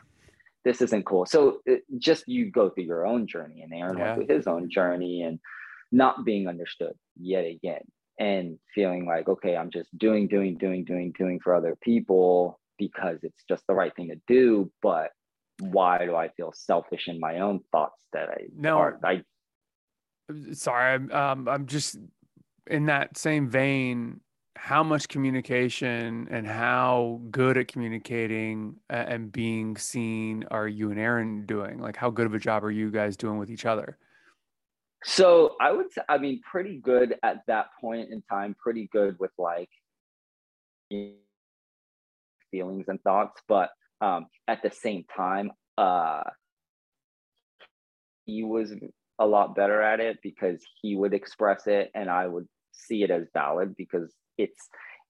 this 0.66 0.82
isn't 0.82 1.05
cool. 1.05 1.26
So 1.26 1.60
it, 1.66 1.84
just 1.97 2.28
you 2.28 2.51
go 2.51 2.70
through 2.70 2.84
your 2.84 3.05
own 3.05 3.28
journey, 3.28 3.62
and 3.62 3.74
Aaron 3.74 3.97
yeah. 3.97 4.16
went 4.16 4.28
through 4.28 4.36
his 4.36 4.47
own 4.47 4.70
journey, 4.70 5.24
and 5.24 5.39
not 5.91 6.26
being 6.26 6.47
understood 6.47 6.93
yet 7.20 7.45
again, 7.45 7.82
and 8.20 8.57
feeling 8.76 9.05
like, 9.05 9.28
okay, 9.28 9.55
I'm 9.55 9.72
just 9.72 9.95
doing, 9.97 10.28
doing, 10.28 10.57
doing, 10.57 10.86
doing, 10.86 11.14
doing 11.18 11.39
for 11.39 11.55
other 11.55 11.76
people 11.82 12.60
because 12.78 13.20
it's 13.24 13.43
just 13.47 13.66
the 13.68 13.74
right 13.74 13.95
thing 13.95 14.10
to 14.10 14.20
do. 14.28 14.72
But 14.82 15.12
why 15.60 16.05
do 16.05 16.16
I 16.16 16.30
feel 16.30 16.53
selfish 16.55 17.07
in 17.07 17.20
my 17.20 17.39
own 17.39 17.62
thoughts 17.72 18.05
that 18.14 18.30
I 18.30 18.47
no, 18.55 18.78
are, 18.78 18.99
I 19.03 19.24
sorry, 20.53 20.93
I'm 20.93 21.12
um, 21.12 21.47
I'm 21.47 21.66
just 21.66 21.97
in 22.68 22.86
that 22.86 23.18
same 23.18 23.49
vein 23.49 24.22
how 24.62 24.84
much 24.84 25.07
communication 25.07 26.28
and 26.30 26.45
how 26.45 27.22
good 27.32 27.57
at 27.57 27.70
communicating 27.70 28.76
and 28.89 29.32
being 29.32 29.78
seen 29.78 30.43
are 30.51 30.68
you 30.68 30.91
and 30.91 30.99
Aaron 30.99 31.45
doing? 31.45 31.80
Like, 31.80 31.95
how 31.95 32.10
good 32.10 32.26
of 32.26 32.34
a 32.34 32.39
job 32.39 32.66
are 32.66 32.72
you 32.72 32.91
guys 32.91 33.16
doing 33.16 33.38
with 33.38 33.49
each 33.49 33.66
other? 33.66 33.97
So 35.05 35.55
I 35.62 35.72
would 35.72 35.88
I 36.10 36.18
mean, 36.18 36.41
pretty 36.41 36.78
good 36.78 37.16
at 37.24 37.38
that 37.47 37.68
point 37.80 38.12
in 38.12 38.22
time, 38.24 38.53
pretty 38.62 38.89
good 38.91 39.18
with 39.18 39.32
like 39.38 39.70
feelings 42.51 42.86
and 42.89 43.01
thoughts. 43.01 43.41
But 43.47 43.70
um, 44.01 44.28
at 44.47 44.62
the 44.62 44.72
same 44.72 45.05
time, 45.16 45.53
uh, 45.78 46.24
he 48.26 48.43
was 48.43 48.74
a 49.20 49.26
lot 49.26 49.55
better 49.55 49.82
at 49.82 50.01
it 50.01 50.20
because 50.22 50.62
he 50.82 50.97
would 50.97 51.14
express 51.14 51.66
it 51.66 51.91
and 51.95 52.10
I 52.10 52.28
would 52.28 52.47
see 52.74 53.03
it 53.03 53.10
as 53.10 53.26
valid 53.34 53.76
because 53.78 54.14
it's 54.40 54.70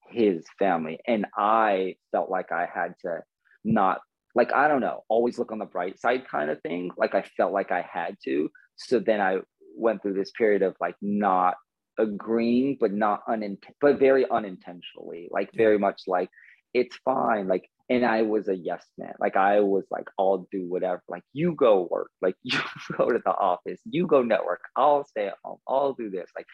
his 0.09 0.43
family. 0.57 0.99
And 1.07 1.25
I 1.37 1.95
felt 2.11 2.29
like 2.29 2.51
I 2.51 2.67
had 2.73 2.95
to 3.01 3.21
not 3.63 4.01
like 4.35 4.53
I 4.53 4.67
don't 4.67 4.81
know, 4.81 5.03
always 5.07 5.39
look 5.39 5.51
on 5.51 5.59
the 5.59 5.65
bright 5.65 5.99
side 5.99 6.27
kind 6.27 6.49
of 6.49 6.61
thing. 6.61 6.91
Like 6.97 7.15
I 7.15 7.23
felt 7.37 7.53
like 7.53 7.71
I 7.71 7.85
had 7.89 8.17
to. 8.25 8.49
So 8.75 8.99
then 8.99 9.21
I 9.21 9.37
went 9.75 10.01
through 10.01 10.13
this 10.13 10.31
period 10.31 10.61
of 10.61 10.75
like 10.81 10.95
not 11.01 11.55
agreeing, 11.97 12.77
but 12.79 12.91
not 12.91 13.25
unint 13.27 13.63
but 13.81 13.99
very 13.99 14.29
unintentionally, 14.29 15.29
like 15.31 15.49
very 15.53 15.77
much 15.77 16.01
like 16.07 16.29
it's 16.73 16.97
fine. 17.05 17.47
Like 17.47 17.69
and 17.89 18.05
I 18.05 18.21
was 18.21 18.47
a 18.47 18.55
yes 18.55 18.85
man. 18.97 19.13
Like 19.19 19.35
I 19.35 19.61
was 19.61 19.85
like, 19.89 20.07
I'll 20.17 20.47
do 20.51 20.67
whatever. 20.67 21.01
Like 21.07 21.23
you 21.33 21.53
go 21.53 21.87
work. 21.89 22.11
Like 22.21 22.35
you 22.43 22.59
go 22.97 23.09
to 23.09 23.19
the 23.23 23.31
office. 23.31 23.79
You 23.85 24.07
go 24.07 24.21
network. 24.21 24.61
I'll 24.75 25.05
stay 25.05 25.27
at 25.27 25.35
home. 25.43 25.59
I'll 25.67 25.93
do 25.93 26.09
this. 26.09 26.29
Like 26.35 26.45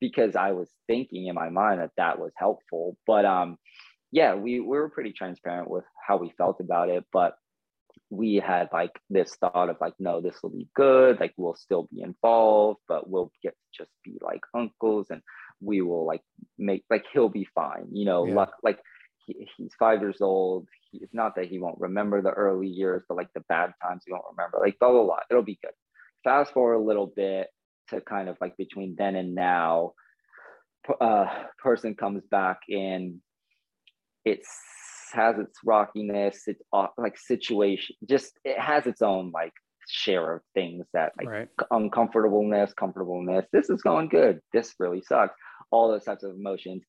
because 0.00 0.36
I 0.36 0.52
was 0.52 0.68
thinking 0.86 1.26
in 1.26 1.34
my 1.34 1.48
mind 1.50 1.80
that 1.80 1.90
that 1.96 2.18
was 2.18 2.32
helpful. 2.36 2.96
But 3.06 3.24
um, 3.24 3.58
yeah, 4.12 4.34
we, 4.34 4.60
we 4.60 4.66
were 4.66 4.88
pretty 4.88 5.12
transparent 5.12 5.70
with 5.70 5.84
how 6.06 6.16
we 6.16 6.32
felt 6.36 6.60
about 6.60 6.88
it. 6.88 7.04
But 7.12 7.36
we 8.10 8.36
had 8.36 8.68
like 8.72 8.92
this 9.10 9.34
thought 9.36 9.68
of 9.68 9.76
like, 9.80 9.94
no, 9.98 10.20
this 10.20 10.36
will 10.42 10.50
be 10.50 10.68
good. 10.74 11.18
Like 11.20 11.34
we'll 11.36 11.56
still 11.56 11.88
be 11.92 12.02
involved, 12.02 12.80
but 12.88 13.08
we'll 13.08 13.32
get 13.42 13.52
to 13.52 13.82
just 13.84 13.90
be 14.04 14.18
like 14.20 14.40
uncles 14.54 15.08
and 15.10 15.22
we 15.60 15.80
will 15.80 16.06
like 16.06 16.22
make 16.58 16.84
like 16.90 17.04
he'll 17.12 17.28
be 17.28 17.48
fine. 17.54 17.88
You 17.92 18.04
know, 18.04 18.26
yeah. 18.26 18.34
luck 18.34 18.52
like 18.62 18.78
he, 19.26 19.48
he's 19.56 19.72
five 19.78 20.00
years 20.00 20.20
old. 20.20 20.68
He, 20.90 20.98
it's 20.98 21.14
not 21.14 21.36
that 21.36 21.46
he 21.46 21.58
won't 21.58 21.80
remember 21.80 22.22
the 22.22 22.30
early 22.30 22.68
years, 22.68 23.02
but 23.08 23.16
like 23.16 23.32
the 23.34 23.44
bad 23.48 23.72
times 23.82 24.02
he 24.06 24.12
won't 24.12 24.24
remember. 24.36 24.58
Like 24.60 24.78
blah 24.78 24.90
blah 24.90 25.04
blah. 25.04 25.20
It'll 25.30 25.42
be 25.42 25.58
good. 25.62 25.72
Fast 26.22 26.52
forward 26.52 26.74
a 26.74 26.78
little 26.78 27.12
bit 27.14 27.48
to 27.88 28.00
kind 28.00 28.28
of 28.28 28.36
like 28.40 28.56
between 28.56 28.94
then 28.96 29.16
and 29.16 29.34
now 29.34 29.92
uh, 31.00 31.26
person 31.58 31.94
comes 31.94 32.22
back 32.30 32.58
and 32.68 33.20
it's 34.24 34.48
has 35.12 35.38
its 35.38 35.58
rockiness 35.64 36.42
it's 36.46 36.62
like 36.98 37.16
situation 37.16 37.94
just 38.08 38.32
it 38.44 38.58
has 38.58 38.86
its 38.86 39.00
own 39.00 39.30
like 39.32 39.52
share 39.88 40.36
of 40.36 40.42
things 40.54 40.84
that 40.92 41.12
like 41.18 41.28
right. 41.28 41.48
uncomfortableness 41.70 42.72
comfortableness 42.72 43.46
this 43.52 43.70
is 43.70 43.80
going 43.82 44.08
good 44.08 44.40
this 44.52 44.74
really 44.78 45.02
sucks 45.02 45.36
all 45.70 45.88
those 45.88 46.04
types 46.04 46.24
of 46.24 46.34
emotions 46.34 46.82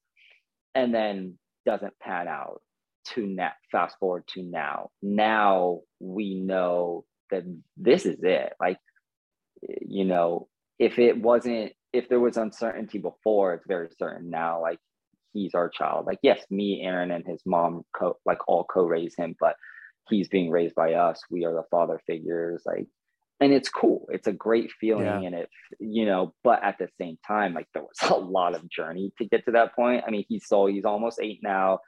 and 0.74 0.94
then 0.94 1.38
doesn't 1.66 1.98
pan 2.00 2.28
out 2.28 2.62
to 3.06 3.28
net 3.28 3.54
fast 3.72 3.96
forward 4.00 4.24
to 4.28 4.42
now 4.42 4.90
now 5.04 5.80
we 6.00 6.36
know 6.36 7.06
that 7.32 7.44
this 7.78 8.06
is 8.06 8.18
it 8.24 8.54
like 8.60 8.80
you 9.82 10.06
know 10.06 10.48
if 10.80 11.00
it 11.00 11.18
wasn't 11.18 11.72
if 11.94 12.10
there 12.10 12.20
was 12.20 12.38
uncertainty 12.38 12.98
before 12.98 13.54
it's 13.54 13.66
very 13.68 13.88
certain 13.98 14.30
now 14.30 14.62
like 14.62 14.80
he's 15.34 15.54
our 15.54 15.70
child. 15.70 16.06
Like 16.06 16.20
yes 16.22 16.44
me 16.50 16.82
aaron 16.84 17.12
and 17.12 17.26
his 17.26 17.42
mom 17.46 17.84
co- 17.96 18.18
like 18.26 18.40
all 18.48 18.66
co-raise 18.66 19.16
him 19.16 19.36
but 19.40 19.56
he's 20.10 20.28
being 20.28 20.50
raised 20.50 20.76
by 20.76 20.94
us. 20.94 21.22
We 21.30 21.46
are 21.46 21.54
the 21.54 21.64
father 21.72 22.00
figures 22.06 22.64
like 22.66 22.88
and 23.42 23.52
it's 23.52 23.68
cool. 23.68 24.08
It's 24.10 24.28
a 24.28 24.34
great 24.34 24.72
feeling 24.80 25.06
yeah. 25.06 25.20
and 25.22 25.36
it 25.36 25.50
you 25.80 26.06
know 26.06 26.34
but 26.44 26.64
at 26.64 26.78
the 26.80 26.88
same 27.00 27.18
time 27.26 27.54
like 27.54 27.68
there 27.74 27.84
was 27.84 27.98
a 28.10 28.16
lot 28.16 28.56
of 28.56 28.70
journey 28.70 29.12
to 29.18 29.26
get 29.26 29.46
to 29.46 29.52
that 29.52 29.76
point. 29.76 30.04
I 30.08 30.12
mean 30.12 30.26
he's 30.28 30.48
so 30.48 30.68
he's 30.68 30.86
almost 30.86 31.20
eight 31.22 31.40
now 31.42 31.80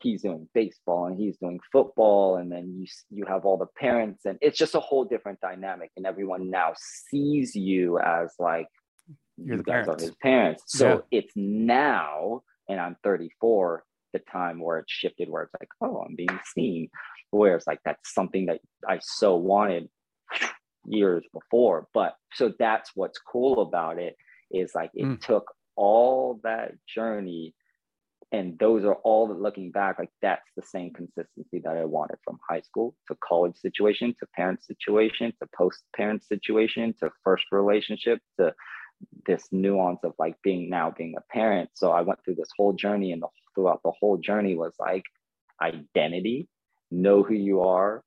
he's 0.00 0.22
doing 0.22 0.48
baseball 0.54 1.06
and 1.06 1.18
he's 1.18 1.36
doing 1.38 1.58
football 1.72 2.36
and 2.36 2.50
then 2.50 2.74
you 2.78 2.86
you 3.10 3.24
have 3.26 3.44
all 3.44 3.56
the 3.56 3.66
parents 3.78 4.24
and 4.24 4.38
it's 4.40 4.58
just 4.58 4.74
a 4.74 4.80
whole 4.80 5.04
different 5.04 5.40
dynamic 5.40 5.90
and 5.96 6.06
everyone 6.06 6.50
now 6.50 6.72
sees 7.10 7.54
you 7.54 7.98
as 7.98 8.32
like 8.38 8.68
You're 9.36 9.56
you 9.56 9.62
guys 9.62 9.86
parents. 9.86 10.02
are 10.02 10.06
his 10.06 10.16
parents 10.16 10.62
so 10.66 11.04
yeah. 11.10 11.18
it's 11.18 11.32
now 11.36 12.42
and 12.68 12.80
i'm 12.80 12.96
34 13.02 13.84
the 14.12 14.20
time 14.20 14.60
where 14.60 14.78
it 14.78 14.86
shifted 14.88 15.28
where 15.28 15.44
it's 15.44 15.54
like 15.60 15.68
oh 15.80 16.04
i'm 16.06 16.14
being 16.14 16.40
seen 16.54 16.88
where 17.30 17.56
it's 17.56 17.66
like 17.66 17.80
that's 17.84 18.14
something 18.14 18.46
that 18.46 18.60
i 18.88 18.98
so 19.02 19.36
wanted 19.36 19.88
years 20.86 21.24
before 21.32 21.88
but 21.92 22.14
so 22.34 22.52
that's 22.58 22.92
what's 22.94 23.18
cool 23.18 23.62
about 23.62 23.98
it 23.98 24.16
is 24.50 24.72
like 24.74 24.90
it 24.94 25.04
mm. 25.04 25.20
took 25.20 25.52
all 25.76 26.40
that 26.42 26.72
journey 26.86 27.54
and 28.32 28.58
those 28.58 28.84
are 28.84 28.96
all 29.04 29.34
looking 29.34 29.70
back 29.70 29.98
like 29.98 30.10
that's 30.20 30.48
the 30.56 30.62
same 30.62 30.92
consistency 30.92 31.60
that 31.64 31.76
i 31.76 31.84
wanted 31.84 32.16
from 32.24 32.38
high 32.48 32.60
school 32.60 32.94
to 33.06 33.16
college 33.26 33.56
situation 33.56 34.14
to 34.18 34.26
parent 34.34 34.62
situation 34.62 35.32
to 35.40 35.48
post 35.56 35.82
parent 35.96 36.22
situation 36.24 36.94
to 36.98 37.10
first 37.24 37.44
relationship 37.52 38.20
to 38.38 38.52
this 39.26 39.44
nuance 39.52 40.00
of 40.02 40.12
like 40.18 40.34
being 40.42 40.68
now 40.68 40.92
being 40.96 41.14
a 41.16 41.32
parent. 41.32 41.70
So 41.74 41.92
i 41.92 42.00
went 42.00 42.18
through 42.24 42.34
this 42.34 42.50
whole 42.56 42.72
journey 42.72 43.12
and 43.12 43.22
the, 43.22 43.28
throughout 43.54 43.80
the 43.84 43.92
whole 43.92 44.16
journey 44.16 44.56
was 44.56 44.74
like 44.78 45.04
identity 45.62 46.48
know 46.90 47.22
who 47.22 47.34
you 47.34 47.62
are 47.62 48.02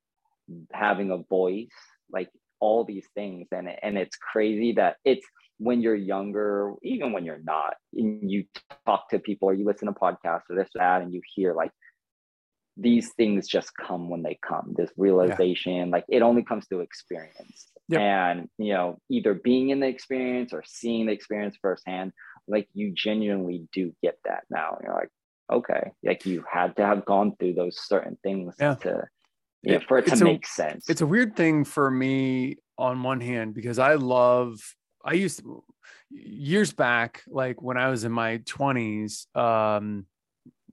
having 0.72 1.10
a 1.10 1.18
voice 1.18 1.68
like 2.10 2.28
all 2.60 2.84
these 2.84 3.06
things. 3.14 3.48
And 3.52 3.68
and 3.82 3.98
it's 3.98 4.16
crazy 4.16 4.72
that 4.74 4.96
it's 5.04 5.26
when 5.62 5.80
you're 5.80 5.94
younger, 5.94 6.74
even 6.82 7.12
when 7.12 7.24
you're 7.24 7.42
not, 7.44 7.74
and 7.94 8.30
you 8.30 8.44
talk 8.84 9.08
to 9.10 9.18
people 9.18 9.48
or 9.48 9.54
you 9.54 9.64
listen 9.64 9.86
to 9.86 9.92
podcasts 9.92 10.42
or 10.50 10.56
this, 10.56 10.68
that, 10.74 11.02
and 11.02 11.14
you 11.14 11.20
hear 11.34 11.54
like 11.54 11.70
these 12.76 13.12
things 13.16 13.46
just 13.46 13.70
come 13.76 14.08
when 14.08 14.22
they 14.22 14.38
come, 14.46 14.74
this 14.76 14.90
realization, 14.96 15.74
yeah. 15.76 15.84
like 15.84 16.04
it 16.08 16.22
only 16.22 16.42
comes 16.42 16.66
through 16.66 16.80
experience. 16.80 17.68
Yep. 17.88 18.00
And, 18.00 18.48
you 18.58 18.72
know, 18.72 18.98
either 19.08 19.34
being 19.34 19.70
in 19.70 19.80
the 19.80 19.86
experience 19.86 20.52
or 20.52 20.64
seeing 20.66 21.06
the 21.06 21.12
experience 21.12 21.56
firsthand, 21.60 22.12
like 22.48 22.68
you 22.72 22.92
genuinely 22.92 23.68
do 23.72 23.92
get 24.02 24.18
that 24.24 24.44
now. 24.50 24.78
You're 24.82 24.94
like, 24.94 25.10
okay, 25.52 25.92
like 26.02 26.26
you 26.26 26.44
had 26.50 26.74
to 26.76 26.86
have 26.86 27.04
gone 27.04 27.36
through 27.38 27.54
those 27.54 27.78
certain 27.78 28.16
things 28.22 28.54
yeah. 28.58 28.74
to, 28.76 29.04
yeah, 29.62 29.78
for 29.86 29.98
it 29.98 30.06
to 30.06 30.14
a, 30.14 30.24
make 30.24 30.46
sense. 30.46 30.88
It's 30.88 31.02
a 31.02 31.06
weird 31.06 31.36
thing 31.36 31.64
for 31.64 31.90
me 31.90 32.56
on 32.78 33.02
one 33.02 33.20
hand 33.20 33.54
because 33.54 33.78
I 33.78 33.94
love 33.94 34.58
I 35.04 35.14
used 35.14 35.40
to, 35.40 35.64
years 36.10 36.72
back, 36.72 37.22
like 37.26 37.60
when 37.60 37.76
I 37.76 37.88
was 37.88 38.04
in 38.04 38.12
my 38.12 38.38
20s, 38.38 39.26
um, 39.36 40.06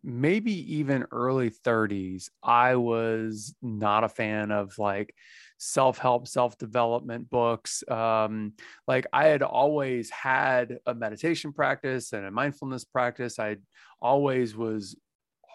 maybe 0.04 0.76
even 0.78 1.06
early 1.12 1.50
30s, 1.50 2.30
I 2.42 2.76
was 2.76 3.54
not 3.62 4.04
a 4.04 4.10
fan 4.10 4.52
of 4.52 4.78
like 4.78 5.14
self-help, 5.58 6.28
self-development 6.28 7.30
books. 7.30 7.84
Um, 7.90 8.54
like 8.88 9.08
I 9.12 9.28
had 9.28 9.42
always 9.42 10.10
had 10.10 10.78
a 10.86 10.94
meditation 10.94 11.52
practice 11.52 12.14
and 12.14 12.26
a 12.26 12.32
mindfulness 12.32 12.86
practice. 12.86 13.40
I 13.40 13.58
always 14.02 14.56
was 14.56 14.96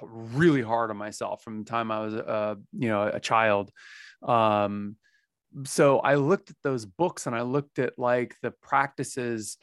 really 0.03 0.63
hard 0.63 0.91
on 0.91 0.97
myself 0.97 1.43
from 1.43 1.61
the 1.61 1.65
time 1.65 1.91
I 1.91 2.01
was 2.01 2.15
a 2.15 2.59
you 2.77 2.89
know 2.89 3.03
a 3.13 3.21
child. 3.21 3.71
Um, 4.23 4.97
so 5.65 6.01
I 6.01 6.17
looked 6.17 6.51
at 6.51 6.57
those 6.65 6.85
books 6.85 7.27
and 7.27 7.37
I 7.37 7.43
looked 7.43 7.79
at 7.79 7.99
like 7.99 8.37
the 8.43 8.51
practices 8.51 9.57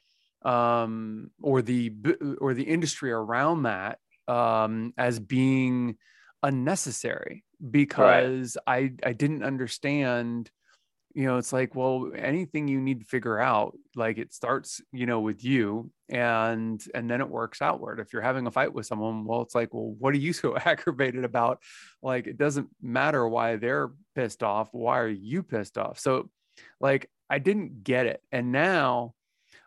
um, 0.44 1.32
or 1.42 1.62
the 1.62 1.94
or 2.40 2.54
the 2.54 2.64
industry 2.64 3.12
around 3.12 3.64
that 3.64 4.00
um, 4.28 4.94
as 4.98 5.20
being 5.20 5.98
unnecessary 6.44 7.44
because 7.70 8.58
right. 8.68 8.94
I 9.04 9.10
I 9.10 9.14
didn't 9.14 9.44
understand 9.44 10.50
you 11.14 11.26
know 11.26 11.38
it's 11.38 11.54
like 11.54 11.76
well 11.76 12.12
anything 12.16 12.68
you 12.68 12.80
need 12.80 13.00
to 13.00 13.06
figure 13.06 13.40
out 13.40 13.78
like 13.96 14.18
it 14.18 14.34
starts 14.34 14.82
you 14.92 15.06
know 15.06 15.20
with 15.20 15.44
you 15.44 15.92
and 16.10 16.84
and 16.94 17.10
then 17.10 17.22
it 17.22 17.30
works 17.30 17.62
outward. 17.62 18.00
If 18.00 18.14
you're 18.14 18.22
having 18.22 18.48
a 18.48 18.52
fight 18.52 18.74
with 18.74 18.86
someone 18.86 19.26
well 19.26 19.42
it's 19.42 19.56
like 19.56 19.74
well 19.74 19.96
what 20.00 20.14
are 20.14 20.18
you 20.18 20.34
so 20.42 20.58
aggravated 20.58 21.24
about? 21.24 21.60
Like 22.02 22.28
it 22.28 22.38
doesn't 22.38 22.70
matter 22.82 23.28
why 23.28 23.56
they're 23.56 23.92
pissed 24.16 24.44
off 24.44 24.70
why 24.72 25.00
are 25.00 25.08
you 25.08 25.44
pissed 25.44 25.78
off? 25.78 26.00
So 26.00 26.30
like 26.80 27.10
i 27.30 27.40
didn't 27.40 27.84
get 27.84 28.06
it. 28.06 28.22
And 28.32 28.52
now 28.52 29.14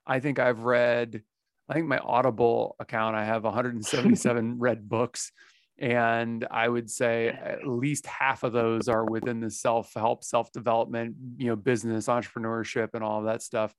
i 0.07 0.21
think 0.21 0.39
i've 0.39 0.61
read 0.61 1.23
i 1.69 1.73
think 1.75 1.87
my 1.87 1.99
audible 1.99 2.77
account 2.79 3.17
i 3.17 3.25
have 3.25 3.45
177 3.45 4.59
read 4.59 4.89
books 4.89 5.33
and 5.79 6.47
i 6.51 6.69
would 6.69 6.89
say 6.89 7.29
at 7.29 7.67
least 7.67 8.07
half 8.07 8.45
of 8.45 8.53
those 8.53 8.89
are 8.89 9.05
within 9.05 9.41
the 9.41 9.51
self-help 9.51 10.23
self-development 10.23 11.17
you 11.37 11.49
know 11.49 11.57
business 11.57 12.07
entrepreneurship 12.07 12.91
and 12.95 13.03
all 13.03 13.19
of 13.19 13.27
that 13.27 13.43
stuff. 13.43 13.75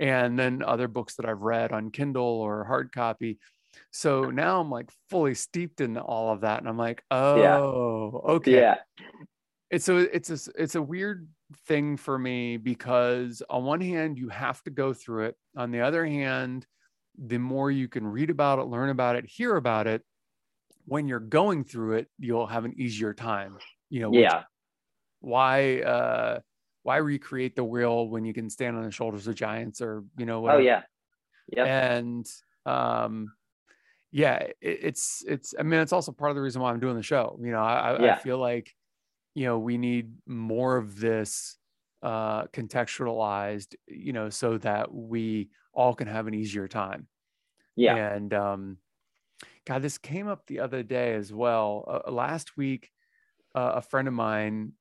And 0.00 0.38
then 0.38 0.62
other 0.62 0.88
books 0.88 1.16
that 1.16 1.26
i've 1.26 1.42
read 1.42 1.72
on 1.72 1.90
kindle 1.90 2.24
or 2.24 2.64
hard 2.64 2.92
copy. 2.92 3.38
So 3.90 4.30
now 4.30 4.60
i'm 4.60 4.70
like 4.70 4.90
fully 5.10 5.34
steeped 5.34 5.80
in 5.80 5.98
all 5.98 6.32
of 6.32 6.42
that 6.42 6.60
and 6.60 6.68
i'm 6.68 6.78
like 6.78 7.02
oh 7.10 7.36
yeah. 7.36 7.58
okay. 8.32 8.56
Yeah. 8.56 8.76
It's 9.70 9.84
so 9.84 9.98
it's 9.98 10.30
a 10.30 10.38
it's 10.56 10.76
a 10.76 10.82
weird 10.82 11.28
thing 11.66 11.96
for 11.96 12.18
me 12.18 12.56
because 12.56 13.42
on 13.50 13.64
one 13.64 13.80
hand 13.80 14.16
you 14.16 14.28
have 14.28 14.62
to 14.62 14.70
go 14.70 14.94
through 14.94 15.26
it. 15.26 15.36
On 15.56 15.70
the 15.72 15.80
other 15.80 16.06
hand 16.06 16.64
the 17.20 17.38
more 17.38 17.70
you 17.70 17.88
can 17.88 18.06
read 18.06 18.30
about 18.30 18.60
it 18.60 18.66
learn 18.66 18.90
about 18.90 19.16
it 19.16 19.26
hear 19.26 19.56
about 19.56 19.88
it 19.88 20.02
when 20.88 21.06
you're 21.06 21.20
going 21.20 21.64
through 21.64 21.96
it, 21.96 22.08
you'll 22.18 22.46
have 22.46 22.64
an 22.64 22.74
easier 22.78 23.12
time. 23.12 23.58
You 23.90 24.00
know, 24.00 24.12
yeah. 24.12 24.44
Why 25.20 25.80
uh 25.82 26.40
why 26.82 26.96
recreate 26.96 27.54
the 27.56 27.64
wheel 27.64 28.08
when 28.08 28.24
you 28.24 28.32
can 28.32 28.48
stand 28.48 28.76
on 28.76 28.84
the 28.84 28.90
shoulders 28.90 29.26
of 29.26 29.34
giants 29.34 29.82
or 29.82 30.04
you 30.16 30.24
know 30.24 30.38
oh, 30.38 30.40
whatever. 30.40 30.62
Oh 30.62 30.64
yeah. 30.64 30.82
Yeah. 31.54 31.64
And 31.64 32.26
um 32.64 33.32
yeah, 34.10 34.36
it, 34.36 34.56
it's 34.60 35.24
it's 35.26 35.54
I 35.58 35.62
mean 35.62 35.80
it's 35.80 35.92
also 35.92 36.12
part 36.12 36.30
of 36.30 36.36
the 36.36 36.42
reason 36.42 36.62
why 36.62 36.70
I'm 36.70 36.80
doing 36.80 36.96
the 36.96 37.02
show. 37.02 37.38
You 37.42 37.50
know, 37.50 37.62
I, 37.62 38.02
yeah. 38.02 38.14
I 38.14 38.18
feel 38.18 38.38
like 38.38 38.74
you 39.34 39.44
know 39.44 39.58
we 39.58 39.76
need 39.76 40.12
more 40.26 40.76
of 40.76 40.98
this 40.98 41.58
uh 42.02 42.44
contextualized, 42.46 43.74
you 43.86 44.12
know, 44.14 44.30
so 44.30 44.56
that 44.58 44.92
we 44.94 45.50
all 45.74 45.94
can 45.94 46.08
have 46.08 46.26
an 46.26 46.34
easier 46.34 46.68
time. 46.68 47.06
Yeah. 47.76 47.96
And 47.96 48.32
um 48.32 48.78
God, 49.68 49.82
this 49.82 49.98
came 49.98 50.28
up 50.28 50.46
the 50.46 50.60
other 50.60 50.82
day 50.82 51.12
as 51.12 51.30
well. 51.30 52.02
Uh, 52.06 52.10
last 52.10 52.56
week, 52.56 52.90
uh, 53.54 53.72
a 53.74 53.82
friend 53.82 54.08
of 54.08 54.14
mine 54.14 54.72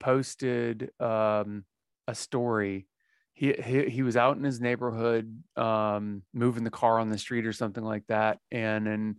posted 0.00 0.90
um, 0.98 1.64
a 2.08 2.16
story. 2.16 2.88
He, 3.32 3.52
he 3.52 3.88
he 3.88 4.02
was 4.02 4.16
out 4.16 4.36
in 4.36 4.42
his 4.42 4.60
neighborhood, 4.60 5.40
um, 5.56 6.22
moving 6.32 6.64
the 6.64 6.70
car 6.70 6.98
on 6.98 7.10
the 7.10 7.18
street 7.18 7.46
or 7.46 7.52
something 7.52 7.84
like 7.84 8.08
that, 8.08 8.38
and 8.50 8.88
an 8.88 9.16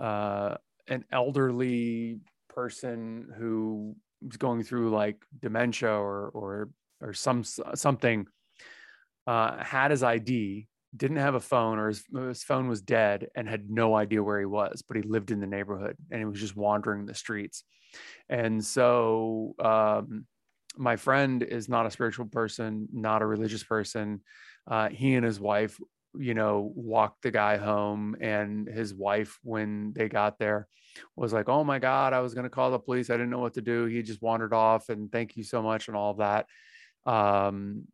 uh, 0.00 0.56
an 0.86 1.04
elderly 1.12 2.20
person 2.48 3.28
who 3.36 3.96
was 4.26 4.38
going 4.38 4.62
through 4.62 4.90
like 4.90 5.22
dementia 5.38 5.90
or 5.90 6.30
or 6.30 6.70
or 7.02 7.12
some 7.12 7.44
something 7.44 8.26
uh, 9.26 9.62
had 9.62 9.90
his 9.90 10.02
ID 10.02 10.68
didn't 10.96 11.18
have 11.18 11.34
a 11.34 11.40
phone 11.40 11.78
or 11.78 11.88
his, 11.88 12.04
his, 12.14 12.42
phone 12.42 12.68
was 12.68 12.80
dead 12.80 13.28
and 13.34 13.48
had 13.48 13.70
no 13.70 13.94
idea 13.94 14.22
where 14.22 14.38
he 14.38 14.46
was 14.46 14.82
but 14.86 14.96
he 14.96 15.02
lived 15.02 15.30
in 15.30 15.40
the 15.40 15.46
neighborhood 15.46 15.96
and 16.10 16.18
he 16.18 16.24
was 16.24 16.40
just 16.40 16.56
wandering 16.56 17.06
the 17.06 17.14
streets. 17.14 17.64
And 18.28 18.64
so 18.64 19.54
um, 19.58 20.26
my 20.76 20.96
friend 20.96 21.42
is 21.42 21.68
not 21.68 21.86
a 21.86 21.90
spiritual 21.90 22.26
person 22.26 22.88
not 22.92 23.22
a 23.22 23.26
religious 23.26 23.62
person. 23.62 24.20
Uh, 24.66 24.88
he 24.88 25.14
and 25.14 25.24
his 25.24 25.40
wife 25.40 25.78
you 26.18 26.34
know 26.34 26.72
walked 26.74 27.22
the 27.22 27.30
guy 27.30 27.58
home 27.58 28.16
and 28.20 28.66
his 28.66 28.94
wife 28.94 29.38
when 29.42 29.92
they 29.94 30.08
got 30.08 30.38
there 30.38 30.66
was 31.16 31.34
like 31.34 31.50
oh 31.50 31.62
my 31.62 31.78
god 31.78 32.14
i 32.14 32.20
was 32.20 32.32
going 32.32 32.44
to 32.44 32.50
call 32.50 32.70
the 32.70 32.78
police. 32.78 33.10
I 33.10 33.14
didn't 33.14 33.30
know 33.30 33.38
what 33.38 33.54
to 33.54 33.60
do. 33.60 33.84
He 33.84 34.02
just 34.02 34.22
wandered 34.22 34.54
off 34.54 34.88
and 34.88 35.12
thank 35.12 35.36
you 35.36 35.44
so 35.44 35.62
much 35.62 35.88
and 35.88 35.96
all 35.96 36.12
of 36.12 36.18
that. 36.18 36.46
Um, 37.04 37.84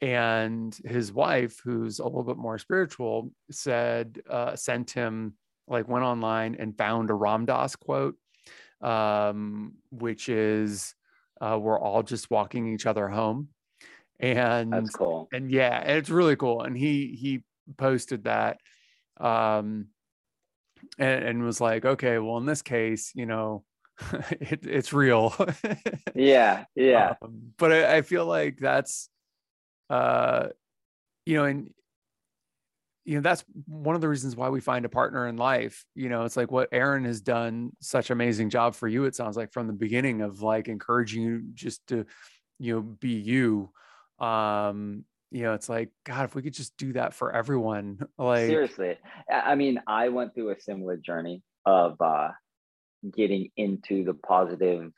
and 0.00 0.78
his 0.84 1.12
wife 1.12 1.60
who's 1.62 1.98
a 1.98 2.04
little 2.04 2.22
bit 2.22 2.38
more 2.38 2.58
spiritual 2.58 3.30
said 3.50 4.20
uh, 4.28 4.56
sent 4.56 4.90
him 4.90 5.34
like 5.68 5.88
went 5.88 6.04
online 6.04 6.56
and 6.58 6.76
found 6.76 7.10
a 7.10 7.14
ram 7.14 7.44
dass 7.44 7.76
quote 7.76 8.16
um, 8.80 9.74
which 9.90 10.28
is 10.28 10.94
uh, 11.40 11.58
we're 11.60 11.78
all 11.78 12.02
just 12.02 12.30
walking 12.30 12.72
each 12.72 12.86
other 12.86 13.08
home. 13.08 13.48
And 14.18 14.72
that's 14.72 14.90
cool. 14.90 15.28
and 15.32 15.50
yeah 15.50 15.80
and 15.82 15.96
it's 15.96 16.10
really 16.10 16.36
cool. 16.36 16.60
And 16.62 16.76
he 16.76 17.16
he 17.18 17.42
posted 17.78 18.24
that 18.24 18.58
um 19.18 19.86
and, 20.98 21.24
and 21.24 21.42
was 21.42 21.60
like 21.60 21.84
okay 21.84 22.18
well 22.18 22.38
in 22.38 22.46
this 22.46 22.62
case 22.62 23.12
you 23.14 23.26
know 23.26 23.64
it, 24.40 24.66
it's 24.66 24.92
real. 24.92 25.34
Yeah 26.14 26.64
yeah. 26.74 27.14
Um, 27.22 27.52
but 27.56 27.72
I, 27.72 27.96
I 27.98 28.02
feel 28.02 28.26
like 28.26 28.58
that's 28.58 29.08
uh, 29.90 30.48
you 31.26 31.36
know, 31.36 31.44
and 31.44 31.70
you 33.04 33.16
know 33.16 33.20
that's 33.22 33.44
one 33.66 33.94
of 33.94 34.00
the 34.00 34.08
reasons 34.08 34.36
why 34.36 34.48
we 34.50 34.60
find 34.60 34.84
a 34.84 34.88
partner 34.88 35.26
in 35.26 35.36
life. 35.36 35.84
You 35.94 36.08
know 36.08 36.24
it's 36.24 36.36
like 36.36 36.50
what 36.50 36.68
aaron 36.72 37.04
has 37.04 37.20
done 37.20 37.72
such 37.80 38.10
amazing 38.10 38.50
job 38.50 38.74
for 38.74 38.86
you 38.86 39.04
it 39.04 39.16
sounds 39.16 39.36
like 39.36 39.52
from 39.52 39.66
the 39.66 39.72
beginning 39.72 40.22
of 40.22 40.42
like 40.42 40.68
encouraging 40.68 41.22
you 41.22 41.42
just 41.52 41.86
to 41.88 42.06
you 42.58 42.74
know 42.74 42.80
be 42.82 43.10
you. 43.10 43.70
Um 44.24 45.04
you 45.32 45.42
know 45.42 45.54
it's 45.54 45.68
like 45.68 45.90
god 46.04 46.24
if 46.24 46.34
we 46.34 46.42
could 46.42 46.54
just 46.54 46.76
do 46.76 46.92
that 46.92 47.14
for 47.14 47.32
everyone 47.32 48.00
like 48.18 48.46
seriously. 48.46 48.96
I 49.32 49.54
mean 49.54 49.80
i 49.86 50.08
went 50.08 50.34
through 50.34 50.50
a 50.50 50.60
similar 50.60 50.96
journey 50.96 51.42
of 51.64 52.00
uh 52.00 52.30
getting 53.14 53.50
into 53.56 54.04
the 54.04 54.14
positive 54.14 54.92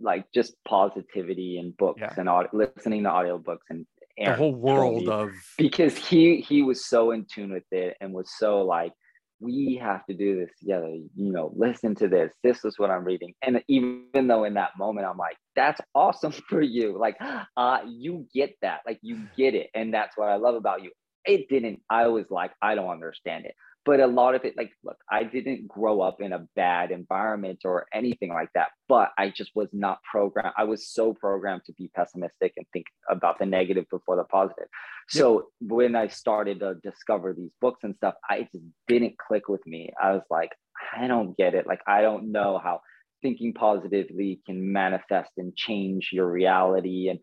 like 0.00 0.24
just 0.32 0.54
positivity 0.66 1.58
and 1.58 1.76
books 1.76 2.00
yeah. 2.00 2.14
and 2.16 2.28
audio, 2.28 2.50
listening 2.52 3.04
to 3.04 3.08
audiobooks 3.08 3.66
and 3.70 3.86
Aaron 4.18 4.32
the 4.32 4.36
whole 4.36 4.54
world 4.54 5.08
of 5.08 5.30
because 5.58 5.96
he 5.96 6.40
he 6.40 6.62
was 6.62 6.86
so 6.86 7.12
in 7.12 7.26
tune 7.32 7.52
with 7.52 7.64
it 7.70 7.96
and 8.00 8.12
was 8.12 8.30
so 8.36 8.62
like 8.62 8.92
we 9.40 9.78
have 9.80 10.04
to 10.06 10.14
do 10.14 10.40
this 10.40 10.50
together 10.58 10.88
you 10.88 11.32
know 11.32 11.52
listen 11.54 11.94
to 11.96 12.08
this. 12.08 12.32
This 12.42 12.64
is 12.64 12.78
what 12.78 12.90
i'm 12.90 13.04
reading. 13.04 13.34
And 13.42 13.62
even 13.68 14.26
though 14.26 14.44
in 14.44 14.54
that 14.54 14.70
moment 14.76 15.06
i'm 15.06 15.18
like 15.18 15.36
that's 15.54 15.80
awesome 15.94 16.32
for 16.48 16.60
you. 16.60 16.98
Like 16.98 17.16
uh 17.56 17.78
you 17.86 18.26
get 18.34 18.54
that. 18.62 18.80
Like 18.86 18.98
you 19.02 19.26
get 19.36 19.54
it. 19.54 19.70
And 19.74 19.94
that's 19.94 20.16
what 20.16 20.28
i 20.28 20.36
love 20.36 20.54
about 20.54 20.82
you. 20.82 20.90
It 21.24 21.48
didn't 21.48 21.80
i 21.90 22.06
was 22.08 22.26
like 22.30 22.52
i 22.62 22.74
don't 22.74 22.90
understand 22.90 23.44
it 23.44 23.54
but 23.88 24.00
a 24.00 24.06
lot 24.06 24.34
of 24.34 24.44
it 24.44 24.54
like 24.54 24.70
look 24.84 24.98
i 25.10 25.24
didn't 25.24 25.66
grow 25.66 26.02
up 26.02 26.20
in 26.20 26.34
a 26.34 26.46
bad 26.54 26.90
environment 26.90 27.60
or 27.64 27.86
anything 27.94 28.28
like 28.28 28.50
that 28.54 28.68
but 28.86 29.12
i 29.16 29.30
just 29.30 29.50
was 29.54 29.68
not 29.72 29.98
programmed 30.02 30.52
i 30.58 30.64
was 30.64 30.86
so 30.86 31.14
programmed 31.14 31.62
to 31.64 31.72
be 31.72 31.90
pessimistic 31.96 32.52
and 32.58 32.66
think 32.74 32.84
about 33.08 33.38
the 33.38 33.46
negative 33.46 33.86
before 33.90 34.16
the 34.16 34.24
positive. 34.24 34.68
So 35.08 35.48
when 35.62 35.96
i 35.96 36.06
started 36.06 36.60
to 36.60 36.74
discover 36.82 37.32
these 37.32 37.50
books 37.62 37.80
and 37.82 37.96
stuff 37.96 38.14
i 38.28 38.46
just 38.52 38.66
didn't 38.86 39.16
click 39.16 39.48
with 39.48 39.66
me. 39.66 39.90
I 40.00 40.12
was 40.12 40.26
like 40.28 40.50
i 40.94 41.06
don't 41.06 41.34
get 41.38 41.54
it. 41.54 41.66
Like 41.66 41.80
i 41.86 42.02
don't 42.02 42.30
know 42.30 42.60
how 42.62 42.82
thinking 43.22 43.54
positively 43.54 44.40
can 44.46 44.70
manifest 44.70 45.30
and 45.38 45.56
change 45.56 46.10
your 46.12 46.30
reality 46.30 47.08
and 47.08 47.18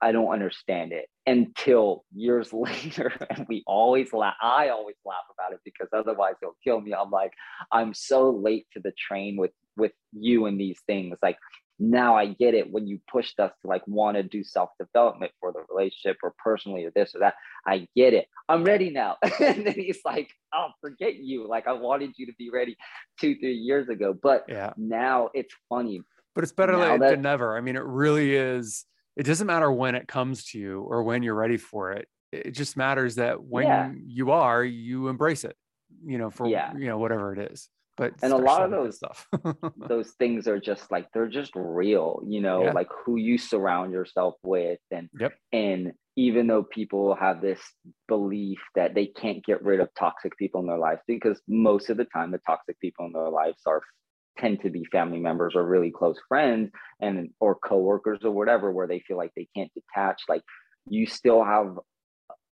I 0.00 0.12
don't 0.12 0.32
understand 0.32 0.92
it 0.92 1.08
until 1.26 2.04
years 2.14 2.52
later. 2.52 3.12
And 3.30 3.46
we 3.48 3.62
always 3.66 4.12
laugh. 4.12 4.36
I 4.40 4.68
always 4.68 4.96
laugh 5.04 5.24
about 5.36 5.52
it 5.52 5.60
because 5.64 5.88
otherwise 5.92 6.34
it'll 6.42 6.56
kill 6.62 6.80
me. 6.80 6.94
I'm 6.94 7.10
like, 7.10 7.32
I'm 7.72 7.94
so 7.94 8.30
late 8.30 8.66
to 8.72 8.80
the 8.80 8.92
train 8.92 9.36
with 9.36 9.52
with 9.76 9.92
you 10.12 10.46
and 10.46 10.58
these 10.58 10.80
things. 10.86 11.18
Like 11.22 11.36
now 11.78 12.16
I 12.16 12.26
get 12.28 12.54
it 12.54 12.70
when 12.72 12.86
you 12.86 12.98
pushed 13.10 13.38
us 13.38 13.52
to 13.60 13.68
like 13.68 13.86
want 13.86 14.16
to 14.16 14.22
do 14.22 14.42
self-development 14.42 15.32
for 15.38 15.52
the 15.52 15.62
relationship 15.68 16.16
or 16.22 16.32
personally 16.42 16.86
or 16.86 16.90
this 16.90 17.14
or 17.14 17.18
that. 17.18 17.34
I 17.66 17.86
get 17.94 18.14
it. 18.14 18.26
I'm 18.48 18.64
ready 18.64 18.90
now. 18.90 19.16
and 19.40 19.66
then 19.66 19.74
he's 19.74 20.00
like, 20.04 20.30
I'll 20.54 20.74
forget 20.80 21.16
you. 21.16 21.46
Like 21.46 21.66
I 21.66 21.72
wanted 21.72 22.12
you 22.16 22.26
to 22.26 22.32
be 22.38 22.48
ready 22.50 22.76
two, 23.20 23.34
three 23.36 23.56
years 23.56 23.88
ago. 23.88 24.14
But 24.14 24.46
yeah. 24.48 24.72
now 24.78 25.28
it's 25.34 25.54
funny. 25.68 26.00
But 26.34 26.44
it's 26.44 26.52
better 26.52 26.76
late 26.76 27.00
that, 27.00 27.10
than 27.10 27.22
never. 27.22 27.56
I 27.56 27.60
mean, 27.60 27.76
it 27.76 27.84
really 27.84 28.34
is 28.34 28.86
it 29.16 29.24
doesn't 29.24 29.46
matter 29.46 29.70
when 29.70 29.94
it 29.94 30.06
comes 30.06 30.44
to 30.44 30.58
you 30.58 30.80
or 30.82 31.02
when 31.02 31.22
you're 31.22 31.34
ready 31.34 31.56
for 31.56 31.92
it 31.92 32.08
it 32.32 32.52
just 32.52 32.76
matters 32.76 33.16
that 33.16 33.42
when 33.42 33.66
yeah. 33.66 33.92
you 34.06 34.30
are 34.30 34.64
you 34.64 35.08
embrace 35.08 35.44
it 35.44 35.56
you 36.04 36.18
know 36.18 36.30
for 36.30 36.46
yeah. 36.46 36.72
you 36.76 36.86
know 36.86 36.98
whatever 36.98 37.32
it 37.32 37.50
is 37.52 37.68
but 37.96 38.12
and 38.22 38.32
a 38.32 38.36
lot 38.36 38.62
of 38.62 38.70
those 38.70 38.96
stuff 38.96 39.26
those 39.76 40.10
things 40.18 40.46
are 40.46 40.60
just 40.60 40.90
like 40.90 41.06
they're 41.12 41.28
just 41.28 41.52
real 41.54 42.20
you 42.26 42.40
know 42.40 42.64
yeah. 42.64 42.72
like 42.72 42.88
who 43.04 43.16
you 43.16 43.38
surround 43.38 43.92
yourself 43.92 44.34
with 44.42 44.78
and 44.90 45.08
yep. 45.18 45.32
and 45.52 45.92
even 46.16 46.46
though 46.46 46.62
people 46.62 47.14
have 47.14 47.42
this 47.42 47.60
belief 48.08 48.58
that 48.74 48.94
they 48.94 49.06
can't 49.06 49.44
get 49.44 49.62
rid 49.62 49.80
of 49.80 49.88
toxic 49.98 50.36
people 50.38 50.60
in 50.60 50.66
their 50.66 50.78
lives 50.78 51.00
because 51.06 51.40
most 51.46 51.90
of 51.90 51.96
the 51.96 52.06
time 52.06 52.30
the 52.30 52.40
toxic 52.46 52.78
people 52.80 53.06
in 53.06 53.12
their 53.12 53.30
lives 53.30 53.60
are 53.66 53.82
tend 54.38 54.60
to 54.62 54.70
be 54.70 54.84
family 54.86 55.18
members 55.18 55.54
or 55.54 55.66
really 55.66 55.90
close 55.90 56.18
friends 56.28 56.70
and 57.00 57.30
or 57.40 57.54
coworkers 57.54 58.20
or 58.22 58.30
whatever 58.30 58.72
where 58.72 58.86
they 58.86 59.00
feel 59.00 59.16
like 59.16 59.32
they 59.36 59.48
can't 59.54 59.70
detach 59.74 60.22
like 60.28 60.42
you 60.88 61.06
still 61.06 61.44
have 61.44 61.78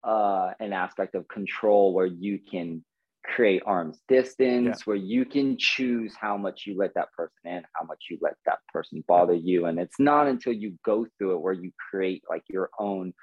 uh, 0.04 0.52
an 0.60 0.72
aspect 0.74 1.16
of 1.16 1.28
control 1.28 1.94
where 1.94 2.06
you 2.06 2.40
can 2.40 2.84
create 3.26 3.62
arm's 3.66 4.00
distance 4.08 4.80
yeah. 4.80 4.84
where 4.86 4.98
you 4.98 5.26
can 5.26 5.58
choose 5.58 6.16
how 6.20 6.38
much 6.38 6.64
you 6.66 6.78
let 6.78 6.94
that 6.94 7.12
person 7.12 7.36
in 7.46 7.64
how 7.76 7.86
much 7.86 8.06
you 8.10 8.18
let 8.22 8.36
that 8.46 8.60
person 8.74 9.04
bother 9.08 9.34
you 9.34 9.66
and 9.66 9.78
it's 9.78 10.00
not 10.00 10.26
until 10.26 10.54
you 10.54 10.74
go 10.86 11.06
through 11.18 11.36
it 11.36 11.42
where 11.42 11.54
you 11.54 11.72
create 11.92 12.24
like 12.30 12.44
your 12.50 12.70
own 12.80 13.14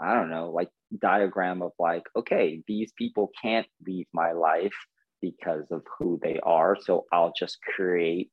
i 0.00 0.14
don't 0.14 0.30
know 0.30 0.50
like 0.50 0.68
diagram 1.00 1.62
of 1.62 1.72
like 1.78 2.04
okay 2.14 2.62
these 2.68 2.92
people 2.96 3.30
can't 3.40 3.66
leave 3.86 4.06
my 4.12 4.32
life 4.32 4.74
because 5.20 5.64
of 5.70 5.82
who 5.98 6.18
they 6.22 6.38
are. 6.42 6.76
So 6.80 7.04
I'll 7.12 7.32
just 7.38 7.58
create 7.62 8.30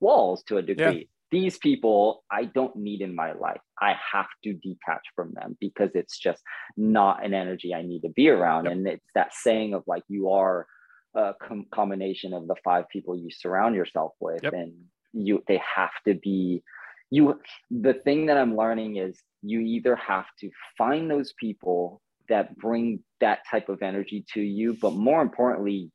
walls 0.00 0.42
to 0.48 0.58
a 0.58 0.62
degree. 0.62 0.98
Yeah. 0.98 1.04
These 1.30 1.56
people 1.58 2.24
I 2.30 2.44
don't 2.44 2.76
need 2.76 3.00
in 3.00 3.14
my 3.14 3.32
life. 3.32 3.60
I 3.80 3.94
have 4.12 4.26
to 4.44 4.52
detach 4.52 5.02
from 5.16 5.32
them 5.32 5.56
because 5.60 5.90
it's 5.94 6.18
just 6.18 6.42
not 6.76 7.24
an 7.24 7.32
energy 7.32 7.74
I 7.74 7.82
need 7.82 8.00
to 8.00 8.10
be 8.10 8.28
around. 8.28 8.64
Yep. 8.64 8.72
And 8.72 8.86
it's 8.86 9.06
that 9.14 9.32
saying 9.32 9.72
of 9.72 9.82
like, 9.86 10.02
you 10.08 10.30
are 10.30 10.66
a 11.14 11.32
com- 11.42 11.66
combination 11.72 12.34
of 12.34 12.46
the 12.46 12.56
five 12.62 12.84
people 12.90 13.16
you 13.16 13.30
surround 13.30 13.74
yourself 13.74 14.12
with. 14.20 14.42
Yep. 14.42 14.52
And 14.52 14.72
you, 15.14 15.42
they 15.48 15.60
have 15.74 15.92
to 16.06 16.14
be 16.14 16.62
you. 17.10 17.40
The 17.70 17.94
thing 17.94 18.26
that 18.26 18.36
I'm 18.36 18.56
learning 18.56 18.96
is 18.96 19.18
you 19.42 19.60
either 19.60 19.96
have 19.96 20.26
to 20.40 20.50
find 20.76 21.10
those 21.10 21.32
people 21.40 22.02
that 22.28 22.56
bring 22.56 23.00
that 23.20 23.40
type 23.50 23.68
of 23.68 23.82
energy 23.82 24.24
to 24.32 24.40
you, 24.40 24.76
but 24.80 24.94
more 24.94 25.20
importantly, 25.20 25.90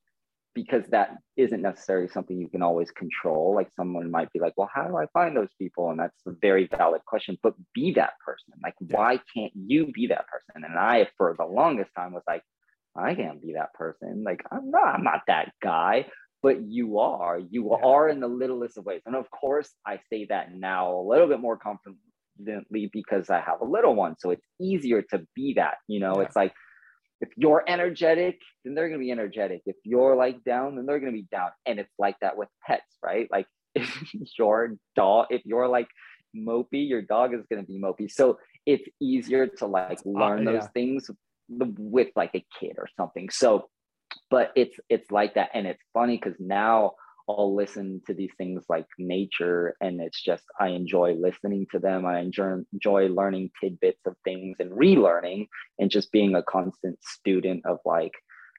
because 0.58 0.88
that 0.90 1.12
isn't 1.36 1.62
necessarily 1.62 2.08
something 2.08 2.36
you 2.36 2.50
can 2.50 2.64
always 2.64 2.90
control. 2.90 3.54
Like 3.54 3.70
someone 3.76 4.10
might 4.10 4.34
be 4.34 4.40
like, 4.40 4.54
well, 4.58 4.72
how 4.74 4.88
do 4.88 4.98
I 4.98 5.06
find 5.14 5.38
those 5.38 5.54
people? 5.60 5.92
And 5.92 6.00
that's 6.00 6.20
a 6.26 6.32
very 6.42 6.68
valid 6.76 7.02
question, 7.06 7.38
but 7.44 7.54
be 7.76 7.92
that 7.92 8.14
person. 8.26 8.56
Like, 8.64 8.74
yeah. 8.80 8.98
why 8.98 9.20
can't 9.36 9.52
you 9.54 9.92
be 9.94 10.08
that 10.08 10.26
person? 10.28 10.64
And 10.68 10.76
I, 10.76 11.10
for 11.16 11.36
the 11.38 11.46
longest 11.46 11.92
time, 11.96 12.12
was 12.12 12.24
like, 12.28 12.42
I 12.96 13.14
can't 13.14 13.40
be 13.40 13.54
that 13.54 13.72
person. 13.76 14.24
Like, 14.26 14.44
I'm 14.52 14.72
not, 14.72 14.96
I'm 14.96 15.04
not 15.04 15.22
that 15.28 15.52
guy, 15.62 16.08
but 16.42 16.60
you 16.64 16.98
are. 16.98 17.38
You 17.38 17.70
yeah. 17.70 17.88
are 17.88 18.10
in 18.10 18.20
the 18.20 18.28
littlest 18.28 18.80
of 18.80 18.86
ways. 18.86 19.04
And 19.06 19.16
of 19.16 19.30
course, 19.30 19.70
I 19.86 20.00
say 20.12 20.26
that 20.32 20.56
now 20.56 20.92
a 20.92 21.08
little 21.08 21.28
bit 21.28 21.40
more 21.40 21.60
confidently 21.60 22.90
because 22.92 23.30
I 23.30 23.42
have 23.42 23.62
a 23.62 23.66
little 23.66 23.94
one. 23.94 24.16
So 24.18 24.32
it's 24.32 24.48
easier 24.60 25.04
to 25.12 25.22
be 25.36 25.54
that. 25.54 25.76
You 25.88 26.00
know, 26.00 26.16
yeah. 26.16 26.24
it's 26.24 26.36
like, 26.36 26.54
if 27.22 27.30
you're 27.36 27.64
energetic, 27.68 28.40
then 28.64 28.76
they're 28.76 28.90
going 28.90 29.00
to 29.00 29.04
be 29.04 29.12
energetic. 29.12 29.62
If 29.66 29.76
you're 29.84 30.16
like 30.16 30.44
down, 30.44 30.76
then 30.76 30.86
they're 30.86 31.00
going 31.00 31.12
to 31.12 31.18
be 31.18 31.28
down. 31.32 31.50
And 31.66 31.80
it's 31.80 31.94
like 31.98 32.16
that 32.22 32.38
with 32.38 32.50
pets, 32.66 32.98
right? 33.04 33.28
Like 33.32 33.48
if 33.76 34.08
your 34.38 34.76
dog, 34.96 35.28
if 35.30 35.42
you're 35.46 35.68
like 35.68 35.88
mopey, 36.36 36.88
your 36.88 37.02
dog 37.02 37.34
is 37.34 37.42
going 37.50 37.64
to 37.64 37.68
be 37.68 37.80
mopey. 37.80 38.12
So 38.12 38.40
it's 38.66 38.88
easier 39.00 39.48
to 39.48 39.66
like 39.66 40.00
uh, 40.06 40.10
learn 40.10 40.48
uh, 40.48 40.52
yeah. 40.52 40.60
those 40.60 40.70
things 40.74 41.10
with 41.50 42.10
like 42.16 42.32
a 42.36 42.46
kid 42.60 42.74
or 42.78 42.88
something. 42.98 43.30
So, 43.30 43.70
but 44.30 44.52
it's 44.56 44.78
it's 44.90 45.10
like 45.12 45.36
that, 45.36 45.50
and 45.54 45.68
it's 45.68 45.82
funny 45.94 46.18
because 46.18 46.38
now 46.40 46.94
I'll 47.30 47.56
listen 47.56 48.02
to 48.08 48.14
these 48.14 48.32
things 48.38 48.64
like 48.70 48.86
nature, 48.98 49.76
and 49.82 50.00
it's 50.02 50.22
just 50.22 50.44
I 50.60 50.70
enjoy 50.70 51.14
listening 51.14 51.68
to 51.72 51.80
them. 51.80 52.06
I 52.06 52.20
enjoy, 52.20 52.60
enjoy 52.72 53.08
learning 53.08 53.52
tidbits 53.62 54.02
of 54.06 54.16
things 54.24 54.58
and 54.60 54.72
relearning, 54.72 55.48
and 55.80 55.92
just 55.92 56.12
being 56.12 56.36
a 56.36 56.44
constant 56.44 56.98
student 57.04 57.66
of 57.66 57.80
like 57.86 58.14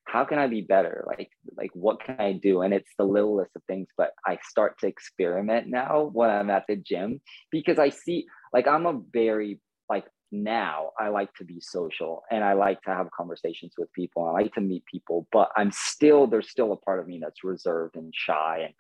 how 0.09 0.25
can 0.25 0.39
I 0.39 0.47
be 0.47 0.63
better? 0.63 1.05
Like, 1.07 1.31
like 1.57 1.71
what 1.75 2.03
can 2.03 2.17
I 2.19 2.33
do? 2.33 2.63
And 2.63 2.73
it's 2.73 2.91
the 2.97 3.05
littlest 3.05 3.51
of 3.55 3.63
things, 3.69 3.89
but 3.97 4.13
I 4.25 4.39
start 4.43 4.79
to 4.79 4.87
experiment 4.87 5.69
now 5.69 6.09
when 6.13 6.31
I'm 6.31 6.49
at 6.49 6.65
the 6.67 6.77
gym 6.77 7.21
because 7.51 7.79
I 7.79 7.91
see 7.91 8.27
like 8.53 8.67
I'm 8.67 8.87
a 8.87 9.01
very 9.13 9.61
like 9.91 10.07
now 10.31 10.91
I 10.99 11.09
like 11.09 11.33
to 11.35 11.45
be 11.45 11.61
social 11.61 12.23
and 12.31 12.45
I 12.45 12.53
like 12.53 12.83
to 12.83 12.91
have 12.91 13.11
conversations 13.11 13.73
with 13.79 13.93
people. 13.93 14.25
I 14.27 14.33
like 14.33 14.55
to 14.55 14.61
meet 14.61 14.85
people, 14.87 15.27
but 15.33 15.51
I'm 15.57 15.71
still, 15.73 16.27
there's 16.27 16.51
still 16.51 16.73
a 16.73 16.77
part 16.77 17.01
of 17.01 17.07
me 17.07 17.19
that's 17.23 17.45
reserved 17.45 17.97
and 17.97 18.13
shy. 18.15 18.63
And 18.65 18.75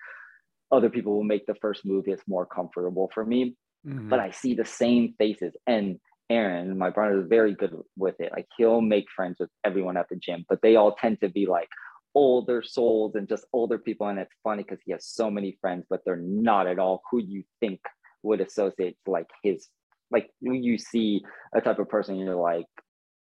other 0.71 0.91
people 0.91 1.15
will 1.15 1.25
make 1.25 1.47
the 1.47 1.55
first 1.55 1.87
move. 1.87 2.05
It's 2.07 2.23
more 2.29 2.47
comfortable 2.47 3.11
for 3.15 3.25
me. 3.25 3.57
Mm-hmm. 3.87 4.09
But 4.09 4.21
I 4.21 4.31
see 4.31 4.55
the 4.55 4.65
same 4.65 5.15
faces. 5.19 5.55
And 5.67 5.99
Aaron, 6.31 6.77
my 6.77 6.91
brother, 6.91 7.21
is 7.21 7.29
very 7.29 7.55
good 7.55 7.75
with 7.97 8.17
it. 8.21 8.33
Like 8.33 8.47
he'll 8.57 8.83
make 8.83 9.07
friends 9.15 9.37
with 9.41 9.51
everyone 9.65 9.97
at 9.97 10.09
the 10.11 10.17
gym, 10.17 10.45
but 10.49 10.61
they 10.63 10.77
all 10.77 10.95
tend 10.95 11.21
to 11.23 11.29
be 11.29 11.47
like 11.47 11.69
older 12.15 12.63
souls 12.63 13.15
and 13.15 13.29
just 13.29 13.47
older 13.53 13.79
people. 13.79 14.09
And 14.09 14.19
it's 14.19 14.35
funny 14.45 14.63
because 14.63 14.81
he 14.85 14.93
has 14.93 15.07
so 15.07 15.31
many 15.31 15.57
friends, 15.61 15.87
but 15.89 16.01
they're 16.05 16.17
not 16.17 16.67
at 16.67 16.79
all 16.79 17.03
who 17.11 17.19
you 17.23 17.45
think 17.61 17.81
would 18.23 18.41
associate 18.41 18.97
to 19.05 19.11
like 19.11 19.29
his 19.43 19.69
like 20.11 20.31
you 20.41 20.79
see 20.79 21.23
a 21.55 21.61
type 21.61 21.79
of 21.79 21.89
person 21.89 22.17
you're 22.17 22.35
like 22.35 22.67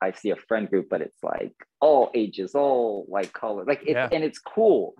i 0.01 0.11
see 0.11 0.29
a 0.29 0.35
friend 0.35 0.69
group 0.69 0.87
but 0.89 1.01
it's 1.01 1.23
like 1.23 1.53
all 1.79 2.11
ages 2.13 2.55
all 2.55 3.05
like 3.09 3.31
color 3.33 3.63
like 3.65 3.81
it's 3.81 3.91
yeah. 3.91 4.09
and 4.11 4.23
it's 4.23 4.39
cool 4.39 4.93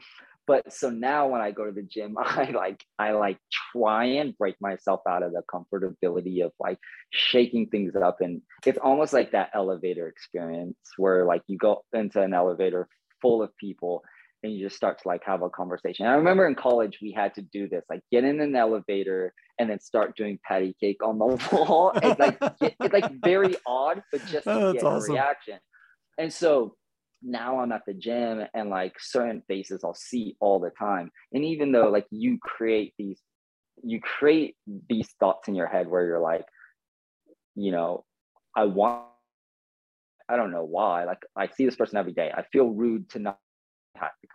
but 0.48 0.72
so 0.72 0.90
now 0.90 1.28
when 1.28 1.42
i 1.42 1.52
go 1.52 1.66
to 1.66 1.72
the 1.72 1.84
gym 1.84 2.16
i 2.20 2.50
like 2.52 2.84
i 3.00 3.12
like 3.12 3.38
try 3.74 4.06
and 4.06 4.38
break 4.38 4.56
myself 4.62 5.02
out 5.08 5.24
of 5.24 5.32
the 5.32 5.42
comfortability 5.54 6.44
of 6.44 6.52
like 6.60 6.80
shaking 7.12 7.68
things 7.68 7.96
up 7.96 8.22
and 8.22 8.42
it's 8.66 8.80
almost 8.80 9.14
like 9.14 9.32
that 9.32 9.50
elevator 9.54 10.08
experience 10.08 10.78
where 10.98 11.26
like 11.26 11.42
you 11.48 11.58
go 11.58 11.84
into 11.94 12.22
an 12.22 12.34
elevator 12.34 12.88
full 13.22 13.42
of 13.42 13.56
people 13.58 14.04
and 14.44 14.54
you 14.54 14.66
just 14.66 14.76
start 14.76 15.02
to 15.02 15.08
like 15.08 15.24
have 15.26 15.42
a 15.42 15.50
conversation. 15.50 16.06
I 16.06 16.14
remember 16.14 16.48
in 16.48 16.56
college 16.56 17.00
we 17.02 17.12
had 17.12 17.34
to 17.36 17.42
do 17.42 17.68
this, 17.70 17.84
like 17.90 18.02
get 18.12 18.24
in 18.24 18.42
an 18.42 18.56
elevator 18.56 19.34
and 19.60 19.70
then 19.70 19.80
start 19.80 20.16
doing 20.18 20.40
patty 20.46 20.76
cake 20.80 21.04
on 21.04 21.20
the 21.20 21.26
wall. 21.52 21.92
It's 21.96 22.20
like 22.20 22.38
it's 22.62 22.94
like 22.94 23.12
very 23.24 23.56
odd, 23.66 24.02
but 24.12 24.26
just 24.26 24.48
oh, 24.48 24.74
get 24.74 24.84
awesome. 24.84 25.12
a 25.12 25.14
reaction. 25.14 25.60
And 26.18 26.34
so 26.34 26.76
now 27.24 27.60
I'm 27.60 27.72
at 27.72 27.84
the 27.86 27.94
gym 27.94 28.44
and 28.54 28.70
like 28.70 28.96
certain 29.00 29.44
faces 29.48 29.82
I'll 29.84 29.94
see 29.94 30.36
all 30.40 30.60
the 30.60 30.72
time. 30.72 31.12
And 31.34 31.46
even 31.46 31.72
though 31.72 31.90
like 31.90 32.08
you 32.10 32.40
create 32.42 32.94
these, 32.98 33.22
you 33.84 34.02
create 34.02 34.56
these 34.90 35.10
thoughts 35.20 35.48
in 35.48 35.56
your 35.56 35.68
head 35.68 35.88
where 35.88 36.06
you're 36.06 36.20
like, 36.20 36.46
you 37.56 37.72
know, 37.72 38.06
I 38.56 38.66
want 38.66 39.06
I 40.28 40.38
don't 40.38 40.52
know 40.52 40.64
why. 40.64 41.04
Like 41.04 41.20
I 41.36 41.48
see 41.48 41.66
this 41.66 41.76
person 41.76 41.98
every 41.98 42.14
day. 42.14 42.32
I 42.34 42.44
feel 42.52 42.70
rude 42.70 43.10
to 43.12 43.20
not 43.20 43.38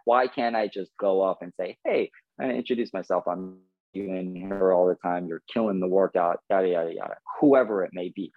why 0.05 0.29
can't 0.29 0.57
I 0.57 0.69
just 0.69 0.91
go 0.99 1.23
up 1.23 1.39
and 1.43 1.53
say, 1.59 1.77
hey, 1.85 2.11
I 2.41 2.45
introduce 2.51 2.93
myself. 2.93 3.25
I'm 3.27 3.59
you 3.93 4.13
in 4.15 4.35
here 4.35 4.73
all 4.73 4.87
the 4.87 4.97
time. 4.97 5.27
You're 5.27 5.43
killing 5.53 5.81
the 5.81 5.89
workout, 5.89 6.41
yada, 6.51 6.69
yada, 6.69 6.95
yada, 6.95 7.15
whoever 7.41 7.85
it 7.85 7.91
may 7.93 8.13
be. 8.15 8.31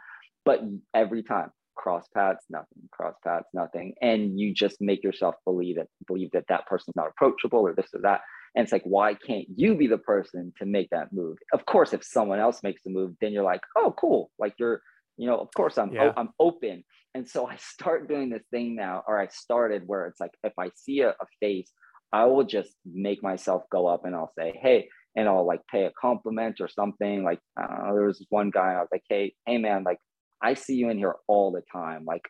But 0.46 0.62
every 0.94 1.22
time, 1.22 1.52
cross 1.76 2.08
paths, 2.14 2.46
nothing, 2.50 2.90
cross 2.92 3.16
paths, 3.24 3.48
nothing. 3.54 3.94
And 4.02 4.40
you 4.40 4.54
just 4.54 4.78
make 4.82 5.04
yourself 5.04 5.36
believe 5.46 5.76
that 5.76 5.88
believe 6.08 6.32
that 6.32 6.46
that 6.50 6.66
person's 6.66 6.96
not 6.96 7.08
approachable 7.08 7.60
or 7.60 7.74
this 7.74 7.90
or 7.94 8.02
that. 8.02 8.22
And 8.56 8.64
it's 8.64 8.72
like, 8.72 8.84
why 8.84 9.14
can't 9.14 9.46
you 9.56 9.76
be 9.76 9.88
the 9.88 10.00
person 10.00 10.52
to 10.58 10.66
make 10.66 10.90
that 10.90 11.14
move? 11.14 11.38
Of 11.54 11.66
course, 11.66 11.94
if 11.94 12.04
someone 12.04 12.40
else 12.40 12.62
makes 12.64 12.82
the 12.84 12.90
move, 12.90 13.14
then 13.22 13.32
you're 13.32 13.44
like, 13.44 13.62
oh, 13.78 13.94
cool. 13.98 14.32
Like 14.40 14.56
you're, 14.58 14.82
you 15.18 15.28
know, 15.28 15.38
of 15.38 15.50
course 15.56 15.78
I'm 15.78 15.94
yeah. 15.94 16.14
I'm 16.18 16.30
open. 16.40 16.84
And 17.16 17.28
so 17.28 17.48
I 17.48 17.56
start 17.58 18.08
doing 18.08 18.30
this 18.30 18.44
thing 18.52 18.76
now, 18.76 19.04
or 19.08 19.20
I 19.20 19.28
started 19.28 19.84
where 19.86 20.06
it's 20.08 20.20
like 20.20 20.32
if 20.44 20.54
I 20.60 20.70
see 20.76 21.02
a, 21.02 21.10
a 21.10 21.26
face, 21.40 21.72
I 22.12 22.26
will 22.26 22.44
just 22.44 22.72
make 22.86 23.22
myself 23.22 23.64
go 23.72 23.88
up 23.88 24.06
and 24.06 24.16
I'll 24.16 24.32
say, 24.38 24.60
hey, 24.62 24.90
and 25.16 25.28
I'll 25.28 25.46
like 25.46 25.62
pay 25.72 25.86
a 25.86 25.92
compliment 26.00 26.60
or 26.60 26.68
something. 26.68 27.24
Like 27.24 27.40
uh, 27.60 27.94
there 27.94 28.06
was 28.06 28.26
one 28.30 28.50
guy, 28.52 28.74
I 28.74 28.80
was 28.80 28.90
like, 28.92 29.04
hey, 29.10 29.34
hey 29.46 29.58
man, 29.58 29.84
like 29.84 30.00
I 30.42 30.54
see 30.54 30.76
you 30.76 30.90
in 30.90 30.98
here 30.98 31.16
all 31.28 31.52
the 31.52 31.64
time. 31.72 32.06
Like 32.06 32.24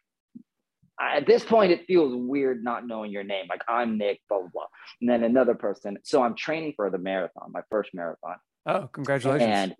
at 1.00 1.26
this 1.26 1.44
point, 1.44 1.72
it 1.72 1.86
feels 1.86 2.14
weird 2.16 2.64
not 2.64 2.86
knowing 2.88 3.12
your 3.12 3.24
name. 3.24 3.46
Like 3.50 3.62
I'm 3.68 3.98
Nick, 3.98 4.20
blah 4.28 4.40
blah 4.40 4.50
blah. 4.54 4.66
And 5.02 5.10
then 5.10 5.24
another 5.24 5.56
person. 5.56 5.98
So 6.04 6.22
I'm 6.24 6.36
training 6.36 6.74
for 6.76 6.90
the 6.90 6.98
marathon, 6.98 7.52
my 7.52 7.62
first 7.70 7.92
marathon. 7.94 8.36
Oh, 8.66 8.90
congratulations! 8.92 9.50
And 9.50 9.76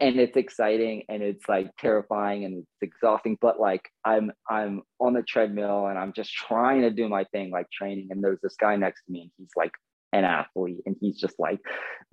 and 0.00 0.18
it's 0.18 0.36
exciting 0.36 1.04
and 1.08 1.22
it's 1.22 1.48
like 1.48 1.70
terrifying 1.78 2.44
and 2.44 2.58
it's 2.58 2.82
exhausting. 2.82 3.36
But 3.40 3.60
like 3.60 3.88
I'm 4.04 4.32
I'm 4.48 4.82
on 4.98 5.12
the 5.12 5.22
treadmill 5.22 5.86
and 5.86 5.98
I'm 5.98 6.12
just 6.12 6.32
trying 6.32 6.82
to 6.82 6.90
do 6.90 7.08
my 7.08 7.24
thing, 7.24 7.50
like 7.50 7.70
training. 7.70 8.08
And 8.10 8.22
there's 8.22 8.40
this 8.42 8.56
guy 8.58 8.76
next 8.76 9.04
to 9.06 9.12
me, 9.12 9.22
and 9.22 9.30
he's 9.36 9.50
like 9.56 9.72
an 10.12 10.24
athlete, 10.24 10.82
and 10.86 10.96
he's 11.00 11.18
just 11.18 11.38
like 11.38 11.60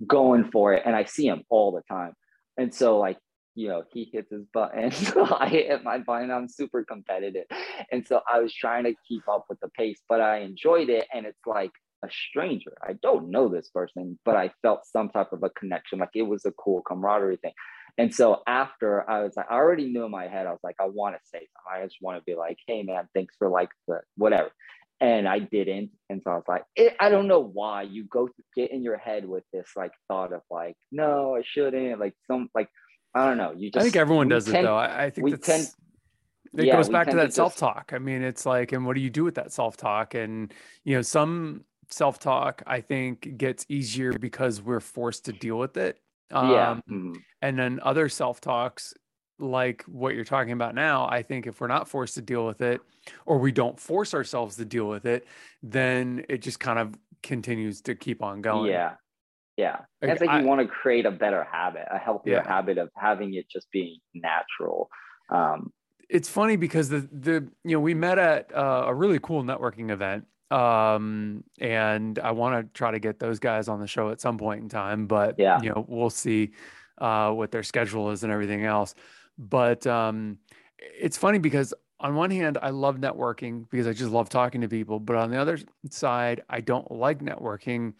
going 0.06 0.50
for 0.50 0.74
it. 0.74 0.82
And 0.84 0.94
I 0.94 1.04
see 1.04 1.26
him 1.26 1.42
all 1.48 1.72
the 1.72 1.82
time. 1.90 2.12
And 2.56 2.74
so 2.74 2.98
like 2.98 3.18
you 3.54 3.66
know, 3.66 3.82
he 3.92 4.08
hits 4.12 4.30
his 4.30 4.44
button. 4.54 4.90
So 4.92 5.26
I 5.36 5.48
hit 5.48 5.82
my 5.82 5.98
button. 5.98 6.30
I'm 6.30 6.48
super 6.48 6.84
competitive. 6.84 7.46
And 7.90 8.06
so 8.06 8.20
I 8.32 8.38
was 8.38 8.54
trying 8.54 8.84
to 8.84 8.94
keep 9.08 9.26
up 9.28 9.46
with 9.48 9.58
the 9.58 9.68
pace, 9.70 10.00
but 10.08 10.20
I 10.20 10.38
enjoyed 10.38 10.88
it. 10.88 11.06
And 11.12 11.26
it's 11.26 11.44
like 11.44 11.72
a 12.04 12.08
stranger. 12.10 12.72
I 12.82 12.94
don't 12.94 13.30
know 13.30 13.48
this 13.48 13.68
person, 13.68 14.18
but 14.24 14.36
I 14.36 14.52
felt 14.62 14.86
some 14.86 15.08
type 15.08 15.32
of 15.32 15.42
a 15.42 15.50
connection. 15.50 15.98
Like 15.98 16.10
it 16.14 16.22
was 16.22 16.44
a 16.44 16.52
cool 16.52 16.82
camaraderie 16.82 17.38
thing. 17.38 17.52
And 17.96 18.14
so 18.14 18.42
after 18.46 19.08
I 19.10 19.22
was 19.22 19.36
like, 19.36 19.46
I 19.50 19.54
already 19.54 19.86
knew 19.86 20.04
in 20.04 20.10
my 20.10 20.28
head, 20.28 20.46
I 20.46 20.50
was 20.50 20.60
like, 20.62 20.76
I 20.80 20.86
want 20.86 21.16
to 21.16 21.20
say 21.24 21.38
something. 21.38 21.82
I 21.82 21.84
just 21.84 21.96
want 22.00 22.18
to 22.18 22.24
be 22.24 22.36
like, 22.36 22.58
hey 22.66 22.82
man, 22.82 23.08
thanks 23.14 23.34
for 23.38 23.48
like 23.48 23.70
the 23.88 24.00
whatever. 24.16 24.50
And 25.00 25.28
I 25.28 25.40
didn't. 25.40 25.90
And 26.08 26.22
so 26.22 26.30
I 26.30 26.34
was 26.34 26.44
like, 26.48 26.64
it, 26.76 26.94
I 27.00 27.08
don't 27.08 27.28
know 27.28 27.40
why 27.40 27.82
you 27.82 28.04
go 28.04 28.26
to 28.26 28.42
get 28.54 28.70
in 28.70 28.82
your 28.82 28.98
head 28.98 29.28
with 29.28 29.44
this 29.52 29.70
like 29.76 29.92
thought 30.08 30.32
of 30.32 30.42
like, 30.50 30.76
no, 30.92 31.36
I 31.36 31.42
shouldn't. 31.44 31.98
Like 31.98 32.14
some 32.28 32.48
like 32.54 32.68
I 33.14 33.26
don't 33.26 33.38
know. 33.38 33.52
You 33.56 33.70
just 33.70 33.80
I 33.80 33.82
think 33.82 33.96
everyone 33.96 34.28
does 34.28 34.44
tend, 34.44 34.58
it 34.58 34.62
though. 34.62 34.76
I, 34.76 35.04
I 35.04 35.10
think 35.10 35.24
we 35.24 35.36
tend 35.36 35.68
it 36.56 36.64
yeah, 36.64 36.76
goes 36.76 36.88
back 36.88 37.08
to 37.10 37.16
that 37.16 37.34
self-talk. 37.34 37.92
I 37.94 37.98
mean, 37.98 38.22
it's 38.22 38.46
like, 38.46 38.72
and 38.72 38.86
what 38.86 38.94
do 38.94 39.00
you 39.00 39.10
do 39.10 39.24
with 39.24 39.34
that 39.34 39.52
self-talk? 39.52 40.14
And 40.14 40.52
you 40.84 40.96
know, 40.96 41.02
some 41.02 41.64
self-talk 41.90 42.62
I 42.66 42.80
think 42.80 43.36
gets 43.36 43.64
easier 43.68 44.12
because 44.12 44.60
we're 44.60 44.80
forced 44.80 45.24
to 45.26 45.32
deal 45.32 45.58
with 45.58 45.76
it. 45.76 45.98
Um, 46.30 46.50
yeah. 46.50 46.74
Mm-hmm. 46.90 47.12
And 47.42 47.58
then 47.58 47.80
other 47.82 48.08
self-talks 48.08 48.94
like 49.38 49.84
what 49.84 50.14
you're 50.14 50.24
talking 50.24 50.52
about 50.52 50.74
now, 50.74 51.08
I 51.08 51.22
think 51.22 51.46
if 51.46 51.60
we're 51.60 51.68
not 51.68 51.88
forced 51.88 52.14
to 52.14 52.22
deal 52.22 52.46
with 52.46 52.60
it 52.60 52.80
or 53.24 53.38
we 53.38 53.52
don't 53.52 53.78
force 53.78 54.12
ourselves 54.12 54.56
to 54.56 54.64
deal 54.64 54.88
with 54.88 55.06
it, 55.06 55.26
then 55.62 56.24
it 56.28 56.42
just 56.42 56.60
kind 56.60 56.78
of 56.78 56.94
continues 57.22 57.80
to 57.82 57.94
keep 57.94 58.22
on 58.22 58.42
going. 58.42 58.70
Yeah. 58.70 58.94
Yeah. 59.56 59.78
Like, 60.02 60.12
it's 60.12 60.20
like 60.20 60.30
I, 60.30 60.40
you 60.40 60.46
want 60.46 60.60
to 60.60 60.66
create 60.66 61.06
a 61.06 61.10
better 61.10 61.44
habit, 61.44 61.86
a 61.90 61.98
healthier 61.98 62.42
yeah. 62.44 62.48
habit 62.48 62.78
of 62.78 62.90
having 62.94 63.34
it 63.34 63.48
just 63.48 63.70
being 63.72 63.98
natural. 64.14 64.88
Um, 65.30 65.72
it's 66.08 66.28
funny 66.28 66.56
because 66.56 66.88
the 66.88 67.08
the 67.12 67.48
you 67.64 67.72
know 67.76 67.80
we 67.80 67.92
met 67.92 68.18
at 68.18 68.54
uh, 68.54 68.84
a 68.86 68.94
really 68.94 69.18
cool 69.20 69.42
networking 69.42 69.90
event 69.90 70.26
um 70.50 71.44
and 71.60 72.18
i 72.20 72.30
want 72.30 72.54
to 72.54 72.78
try 72.78 72.90
to 72.90 72.98
get 72.98 73.18
those 73.18 73.38
guys 73.38 73.68
on 73.68 73.80
the 73.80 73.86
show 73.86 74.10
at 74.10 74.20
some 74.20 74.38
point 74.38 74.62
in 74.62 74.68
time 74.68 75.06
but 75.06 75.34
yeah 75.38 75.60
you 75.62 75.68
know 75.68 75.84
we'll 75.88 76.10
see 76.10 76.50
uh 76.98 77.30
what 77.30 77.50
their 77.50 77.62
schedule 77.62 78.10
is 78.10 78.22
and 78.22 78.32
everything 78.32 78.64
else 78.64 78.94
but 79.36 79.86
um 79.86 80.38
it's 80.78 81.18
funny 81.18 81.38
because 81.38 81.74
on 82.00 82.14
one 82.14 82.30
hand 82.30 82.56
i 82.62 82.70
love 82.70 82.96
networking 82.96 83.68
because 83.70 83.86
i 83.86 83.92
just 83.92 84.10
love 84.10 84.28
talking 84.28 84.62
to 84.62 84.68
people 84.68 84.98
but 84.98 85.16
on 85.16 85.30
the 85.30 85.36
other 85.36 85.58
side 85.90 86.42
i 86.48 86.60
don't 86.60 86.90
like 86.90 87.18
networking 87.18 87.92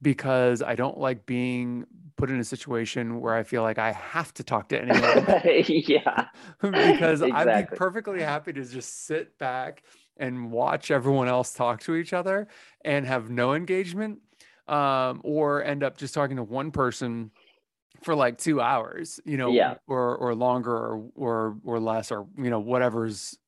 because 0.00 0.60
i 0.60 0.74
don't 0.74 0.98
like 0.98 1.24
being 1.24 1.86
put 2.22 2.30
in 2.30 2.38
a 2.38 2.44
situation 2.44 3.20
where 3.20 3.34
I 3.34 3.42
feel 3.42 3.62
like 3.62 3.78
I 3.78 3.90
have 3.90 4.32
to 4.34 4.44
talk 4.44 4.68
to 4.68 4.80
anyone. 4.80 5.42
yeah. 5.66 6.28
because 6.60 7.20
exactly. 7.20 7.32
I'd 7.32 7.68
be 7.68 7.76
perfectly 7.76 8.20
happy 8.20 8.52
to 8.52 8.64
just 8.64 9.06
sit 9.06 9.36
back 9.38 9.82
and 10.16 10.50
watch 10.50 10.90
everyone 10.90 11.28
else 11.28 11.52
talk 11.52 11.80
to 11.80 11.94
each 11.94 12.12
other 12.12 12.48
and 12.84 13.06
have 13.06 13.30
no 13.30 13.54
engagement 13.54 14.20
um, 14.68 15.20
or 15.24 15.64
end 15.64 15.82
up 15.82 15.96
just 15.96 16.14
talking 16.14 16.36
to 16.36 16.42
one 16.42 16.70
person 16.70 17.30
for 18.02 18.14
like 18.14 18.38
two 18.38 18.60
hours, 18.60 19.20
you 19.24 19.36
know, 19.36 19.50
yeah. 19.50 19.74
or, 19.86 20.16
or 20.16 20.34
longer 20.34 20.76
or, 20.76 21.04
or, 21.14 21.56
or 21.64 21.80
less, 21.80 22.10
or, 22.10 22.26
you 22.36 22.50
know, 22.50 22.60
whatever's 22.60 23.38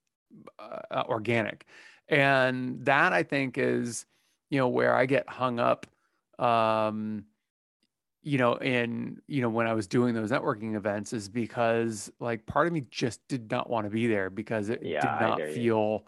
uh, 0.58 1.02
organic. 1.06 1.66
And 2.08 2.84
that 2.84 3.12
I 3.12 3.22
think 3.22 3.58
is, 3.58 4.06
you 4.50 4.58
know, 4.58 4.68
where 4.68 4.94
I 4.94 5.06
get 5.06 5.28
hung 5.28 5.58
up, 5.58 5.86
um, 6.38 7.24
you 8.22 8.38
know, 8.38 8.54
and 8.56 9.20
you 9.26 9.42
know, 9.42 9.50
when 9.50 9.66
I 9.66 9.74
was 9.74 9.86
doing 9.86 10.14
those 10.14 10.30
networking 10.30 10.76
events 10.76 11.12
is 11.12 11.28
because 11.28 12.10
like 12.20 12.46
part 12.46 12.66
of 12.66 12.72
me 12.72 12.84
just 12.90 13.20
did 13.28 13.50
not 13.50 13.68
want 13.68 13.84
to 13.84 13.90
be 13.90 14.06
there 14.06 14.30
because 14.30 14.70
it 14.70 14.80
yeah, 14.82 15.00
did 15.00 15.26
not 15.26 15.40
feel. 15.54 16.06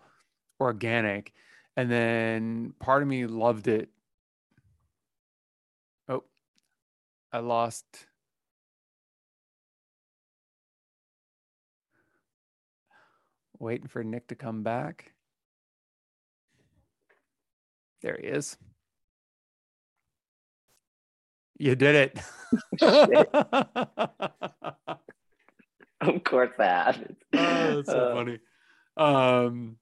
Organic. 0.61 1.33
And 1.77 1.91
then 1.91 2.75
part 2.81 3.03
of 3.03 3.09
me 3.09 3.27
loved 3.27 3.69
it. 3.69 3.91
Oh, 6.09 6.25
I 7.33 7.39
lost. 7.39 7.85
Waiting 13.59 13.89
for 13.89 14.05
Nick 14.05 14.29
to 14.29 14.35
come 14.35 14.63
back. 14.63 15.13
There 18.03 18.19
he 18.21 18.29
is. 18.29 18.57
You 21.59 21.75
did 21.75 21.95
it. 21.95 22.19
of 26.01 26.25
course 26.25 26.51
that 26.59 26.95
happens. 26.95 27.17
Oh, 27.35 27.77
that's 27.77 27.89
so 27.89 27.99
uh, 27.99 28.15
funny. 28.15 28.39
Um, 28.97 29.77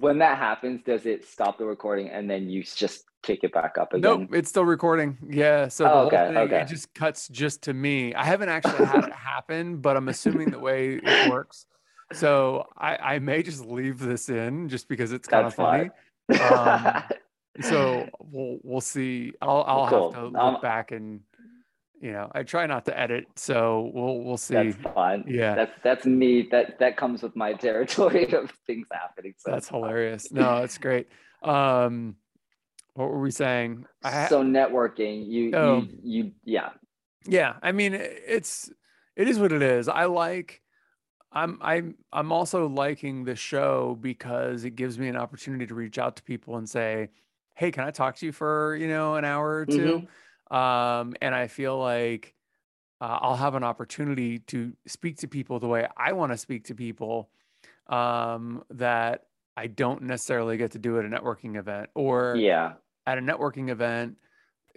when 0.00 0.18
that 0.18 0.38
happens, 0.38 0.82
does 0.84 1.06
it 1.06 1.24
stop 1.24 1.58
the 1.58 1.64
recording 1.64 2.08
and 2.08 2.28
then 2.28 2.48
you 2.48 2.62
just 2.62 3.04
kick 3.22 3.40
it 3.42 3.52
back 3.52 3.78
up 3.78 3.92
again? 3.92 4.20
Nope, 4.20 4.34
it's 4.34 4.48
still 4.48 4.64
recording. 4.64 5.18
Yeah. 5.28 5.68
So 5.68 5.86
oh, 5.90 6.06
okay, 6.06 6.28
thing, 6.28 6.36
okay. 6.36 6.60
it 6.62 6.68
just 6.68 6.92
cuts 6.94 7.28
just 7.28 7.62
to 7.62 7.74
me. 7.74 8.14
I 8.14 8.24
haven't 8.24 8.48
actually 8.48 8.84
had 8.86 9.04
it 9.04 9.12
happen, 9.12 9.78
but 9.78 9.96
I'm 9.96 10.08
assuming 10.08 10.50
the 10.50 10.58
way 10.58 11.00
it 11.02 11.30
works. 11.30 11.66
So 12.12 12.66
I, 12.76 12.96
I 12.96 13.18
may 13.18 13.42
just 13.42 13.64
leave 13.64 13.98
this 13.98 14.28
in 14.28 14.68
just 14.68 14.88
because 14.88 15.12
it's 15.12 15.28
kind 15.28 15.46
That's 15.46 15.58
of 15.58 15.64
funny. 15.64 15.90
Um, 16.40 17.02
so 17.60 18.08
we'll 18.20 18.58
we'll 18.62 18.80
see. 18.80 19.32
I'll 19.42 19.64
I'll 19.66 19.88
cool. 19.88 20.12
have 20.12 20.22
to 20.22 20.28
look 20.28 20.36
um, 20.36 20.60
back 20.60 20.92
and 20.92 21.20
you 22.02 22.12
know 22.12 22.30
I 22.34 22.42
try 22.42 22.66
not 22.66 22.84
to 22.86 22.98
edit, 22.98 23.26
so 23.36 23.90
we'll 23.94 24.18
we'll 24.18 24.36
see. 24.36 24.54
That's 24.54 24.76
fine. 24.94 25.24
Yeah, 25.26 25.54
that's 25.54 25.72
that's 25.84 26.04
me. 26.04 26.48
That 26.50 26.80
that 26.80 26.96
comes 26.96 27.22
with 27.22 27.36
my 27.36 27.52
territory 27.66 28.32
of 28.34 28.52
things 28.66 28.88
happening. 28.92 29.34
So 29.38 29.52
that's 29.52 29.68
hilarious. 29.68 30.32
No, 30.32 30.58
it's 30.58 30.78
great. 30.78 31.08
Um, 31.42 32.16
what 32.94 33.08
were 33.08 33.20
we 33.20 33.30
saying? 33.30 33.86
so 34.02 34.42
networking, 34.42 35.26
you 35.28 35.52
oh, 35.54 35.76
you 35.78 35.98
you 36.02 36.32
yeah 36.44 36.70
yeah. 37.26 37.54
I 37.62 37.70
mean, 37.70 37.94
it's 37.94 38.68
it 39.14 39.28
is 39.28 39.38
what 39.38 39.52
it 39.52 39.62
is. 39.62 39.88
I 39.88 40.06
like. 40.06 40.60
I'm 41.30 41.58
I'm 41.62 41.94
I'm 42.12 42.32
also 42.32 42.68
liking 42.68 43.24
the 43.24 43.36
show 43.36 43.96
because 44.00 44.64
it 44.64 44.74
gives 44.74 44.98
me 44.98 45.08
an 45.08 45.16
opportunity 45.16 45.66
to 45.68 45.74
reach 45.74 45.98
out 45.98 46.16
to 46.16 46.22
people 46.24 46.56
and 46.56 46.68
say, 46.68 47.10
hey, 47.54 47.70
can 47.70 47.84
I 47.84 47.90
talk 47.90 48.16
to 48.16 48.26
you 48.26 48.32
for, 48.32 48.76
you 48.76 48.88
know, 48.88 49.14
an 49.16 49.24
hour 49.24 49.60
or 49.60 49.66
2 49.66 49.78
mm-hmm. 49.78 50.06
Um, 50.52 51.14
and 51.22 51.34
I 51.34 51.48
feel 51.48 51.78
like 51.78 52.34
uh, 53.00 53.18
I'll 53.20 53.36
have 53.36 53.54
an 53.54 53.64
opportunity 53.64 54.38
to 54.38 54.72
speak 54.86 55.18
to 55.18 55.28
people 55.28 55.58
the 55.58 55.66
way 55.66 55.88
I 55.96 56.12
want 56.12 56.30
to 56.32 56.38
speak 56.38 56.66
to 56.66 56.74
people 56.74 57.30
um, 57.88 58.62
that 58.70 59.24
I 59.56 59.66
don't 59.66 60.02
necessarily 60.02 60.56
get 60.56 60.72
to 60.72 60.78
do 60.78 60.98
at 60.98 61.04
a 61.04 61.08
networking 61.08 61.56
event 61.56 61.90
or 61.94 62.36
yeah. 62.36 62.74
at 63.06 63.18
a 63.18 63.20
networking 63.20 63.70
event, 63.70 64.18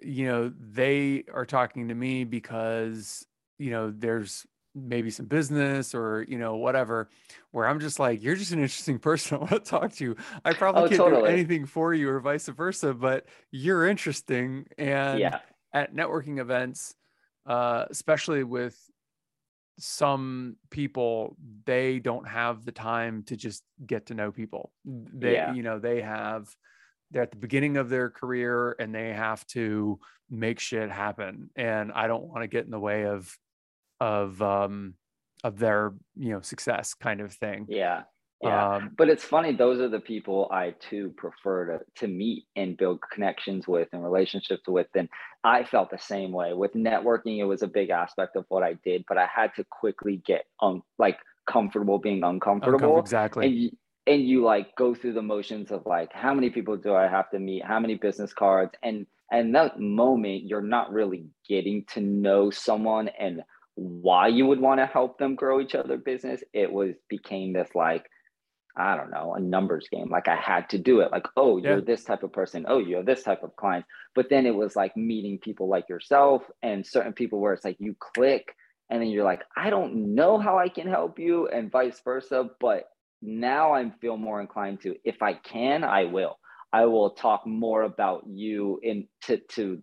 you 0.01 0.27
know, 0.27 0.51
they 0.59 1.25
are 1.33 1.45
talking 1.45 1.89
to 1.89 1.93
me 1.93 2.23
because, 2.23 3.25
you 3.59 3.69
know, 3.69 3.91
there's 3.91 4.45
maybe 4.75 5.09
some 5.09 5.25
business 5.25 5.95
or 5.95 6.25
you 6.27 6.37
know 6.37 6.57
whatever 6.57 7.09
where 7.51 7.65
i'm 7.65 7.79
just 7.79 7.97
like 7.97 8.21
you're 8.21 8.35
just 8.35 8.51
an 8.51 8.59
interesting 8.59 8.99
person 8.99 9.37
i 9.37 9.39
want 9.39 9.51
to 9.51 9.59
talk 9.59 9.89
to 9.93 10.03
you 10.03 10.15
i 10.43 10.51
probably 10.51 10.83
oh, 10.83 10.87
can't 10.89 10.99
totally. 10.99 11.21
do 11.21 11.27
anything 11.27 11.65
for 11.65 11.93
you 11.93 12.09
or 12.09 12.19
vice 12.19 12.49
versa 12.49 12.93
but 12.93 13.25
you're 13.51 13.87
interesting 13.87 14.65
and 14.77 15.19
yeah. 15.19 15.39
At 15.75 15.93
networking 15.93 16.39
events 16.39 16.95
uh, 17.45 17.85
especially 17.91 18.43
with 18.43 18.75
some 19.77 20.55
people 20.71 21.35
they 21.65 21.99
don't 21.99 22.27
have 22.27 22.63
the 22.65 22.71
time 22.71 23.23
to 23.23 23.35
just 23.35 23.61
get 23.85 24.05
to 24.07 24.13
know 24.13 24.31
people 24.31 24.71
they 24.85 25.33
Yeah. 25.33 25.53
you 25.53 25.63
know 25.63 25.79
they 25.79 26.01
have 26.01 26.47
they're 27.11 27.23
at 27.23 27.31
the 27.31 27.37
beginning 27.37 27.75
of 27.77 27.89
their 27.89 28.09
career 28.09 28.75
and 28.79 28.95
they 28.95 29.09
have 29.13 29.45
to 29.47 29.99
make 30.29 30.59
shit 30.59 30.89
happen 30.89 31.49
and 31.57 31.91
i 31.91 32.07
don't 32.07 32.23
want 32.23 32.41
to 32.41 32.47
get 32.47 32.63
in 32.65 32.71
the 32.71 32.79
way 32.79 33.05
of 33.05 33.37
of 33.99 34.41
um 34.41 34.95
of 35.43 35.59
their 35.59 35.93
you 36.15 36.29
know 36.29 36.41
success 36.41 36.93
kind 36.93 37.19
of 37.21 37.33
thing 37.33 37.65
Yeah. 37.69 38.03
Yeah. 38.41 38.67
um 38.75 38.91
but 38.97 39.09
it's 39.09 39.23
funny, 39.23 39.53
those 39.55 39.79
are 39.79 39.89
the 39.89 39.99
people 39.99 40.49
I 40.51 40.75
too 40.79 41.13
prefer 41.17 41.65
to 41.77 41.85
to 42.01 42.07
meet 42.07 42.45
and 42.55 42.77
build 42.77 42.99
connections 43.11 43.67
with 43.67 43.87
and 43.93 44.03
relationships 44.03 44.63
with. 44.67 44.87
And 44.95 45.09
I 45.43 45.63
felt 45.63 45.89
the 45.89 45.97
same 45.97 46.31
way. 46.31 46.53
With 46.53 46.73
networking, 46.73 47.39
it 47.39 47.45
was 47.45 47.61
a 47.63 47.67
big 47.67 47.89
aspect 47.89 48.35
of 48.35 48.45
what 48.49 48.63
I 48.63 48.73
did, 48.83 49.05
but 49.07 49.17
I 49.17 49.27
had 49.33 49.53
to 49.55 49.63
quickly 49.63 50.21
get 50.25 50.45
um 50.61 50.83
like 50.99 51.17
comfortable 51.47 51.99
being 51.99 52.23
uncomfortable. 52.23 52.95
uncomfortable, 52.95 52.99
exactly 52.99 53.47
and 53.47 53.55
you, 53.55 53.71
and 54.07 54.27
you 54.27 54.43
like 54.43 54.75
go 54.75 54.93
through 54.95 55.13
the 55.13 55.21
motions 55.21 55.71
of 55.71 55.85
like 55.85 56.11
how 56.13 56.33
many 56.33 56.49
people 56.49 56.77
do 56.77 56.93
I 56.93 57.07
have 57.07 57.29
to 57.31 57.39
meet, 57.39 57.63
how 57.65 57.79
many 57.79 57.95
business 57.95 58.33
cards, 58.33 58.73
and 58.83 59.07
and 59.31 59.55
that 59.55 59.79
moment 59.79 60.43
you're 60.43 60.61
not 60.61 60.91
really 60.91 61.25
getting 61.47 61.85
to 61.93 62.01
know 62.01 62.49
someone 62.51 63.09
and 63.19 63.41
why 63.75 64.27
you 64.27 64.45
would 64.45 64.59
want 64.59 64.79
to 64.79 64.85
help 64.85 65.17
them 65.17 65.35
grow 65.35 65.59
each 65.61 65.75
other 65.75 65.97
business. 65.97 66.43
It 66.53 66.71
was 66.71 66.95
became 67.09 67.53
this 67.53 67.69
like 67.75 68.05
I 68.77 68.95
don't 68.95 69.11
know 69.11 69.35
a 69.35 69.39
numbers 69.39 69.87
game. 69.91 70.09
Like 70.09 70.27
I 70.27 70.35
had 70.35 70.69
to 70.71 70.77
do 70.77 70.99
it. 71.01 71.11
Like 71.11 71.27
oh 71.37 71.57
you're 71.57 71.79
Yeah. 71.79 71.83
this 71.85 72.03
type 72.03 72.23
of 72.23 72.33
person. 72.33 72.65
Oh 72.67 72.79
you're 72.79 73.03
this 73.03 73.23
type 73.23 73.43
of 73.43 73.55
client. 73.55 73.85
But 74.15 74.29
then 74.29 74.45
it 74.45 74.55
was 74.55 74.75
like 74.75 74.95
meeting 74.97 75.39
people 75.39 75.67
like 75.69 75.89
yourself 75.89 76.43
and 76.63 76.85
certain 76.85 77.13
people 77.13 77.39
where 77.39 77.53
it's 77.53 77.65
like 77.65 77.77
you 77.79 77.95
click 77.99 78.45
and 78.89 79.01
then 79.01 79.09
you're 79.09 79.23
like 79.25 79.43
I 79.57 79.69
don't 79.69 80.15
know 80.15 80.37
how 80.37 80.57
I 80.57 80.69
can 80.69 80.87
help 80.87 81.19
you 81.19 81.47
and 81.47 81.71
vice 81.71 82.01
versa. 82.03 82.49
But 82.59 82.85
now 83.21 83.73
I 83.73 83.89
feel 84.01 84.17
more 84.17 84.41
inclined 84.41 84.81
to 84.81 84.95
if 85.03 85.21
I 85.21 85.33
can, 85.33 85.83
I 85.83 86.05
will. 86.05 86.37
I 86.73 86.85
will 86.85 87.11
talk 87.11 87.47
more 87.47 87.83
about 87.83 88.23
you 88.27 88.79
in 88.83 89.07
to 89.23 89.37
to 89.55 89.81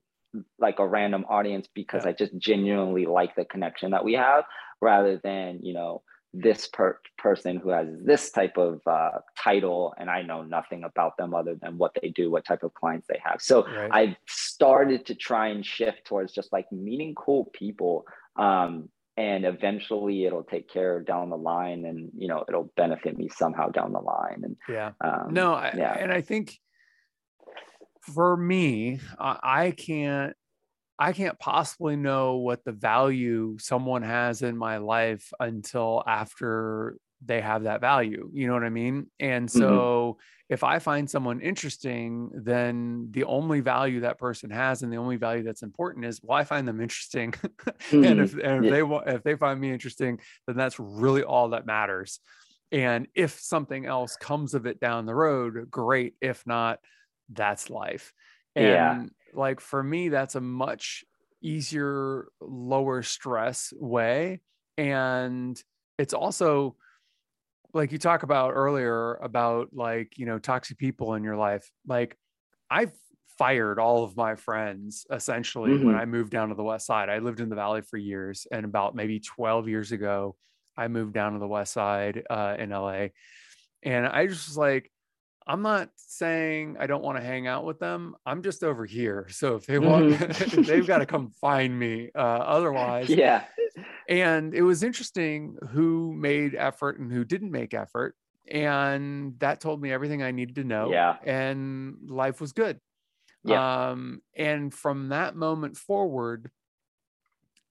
like 0.59 0.78
a 0.78 0.86
random 0.86 1.24
audience 1.28 1.69
because 1.74 2.05
Yeah. 2.05 2.10
I 2.10 2.12
just 2.12 2.36
genuinely 2.39 3.06
like 3.06 3.35
the 3.35 3.44
connection 3.44 3.90
that 3.93 4.05
we 4.05 4.14
have 4.14 4.44
rather 4.81 5.19
than, 5.23 5.60
you 5.62 5.74
know, 5.74 6.02
this 6.34 6.66
per- 6.68 6.98
person 7.18 7.59
who 7.59 7.70
has 7.70 7.88
this 8.04 8.30
type 8.30 8.56
of 8.56 8.80
uh, 8.86 9.18
title 9.38 9.94
and 9.98 10.09
I 10.10 10.22
know 10.22 10.42
nothing 10.42 10.84
about 10.84 11.16
them 11.16 11.34
other 11.34 11.56
than 11.60 11.76
what 11.78 11.96
they 12.00 12.09
do, 12.09 12.30
what 12.30 12.44
type 12.44 12.62
of 12.62 12.72
clients 12.74 13.06
they 13.06 13.20
have. 13.22 13.42
So 13.42 13.66
right 13.66 13.90
I 13.92 14.16
started 14.26 15.06
to 15.06 15.14
try 15.14 15.48
and 15.48 15.64
shift 15.64 16.06
towards 16.06 16.32
just 16.32 16.52
like 16.52 16.70
meeting 16.72 17.14
cool 17.14 17.50
people. 17.52 18.06
Um, 18.36 18.88
and 19.18 19.44
eventually 19.44 20.24
it'll 20.24 20.42
take 20.42 20.70
care 20.70 21.02
down 21.02 21.28
the 21.28 21.36
line 21.36 21.84
and, 21.84 22.10
you 22.16 22.28
know, 22.28 22.44
it'll 22.48 22.72
benefit 22.76 23.18
me 23.18 23.28
somehow 23.28 23.68
down 23.68 23.92
the 23.92 24.00
line. 24.00 24.40
And 24.42 24.56
yeah 24.68 24.92
um, 25.02 25.28
no 25.30 25.52
I, 25.54 25.74
yeah. 25.76 25.96
and 25.98 26.12
i 26.12 26.20
think 26.20 26.59
for 28.00 28.36
me 28.36 29.00
I, 29.18 29.38
I 29.42 29.70
can't 29.72 30.34
i 30.98 31.12
can't 31.12 31.39
possibly 31.39 31.97
know 31.97 32.36
what 32.36 32.64
the 32.64 32.73
value 32.73 33.56
someone 33.59 34.02
has 34.02 34.43
in 34.43 34.56
my 34.56 34.77
life 34.78 35.32
until 35.40 36.02
after 36.06 36.97
they 37.24 37.40
have 37.40 37.64
that 37.64 37.81
value 37.81 38.28
you 38.32 38.47
know 38.47 38.52
what 38.55 38.64
i 38.64 38.69
mean 38.70 39.06
and 39.20 39.51
Mm-hmm. 39.55 39.82
so 39.90 40.19
if 40.48 40.64
i 40.64 40.78
find 40.78 41.09
someone 41.09 41.40
interesting 41.40 42.31
then 42.35 43.09
the 43.12 43.24
only 43.24 43.60
value 43.60 44.01
that 44.01 44.19
person 44.19 44.51
has 44.51 44.82
and 44.82 44.93
the 44.93 44.97
only 44.97 45.16
value 45.16 45.43
that's 45.43 45.62
important 45.62 46.05
is 46.05 46.20
well 46.23 46.39
i 46.39 46.44
find 46.44 46.66
them 46.66 46.81
interesting 46.81 47.32
and 48.02 48.20
if, 48.20 48.35
and 48.35 48.60
if 48.60 48.66
Mm-hmm. 48.66 48.66
Yeah. 48.66 48.70
they 48.70 48.82
want 48.82 49.09
if 49.09 49.23
they 49.23 49.36
find 49.36 49.60
me 49.60 49.70
interesting 49.73 50.19
then 50.47 50.56
that's 50.56 50.78
really 50.81 51.23
all 51.23 51.51
that 51.51 51.66
matters 51.66 52.20
and 52.73 53.06
if 53.14 53.39
something 53.39 53.86
else 53.86 54.16
comes 54.16 54.55
of 54.55 54.66
it 54.66 54.81
down 54.81 55.06
the 55.06 55.14
road 55.14 55.70
great 55.70 56.14
if 56.20 56.47
not 56.47 56.81
that's 57.28 57.70
life 57.70 58.12
and 58.56 58.90
Yeah. 58.93 59.05
Like 59.32 59.60
for 59.60 59.82
me 59.82 60.09
that's 60.09 60.34
a 60.34 60.40
much 60.40 61.04
easier 61.42 62.28
lower 62.40 63.02
stress 63.02 63.72
way. 63.76 64.40
And 64.78 65.62
it's 65.98 66.14
also 66.14 66.76
like 67.74 67.92
you 67.92 67.98
talk 67.98 68.22
about 68.22 68.52
earlier 68.52 69.14
about 69.16 69.72
like 69.72 70.18
you 70.18 70.26
know 70.26 70.38
toxic 70.38 70.78
people 70.78 71.14
in 71.14 71.24
your 71.24 71.36
life 71.36 71.70
like 71.86 72.18
i've 72.70 72.92
fired 73.38 73.78
all 73.78 74.04
of 74.04 74.16
my 74.16 74.34
friends 74.34 75.06
essentially 75.10 75.78
when 75.78 75.94
Mhm. 75.94 75.98
i 75.98 76.04
moved 76.04 76.30
down 76.30 76.50
to 76.50 76.54
the 76.54 76.62
west 76.62 76.86
side. 76.86 77.09
I 77.09 77.18
lived 77.18 77.40
in 77.40 77.48
the 77.48 77.56
valley 77.56 77.80
for 77.82 77.96
years 77.96 78.46
and 78.52 78.64
about 78.64 78.94
maybe 78.94 79.20
12 79.20 79.68
years 79.68 79.92
ago 79.92 80.36
i 80.76 80.88
moved 80.88 81.14
down 81.14 81.32
to 81.32 81.38
the 81.38 81.48
west 81.48 81.72
side 81.72 82.22
uh, 82.28 82.56
in 82.59 82.70
la 82.70 83.06
and 83.82 84.06
i 84.06 84.26
just 84.26 84.48
was 84.48 84.59
like 84.59 84.92
i'm 85.47 85.62
not 85.62 85.90
saying 85.97 86.77
i 86.78 86.86
don't 86.86 87.02
want 87.02 87.16
to 87.19 87.23
hang 87.24 87.47
out 87.47 87.64
with 87.64 87.78
them 87.78 88.14
i'm 88.27 88.43
just 88.43 88.62
over 88.62 88.85
here 88.86 89.27
so 89.31 89.55
if 89.56 89.66
they 89.66 89.78
want 89.78 90.10
Mhm. 90.12 90.66
they've 90.66 90.86
got 90.86 90.98
to 90.98 91.06
come 91.06 91.31
find 91.40 91.78
me 91.78 92.10
uh, 92.14 92.19
otherwise 92.56 93.09
yeah. 93.09 93.44
and 94.09 94.55
it 94.55 94.62
was 94.62 94.82
interesting 94.82 95.56
who 95.70 96.12
made 96.14 96.55
effort 96.55 96.98
and 96.98 97.12
who 97.12 97.24
didn't 97.24 97.51
make 97.51 97.74
effort 97.74 98.14
and 98.51 99.39
that 99.39 99.60
told 99.60 99.81
me 99.81 99.93
everything 99.93 100.23
i 100.23 100.31
needed 100.31 100.56
to 100.56 100.64
know 100.64 100.90
Yeah. 100.93 101.16
and 101.24 101.97
life 102.09 102.40
was 102.40 102.52
good 102.52 102.81
Yeah. 103.44 103.90
um 103.90 104.20
and 104.36 104.73
from 104.73 105.09
that 105.09 105.35
moment 105.36 105.77
forward 105.77 106.51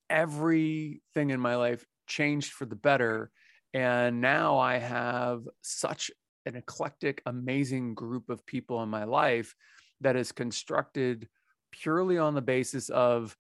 everything 0.10 1.30
in 1.30 1.40
my 1.40 1.56
life 1.56 1.86
changed 2.08 2.52
for 2.54 2.66
the 2.66 2.76
better 2.76 3.32
and 3.74 4.20
now 4.20 4.58
i 4.60 4.78
have 4.78 5.48
such 5.62 6.12
an 6.46 6.56
eclectic 6.56 7.22
amazing 7.26 7.94
group 7.94 8.30
of 8.30 8.46
people 8.46 8.82
in 8.84 8.90
my 8.90 9.04
life 9.04 9.56
that 10.02 10.16
is 10.16 10.32
constructed 10.32 11.28
purely 11.72 12.18
on 12.18 12.34
the 12.36 12.42
basis 12.42 12.90
of 12.90 13.36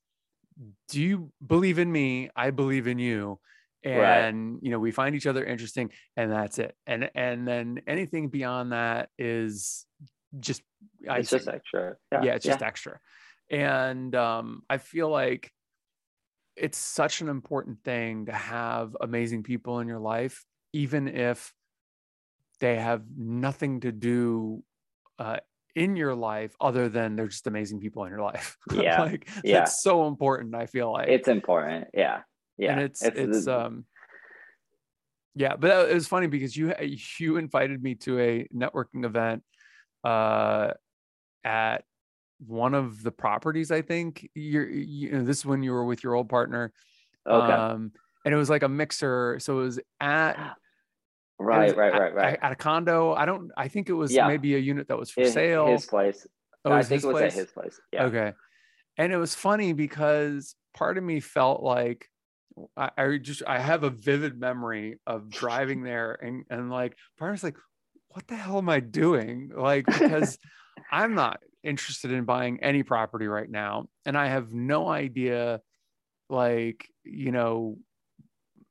do 0.90 1.02
you 1.02 1.32
believe 1.45 1.80
in 1.80 1.91
me? 1.91 2.30
I 2.36 2.52
believe 2.52 2.88
in 2.88 2.99
you. 2.99 3.40
Right. 3.84 4.26
and 4.26 4.60
you 4.61 4.69
know 4.69 4.78
we 4.78 4.91
find 4.91 5.15
each 5.15 5.26
other 5.26 5.44
interesting 5.44 5.90
and 6.15 6.32
that's 6.32 6.60
it. 6.60 6.76
And 6.86 7.10
and 7.15 7.48
then 7.48 7.82
anything 7.88 8.30
beyond 8.30 8.73
that 8.73 9.10
is 9.18 9.88
just 10.40 10.61
It's 11.02 11.32
just 11.32 11.48
extra. 11.48 11.95
yeah, 12.11 12.36
it's 12.36 12.45
just 12.45 12.61
extra. 12.61 12.99
And 13.49 14.14
um 14.15 14.61
i 14.69 14.78
feel 14.78 15.10
like 15.10 15.52
it's 16.56 16.78
such 16.78 17.22
an 17.22 17.30
important 17.30 17.84
thing 17.84 18.28
to 18.28 18.32
have 18.34 18.95
amazing 19.02 19.41
people 19.41 19.80
in 19.80 19.88
your 19.88 19.99
life 19.99 20.45
even 20.73 21.07
if 21.07 21.52
they 22.62 22.78
have 22.78 23.02
nothing 23.18 23.82
to 23.82 23.92
do 23.92 24.64
uh, 25.20 25.38
in 25.76 25.96
your 25.96 26.16
life 26.16 26.56
other 26.62 26.90
than 26.90 27.16
they're 27.16 27.28
just 27.28 27.48
amazing 27.48 27.80
people 27.80 28.04
in 28.06 28.12
your 28.12 28.22
life 28.22 28.58
Yeah, 28.74 29.02
like 29.02 29.30
yeah. 29.44 29.60
that's 29.60 29.82
so 29.82 30.08
important 30.08 30.56
i 30.56 30.66
feel 30.66 30.92
like 30.92 31.10
It's 31.10 31.28
important. 31.28 31.88
Yeah. 31.94 32.22
Yeah. 32.58 32.74
and 32.74 32.82
it's 32.82 33.02
it's, 33.02 33.48
um 33.48 33.86
yeah 35.34 35.56
but 35.56 35.90
it 35.90 35.94
was 35.94 36.08
funny 36.08 36.28
because 36.28 36.56
you 36.56 36.74
you 37.20 37.38
invited 37.38 37.82
me 37.82 37.96
to 37.96 38.20
a 38.20 38.48
networking 38.54 39.06
event 39.06 39.44
uh 40.04 40.72
at 41.44 41.84
one 42.46 42.74
of 42.74 43.02
the 43.04 43.12
properties 43.12 43.72
i 43.72 43.82
think 43.82 44.30
you're 44.36 44.70
you 44.70 45.12
know 45.12 45.24
this 45.24 45.40
is 45.40 45.46
when 45.46 45.64
you 45.64 45.72
were 45.72 45.86
with 45.86 46.04
your 46.04 46.16
old 46.16 46.28
partner 46.28 46.74
okay. 47.28 47.54
um 47.54 47.92
and 48.26 48.34
it 48.34 48.38
was 48.38 48.50
like 48.50 48.64
a 48.64 48.70
mixer 48.70 49.38
so 49.40 49.60
it 49.60 49.64
was 49.64 49.80
at 50.00 50.32
it 50.32 50.61
right, 51.42 51.76
right, 51.76 51.94
right, 51.94 52.14
right. 52.14 52.40
at 52.42 52.52
a 52.52 52.56
condo 52.56 53.14
i 53.14 53.26
don't 53.26 53.52
i 53.58 53.68
think 53.68 53.90
it 53.90 53.94
was 53.94 54.12
Yeah. 54.14 54.28
maybe 54.28 54.56
a 54.56 54.60
unit 54.60 54.88
that 54.90 54.98
was 54.98 55.12
for 55.12 55.22
His, 55.22 55.34
sale 55.34 55.68
his 55.68 55.86
place. 55.86 56.26
oh, 56.66 56.72
I 56.72 56.84
think 56.84 57.04
it 57.04 57.08
was 57.08 57.14
place? 57.14 57.34
at 57.34 57.40
his 57.40 57.52
place. 57.52 57.80
Yeah. 57.92 58.06
Okay. 58.06 58.34
And 58.98 59.12
it 59.12 59.18
was 59.18 59.34
funny 59.34 59.74
because 59.74 60.56
part 60.76 60.98
of 60.98 61.04
me 61.04 61.20
felt 61.20 61.64
like 61.64 62.08
I, 62.78 62.90
I 62.98 63.18
just 63.18 63.42
I 63.48 63.58
have 63.60 63.84
a 63.84 63.90
vivid 63.90 64.40
memory 64.40 65.00
of 65.08 65.30
driving 65.30 65.84
there 65.84 66.14
and 66.22 66.44
and 66.50 66.70
like 66.70 66.96
part 67.18 67.32
of 67.32 67.34
me's 67.34 67.44
like, 67.44 67.58
what 68.10 68.28
the 68.28 68.36
hell 68.36 68.58
am 68.58 68.70
I 68.70 68.80
doing? 68.80 69.50
Like 69.56 69.86
because 69.86 70.38
I'm 70.92 71.16
not 71.16 71.40
interested 71.64 72.12
in 72.12 72.26
buying 72.26 72.62
any 72.62 72.84
property 72.84 73.28
right 73.28 73.50
now, 73.50 73.86
and 74.06 74.18
I 74.18 74.28
have 74.28 74.52
no 74.54 74.88
idea, 74.90 75.62
like 76.30 76.86
you 77.06 77.32
know, 77.32 77.78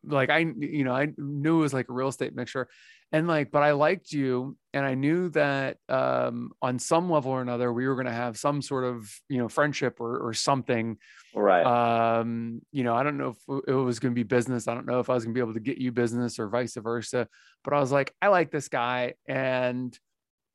like 0.05 0.31
I 0.31 0.39
you 0.39 0.85
know 0.85 0.95
I 0.95 1.09
knew 1.17 1.59
it 1.59 1.63
was 1.63 1.75
like 1.75 1.89
a 1.89 1.93
real 1.93 2.09
estate 2.09 2.35
mixture, 2.35 2.69
and 3.13 3.27
like 3.29 3.51
but 3.51 3.63
I 3.63 3.73
liked 3.73 4.13
you, 4.13 4.57
and 4.73 4.85
I 4.85 4.95
knew 4.95 5.29
that 5.31 5.79
um, 5.89 6.53
on 6.63 6.79
some 6.79 7.11
level 7.11 7.33
or 7.33 7.43
another 7.43 7.73
we 7.73 7.87
were 7.87 7.95
going 7.95 8.07
to 8.07 8.13
have 8.13 8.39
some 8.39 8.63
sort 8.63 8.85
of 8.85 9.11
you 9.29 9.39
know 9.39 9.49
friendship 9.49 10.01
or 10.01 10.19
or 10.19 10.35
something 10.35 10.97
Right. 11.33 11.65
um 11.65 12.61
you 12.73 12.83
know 12.83 12.97
i 12.97 13.05
don't 13.05 13.17
know 13.17 13.29
if 13.29 13.63
it 13.69 13.73
was 13.73 14.01
going 14.01 14.13
to 14.13 14.19
be 14.19 14.25
business 14.25 14.67
i 14.67 14.75
don't 14.75 14.85
know 14.85 14.99
if 14.99 15.09
i 15.09 15.15
was 15.15 15.25
going 15.25 15.33
to 15.33 15.39
be 15.39 15.43
able 15.43 15.55
to 15.55 15.61
get 15.61 15.79
you 15.79 15.93
business 15.93 16.41
or 16.41 16.49
vice 16.49 16.75
versa 16.75 17.29
but 17.63 17.73
i 17.73 17.79
was 17.79 17.93
like 17.93 18.13
i 18.21 18.27
like 18.27 18.51
this 18.51 18.69
guy 18.69 19.15
and 19.29 19.97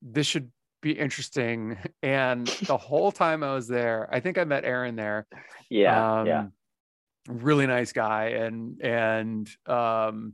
this 0.02 0.28
should 0.28 0.52
be 0.82 0.92
interesting 0.92 1.78
and 2.04 2.48
the 2.68 2.76
whole 2.76 3.10
time 3.10 3.42
i 3.42 3.54
was 3.54 3.70
there 3.70 4.10
i 4.12 4.20
think 4.20 4.38
i 4.38 4.44
met 4.44 4.66
aaron 4.66 4.98
there 4.98 5.28
yeah. 5.70 6.26
yeah. 6.26 6.46
Really 7.28 7.66
nice 7.66 7.92
guy 7.92 8.28
and 8.30 8.82
and 8.82 9.50
um 9.68 10.34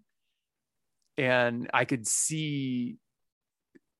and 1.17 1.69
I 1.73 1.85
could 1.85 2.07
see 2.07 2.97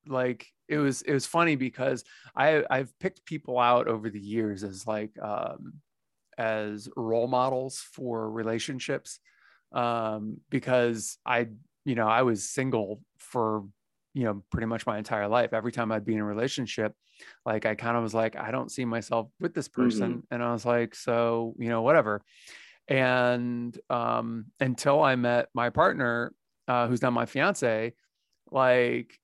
like 0.07 0.47
it 0.67 0.77
was 0.77 1.01
it 1.03 1.13
was 1.13 1.25
funny 1.25 1.55
because 1.55 2.03
I 2.35 2.63
I've 2.69 2.97
picked 2.99 3.25
people 3.25 3.59
out 3.59 3.87
over 3.87 4.09
the 4.09 4.19
years 4.19 4.63
as 4.63 4.87
like 4.87 5.11
um 5.21 5.73
as 6.37 6.89
role 6.95 7.27
models 7.27 7.85
for 7.93 8.29
relationships 8.29 9.19
um 9.73 10.37
because 10.49 11.17
I 11.25 11.49
you 11.85 11.95
know 11.95 12.07
I 12.07 12.23
was 12.23 12.49
single 12.49 13.01
for 13.19 13.63
you 14.13 14.23
know 14.23 14.43
pretty 14.51 14.67
much 14.67 14.85
my 14.85 14.97
entire 14.97 15.27
life. 15.27 15.53
Every 15.53 15.71
time 15.71 15.91
I'd 15.91 16.05
be 16.05 16.15
in 16.15 16.19
a 16.19 16.25
relationship 16.25 16.93
like 17.45 17.65
I 17.65 17.75
kind 17.75 17.95
of 17.95 18.03
was 18.03 18.13
like 18.13 18.35
I 18.35 18.51
don't 18.51 18.71
see 18.71 18.85
myself 18.85 19.29
with 19.39 19.53
this 19.53 19.67
person. 19.67 20.11
Mm-hmm. 20.11 20.33
and 20.33 20.43
I 20.43 20.51
was 20.51 20.65
like 20.65 20.95
so 20.95 21.53
you 21.59 21.69
know 21.69 21.81
whatever 21.81 22.21
and 22.91 23.79
um 23.89 24.45
until 24.59 25.01
I 25.01 25.15
met 25.15 25.47
my 25.53 25.69
partner 25.69 26.33
uh, 26.67 26.87
who's 26.87 27.01
now 27.01 27.09
my 27.09 27.25
fiance 27.25 27.93
like 28.51 29.17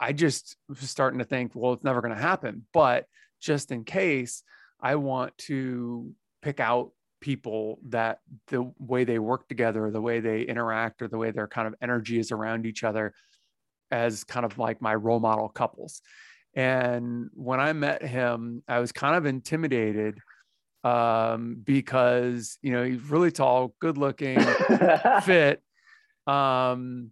I 0.00 0.12
just 0.12 0.56
was 0.68 0.88
starting 0.88 1.18
to 1.18 1.24
think, 1.24 1.52
well, 1.54 1.72
it's 1.72 1.84
never 1.84 2.00
going 2.00 2.14
to 2.14 2.20
happen. 2.20 2.66
But 2.72 3.06
just 3.40 3.72
in 3.72 3.84
case, 3.84 4.42
I 4.80 4.94
want 4.96 5.36
to 5.38 6.12
pick 6.42 6.60
out 6.60 6.92
people 7.20 7.80
that 7.88 8.20
the 8.46 8.70
way 8.78 9.04
they 9.04 9.18
work 9.18 9.48
together, 9.48 9.90
the 9.90 10.00
way 10.00 10.20
they 10.20 10.42
interact, 10.42 11.02
or 11.02 11.08
the 11.08 11.18
way 11.18 11.32
their 11.32 11.48
kind 11.48 11.66
of 11.66 11.74
energy 11.82 12.18
is 12.18 12.30
around 12.30 12.64
each 12.64 12.84
other 12.84 13.12
as 13.90 14.22
kind 14.22 14.46
of 14.46 14.58
like 14.58 14.80
my 14.80 14.94
role 14.94 15.18
model 15.18 15.48
couples. 15.48 16.00
And 16.54 17.28
when 17.34 17.58
I 17.58 17.72
met 17.72 18.02
him, 18.02 18.62
I 18.68 18.78
was 18.78 18.92
kind 18.92 19.16
of 19.16 19.26
intimidated 19.26 20.18
um, 20.84 21.60
because, 21.64 22.58
you 22.62 22.72
know, 22.72 22.84
he's 22.84 23.02
really 23.02 23.30
tall, 23.30 23.74
good 23.80 23.98
looking, 23.98 24.40
fit. 25.24 25.62
Um, 26.26 27.10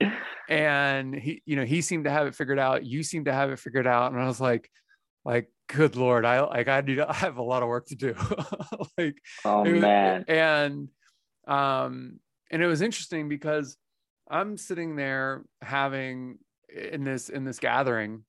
and 0.48 1.14
he 1.14 1.43
you 1.44 1.56
know 1.56 1.64
he 1.64 1.80
seemed 1.80 2.05
to 2.05 2.10
have 2.10 2.26
it 2.26 2.34
figured 2.34 2.59
out 2.59 2.84
you 2.84 3.02
seemed 3.02 3.26
to 3.26 3.32
have 3.32 3.51
it 3.51 3.59
figured 3.59 3.86
out 3.86 4.12
and 4.12 4.20
i 4.20 4.26
was 4.26 4.40
like 4.40 4.70
like 5.24 5.51
good 5.68 5.97
lord 5.97 6.24
i 6.24 6.40
like 6.40 6.68
i 6.68 6.80
need 6.80 7.01
i 7.09 7.12
have 7.12 7.38
a 7.38 7.43
lot 7.43 7.62
of 7.62 7.68
work 7.68 7.86
to 7.86 7.97
do 7.97 8.14
like 8.98 9.16
oh 9.44 9.64
man 9.64 10.24
and 10.28 10.88
um 11.48 12.20
and 12.51 12.62
it 12.62 12.66
was 12.66 12.82
interesting 12.82 13.28
because 13.28 13.76
i'm 14.30 14.56
sitting 14.56 14.97
there 14.97 15.44
having 15.62 16.38
in 16.74 17.05
this 17.05 17.28
in 17.28 17.44
this 17.44 17.59
gathering 17.59 18.24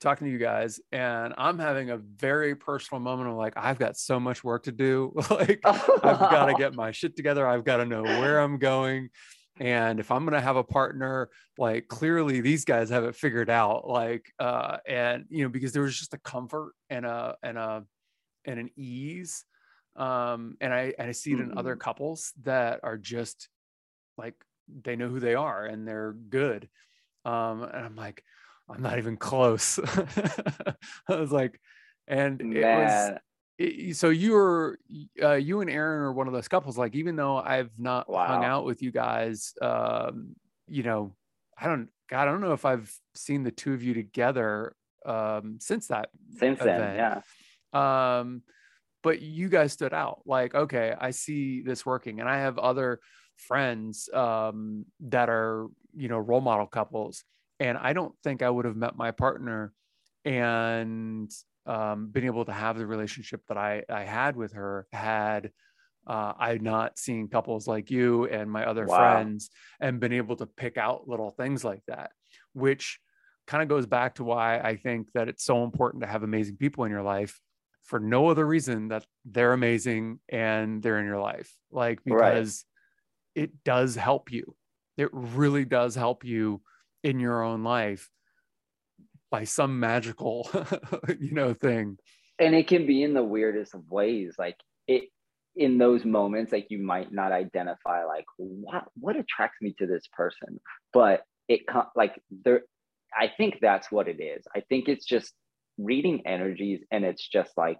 talking 0.00 0.26
to 0.26 0.32
you 0.32 0.38
guys 0.38 0.80
and 0.92 1.34
i'm 1.38 1.58
having 1.58 1.90
a 1.90 1.96
very 1.96 2.54
personal 2.54 3.00
moment 3.00 3.28
of 3.28 3.36
like 3.36 3.54
i've 3.56 3.78
got 3.78 3.96
so 3.96 4.20
much 4.20 4.44
work 4.44 4.62
to 4.62 4.72
do 4.72 5.12
like 5.30 5.60
i've 5.64 6.18
got 6.18 6.46
to 6.46 6.54
get 6.54 6.74
my 6.74 6.90
shit 6.90 7.16
together 7.16 7.46
i've 7.46 7.64
got 7.64 7.78
to 7.78 7.84
know 7.84 8.02
where 8.02 8.40
i'm 8.40 8.58
going 8.58 9.08
and 9.60 9.98
if 9.98 10.10
i'm 10.10 10.24
going 10.24 10.34
to 10.34 10.40
have 10.40 10.56
a 10.56 10.64
partner 10.64 11.28
like 11.58 11.88
clearly 11.88 12.40
these 12.40 12.64
guys 12.64 12.90
have 12.90 13.04
it 13.04 13.16
figured 13.16 13.50
out 13.50 13.88
like 13.88 14.32
uh 14.38 14.76
and 14.86 15.24
you 15.30 15.42
know 15.42 15.48
because 15.48 15.72
there 15.72 15.82
was 15.82 15.98
just 15.98 16.14
a 16.14 16.18
comfort 16.18 16.74
and 16.90 17.04
a 17.04 17.36
and 17.42 17.58
a 17.58 17.84
and 18.44 18.60
an 18.60 18.70
ease 18.76 19.44
um 19.96 20.56
and 20.60 20.72
i 20.72 20.92
and 20.98 21.08
i 21.08 21.12
see 21.12 21.32
it 21.32 21.38
mm-hmm. 21.38 21.52
in 21.52 21.58
other 21.58 21.72
mm-hmm. 21.72 21.80
couples 21.80 22.32
that 22.42 22.80
are 22.84 22.96
just 22.96 23.48
like 24.16 24.34
they 24.84 24.94
know 24.94 25.08
who 25.08 25.18
they 25.18 25.34
are 25.34 25.64
and 25.64 25.88
they're 25.88 26.14
good 26.28 26.68
um 27.24 27.62
and 27.62 27.84
i'm 27.84 27.96
like 27.96 28.22
i'm 28.70 28.82
not 28.82 28.98
even 28.98 29.16
close 29.16 29.78
i 31.08 31.14
was 31.14 31.32
like 31.32 31.60
and 32.06 32.40
it 32.40 32.64
was 32.64 33.18
so 33.92 34.08
you 34.08 34.32
were 34.32 34.78
uh, 35.20 35.32
you 35.32 35.60
and 35.60 35.68
Aaron 35.68 36.02
are 36.02 36.12
one 36.12 36.28
of 36.28 36.32
those 36.32 36.46
couples. 36.46 36.78
Like 36.78 36.94
even 36.94 37.16
though 37.16 37.38
I've 37.38 37.70
not 37.76 38.08
wow. 38.08 38.26
hung 38.26 38.44
out 38.44 38.64
with 38.64 38.82
you 38.82 38.92
guys, 38.92 39.52
um, 39.60 40.36
you 40.68 40.82
know, 40.82 41.14
I 41.60 41.66
don't. 41.66 41.88
God, 42.08 42.22
I 42.22 42.30
don't 42.30 42.40
know 42.40 42.52
if 42.52 42.64
I've 42.64 42.90
seen 43.14 43.42
the 43.42 43.50
two 43.50 43.74
of 43.74 43.82
you 43.82 43.94
together 43.94 44.74
um, 45.04 45.58
since 45.60 45.88
that. 45.88 46.08
Since 46.38 46.60
event. 46.60 46.78
then, 46.78 47.22
yeah. 47.74 48.18
Um, 48.20 48.42
but 49.02 49.20
you 49.20 49.48
guys 49.48 49.72
stood 49.72 49.92
out. 49.92 50.20
Like, 50.24 50.54
okay, 50.54 50.94
I 50.98 51.10
see 51.10 51.62
this 51.62 51.84
working, 51.84 52.20
and 52.20 52.28
I 52.28 52.38
have 52.38 52.58
other 52.58 53.00
friends 53.36 54.08
um, 54.14 54.86
that 55.00 55.28
are 55.28 55.66
you 55.96 56.08
know 56.08 56.18
role 56.18 56.40
model 56.40 56.66
couples, 56.66 57.24
and 57.60 57.78
I 57.78 57.92
don't 57.92 58.14
think 58.22 58.42
I 58.42 58.50
would 58.50 58.64
have 58.64 58.76
met 58.76 58.96
my 58.96 59.10
partner 59.10 59.72
and 60.24 61.30
um, 61.66 62.08
been 62.08 62.24
able 62.24 62.44
to 62.44 62.52
have 62.52 62.78
the 62.78 62.86
relationship 62.86 63.42
that 63.48 63.58
I, 63.58 63.84
I 63.88 64.04
had 64.04 64.36
with 64.36 64.52
her 64.54 64.86
had 64.92 65.50
uh, 66.06 66.32
I 66.38 66.58
not 66.58 66.98
seen 66.98 67.28
couples 67.28 67.68
like 67.68 67.90
you 67.90 68.24
and 68.26 68.50
my 68.50 68.64
other 68.64 68.86
wow. 68.86 68.96
friends 68.96 69.50
and 69.80 70.00
been 70.00 70.12
able 70.12 70.36
to 70.36 70.46
pick 70.46 70.78
out 70.78 71.06
little 71.06 71.30
things 71.30 71.64
like 71.64 71.82
that, 71.86 72.12
which 72.54 72.98
kind 73.46 73.62
of 73.62 73.68
goes 73.68 73.86
back 73.86 74.14
to 74.14 74.24
why 74.24 74.58
I 74.58 74.76
think 74.76 75.08
that 75.12 75.28
it's 75.28 75.44
so 75.44 75.64
important 75.64 76.02
to 76.02 76.08
have 76.08 76.22
amazing 76.22 76.56
people 76.56 76.84
in 76.84 76.90
your 76.90 77.02
life 77.02 77.38
for 77.82 78.00
no 78.00 78.28
other 78.28 78.46
reason 78.46 78.88
that 78.88 79.04
they're 79.24 79.52
amazing 79.52 80.20
and 80.28 80.82
they're 80.82 80.98
in 80.98 81.06
your 81.06 81.20
life. 81.20 81.50
Like, 81.70 82.00
because 82.04 82.64
right. 83.36 83.44
it 83.44 83.64
does 83.64 83.94
help 83.94 84.30
you. 84.30 84.54
It 84.96 85.10
really 85.12 85.64
does 85.64 85.94
help 85.94 86.24
you 86.24 86.62
in 87.02 87.20
your 87.20 87.42
own 87.42 87.62
life 87.62 88.10
by 89.30 89.44
some 89.44 89.80
magical 89.80 90.48
you 91.20 91.32
know 91.32 91.54
thing. 91.54 91.98
And 92.38 92.54
it 92.54 92.68
can 92.68 92.86
be 92.86 93.02
in 93.02 93.14
the 93.14 93.24
weirdest 93.24 93.74
of 93.74 93.90
ways 93.90 94.34
like 94.38 94.56
it 94.86 95.04
in 95.56 95.76
those 95.76 96.04
moments 96.04 96.52
like 96.52 96.68
you 96.70 96.78
might 96.78 97.12
not 97.12 97.32
identify 97.32 98.04
like 98.04 98.24
what 98.36 98.84
what 98.94 99.16
attracts 99.16 99.58
me 99.60 99.74
to 99.78 99.86
this 99.86 100.04
person? 100.12 100.60
But 100.92 101.22
it 101.48 101.62
like 101.96 102.20
there 102.44 102.62
i 103.18 103.30
think 103.36 103.58
that's 103.60 103.90
what 103.90 104.08
it 104.08 104.20
is. 104.22 104.44
I 104.54 104.60
think 104.60 104.88
it's 104.88 105.06
just 105.06 105.32
reading 105.78 106.26
energies 106.26 106.80
and 106.90 107.04
it's 107.04 107.26
just 107.26 107.52
like 107.56 107.78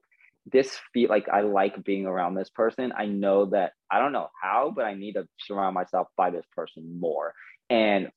this 0.50 0.78
feel 0.94 1.10
like 1.10 1.28
i 1.28 1.42
like 1.42 1.84
being 1.84 2.06
around 2.06 2.34
this 2.34 2.50
person. 2.50 2.92
I 2.96 3.06
know 3.06 3.46
that 3.46 3.72
i 3.90 3.98
don't 3.98 4.12
know 4.12 4.28
how 4.42 4.72
but 4.74 4.84
i 4.84 4.94
need 4.94 5.12
to 5.12 5.28
surround 5.38 5.74
myself 5.74 6.08
by 6.16 6.30
this 6.30 6.46
person 6.56 6.98
more. 7.00 7.34
And 7.70 8.10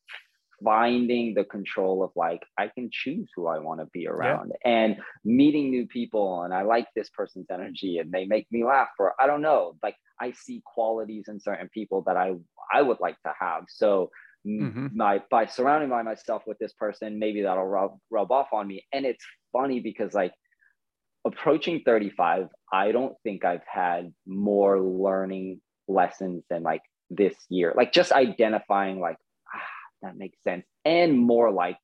finding 0.63 1.33
the 1.33 1.43
control 1.43 2.03
of 2.03 2.11
like 2.15 2.43
i 2.57 2.67
can 2.67 2.89
choose 2.91 3.29
who 3.35 3.47
i 3.47 3.57
want 3.57 3.79
to 3.79 3.87
be 3.93 4.07
around 4.07 4.51
yeah. 4.63 4.71
and 4.71 4.97
meeting 5.23 5.69
new 5.69 5.85
people 5.87 6.43
and 6.43 6.53
i 6.53 6.61
like 6.61 6.87
this 6.95 7.09
person's 7.09 7.47
energy 7.51 7.97
and 7.97 8.11
they 8.11 8.25
make 8.25 8.47
me 8.51 8.63
laugh 8.63 8.89
or 8.99 9.13
i 9.19 9.27
don't 9.27 9.41
know 9.41 9.75
like 9.83 9.95
i 10.19 10.31
see 10.31 10.61
qualities 10.65 11.25
in 11.27 11.39
certain 11.39 11.69
people 11.73 12.03
that 12.05 12.17
i 12.17 12.33
i 12.73 12.81
would 12.81 12.99
like 12.99 13.19
to 13.25 13.33
have 13.39 13.63
so 13.69 14.09
mm-hmm. 14.47 14.87
my 14.93 15.21
by 15.29 15.45
surrounding 15.45 15.89
by 15.89 16.01
myself 16.01 16.43
with 16.45 16.57
this 16.59 16.73
person 16.73 17.19
maybe 17.19 17.41
that'll 17.41 17.65
rub 17.65 17.97
rub 18.09 18.31
off 18.31 18.47
on 18.53 18.67
me 18.67 18.85
and 18.93 19.05
it's 19.05 19.25
funny 19.51 19.79
because 19.79 20.13
like 20.13 20.33
approaching 21.25 21.81
35 21.85 22.47
i 22.71 22.91
don't 22.91 23.15
think 23.23 23.45
i've 23.45 23.65
had 23.71 24.13
more 24.25 24.79
learning 24.81 25.61
lessons 25.87 26.43
than 26.49 26.63
like 26.63 26.81
this 27.09 27.35
year 27.49 27.73
like 27.75 27.91
just 27.91 28.11
identifying 28.11 28.99
like 28.99 29.17
that 30.01 30.17
makes 30.17 30.41
sense. 30.43 30.65
And 30.85 31.17
more 31.17 31.51
like 31.51 31.77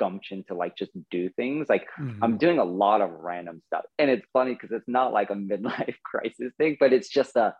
gumption 0.00 0.42
to 0.48 0.54
like 0.54 0.76
just 0.76 0.92
do 1.10 1.28
things. 1.30 1.68
Like 1.68 1.86
mm-hmm. 2.00 2.24
i'm 2.24 2.38
doing 2.38 2.58
a 2.58 2.64
lot 2.64 3.02
of 3.02 3.10
random 3.10 3.62
stuff. 3.66 3.84
And 3.98 4.10
it's 4.10 4.26
funny 4.32 4.54
because 4.54 4.72
it's 4.72 4.88
not 4.88 5.12
like 5.12 5.30
a 5.30 5.34
midlife 5.34 5.96
crisis 6.04 6.52
thing 6.56 6.76
but 6.80 6.92
it's 6.92 7.08
just 7.08 7.36
a 7.36 7.54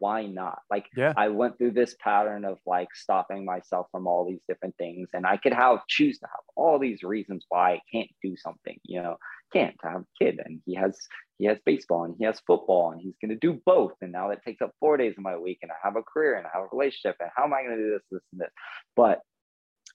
why 0.00 0.26
not? 0.26 0.58
Like 0.70 0.86
yeah. 0.96 1.12
i 1.16 1.28
went 1.28 1.56
through 1.56 1.70
this 1.70 1.94
pattern 2.00 2.44
of 2.44 2.58
like 2.66 2.88
stopping 2.94 3.44
myself 3.44 3.86
from 3.92 4.08
all 4.08 4.26
these 4.26 4.40
different 4.48 4.76
things 4.76 5.10
and 5.14 5.24
i 5.24 5.36
could 5.36 5.52
have 5.52 5.86
choose 5.88 6.18
to 6.18 6.26
have 6.26 6.44
all 6.56 6.80
these 6.80 7.04
reasons 7.04 7.44
why 7.48 7.74
i 7.74 7.80
can't 7.92 8.10
do 8.22 8.36
something 8.36 8.78
you 8.82 9.00
know? 9.00 9.16
Can't 9.52 9.76
have 9.84 10.00
a 10.00 10.24
kid 10.24 10.40
and 10.44 10.60
he 10.66 10.74
has 10.74 10.98
he 11.38 11.44
has 11.44 11.58
baseball 11.64 12.02
and 12.02 12.16
he 12.18 12.24
has 12.24 12.40
football 12.44 12.90
and 12.90 13.00
he's 13.00 13.14
going 13.20 13.30
to 13.30 13.36
do 13.36 13.60
both 13.64 13.92
and 14.02 14.10
now 14.10 14.28
that 14.30 14.42
takes 14.42 14.60
up 14.60 14.72
four 14.80 14.96
days 14.96 15.14
of 15.16 15.22
my 15.22 15.36
week 15.36 15.58
and 15.62 15.70
i 15.70 15.76
have 15.80 15.94
a 15.94 16.02
career 16.02 16.34
and 16.34 16.44
i 16.44 16.50
have 16.52 16.64
a 16.64 16.76
relationship 16.76 17.14
and 17.20 17.30
how 17.36 17.44
am 17.44 17.54
i 17.54 17.62
going 17.62 17.76
to 17.76 17.84
do 17.84 17.90
this 17.92 18.02
this 18.10 18.22
and 18.32 18.40
this? 18.40 18.50
But 18.96 19.20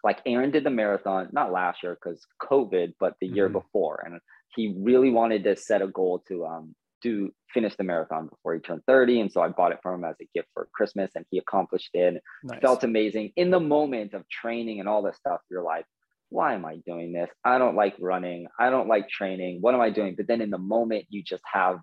like 0.04 0.20
Aaron 0.26 0.52
did 0.52 0.64
the 0.64 0.70
marathon, 0.70 1.30
not 1.32 1.52
last 1.52 1.84
year 1.84 1.98
because 2.02 2.26
COVID, 2.42 2.94
but 3.00 3.16
the 3.20 3.28
mm-hmm. 3.28 3.36
year 3.36 3.50
before. 3.50 4.02
And 4.06 4.20
he 4.56 4.76
really 4.78 5.10
wanted 5.10 5.44
to 5.44 5.56
set 5.56 5.82
a 5.82 5.88
goal 5.88 6.24
to 6.28 6.46
um, 6.46 6.76
do 7.02 7.32
finish 7.54 7.76
the 7.76 7.84
marathon 7.84 8.28
before 8.28 8.54
he 8.54 8.60
turned 8.60 8.84
30. 8.88 9.22
And 9.22 9.32
so 9.32 9.42
I 9.42 9.50
bought 9.50 9.72
it 9.72 9.80
for 9.82 9.94
him 9.94 10.04
as 10.04 10.16
a 10.22 10.28
gift 10.34 10.50
for 10.54 10.68
Christmas 10.74 11.12
and 11.16 11.26
he 11.30 11.38
accomplished 11.38 11.90
it. 11.94 12.22
Nice. 12.44 12.60
Felt 12.62 12.84
amazing. 12.84 13.32
In 13.36 13.52
the 13.52 13.60
moment 13.60 14.14
of 14.14 14.28
training 14.30 14.80
and 14.80 14.88
all 14.88 15.02
this 15.02 15.18
stuff, 15.18 15.42
you're 15.50 15.64
like, 15.64 15.86
why 16.30 16.54
am 16.54 16.66
I 16.66 16.78
doing 16.86 17.12
this? 17.12 17.30
I 17.44 17.58
don't 17.58 17.76
like 17.76 17.96
running. 18.00 18.48
I 18.60 18.70
don't 18.70 18.88
like 18.88 19.10
training. 19.10 19.60
What 19.62 19.74
am 19.74 19.82
I 19.82 19.90
doing? 19.90 20.16
But 20.16 20.28
then 20.28 20.42
in 20.42 20.52
the 20.52 20.60
moment, 20.60 21.06
you 21.10 21.24
just 21.24 21.44
have 21.52 21.80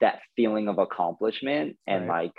that 0.00 0.20
feeling 0.36 0.68
of 0.68 0.78
accomplishment 0.78 1.76
and 1.86 2.06
right. 2.06 2.24
like 2.24 2.34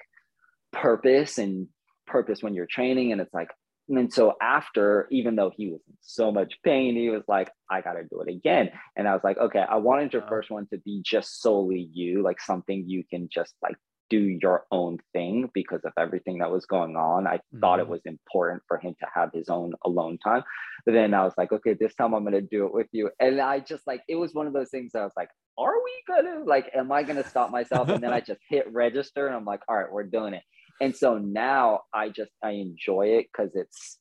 purpose 0.72 1.40
and 1.40 1.68
purpose 2.06 2.44
when 2.44 2.54
you're 2.54 2.68
training. 2.68 3.12
And 3.12 3.22
it's 3.22 3.34
like, 3.34 3.50
and 3.98 4.12
so 4.14 4.36
after, 4.42 5.08
even 5.12 5.36
though 5.36 5.52
he 5.56 5.70
was 5.70 5.82
in 5.88 5.96
so 6.02 6.32
much 6.32 6.54
pain, 6.64 6.96
he 6.96 7.10
was 7.10 7.24
like, 7.28 7.50
I 7.70 7.82
gotta 7.82 8.04
do 8.04 8.22
it 8.22 8.30
again. 8.30 8.72
And 8.96 9.08
I 9.08 9.14
was 9.14 9.24
like, 9.24 9.38
okay, 9.38 9.64
I 9.68 9.78
wanted 9.78 10.14
your 10.14 10.24
first 10.28 10.50
one 10.50 10.68
to 10.68 10.78
be 10.80 11.02
just 11.06 11.42
solely 11.42 11.90
you, 11.92 12.22
like 12.22 12.40
something 12.40 12.84
you 12.88 13.04
can 13.10 13.30
just 13.32 13.54
like 13.62 13.76
do 14.12 14.38
your 14.42 14.66
own 14.72 14.98
thing 15.14 15.50
because 15.54 15.80
of 15.86 15.94
everything 15.98 16.40
that 16.40 16.52
was 16.52 16.66
going 16.66 16.98
on. 16.98 17.26
I 17.26 17.38
mm-hmm. 17.38 17.60
thought 17.60 17.80
it 17.80 17.84
mm-hmm. 17.84 17.94
was 17.94 18.02
important 18.06 18.62
for 18.68 18.78
him 18.78 18.94
to 19.00 19.08
have 19.16 19.32
his 19.34 19.48
own 19.50 19.74
alone 19.86 20.18
time. 20.18 20.44
But 20.86 20.94
then 20.94 21.14
I 21.14 21.24
was 21.24 21.34
like, 21.38 21.52
okay, 21.52 21.74
this 21.74 21.96
time 21.96 22.14
I'm 22.14 22.24
gonna 22.24 22.42
do 22.42 22.66
it 22.66 22.74
with 22.74 22.88
you. 22.92 23.10
And 23.20 23.40
I 23.40 23.60
just 23.60 23.88
like 23.88 24.04
it 24.08 24.16
was 24.16 24.34
one 24.34 24.48
of 24.48 24.54
those 24.54 24.70
things 24.70 24.94
I 24.94 25.04
was 25.04 25.14
like, 25.16 25.30
are 25.58 25.74
we 25.84 26.04
gonna 26.08 26.44
like 26.44 26.70
am 26.76 26.92
I 26.92 27.04
gonna 27.04 27.28
stop 27.28 27.52
myself? 27.52 27.88
And 27.90 28.04
then 28.04 28.14
I 28.14 28.20
just 28.20 28.42
hit 28.50 28.72
register 28.72 29.28
and 29.28 29.36
I'm 29.36 29.46
like, 29.46 29.62
all 29.68 29.78
right, 29.78 29.92
we're 29.92 30.04
doing 30.04 30.34
it. 30.34 30.44
And 30.82 30.96
so 30.96 31.20
now 31.20 31.82
I 31.94 32.10
just 32.10 32.32
I 32.44 32.52
enjoy 32.52 33.20
it 33.20 33.28
because 33.32 33.52
it's 33.56 34.00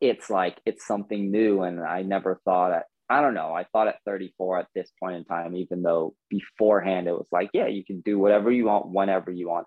it's 0.00 0.30
like 0.30 0.58
it's 0.66 0.86
something 0.86 1.30
new 1.30 1.62
and 1.62 1.80
I 1.80 2.02
never 2.02 2.40
thought 2.44 2.82
I 3.10 3.20
don't 3.20 3.34
know. 3.34 3.52
I 3.52 3.64
thought 3.72 3.88
at 3.88 3.98
34 4.06 4.60
at 4.60 4.68
this 4.74 4.90
point 4.98 5.16
in 5.16 5.24
time, 5.24 5.54
even 5.54 5.82
though 5.82 6.14
beforehand 6.30 7.08
it 7.08 7.12
was 7.12 7.26
like, 7.30 7.50
yeah, 7.52 7.66
you 7.66 7.84
can 7.84 8.00
do 8.00 8.18
whatever 8.18 8.50
you 8.50 8.64
want 8.64 8.88
whenever 8.88 9.30
you 9.30 9.48
want, 9.48 9.66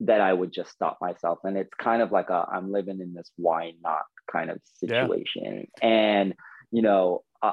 that 0.00 0.20
I 0.20 0.32
would 0.32 0.52
just 0.52 0.72
stop 0.72 0.98
myself. 1.00 1.38
And 1.44 1.56
it's 1.56 1.70
kind 1.80 2.02
of 2.02 2.10
like 2.10 2.30
a 2.30 2.46
I'm 2.52 2.72
living 2.72 3.00
in 3.00 3.14
this 3.14 3.30
why 3.36 3.74
not 3.80 4.02
kind 4.30 4.50
of 4.50 4.58
situation. 4.78 5.68
Yeah. 5.80 5.88
And, 5.88 6.34
you 6.72 6.82
know, 6.82 7.22
I, 7.40 7.52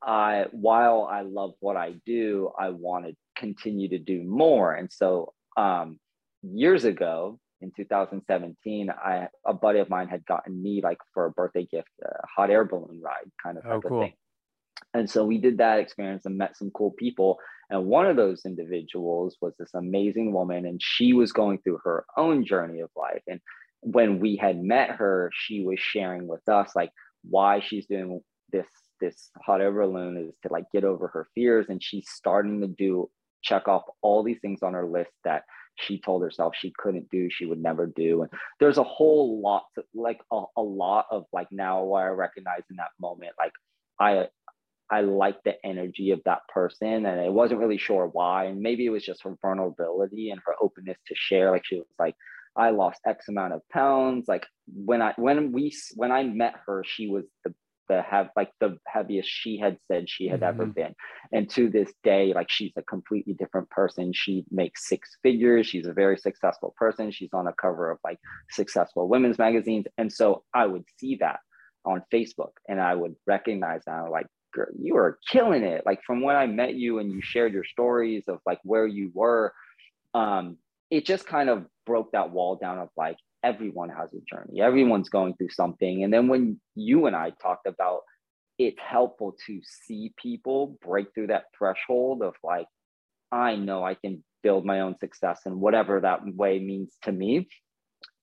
I, 0.00 0.44
while 0.52 1.08
I 1.10 1.22
love 1.22 1.54
what 1.58 1.76
I 1.76 1.94
do, 2.04 2.52
I 2.56 2.68
want 2.68 3.06
to 3.06 3.16
continue 3.36 3.88
to 3.88 3.98
do 3.98 4.22
more. 4.22 4.72
And 4.72 4.92
so 4.92 5.32
um, 5.56 5.98
years 6.42 6.84
ago, 6.84 7.40
in 7.60 7.72
2017, 7.76 8.90
I 8.90 9.28
a 9.44 9.54
buddy 9.54 9.78
of 9.78 9.90
mine 9.90 10.08
had 10.08 10.24
gotten 10.26 10.62
me 10.62 10.80
like 10.82 10.98
for 11.14 11.26
a 11.26 11.30
birthday 11.30 11.66
gift 11.70 11.88
a 12.04 12.26
hot 12.34 12.50
air 12.50 12.64
balloon 12.64 13.00
ride 13.02 13.30
kind 13.42 13.58
of 13.58 13.64
oh, 13.66 13.80
cool. 13.80 14.00
thing. 14.02 14.12
And 14.94 15.08
so 15.08 15.24
we 15.24 15.38
did 15.38 15.58
that 15.58 15.78
experience 15.78 16.26
and 16.26 16.38
met 16.38 16.56
some 16.56 16.70
cool 16.70 16.92
people. 16.92 17.38
And 17.70 17.86
one 17.86 18.06
of 18.06 18.16
those 18.16 18.42
individuals 18.44 19.36
was 19.40 19.54
this 19.58 19.74
amazing 19.74 20.32
woman, 20.32 20.66
and 20.66 20.80
she 20.82 21.12
was 21.12 21.32
going 21.32 21.58
through 21.58 21.80
her 21.84 22.04
own 22.16 22.44
journey 22.44 22.80
of 22.80 22.90
life. 22.96 23.22
And 23.26 23.40
when 23.80 24.20
we 24.20 24.36
had 24.36 24.62
met 24.62 24.90
her, 24.90 25.30
she 25.34 25.64
was 25.64 25.80
sharing 25.80 26.28
with 26.28 26.46
us 26.48 26.72
like 26.76 26.90
why 27.28 27.60
she's 27.60 27.86
doing 27.86 28.20
this 28.52 28.66
this 29.00 29.30
hot 29.44 29.60
air 29.60 29.72
balloon 29.72 30.16
is 30.16 30.34
to 30.42 30.52
like 30.52 30.64
get 30.72 30.84
over 30.84 31.08
her 31.08 31.26
fears, 31.34 31.66
and 31.68 31.82
she's 31.82 32.08
starting 32.08 32.60
to 32.60 32.68
do 32.68 33.10
check 33.42 33.68
off 33.68 33.82
all 34.02 34.22
these 34.22 34.38
things 34.40 34.62
on 34.62 34.74
her 34.74 34.86
list 34.86 35.12
that 35.24 35.44
she 35.76 36.00
told 36.00 36.22
herself 36.22 36.54
she 36.56 36.72
couldn't 36.76 37.10
do, 37.10 37.28
she 37.30 37.46
would 37.46 37.62
never 37.62 37.86
do. 37.86 38.22
And 38.22 38.30
there's 38.60 38.78
a 38.78 38.82
whole 38.82 39.40
lot, 39.40 39.64
to, 39.74 39.84
like 39.94 40.20
a, 40.32 40.42
a 40.56 40.62
lot 40.62 41.06
of 41.10 41.24
like 41.32 41.48
now 41.50 41.84
where 41.84 42.06
I 42.06 42.10
recognize 42.10 42.62
in 42.70 42.76
that 42.76 42.90
moment, 43.00 43.32
like 43.38 43.52
I 44.00 44.28
I 44.90 45.00
liked 45.00 45.44
the 45.44 45.54
energy 45.64 46.12
of 46.12 46.20
that 46.24 46.46
person 46.48 47.06
and 47.06 47.20
I 47.20 47.28
wasn't 47.28 47.60
really 47.60 47.78
sure 47.78 48.06
why. 48.06 48.44
And 48.44 48.60
maybe 48.60 48.86
it 48.86 48.90
was 48.90 49.04
just 49.04 49.24
her 49.24 49.36
vulnerability 49.42 50.30
and 50.30 50.40
her 50.46 50.54
openness 50.60 50.98
to 51.08 51.14
share. 51.16 51.50
Like 51.50 51.64
she 51.64 51.76
was 51.76 51.86
like, 51.98 52.14
I 52.56 52.70
lost 52.70 53.00
X 53.04 53.28
amount 53.28 53.52
of 53.52 53.68
pounds. 53.70 54.26
Like 54.28 54.46
when 54.72 55.02
I 55.02 55.12
when 55.16 55.52
we 55.52 55.76
when 55.94 56.12
I 56.12 56.22
met 56.22 56.54
her, 56.66 56.84
she 56.86 57.08
was 57.08 57.24
the 57.44 57.52
the 57.88 58.02
have 58.02 58.30
like 58.36 58.50
the 58.60 58.78
heaviest 58.86 59.28
she 59.28 59.58
had 59.58 59.78
said 59.88 60.08
she 60.08 60.28
had 60.28 60.40
mm-hmm. 60.40 60.60
ever 60.60 60.66
been. 60.66 60.94
And 61.32 61.48
to 61.50 61.68
this 61.68 61.92
day, 62.04 62.32
like 62.34 62.50
she's 62.50 62.72
a 62.76 62.82
completely 62.82 63.34
different 63.34 63.70
person. 63.70 64.12
She 64.12 64.44
makes 64.50 64.88
six 64.88 65.16
figures. 65.22 65.66
She's 65.66 65.86
a 65.86 65.92
very 65.92 66.16
successful 66.18 66.74
person. 66.76 67.10
She's 67.10 67.32
on 67.32 67.46
a 67.46 67.52
cover 67.52 67.90
of 67.90 67.98
like 68.04 68.18
successful 68.50 69.08
women's 69.08 69.38
magazines. 69.38 69.86
And 69.98 70.12
so 70.12 70.44
I 70.54 70.66
would 70.66 70.84
see 70.98 71.16
that 71.20 71.40
on 71.84 72.02
Facebook 72.12 72.52
and 72.68 72.80
I 72.80 72.94
would 72.94 73.14
recognize 73.26 73.82
that 73.86 74.10
like 74.10 74.26
girl, 74.52 74.66
you 74.80 74.96
are 74.96 75.18
killing 75.30 75.62
it. 75.62 75.84
Like 75.86 76.00
from 76.04 76.22
when 76.22 76.36
I 76.36 76.46
met 76.46 76.74
you 76.74 76.98
and 76.98 77.10
you 77.10 77.20
shared 77.22 77.52
your 77.52 77.64
stories 77.64 78.24
of 78.28 78.40
like 78.46 78.58
where 78.64 78.86
you 78.86 79.10
were, 79.14 79.52
um, 80.14 80.56
it 80.90 81.04
just 81.04 81.26
kind 81.26 81.48
of 81.48 81.66
broke 81.84 82.12
that 82.12 82.30
wall 82.30 82.56
down 82.56 82.78
of 82.78 82.88
like 82.96 83.16
everyone 83.46 83.90
has 83.90 84.12
a 84.12 84.20
journey, 84.28 84.60
everyone's 84.60 85.08
going 85.08 85.34
through 85.36 85.50
something. 85.50 86.02
And 86.02 86.12
then 86.12 86.26
when 86.28 86.60
you 86.74 87.06
and 87.06 87.14
I 87.14 87.30
talked 87.30 87.66
about 87.66 88.00
it's 88.58 88.80
helpful 88.80 89.36
to 89.46 89.60
see 89.86 90.12
people 90.16 90.78
break 90.82 91.08
through 91.14 91.26
that 91.26 91.44
threshold 91.56 92.22
of 92.22 92.34
like, 92.42 92.66
I 93.30 93.56
know 93.56 93.84
I 93.84 93.94
can 93.94 94.24
build 94.42 94.64
my 94.64 94.80
own 94.80 94.96
success 94.98 95.40
and 95.44 95.60
whatever 95.60 96.00
that 96.00 96.20
way 96.24 96.58
means 96.58 96.96
to 97.02 97.12
me 97.12 97.48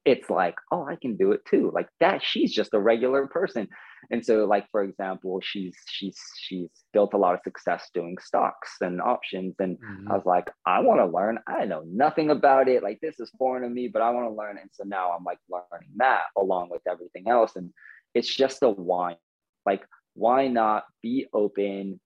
it's 0.05 0.29
like, 0.29 0.55
oh, 0.71 0.85
I 0.85 0.95
can 0.95 1.15
do 1.15 1.31
it 1.31 1.41
too. 1.49 1.71
Like 1.73 1.87
that, 1.99 2.21
she's 2.23 2.53
just 2.53 2.73
a 2.73 2.79
regular 2.79 3.27
person. 3.27 3.67
And 4.11 4.25
so, 4.25 4.45
like, 4.45 4.65
for 4.69 4.83
example, 4.83 5.39
she's 5.41 5.75
she's 5.87 6.17
she's 6.37 6.69
built 6.91 7.13
a 7.13 7.17
lot 7.17 7.35
of 7.35 7.39
success 7.43 7.89
doing 7.93 8.17
stocks 8.21 8.75
and 8.81 9.01
options. 9.01 9.55
And 9.59 9.77
mm-hmm. 9.77 10.11
I 10.11 10.15
was 10.15 10.25
like, 10.25 10.51
I 10.65 10.81
want 10.81 10.99
to 10.99 11.05
learn. 11.05 11.39
I 11.47 11.65
know 11.65 11.83
nothing 11.87 12.29
about 12.29 12.67
it. 12.67 12.83
Like 12.83 12.99
this 13.01 13.19
is 13.19 13.31
foreign 13.37 13.63
to 13.63 13.69
me, 13.69 13.87
but 13.87 14.01
I 14.01 14.09
want 14.09 14.27
to 14.27 14.35
learn. 14.35 14.57
And 14.57 14.69
so 14.73 14.83
now 14.85 15.11
I'm 15.11 15.23
like 15.23 15.39
learning 15.49 15.91
that 15.97 16.23
along 16.37 16.69
with 16.69 16.81
everything 16.89 17.29
else. 17.29 17.55
And 17.55 17.71
it's 18.13 18.33
just 18.33 18.61
a 18.61 18.69
why. 18.69 19.15
Like, 19.65 19.85
why 20.15 20.47
not 20.47 20.83
be 21.01 21.27
open, 21.33 21.99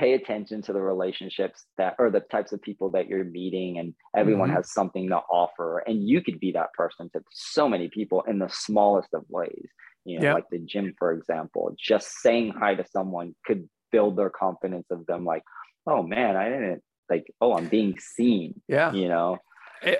pay 0.00 0.14
attention 0.14 0.62
to 0.62 0.72
the 0.72 0.80
relationships 0.80 1.66
that 1.76 1.94
or 1.98 2.10
the 2.10 2.20
types 2.20 2.52
of 2.52 2.62
people 2.62 2.90
that 2.90 3.06
you're 3.06 3.22
meeting 3.22 3.78
and 3.78 3.94
everyone 4.16 4.48
mm-hmm. 4.48 4.56
has 4.56 4.72
something 4.72 5.06
to 5.10 5.16
offer 5.30 5.80
and 5.86 6.08
you 6.08 6.22
could 6.22 6.40
be 6.40 6.52
that 6.52 6.72
person 6.72 7.10
to 7.12 7.20
so 7.30 7.68
many 7.68 7.86
people 7.88 8.22
in 8.26 8.38
the 8.38 8.48
smallest 8.48 9.10
of 9.12 9.22
ways 9.28 9.68
you 10.06 10.18
know 10.18 10.24
yep. 10.24 10.34
like 10.36 10.48
the 10.50 10.58
gym 10.60 10.94
for 10.98 11.12
example 11.12 11.74
just 11.78 12.08
saying 12.22 12.50
hi 12.58 12.74
to 12.74 12.84
someone 12.90 13.34
could 13.44 13.68
build 13.92 14.16
their 14.16 14.30
confidence 14.30 14.86
of 14.90 15.04
them 15.04 15.26
like 15.26 15.42
oh 15.86 16.02
man 16.02 16.34
i 16.34 16.48
didn't 16.48 16.82
like 17.10 17.26
oh 17.42 17.54
i'm 17.54 17.68
being 17.68 17.94
seen 17.98 18.58
yeah 18.68 18.90
you 18.92 19.06
know 19.06 19.36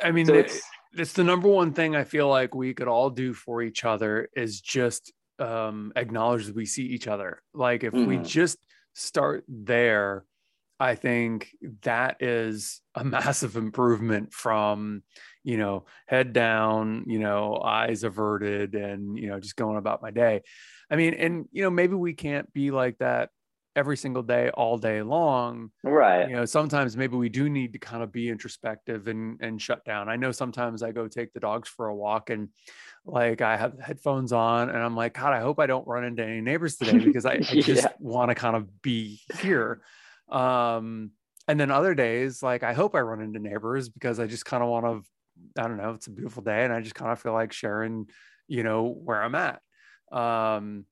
i 0.03 0.11
mean 0.11 0.25
so 0.25 0.33
it's, 0.33 0.63
it's 0.95 1.13
the 1.13 1.25
number 1.25 1.49
one 1.49 1.75
thing 1.75 1.95
i 1.95 2.05
feel 2.05 2.29
like 2.29 2.55
we 2.55 2.73
could 2.73 2.89
all 2.89 3.11
do 3.11 3.35
for 3.35 3.61
each 3.61 3.85
other 3.85 4.31
is 4.35 4.63
just 4.63 5.13
um 5.39 5.93
acknowledge 5.95 6.47
that 6.47 6.57
we 6.57 6.65
see 6.65 6.85
each 6.85 7.07
other 7.07 7.43
like 7.53 7.85
if 7.85 7.93
mm-hmm. 7.93 8.09
we 8.09 8.17
just 8.19 8.57
start 9.01 9.45
there, 9.49 10.25
I 10.79 10.95
think 10.95 11.55
that 11.83 12.17
is 12.21 12.81
a 12.95 13.05
massive 13.05 13.57
improvement 13.57 14.33
from, 14.33 15.03
you 15.45 15.57
know, 15.57 15.87
head 16.07 16.33
down, 16.33 17.05
you 17.07 17.19
know, 17.19 17.61
eyes 17.63 18.05
averted 18.05 18.75
and, 18.75 19.19
you 19.19 19.29
know, 19.29 19.41
just 19.41 19.57
going 19.57 19.77
about 19.77 20.03
my 20.03 20.11
day. 20.11 20.43
I 20.91 20.97
mean, 20.97 21.15
and, 21.15 21.47
you 21.53 21.63
know, 21.63 21.71
maybe 21.71 21.95
we 21.95 22.15
can't 22.15 22.53
be 22.53 22.71
like 22.71 22.99
that 22.99 23.31
every 23.77 23.97
single 23.97 24.23
day 24.23 24.51
all 24.51 24.77
day 24.77 25.01
long 25.01 25.71
right. 25.85 26.29
you 26.29 26.35
know 26.35 26.45
sometimes 26.45 26.97
maybe 26.97 27.17
we 27.17 27.29
do 27.29 27.49
need 27.49 27.73
to 27.73 27.79
kind 27.79 28.03
of 28.03 28.11
be 28.11 28.29
introspective 28.29 29.07
and 29.07 29.41
and 29.41 29.63
shut 29.63 29.85
down. 29.85 30.09
I 30.09 30.17
know 30.17 30.33
sometimes 30.33 30.83
i 30.83 30.91
go 30.91 31.07
take 31.07 31.33
the 31.33 31.41
dogs 31.41 31.69
for 31.69 31.87
a 31.87 31.95
walk 31.95 32.31
and 32.31 32.49
like 33.05 33.41
i 33.41 33.57
have 33.57 33.79
headphones 33.79 34.33
on 34.33 34.69
and 34.69 34.79
i'm 34.79 34.97
like 34.97 35.15
god 35.15 35.33
i 35.33 35.41
hope 35.41 35.61
i 35.61 35.67
don't 35.67 35.87
run 35.87 36.05
into 36.05 36.25
any 36.25 36.41
neighbors 36.41 36.77
today 36.77 36.99
because 37.05 37.25
i, 37.25 37.35
I 37.35 37.39
just 37.39 37.85
yeah. 37.85 37.93
want 37.99 38.31
to 38.31 38.35
kind 38.35 38.57
of 38.57 38.83
be 38.83 39.21
here. 39.41 39.83
Um 40.29 41.13
and 41.49 41.59
then 41.59 41.71
other 41.71 41.95
days 41.95 42.43
like 42.43 42.63
i 42.63 42.73
hope 42.73 42.95
i 42.95 43.01
run 43.01 43.21
into 43.21 43.39
neighbors 43.39 43.89
because 43.89 44.21
i 44.21 44.27
just 44.27 44.45
kind 44.45 44.63
of 44.63 44.69
want 44.69 44.85
to 44.85 45.61
i 45.61 45.67
don't 45.67 45.79
know 45.79 45.93
it's 45.93 46.07
a 46.07 46.11
beautiful 46.13 46.43
day 46.43 46.65
and 46.65 46.73
i 46.73 46.81
just 46.81 46.95
kind 46.95 47.11
of 47.11 47.21
feel 47.21 47.33
like 47.33 47.53
sharing 47.53 48.07
you 48.47 48.63
know 48.63 48.89
where 48.89 49.23
i'm 49.23 49.35
at. 49.35 49.61
Um 50.13 50.85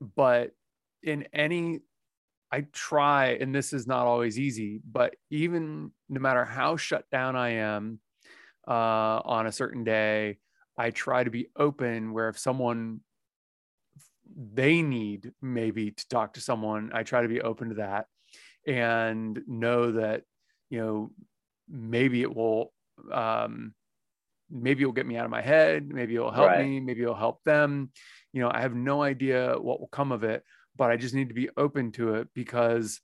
but 0.00 0.50
in 1.02 1.26
any 1.32 1.80
I 2.52 2.66
try, 2.72 3.38
and 3.40 3.54
this 3.54 3.72
is 3.72 3.86
not 3.86 4.06
always 4.06 4.38
easy, 4.38 4.80
but 4.90 5.16
even 5.30 5.90
no 6.08 6.20
matter 6.20 6.44
how 6.44 6.76
shut 6.76 7.04
down 7.10 7.36
I 7.36 7.54
am 7.54 7.98
uh, 8.66 9.20
on 9.24 9.46
a 9.46 9.52
certain 9.52 9.84
day, 9.84 10.38
I 10.76 10.90
try 10.90 11.24
to 11.24 11.30
be 11.30 11.48
open 11.56 12.12
where 12.12 12.28
if 12.28 12.38
someone 12.38 13.00
they 14.36 14.82
need 14.82 15.32
maybe 15.42 15.90
to 15.90 16.08
talk 16.08 16.34
to 16.34 16.40
someone, 16.40 16.90
I 16.92 17.02
try 17.02 17.22
to 17.22 17.28
be 17.28 17.40
open 17.40 17.70
to 17.70 17.74
that 17.76 18.06
and 18.66 19.40
know 19.46 19.92
that, 19.92 20.22
you 20.70 20.80
know, 20.80 21.10
maybe 21.68 22.22
it 22.22 22.34
will, 22.34 22.72
um, 23.12 23.74
maybe 24.50 24.82
it'll 24.82 24.92
get 24.92 25.06
me 25.06 25.16
out 25.16 25.24
of 25.24 25.30
my 25.30 25.42
head. 25.42 25.88
Maybe 25.88 26.14
it'll 26.14 26.30
help 26.30 26.48
right. 26.48 26.64
me. 26.64 26.80
Maybe 26.80 27.02
it'll 27.02 27.14
help 27.14 27.42
them. 27.44 27.90
You 28.32 28.42
know, 28.42 28.50
I 28.52 28.60
have 28.60 28.74
no 28.74 29.02
idea 29.02 29.56
what 29.58 29.80
will 29.80 29.88
come 29.88 30.12
of 30.12 30.24
it, 30.24 30.42
but 30.76 30.90
I 30.90 30.96
just 30.96 31.14
need 31.14 31.28
to 31.28 31.34
be 31.34 31.50
open 31.56 31.92
to 31.92 32.14
it 32.14 32.28
because 32.34 33.00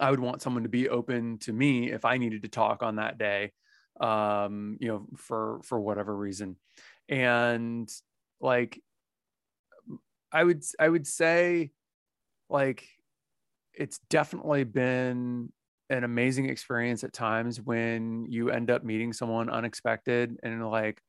I 0.00 0.10
would 0.10 0.20
want 0.20 0.42
someone 0.42 0.62
to 0.62 0.68
be 0.68 0.88
open 0.88 1.38
to 1.38 1.52
me 1.52 1.90
if 1.90 2.04
I 2.04 2.18
needed 2.18 2.42
to 2.42 2.48
talk 2.48 2.82
on 2.82 2.96
that 2.96 3.18
day, 3.18 3.52
um, 4.00 4.76
you 4.80 4.88
know, 4.88 5.06
for 5.16 5.60
for 5.64 5.80
whatever 5.80 6.14
reason. 6.14 6.56
And 7.08 7.90
like, 8.40 8.80
I 10.30 10.44
would 10.44 10.62
I 10.78 10.88
would 10.88 11.06
say, 11.06 11.70
like, 12.48 12.86
it's 13.74 13.98
definitely 14.10 14.64
been 14.64 15.52
an 15.90 16.04
amazing 16.04 16.50
experience 16.50 17.02
at 17.02 17.12
times 17.12 17.60
when 17.60 18.26
you 18.28 18.50
end 18.50 18.70
up 18.70 18.84
meeting 18.84 19.12
someone 19.12 19.48
unexpected 19.48 20.38
and 20.42 20.68
like 20.68 21.00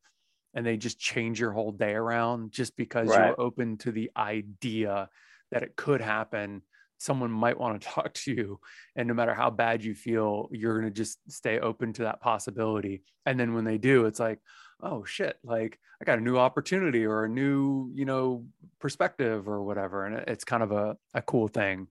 and 0.54 0.66
they 0.66 0.78
just 0.78 0.98
change 0.98 1.40
your 1.40 1.52
whole 1.52 1.72
day 1.72 1.94
around 1.94 2.52
just 2.52 2.76
because 2.76 3.10
right. 3.10 3.28
you're 3.28 3.42
open 3.42 3.78
to 3.78 3.92
the 3.92 4.10
idea 4.18 5.10
that 5.52 5.64
it 5.64 5.76
could 5.76 6.02
happen. 6.02 6.62
Someone 6.98 7.32
might 7.32 7.60
want 7.60 7.82
to 7.82 7.88
talk 7.90 8.14
to 8.14 8.34
you 8.34 8.60
and 8.96 9.08
no 9.08 9.14
matter 9.14 9.34
how 9.34 9.50
bad 9.50 9.84
you 9.84 9.96
feel 9.96 10.50
you're 10.52 10.80
going 10.80 10.92
to 10.92 10.98
just 10.98 11.20
stay 11.32 11.60
open 11.60 11.94
to 11.94 12.04
that 12.04 12.22
possibility. 12.22 13.04
And 13.26 13.40
then 13.40 13.54
when 13.54 13.66
they 13.66 13.78
do 13.78 14.06
it's 14.06 14.20
like 14.20 14.40
oh 14.82 15.04
shit 15.04 15.38
like 15.44 15.78
i 16.02 16.06
got 16.06 16.20
a 16.20 16.22
new 16.22 16.38
opportunity 16.38 17.06
or 17.06 17.26
a 17.26 17.30
new 17.30 17.92
you 17.94 18.06
know 18.06 18.46
perspective 18.80 19.48
or 19.48 19.64
whatever. 19.64 20.06
And 20.06 20.18
it's 20.28 20.44
kind 20.44 20.64
of 20.64 20.72
a, 20.72 20.98
a 21.14 21.22
cool 21.22 21.48
thing. 21.48 21.88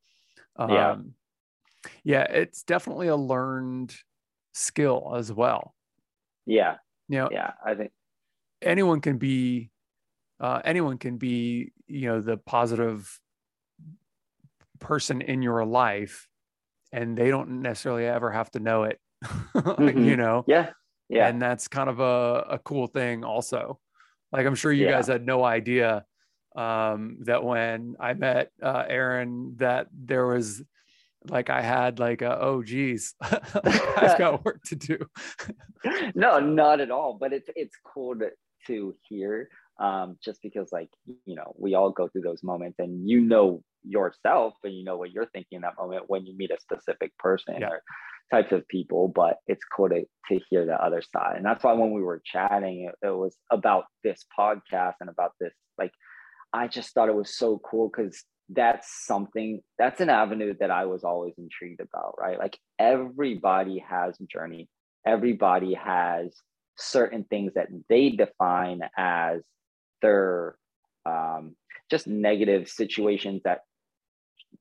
Yeah. 0.59 0.93
um, 0.93 1.13
yeah 2.03 2.25
it's 2.25 2.63
definitely 2.63 3.09
a 3.09 3.17
learned 3.17 3.95
skill 4.53 5.15
as 5.17 5.33
well. 5.33 5.75
Yeah. 6.47 6.77
You 7.09 7.19
know 7.19 7.29
yeah 7.33 7.53
i 7.65 7.75
think 7.75 7.91
anyone 8.61 9.01
can 9.01 9.19
be 9.19 9.71
uh, 10.41 10.61
anyone 10.65 10.99
can 10.99 11.17
be 11.17 11.73
you 11.87 12.09
know 12.09 12.21
the 12.21 12.37
positive 12.37 13.19
person 14.81 15.21
in 15.21 15.43
your 15.43 15.65
life 15.65 16.27
and 16.93 17.17
they 17.17 17.29
don't 17.29 17.63
necessarily 17.63 18.07
ever 18.07 18.31
have 18.31 18.51
to 18.51 18.61
know 18.61 18.85
it 18.85 18.99
mm-hmm. 19.25 20.05
you 20.05 20.17
know 20.17 20.45
yeah 20.47 20.71
yeah 21.09 21.29
and 21.29 21.41
that's 21.41 21.69
kind 21.69 21.91
of 21.91 22.01
a, 22.01 22.47
a 22.51 22.59
cool 22.65 22.87
thing 22.87 23.25
also 23.25 23.79
like 24.33 24.47
i'm 24.47 24.55
sure 24.55 24.73
you 24.73 24.87
yeah. 24.87 24.93
guys 24.93 25.07
had 25.07 25.25
no 25.25 25.45
idea 25.45 26.05
um, 26.57 27.19
that 27.21 27.45
when 27.45 27.97
i 28.01 28.15
met 28.15 28.51
uh, 28.63 28.85
aaron 28.89 29.55
that 29.57 29.87
there 29.93 30.27
was 30.27 30.63
like 31.29 31.51
i 31.51 31.61
had 31.61 31.99
like 31.99 32.23
a, 32.23 32.41
oh 32.41 32.63
geez 32.63 33.15
i've 33.23 34.19
got 34.19 34.45
work 34.45 34.63
to 34.63 34.77
do 34.77 34.99
no 36.15 36.39
not 36.39 36.81
at 36.81 36.91
all 36.91 37.17
but 37.19 37.33
it's 37.33 37.51
it's 37.55 37.77
cool 37.85 38.17
to 38.17 38.31
to 38.67 38.95
hear 39.09 39.49
um, 39.79 40.19
just 40.25 40.41
because 40.43 40.69
like 40.73 40.91
you 41.25 41.37
know 41.37 41.55
we 41.59 41.75
all 41.75 41.91
go 41.91 42.09
through 42.09 42.23
those 42.23 42.43
moments 42.43 42.77
and 42.79 43.09
you 43.09 43.21
know 43.21 43.63
yourself 43.85 44.55
and 44.65 44.75
you 44.75 44.85
know 44.85 44.97
what 44.97 45.13
you're 45.13 45.27
thinking 45.27 45.57
in 45.57 45.63
that 45.63 45.79
moment 45.79 46.05
when 46.09 46.27
you 46.27 46.37
meet 46.37 46.51
a 46.51 46.61
specific 46.61 47.17
person 47.19 47.57
yeah. 47.61 47.69
or 47.69 47.83
types 48.31 48.53
of 48.53 48.67
people 48.69 49.09
but 49.09 49.37
it's 49.47 49.65
cool 49.65 49.89
to, 49.89 50.05
to 50.29 50.41
hear 50.51 50.67
the 50.67 50.75
other 50.75 51.01
side. 51.01 51.37
And 51.37 51.45
that's 51.45 51.65
why 51.65 51.73
when 51.73 51.93
we 51.93 52.03
were 52.03 52.21
chatting 52.25 52.89
it, 52.89 53.07
it 53.07 53.17
was 53.17 53.37
about 53.51 53.85
this 54.05 54.25
podcast 54.39 54.95
and 55.01 55.09
about 55.09 55.33
this 55.41 55.53
like 55.79 55.93
i 56.53 56.67
just 56.67 56.93
thought 56.93 57.09
it 57.09 57.15
was 57.15 57.37
so 57.37 57.61
cool 57.65 57.89
because 57.89 58.25
that's 58.51 59.07
something 59.07 59.61
that's 59.79 60.01
an 60.01 60.11
avenue 60.11 60.55
that 60.59 60.71
i 60.71 60.87
was 60.87 61.05
always 61.05 61.35
intrigued 61.39 61.81
about 61.81 62.15
right? 62.19 62.39
Like 62.39 62.59
everybody 62.79 63.85
has 63.89 64.19
a 64.21 64.25
journey. 64.25 64.69
Everybody 65.07 65.75
has 65.75 66.35
certain 66.77 67.25
things 67.25 67.53
that 67.55 67.69
they 67.89 68.11
define 68.11 68.81
as 68.97 69.43
their 70.03 70.57
um, 71.07 71.57
just 71.91 72.07
negative 72.07 72.69
situations 72.69 73.43
that 73.45 73.61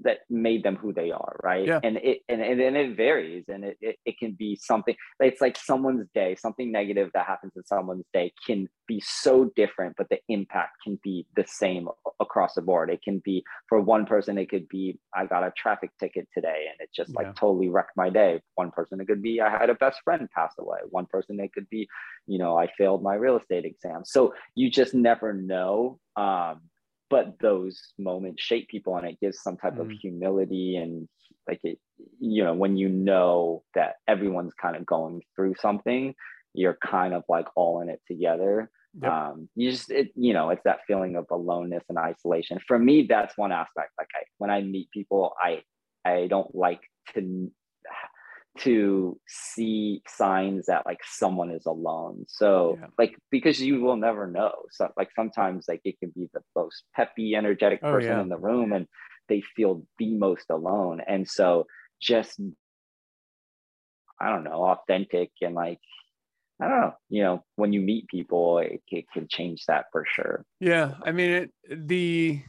that 0.01 0.19
made 0.29 0.63
them 0.63 0.75
who 0.75 0.93
they 0.93 1.11
are 1.11 1.39
right? 1.43 1.65
Yeah. 1.67 1.79
and 1.83 1.97
it 1.97 2.19
and, 2.29 2.41
and, 2.41 2.61
and 2.61 2.77
it 2.77 2.95
varies 2.95 3.45
and 3.47 3.63
it, 3.63 3.77
it, 3.81 3.97
it 4.05 4.17
can 4.17 4.33
be 4.33 4.55
something 4.55 4.95
it's 5.19 5.41
like 5.41 5.57
someone's 5.57 6.07
day 6.13 6.35
something 6.35 6.71
negative 6.71 7.09
that 7.13 7.25
happens 7.25 7.53
in 7.55 7.63
someone's 7.65 8.05
day 8.13 8.31
can 8.45 8.67
be 8.87 9.01
so 9.05 9.51
different 9.55 9.95
but 9.97 10.07
the 10.09 10.19
impact 10.29 10.77
can 10.83 10.99
be 11.03 11.25
the 11.35 11.45
same 11.47 11.87
across 12.19 12.53
the 12.53 12.61
board. 12.61 12.89
It 12.89 13.01
can 13.01 13.19
be 13.19 13.43
for 13.67 13.81
one 13.81 14.05
person 14.05 14.37
it 14.37 14.49
could 14.49 14.67
be 14.67 14.99
i 15.15 15.25
got 15.25 15.43
a 15.43 15.51
traffic 15.57 15.91
ticket 15.99 16.27
today 16.33 16.65
and 16.69 16.79
it 16.79 16.89
just 16.95 17.15
like 17.15 17.27
yeah. 17.27 17.33
totally 17.33 17.69
wrecked 17.69 17.95
my 17.95 18.09
day. 18.09 18.41
One 18.55 18.71
person 18.71 19.01
it 19.01 19.07
could 19.07 19.21
be 19.21 19.41
i 19.41 19.49
had 19.49 19.69
a 19.69 19.75
best 19.75 20.01
friend 20.03 20.27
pass 20.33 20.53
away. 20.59 20.79
One 20.89 21.05
person 21.05 21.39
it 21.39 21.53
could 21.53 21.69
be 21.69 21.87
you 22.25 22.37
know 22.37 22.57
i 22.57 22.67
failed 22.77 23.03
my 23.03 23.15
real 23.15 23.37
estate 23.37 23.65
exam. 23.65 24.03
So 24.05 24.33
you 24.55 24.69
just 24.69 24.93
never 24.93 25.33
know 25.33 25.99
um, 26.15 26.61
but 27.09 27.39
those 27.39 27.93
moments 27.97 28.41
shape 28.41 28.67
people 28.67 28.97
and 28.97 29.07
it 29.07 29.19
gives 29.19 29.41
some 29.41 29.57
type 29.57 29.75
mm. 29.75 29.81
of 29.81 29.91
humility 29.91 30.75
and 30.75 31.07
like 31.47 31.59
it 31.63 31.79
you 32.19 32.43
know 32.43 32.53
when 32.53 32.77
you 32.77 32.89
know 32.89 33.63
that 33.73 33.95
everyone's 34.07 34.53
kind 34.53 34.75
of 34.75 34.85
going 34.85 35.21
through 35.35 35.55
something 35.59 36.13
you're 36.53 36.77
kind 36.83 37.13
of 37.13 37.23
like 37.29 37.47
all 37.55 37.81
in 37.81 37.89
it 37.89 38.01
together 38.07 38.69
yep. 39.01 39.11
um 39.11 39.49
you 39.55 39.71
just 39.71 39.91
it 39.91 40.09
you 40.15 40.33
know 40.33 40.49
it's 40.49 40.63
that 40.63 40.79
feeling 40.87 41.15
of 41.15 41.25
aloneness 41.31 41.83
and 41.89 41.97
isolation 41.97 42.59
for 42.67 42.77
me 42.77 43.05
that's 43.07 43.37
one 43.37 43.51
aspect 43.51 43.91
like 43.97 44.09
I, 44.15 44.23
when 44.37 44.49
i 44.49 44.61
meet 44.61 44.91
people 44.91 45.33
i 45.41 45.61
i 46.05 46.27
don't 46.27 46.53
like 46.53 46.81
to 47.13 47.51
to 48.59 49.19
see 49.27 50.01
signs 50.07 50.65
that 50.67 50.85
like 50.85 50.99
someone 51.03 51.51
is 51.51 51.65
alone 51.65 52.25
so 52.27 52.77
yeah. 52.79 52.87
like 52.97 53.15
because 53.31 53.61
you 53.61 53.81
will 53.81 53.95
never 53.95 54.27
know 54.27 54.53
so 54.71 54.89
like 54.97 55.09
sometimes 55.15 55.65
like 55.67 55.81
it 55.83 55.99
can 55.99 56.11
be 56.15 56.29
the 56.33 56.41
most 56.55 56.83
peppy 56.95 57.35
energetic 57.35 57.79
oh, 57.83 57.91
person 57.91 58.11
yeah. 58.11 58.21
in 58.21 58.29
the 58.29 58.37
room 58.37 58.73
and 58.73 58.87
they 59.29 59.41
feel 59.55 59.83
the 59.97 60.13
most 60.15 60.45
alone 60.49 61.01
and 61.07 61.27
so 61.27 61.65
just 62.01 62.39
i 64.19 64.29
don't 64.29 64.43
know 64.43 64.63
authentic 64.63 65.31
and 65.41 65.55
like 65.55 65.79
I 66.59 66.67
don't 66.67 66.81
know, 66.81 66.93
you 67.09 67.23
know, 67.23 67.43
when 67.55 67.71
you 67.71 67.81
meet 67.81 68.07
people, 68.07 68.57
it, 68.57 68.81
it 68.89 69.05
can 69.13 69.27
change 69.29 69.65
that 69.67 69.85
for 69.91 70.03
sure. 70.07 70.43
Yeah. 70.59 70.95
I 71.03 71.11
mean, 71.11 71.29
it, 71.29 71.51
the 71.69 72.41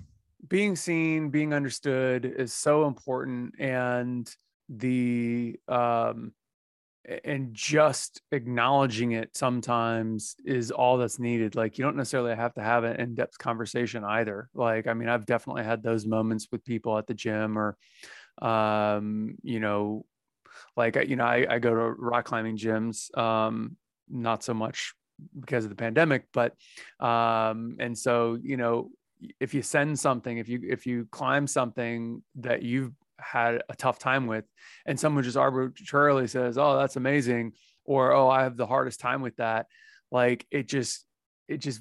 being 0.47 0.77
seen, 0.77 1.29
being 1.29 1.53
understood 1.53 2.25
is 2.25 2.55
so 2.55 2.87
important. 2.87 3.55
And 3.59 4.35
the 4.69 5.59
um 5.69 6.33
and 7.25 7.55
just 7.55 8.21
acknowledging 8.33 9.13
it 9.13 9.35
sometimes 9.35 10.37
is 10.45 10.71
all 10.71 10.99
that's 10.99 11.19
needed. 11.19 11.55
Like 11.55 11.79
you 11.79 11.85
don't 11.85 11.97
necessarily 11.97 12.37
have 12.37 12.53
to 12.55 12.63
have 12.63 12.85
an 12.85 13.01
in-depth 13.01 13.39
conversation 13.39 14.05
either. 14.05 14.51
Like 14.55 14.87
i 14.87 14.95
mean 14.95 15.09
i've 15.09 15.27
definitely 15.27 15.65
had 15.65 15.83
those 15.83 16.07
moments 16.07 16.49
with 16.51 16.65
people 16.65 16.99
at 16.99 17.07
the 17.07 17.15
gym 17.15 17.59
or 17.59 17.77
um 18.43 19.37
you 19.43 19.61
know 19.61 20.05
like 20.77 20.97
you 21.09 21.17
know 21.17 21.25
i, 21.25 21.47
I 21.49 21.59
go 21.59 21.71
to 21.71 21.77
rock 21.77 22.25
climbing 22.25 22.57
gyms 22.57 23.17
um 23.17 23.77
not 24.09 24.43
so 24.43 24.55
much 24.55 24.95
because 25.39 25.65
of 25.65 25.71
the 25.71 25.77
pandemic 25.77 26.25
but 26.33 26.55
um 27.01 27.77
and 27.81 27.97
so 27.97 28.39
you 28.41 28.57
know 28.57 28.91
if 29.41 29.55
you 29.55 29.63
send 29.63 29.99
something 29.99 30.39
if 30.39 30.49
you 30.49 30.61
if 30.63 30.87
you 30.87 31.07
climb 31.11 31.47
something 31.47 32.23
that 32.37 32.63
you've 32.63 32.93
had 33.19 33.63
a 33.69 33.75
tough 33.75 33.99
time 33.99 34.27
with 34.27 34.45
and 34.87 34.99
someone 34.99 35.25
just 35.25 35.37
arbitrarily 35.37 36.27
says 36.27 36.57
oh 36.57 36.77
that's 36.77 36.97
amazing 36.97 37.53
or 37.85 38.13
oh 38.13 38.29
i 38.29 38.43
have 38.43 38.57
the 38.57 38.67
hardest 38.67 39.01
time 39.01 39.23
with 39.23 39.37
that 39.37 39.67
like 40.11 40.47
it 40.51 40.69
just 40.69 41.05
it 41.49 41.59
just 41.59 41.81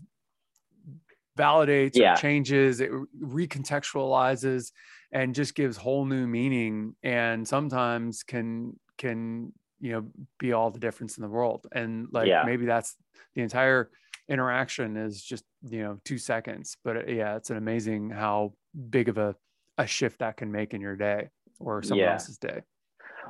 validates 1.38 1.96
yeah. 1.96 2.16
changes 2.16 2.80
it 2.80 2.92
recontextualizes 3.22 4.72
and 5.12 5.36
just 5.36 5.56
gives 5.56 5.78
whole 5.78 6.06
new 6.06 6.28
meaning 6.28 6.96
and 7.04 7.48
sometimes 7.48 8.24
can 8.24 8.78
can 8.98 9.54
you 9.80 9.92
know 9.92 10.06
be 10.40 10.54
all 10.54 10.72
the 10.72 10.80
difference 10.80 11.18
in 11.18 11.22
the 11.22 11.30
world 11.30 11.68
and 11.72 12.08
like 12.12 12.28
yeah. 12.28 12.44
maybe 12.46 12.66
that's 12.66 12.96
the 13.36 13.42
entire 13.42 13.90
interaction 14.28 14.98
is 14.98 15.22
just 15.22 15.44
you 15.64 15.82
know 15.82 16.00
two 16.04 16.18
seconds 16.18 16.78
but 16.84 17.10
yeah 17.10 17.36
it's 17.36 17.50
an 17.50 17.58
amazing 17.58 18.10
how 18.10 18.54
big 18.90 19.08
of 19.08 19.18
a 19.18 19.36
a 19.78 19.88
shift 19.88 20.20
that 20.20 20.38
can 20.38 20.52
make 20.52 20.74
in 20.74 20.82
your 20.82 20.96
day 20.96 21.30
or 21.60 21.84
someone 21.84 22.06
yeah. 22.06 22.14
else's 22.14 22.38
day. 22.38 22.62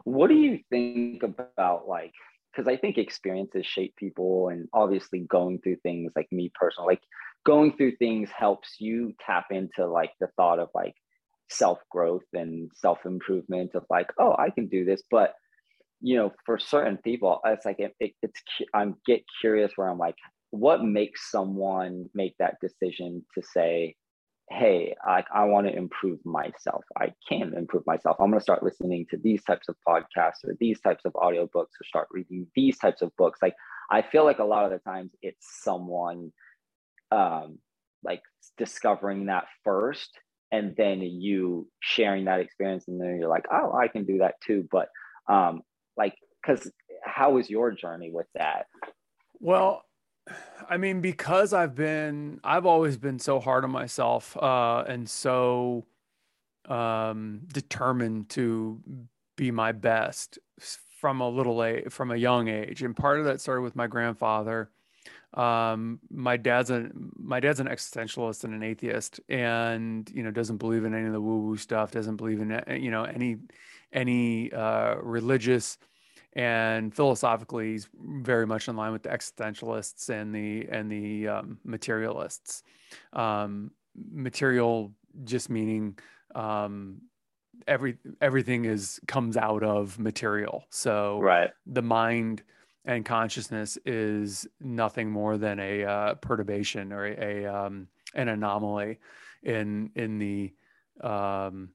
What 0.03 0.28
do 0.28 0.36
you 0.36 0.60
think 0.69 1.24
about 1.24 1.88
like 1.88 2.14
because 2.57 2.68
I 2.68 2.78
think 2.78 2.98
experiences 2.98 3.65
shape 3.68 3.95
people 3.98 4.49
and 4.49 4.68
obviously 4.74 5.19
going 5.19 5.60
through 5.60 5.78
things 5.84 6.11
like 6.15 6.28
me 6.32 6.52
personally, 6.60 6.94
like 6.94 7.03
going 7.45 7.78
through 7.78 7.98
things 7.98 8.30
helps 8.36 8.78
you 8.80 9.14
tap 9.24 9.45
into 9.52 9.86
like 9.86 10.11
the 10.19 10.28
thought 10.38 10.57
of 10.57 10.69
like 10.74 10.95
self-growth 11.49 12.26
and 12.34 12.72
self-improvement 12.76 13.76
of 13.76 13.86
like, 13.91 14.11
oh, 14.19 14.36
I 14.38 14.49
can 14.49 14.68
do 14.68 14.86
this. 14.86 15.03
But 15.11 15.34
you 16.02 16.18
know, 16.18 16.32
for 16.45 16.60
certain 16.60 16.98
people, 16.98 17.40
it's 17.45 17.65
like 17.65 17.80
it, 17.80 17.94
it, 17.99 18.14
it's 18.22 18.41
I'm 18.74 18.95
get 19.06 19.24
curious 19.40 19.72
where 19.76 19.90
I'm 19.90 19.98
like, 19.98 20.15
what 20.52 20.84
makes 20.84 21.32
someone 21.32 22.06
make 22.14 22.36
that 22.40 22.56
decision 22.61 23.26
to 23.36 23.44
say, 23.44 23.95
hey, 24.49 24.95
I, 25.06 25.24
I 25.34 25.44
want 25.45 25.68
to 25.68 25.76
improve 25.76 26.19
myself. 26.26 26.84
I 26.98 27.14
can 27.28 27.53
improve 27.56 27.86
myself. 27.86 28.15
I'm 28.19 28.30
going 28.30 28.40
to 28.40 28.44
start 28.44 28.64
listening 28.64 29.06
to 29.10 29.18
these 29.18 29.44
types 29.44 29.68
of 29.68 29.76
podcasts 29.86 30.44
or 30.45 30.56
these 30.60 30.80
types 30.80 31.03
of 31.06 31.14
audiobooks 31.14 31.53
or 31.53 31.86
start 31.86 32.07
reading 32.11 32.48
these 32.56 32.78
types 32.78 33.02
of 33.02 33.15
books. 33.18 33.40
Like, 33.41 33.56
I 33.91 34.02
feel 34.02 34.24
like 34.24 34.40
a 34.40 34.45
lot 34.45 34.65
of 34.65 34.72
the 34.72 34.80
times 34.80 35.11
it's 35.22 35.64
someone 35.64 36.32
um, 37.11 37.60
like 38.03 38.22
discovering 38.57 39.26
that 39.26 39.45
first 39.64 40.11
and 40.52 40.76
then 40.78 41.02
you 41.02 41.68
sharing 41.82 42.26
that 42.26 42.40
experience 42.40 42.86
and 42.88 43.02
then 43.02 43.18
you're 43.19 43.30
like, 43.30 43.45
oh, 43.52 43.74
I 43.74 43.90
can 43.90 44.06
do 44.06 44.19
that 44.19 44.36
too. 44.41 44.68
But 44.72 44.88
um, 45.28 45.61
like, 45.98 46.15
because 46.41 46.72
how 47.03 47.32
was 47.32 47.49
your 47.49 47.72
journey 47.72 48.11
with 48.11 48.28
that? 48.36 48.68
Well, 49.40 49.84
I 50.69 50.77
mean, 50.77 51.01
because 51.01 51.53
I've 51.53 51.75
been, 51.75 52.39
I've 52.43 52.65
always 52.65 52.97
been 52.97 53.19
so 53.19 53.39
hard 53.39 53.63
on 53.63 53.71
myself 53.71 54.35
uh, 54.37 54.83
and 54.87 55.09
so 55.09 55.85
um, 56.69 57.41
determined 57.53 58.29
to 58.31 58.81
be 59.37 59.51
my 59.51 59.71
best 59.71 60.39
from 60.99 61.21
a 61.21 61.29
little 61.29 61.63
age, 61.63 61.85
from 61.91 62.11
a 62.11 62.15
young 62.17 62.47
age. 62.49 62.83
And 62.83 62.95
part 62.95 63.19
of 63.19 63.25
that 63.25 63.41
started 63.41 63.61
with 63.61 63.75
my 63.75 63.87
grandfather. 63.87 64.69
um, 65.33 65.99
my 66.09 66.37
dad's 66.37 66.71
a 66.71 66.89
my 67.17 67.39
dad's 67.39 67.59
an 67.59 67.67
existentialist 67.67 68.43
and 68.45 68.53
an 68.53 68.63
atheist, 68.63 69.19
and 69.29 70.09
you 70.13 70.23
know 70.23 70.31
doesn't 70.31 70.57
believe 70.57 70.85
in 70.85 70.93
any 70.93 71.07
of 71.07 71.13
the 71.13 71.21
woo 71.21 71.39
woo 71.39 71.57
stuff. 71.57 71.91
Doesn't 71.91 72.17
believe 72.17 72.41
in 72.41 72.51
eh, 72.51 72.75
you 72.75 72.91
know 72.91 73.03
any 73.03 73.37
any 73.93 74.51
uh, 74.53 74.95
religious 75.01 75.77
and 76.38 76.93
philosophically 76.93 77.72
he's 77.72 77.89
very 77.99 78.45
much 78.45 78.68
in 78.68 78.77
line 78.77 78.91
with 78.91 79.03
the 79.03 79.09
existentialists 79.09 80.09
and 80.09 80.34
the 80.34 80.68
and 80.72 80.89
the 80.89 81.27
um, 81.27 81.57
materialists. 81.65 82.64
Um, 83.11 83.72
material 84.11 84.93
just 85.23 85.49
meaning 85.49 85.97
um, 86.35 87.01
every 87.68 87.97
everything 88.22 88.65
is 88.65 88.99
comes 89.07 89.35
out 89.35 89.64
of 89.64 89.97
material. 89.97 90.65
So 90.69 91.19
right. 91.19 91.49
the 91.65 91.81
mind 91.81 92.43
and 92.85 93.03
consciousness 93.03 93.80
is 93.84 94.47
nothing 94.61 95.09
more 95.09 95.39
than 95.39 95.59
a 95.59 95.84
uh, 95.84 96.14
perturbation 96.15 96.93
or 96.93 97.05
a, 97.07 97.45
a 97.45 97.53
um, 97.53 97.88
an 98.14 98.27
anomaly 98.27 98.99
in 99.41 99.89
in 99.95 100.19
the 100.19 100.53
um, 101.01 101.69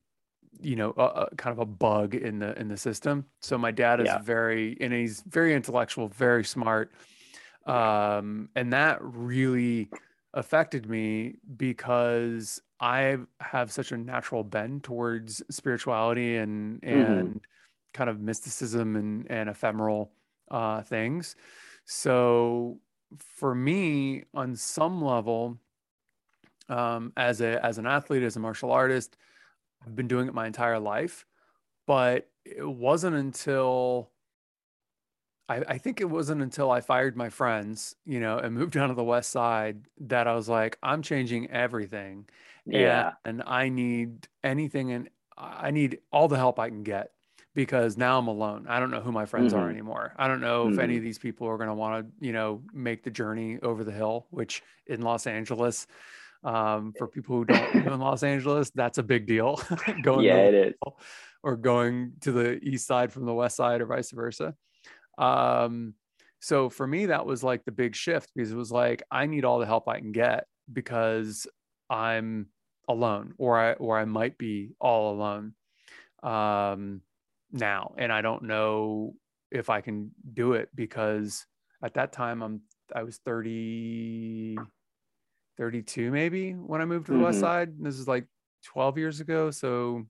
you 0.60 0.76
know 0.76 0.92
a, 0.96 1.02
a, 1.02 1.36
kind 1.36 1.52
of 1.52 1.58
a 1.58 1.66
bug 1.66 2.14
in 2.14 2.38
the 2.38 2.58
in 2.58 2.68
the 2.68 2.76
system 2.76 3.24
so 3.40 3.56
my 3.56 3.70
dad 3.70 4.00
is 4.00 4.06
yeah. 4.06 4.18
very 4.18 4.76
and 4.80 4.92
he's 4.92 5.22
very 5.28 5.54
intellectual 5.54 6.08
very 6.08 6.44
smart 6.44 6.92
um, 7.66 8.48
and 8.56 8.72
that 8.72 8.98
really 9.00 9.88
affected 10.34 10.88
me 10.88 11.34
because 11.56 12.60
i 12.80 13.16
have 13.40 13.70
such 13.72 13.92
a 13.92 13.96
natural 13.96 14.44
bend 14.44 14.82
towards 14.82 15.42
spirituality 15.50 16.36
and 16.36 16.80
mm-hmm. 16.82 17.00
and 17.00 17.28
mm-hmm. 17.28 17.38
kind 17.92 18.10
of 18.10 18.20
mysticism 18.20 18.96
and 18.96 19.30
and 19.30 19.48
ephemeral 19.48 20.12
uh, 20.50 20.82
things 20.82 21.34
so 21.84 22.78
for 23.18 23.54
me 23.54 24.24
on 24.34 24.54
some 24.56 25.02
level 25.02 25.58
um, 26.68 27.12
as 27.16 27.40
a 27.40 27.64
as 27.64 27.78
an 27.78 27.86
athlete 27.86 28.22
as 28.22 28.36
a 28.36 28.40
martial 28.40 28.70
artist 28.70 29.16
I've 29.86 29.96
been 29.96 30.08
doing 30.08 30.28
it 30.28 30.34
my 30.34 30.46
entire 30.46 30.78
life, 30.78 31.26
but 31.86 32.28
it 32.44 32.66
wasn't 32.66 33.16
until 33.16 34.10
I, 35.48 35.56
I, 35.68 35.78
think 35.78 36.00
it 36.00 36.08
wasn't 36.08 36.42
until 36.42 36.70
I 36.70 36.80
fired 36.80 37.16
my 37.16 37.28
friends, 37.28 37.94
you 38.04 38.20
know, 38.20 38.38
and 38.38 38.54
moved 38.58 38.72
down 38.72 38.88
to 38.88 38.94
the 38.94 39.04
west 39.04 39.30
side 39.30 39.82
that 40.00 40.26
I 40.26 40.34
was 40.34 40.48
like, 40.48 40.78
I'm 40.82 41.02
changing 41.02 41.50
everything. 41.50 42.26
Yeah. 42.64 43.12
And, 43.24 43.40
and 43.40 43.48
I 43.48 43.68
need 43.68 44.28
anything 44.42 44.92
and 44.92 45.08
I 45.36 45.70
need 45.70 45.98
all 46.12 46.28
the 46.28 46.36
help 46.36 46.58
I 46.58 46.68
can 46.68 46.82
get 46.82 47.10
because 47.54 47.96
now 47.96 48.18
I'm 48.18 48.28
alone. 48.28 48.66
I 48.68 48.80
don't 48.80 48.90
know 48.90 49.00
who 49.00 49.12
my 49.12 49.26
friends 49.26 49.52
mm-hmm. 49.52 49.62
are 49.62 49.70
anymore. 49.70 50.14
I 50.16 50.28
don't 50.28 50.40
know 50.40 50.64
mm-hmm. 50.64 50.74
if 50.74 50.80
any 50.80 50.96
of 50.96 51.02
these 51.02 51.18
people 51.18 51.46
are 51.48 51.56
going 51.56 51.68
to 51.68 51.74
want 51.74 52.06
to, 52.06 52.26
you 52.26 52.32
know, 52.32 52.62
make 52.72 53.02
the 53.02 53.10
journey 53.10 53.58
over 53.62 53.84
the 53.84 53.92
hill, 53.92 54.26
which 54.30 54.62
in 54.86 55.02
Los 55.02 55.26
Angeles, 55.26 55.86
um, 56.44 56.92
for 56.96 57.06
people 57.08 57.36
who 57.36 57.44
don't 57.44 57.74
live 57.74 57.86
in 57.86 58.00
Los 58.00 58.22
Angeles, 58.22 58.70
that's 58.74 58.98
a 58.98 59.02
big 59.02 59.26
deal. 59.26 59.60
going 60.02 60.24
yeah, 60.24 60.36
it 60.36 60.54
is. 60.54 60.74
Or 61.42 61.56
going 61.56 62.12
to 62.20 62.32
the 62.32 62.58
east 62.62 62.86
side 62.86 63.12
from 63.12 63.26
the 63.26 63.34
west 63.34 63.56
side, 63.56 63.80
or 63.80 63.86
vice 63.86 64.10
versa. 64.10 64.54
Um, 65.18 65.94
so 66.40 66.68
for 66.68 66.86
me, 66.86 67.06
that 67.06 67.26
was 67.26 67.42
like 67.42 67.64
the 67.64 67.72
big 67.72 67.94
shift 67.94 68.30
because 68.34 68.52
it 68.52 68.56
was 68.56 68.72
like 68.72 69.02
I 69.10 69.26
need 69.26 69.44
all 69.44 69.58
the 69.58 69.66
help 69.66 69.88
I 69.88 69.98
can 69.98 70.12
get 70.12 70.46
because 70.72 71.46
I'm 71.90 72.46
alone, 72.88 73.34
or 73.38 73.58
I 73.58 73.72
or 73.74 73.98
I 73.98 74.04
might 74.04 74.38
be 74.38 74.70
all 74.80 75.14
alone 75.14 75.54
um, 76.22 77.00
now, 77.50 77.94
and 77.98 78.12
I 78.12 78.22
don't 78.22 78.44
know 78.44 79.14
if 79.50 79.68
I 79.68 79.80
can 79.80 80.10
do 80.32 80.54
it 80.54 80.70
because 80.74 81.46
at 81.84 81.94
that 81.94 82.12
time 82.12 82.42
I'm 82.42 82.60
I 82.94 83.02
was 83.02 83.18
30 83.24 84.58
32 85.58 86.10
maybe 86.10 86.52
when 86.52 86.80
I 86.80 86.84
moved 86.84 87.06
to 87.06 87.12
the 87.12 87.18
mm-hmm. 87.18 87.26
west 87.26 87.40
side. 87.40 87.72
This 87.78 87.98
is 87.98 88.08
like 88.08 88.26
12 88.64 88.98
years 88.98 89.20
ago. 89.20 89.50
So, 89.50 90.06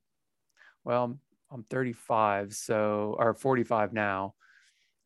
well, 0.85 1.19
I'm 1.51 1.64
35, 1.64 2.55
so 2.55 3.16
or 3.19 3.35
45 3.35 3.93
now. 3.93 4.35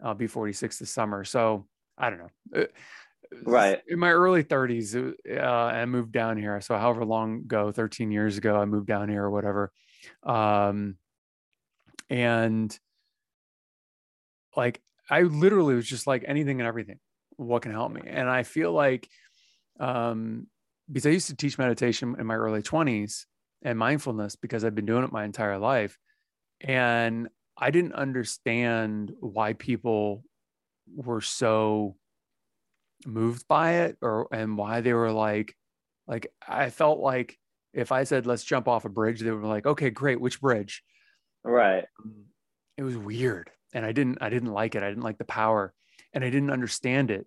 I'll 0.03 0.15
be 0.15 0.27
46 0.27 0.79
this 0.79 0.91
summer. 0.91 1.25
So 1.25 1.67
I 1.97 2.11
don't 2.11 2.19
know. 2.19 2.63
Uh, 2.63 2.65
right 3.45 3.81
in 3.89 3.99
my 3.99 4.11
early 4.11 4.45
30s, 4.45 5.15
uh, 5.31 5.41
I 5.41 5.85
moved 5.87 6.13
down 6.13 6.37
here. 6.37 6.61
So 6.61 6.77
however 6.77 7.05
long 7.05 7.39
ago, 7.39 7.73
13 7.73 8.11
years 8.11 8.37
ago, 8.39 8.57
I 8.57 8.65
moved 8.65 8.87
down 8.87 9.09
here 9.09 9.25
or 9.25 9.31
whatever. 9.31 9.73
Um, 10.23 10.97
and 12.09 12.79
like 14.57 14.81
I 15.11 15.23
literally 15.23 15.75
was 15.75 15.87
just 15.87 16.07
like 16.07 16.25
anything 16.27 16.61
and 16.61 16.69
everything. 16.69 16.99
What 17.37 17.63
can 17.63 17.73
help 17.73 17.93
me? 17.93 18.03
And 18.07 18.29
I 18.29 18.43
feel 18.43 18.73
like 18.73 19.09
um, 19.81 20.47
because 20.91 21.07
I 21.07 21.11
used 21.11 21.29
to 21.29 21.37
teach 21.37 21.59
meditation 21.59 22.17
in 22.19 22.27
my 22.27 22.35
early 22.35 22.63
20s 22.63 23.27
and 23.63 23.79
mindfulness 23.79 24.37
because 24.37 24.65
I've 24.65 24.75
been 24.75 24.87
doing 24.87 25.05
it 25.05 25.13
my 25.13 25.25
entire 25.25 25.59
life. 25.59 25.99
And 26.61 27.29
I 27.57 27.71
didn't 27.71 27.95
understand 27.95 29.13
why 29.21 29.55
people 29.55 30.25
were 30.95 31.21
so 31.21 31.97
moved 33.05 33.47
by 33.49 33.73
it 33.85 33.97
or 34.01 34.29
and 34.33 34.57
why 34.57 34.81
they 34.81 34.93
were 34.93 35.13
like 35.13 35.55
like 36.07 36.33
I 36.47 36.71
felt 36.71 36.99
like 36.99 37.37
if 37.73 37.93
I 37.93 38.05
said 38.05 38.27
let's 38.27 38.45
jump 38.45 38.69
off 38.69 38.85
a 38.85 38.89
bridge 38.89 39.21
they 39.21 39.31
were 39.31 39.47
like 39.47 39.67
okay 39.67 39.91
great 39.91 40.21
which 40.21 40.41
bridge? 40.41 40.83
Right. 41.45 41.85
It 42.77 42.83
was 42.83 42.97
weird. 42.97 43.51
And 43.75 43.85
I 43.85 43.93
didn't 43.93 44.19
I 44.21 44.29
didn't 44.29 44.53
like 44.53 44.75
it. 44.75 44.83
I 44.83 44.89
didn't 44.89 45.05
like 45.05 45.19
the 45.19 45.25
power 45.25 45.75
and 46.13 46.25
I 46.25 46.31
didn't 46.31 46.51
understand 46.51 47.11
it 47.11 47.27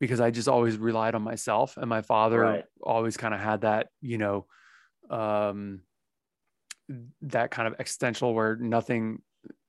because 0.00 0.20
I 0.20 0.30
just 0.30 0.48
always 0.48 0.78
relied 0.78 1.14
on 1.14 1.22
myself. 1.22 1.76
And 1.76 1.88
my 1.88 2.00
father 2.00 2.40
right. 2.40 2.64
always 2.82 3.16
kind 3.16 3.34
of 3.34 3.40
had 3.40 3.60
that, 3.60 3.88
you 4.00 4.18
know, 4.18 4.46
um, 5.10 5.82
that 7.22 7.50
kind 7.50 7.68
of 7.68 7.74
existential 7.78 8.34
where 8.34 8.56
nothing, 8.56 9.20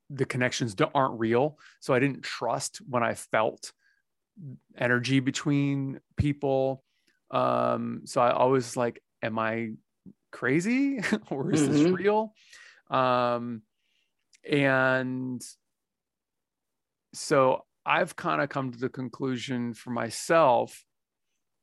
the 0.09 0.25
connections 0.25 0.73
aren't 0.95 1.19
real. 1.19 1.59
So 1.81 1.93
I 1.93 1.99
didn't 1.99 2.23
trust 2.23 2.77
when 2.87 3.03
I 3.03 3.13
felt 3.13 3.73
energy 4.77 5.19
between 5.19 5.99
people. 6.15 6.83
Um, 7.29 8.01
so 8.05 8.21
I 8.21 8.31
always 8.31 8.77
like, 8.77 9.03
am 9.21 9.37
I 9.37 9.71
crazy 10.31 10.99
or 11.29 11.51
is 11.51 11.61
mm-hmm. 11.61 11.73
this 11.73 11.91
real? 11.91 12.33
Um, 12.89 13.63
and 14.49 15.43
so 17.13 17.65
I've 17.85 18.15
kind 18.15 18.41
of 18.41 18.49
come 18.49 18.71
to 18.71 18.79
the 18.79 18.89
conclusion 18.89 19.73
for 19.73 19.89
myself 19.89 20.83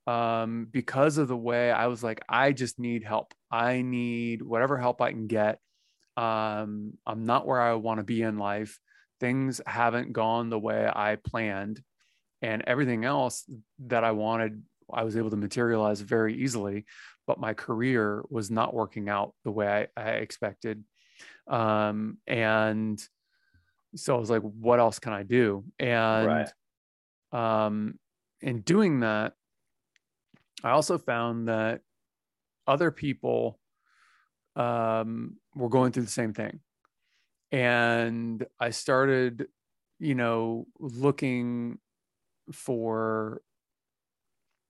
um, 0.07 0.67
because 0.71 1.19
of 1.19 1.29
the 1.29 1.37
way 1.37 1.71
I 1.71 1.87
was 1.87 2.03
like, 2.03 2.23
I 2.29 2.53
just 2.53 2.79
need 2.79 3.05
help. 3.05 3.35
I 3.51 3.83
need 3.83 4.43
whatever 4.43 4.79
help 4.79 5.01
I 5.03 5.13
can 5.13 5.27
get. 5.27 5.61
Um, 6.17 6.95
I'm 7.07 7.25
not 7.25 7.47
where 7.47 7.61
I 7.61 7.75
want 7.75 7.99
to 7.99 8.05
be 8.05 8.23
in 8.23 8.39
life. 8.39 8.79
Things 9.21 9.61
haven't 9.67 10.13
gone 10.13 10.49
the 10.49 10.59
way 10.59 10.91
I 10.91 11.17
planned, 11.17 11.83
and 12.41 12.63
everything 12.67 13.05
else 13.05 13.45
that 13.87 14.05
I 14.05 14.13
wanted, 14.13 14.63
I 14.93 15.05
was 15.05 15.17
able 15.17 15.31
to 15.31 15.37
materialize 15.37 16.01
very 16.01 16.43
easily. 16.43 16.87
But 17.27 17.39
my 17.39 17.53
career 17.53 18.25
was 18.31 18.51
not 18.51 18.73
working 18.73 19.09
out 19.09 19.35
the 19.45 19.51
way 19.51 19.89
I, 19.97 20.01
I 20.01 20.11
expected. 20.13 20.83
Um, 21.47 22.19
and 22.27 23.01
so 23.95 24.15
I 24.15 24.19
was 24.19 24.31
like, 24.31 24.43
what 24.43 24.79
else 24.79 24.99
can 24.99 25.13
I 25.13 25.23
do? 25.23 25.65
And 25.79 26.27
right. 27.33 27.65
um, 27.65 27.99
in 28.41 28.61
doing 28.61 29.01
that, 29.01 29.35
I 30.63 30.71
also 30.71 30.99
found 30.99 31.49
that 31.49 31.81
other 32.67 32.91
people 32.91 33.59
um, 34.57 35.37
were 35.55 35.69
going 35.69 35.93
through 35.93 36.05
the 36.05 36.11
same 36.11 36.33
thing. 36.33 36.61
And 37.51 38.45
I 38.61 38.71
started, 38.71 39.47
you 39.99 40.15
know, 40.15 40.67
looking 40.79 41.79
for 42.53 43.41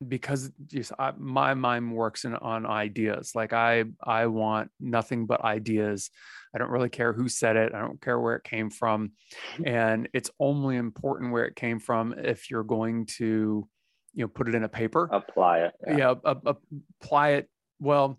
because 0.07 0.53
just 0.67 0.93
I, 0.99 1.13
my 1.17 1.55
mind 1.55 1.93
works 1.93 2.25
in, 2.25 2.35
on 2.35 2.67
ideas 2.67 3.33
like 3.35 3.53
i 3.53 3.85
i 4.03 4.27
want 4.27 4.71
nothing 4.79 5.27
but 5.27 5.45
ideas 5.45 6.11
i 6.55 6.59
don't 6.59 6.71
really 6.71 6.89
care 6.89 7.13
who 7.13 7.29
said 7.29 7.57
it 7.57 7.75
i 7.75 7.81
don't 7.81 8.01
care 8.01 8.21
where 8.21 8.37
it 8.37 8.45
came 8.45 8.71
from 8.71 9.13
mm-hmm. 9.57 9.67
and 9.67 10.09
it's 10.15 10.31
only 10.39 10.77
important 10.77 11.33
where 11.33 11.47
it 11.47 11.57
came 11.57 11.81
from 11.81 12.15
if 12.17 12.51
you're 12.51 12.63
going 12.63 13.07
to 13.07 13.69
you 14.15 14.25
know 14.25 14.29
put 14.29 14.49
it 14.49 14.55
in 14.55 14.63
a 14.63 14.69
paper 14.69 15.09
apply 15.13 15.61
it 15.61 15.73
yeah, 15.87 15.97
yeah 15.97 16.15
a, 16.25 16.37
a, 16.47 16.57
apply 17.01 17.31
it 17.31 17.51
well 17.81 18.19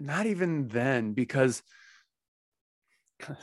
not 0.00 0.26
even 0.26 0.66
then 0.66 1.12
because 1.12 1.62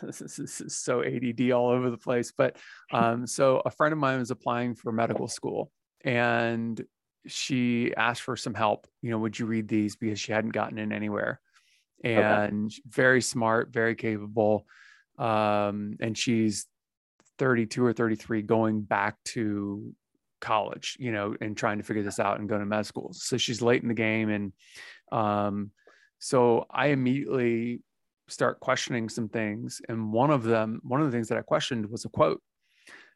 this 0.01 0.39
is 0.39 0.75
so 0.75 1.03
ADD 1.03 1.51
all 1.51 1.69
over 1.69 1.89
the 1.89 1.97
place. 1.97 2.33
But 2.35 2.57
um, 2.91 3.27
so 3.27 3.61
a 3.65 3.71
friend 3.71 3.93
of 3.93 3.99
mine 3.99 4.19
was 4.19 4.31
applying 4.31 4.75
for 4.75 4.91
medical 4.91 5.27
school, 5.27 5.71
and 6.03 6.83
she 7.27 7.93
asked 7.95 8.21
for 8.21 8.35
some 8.35 8.53
help. 8.53 8.87
You 9.01 9.11
know, 9.11 9.19
would 9.19 9.37
you 9.37 9.45
read 9.45 9.67
these 9.67 9.95
because 9.95 10.19
she 10.19 10.31
hadn't 10.31 10.51
gotten 10.51 10.77
in 10.77 10.91
anywhere, 10.91 11.39
and 12.03 12.67
okay. 12.67 12.81
very 12.87 13.21
smart, 13.21 13.71
very 13.71 13.95
capable, 13.95 14.65
um, 15.17 15.97
and 15.99 16.17
she's 16.17 16.65
32 17.37 17.85
or 17.85 17.93
33 17.93 18.41
going 18.41 18.81
back 18.81 19.17
to 19.25 19.93
college, 20.39 20.97
you 20.99 21.11
know, 21.11 21.35
and 21.41 21.57
trying 21.57 21.77
to 21.77 21.83
figure 21.83 22.03
this 22.03 22.19
out 22.19 22.39
and 22.39 22.49
go 22.49 22.57
to 22.57 22.65
med 22.65 22.85
school. 22.85 23.11
So 23.13 23.37
she's 23.37 23.61
late 23.61 23.81
in 23.81 23.87
the 23.87 23.93
game. 23.93 24.29
And 24.29 24.53
um, 25.11 25.71
so 26.19 26.65
I 26.69 26.87
immediately 26.87 27.81
start 28.27 28.59
questioning 28.59 29.09
some 29.09 29.29
things. 29.29 29.81
And 29.87 30.11
one 30.11 30.31
of 30.31 30.43
them, 30.43 30.81
one 30.83 31.01
of 31.01 31.07
the 31.07 31.11
things 31.11 31.29
that 31.29 31.37
I 31.37 31.41
questioned 31.41 31.89
was 31.89 32.05
a 32.05 32.09
quote. 32.09 32.41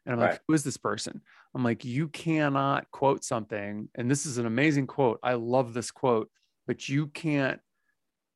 And 0.04 0.14
I'm 0.14 0.20
right. 0.20 0.32
like, 0.32 0.40
who 0.48 0.54
is 0.54 0.64
this 0.64 0.76
person? 0.76 1.20
I'm 1.54 1.62
like, 1.62 1.84
you 1.84 2.08
cannot 2.08 2.90
quote 2.90 3.24
something. 3.24 3.88
And 3.94 4.10
this 4.10 4.26
is 4.26 4.38
an 4.38 4.46
amazing 4.46 4.86
quote. 4.86 5.20
I 5.22 5.34
love 5.34 5.74
this 5.74 5.90
quote, 5.90 6.28
but 6.66 6.88
you 6.88 7.08
can't, 7.08 7.60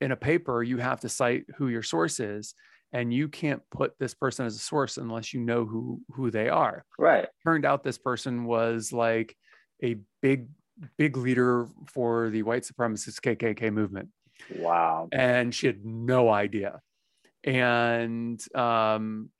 in 0.01 0.13
a 0.13 0.17
paper, 0.17 0.63
you 0.63 0.77
have 0.77 1.01
to 1.01 1.09
cite 1.09 1.47
who 1.57 1.69
your 1.69 1.83
source 1.83 2.21
is 2.21 2.55
and 2.93 3.13
you 3.13 3.29
can't 3.29 3.63
put 3.71 3.93
this 3.99 4.15
person 4.15 4.47
as 4.47 4.57
a 4.57 4.61
source 4.61 4.97
unless 4.97 5.35
you 5.35 5.41
know 5.41 5.65
who 5.65 6.01
who 6.13 6.31
they 6.31 6.49
are 6.49 6.85
right 6.99 7.27
turned 7.43 7.65
out 7.65 7.83
this 7.85 7.99
person 7.99 8.45
was 8.45 8.93
like 8.93 9.37
a 9.83 9.97
big 10.23 10.49
big 10.97 11.17
leader 11.17 11.67
for 11.89 12.31
the 12.31 12.43
white 12.43 12.63
supremacist 12.63 13.21
kkk 13.21 13.73
movement 13.73 14.09
wow 14.57 15.09
and 15.13 15.55
she 15.55 15.67
had 15.67 15.85
no 15.85 16.31
idea 16.31 16.81
and 17.45 18.43
um 18.55 19.31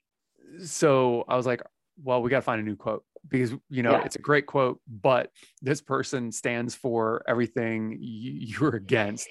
so 0.63 1.23
i 1.27 1.35
was 1.35 1.45
like 1.45 1.61
well 2.03 2.21
we 2.21 2.29
got 2.29 2.37
to 2.37 2.43
find 2.43 2.61
a 2.61 2.63
new 2.63 2.75
quote 2.75 3.03
because 3.27 3.51
you 3.69 3.83
know 3.83 3.91
yeah. 3.91 4.03
it's 4.03 4.15
a 4.15 4.21
great 4.21 4.45
quote 4.45 4.79
but 4.87 5.31
this 5.61 5.81
person 5.81 6.31
stands 6.31 6.75
for 6.75 7.23
everything 7.27 7.97
you're 7.99 8.75
against 8.75 9.27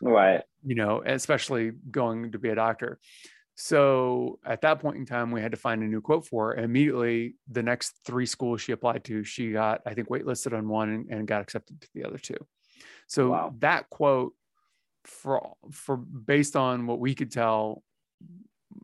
right 0.00 0.42
you 0.64 0.74
know 0.74 1.02
especially 1.06 1.72
going 1.90 2.32
to 2.32 2.38
be 2.38 2.50
a 2.50 2.54
doctor 2.54 2.98
so 3.56 4.38
at 4.44 4.60
that 4.60 4.80
point 4.80 4.98
in 4.98 5.06
time, 5.06 5.30
we 5.30 5.40
had 5.40 5.50
to 5.52 5.56
find 5.56 5.82
a 5.82 5.86
new 5.86 6.02
quote 6.02 6.26
for 6.26 6.48
her. 6.48 6.52
And 6.52 6.64
immediately, 6.66 7.36
the 7.50 7.62
next 7.62 7.94
three 8.04 8.26
schools 8.26 8.60
she 8.60 8.72
applied 8.72 9.02
to, 9.04 9.24
she 9.24 9.52
got, 9.52 9.80
I 9.86 9.94
think, 9.94 10.08
waitlisted 10.08 10.56
on 10.56 10.68
one 10.68 10.90
and, 10.90 11.10
and 11.10 11.26
got 11.26 11.40
accepted 11.40 11.80
to 11.80 11.88
the 11.94 12.04
other 12.04 12.18
two. 12.18 12.36
So 13.06 13.30
wow. 13.30 13.54
that 13.60 13.88
quote, 13.88 14.34
for 15.04 15.54
for 15.72 15.96
based 15.96 16.54
on 16.54 16.86
what 16.86 16.98
we 16.98 17.14
could 17.14 17.30
tell, 17.30 17.82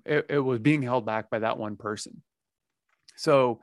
it, 0.07 0.27
it 0.31 0.39
was 0.39 0.61
being 0.61 0.81
held 0.81 1.05
back 1.05 1.29
by 1.29 1.41
that 1.41 1.59
one 1.59 1.77
person. 1.77 2.23
So 3.23 3.61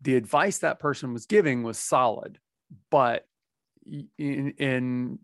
the 0.00 0.16
advice 0.16 0.58
that 0.58 0.80
person 0.80 1.12
was 1.12 1.26
giving 1.26 1.62
was 1.62 1.78
solid, 1.78 2.38
but 2.90 3.26
in, 4.18 4.50
in 4.58 5.18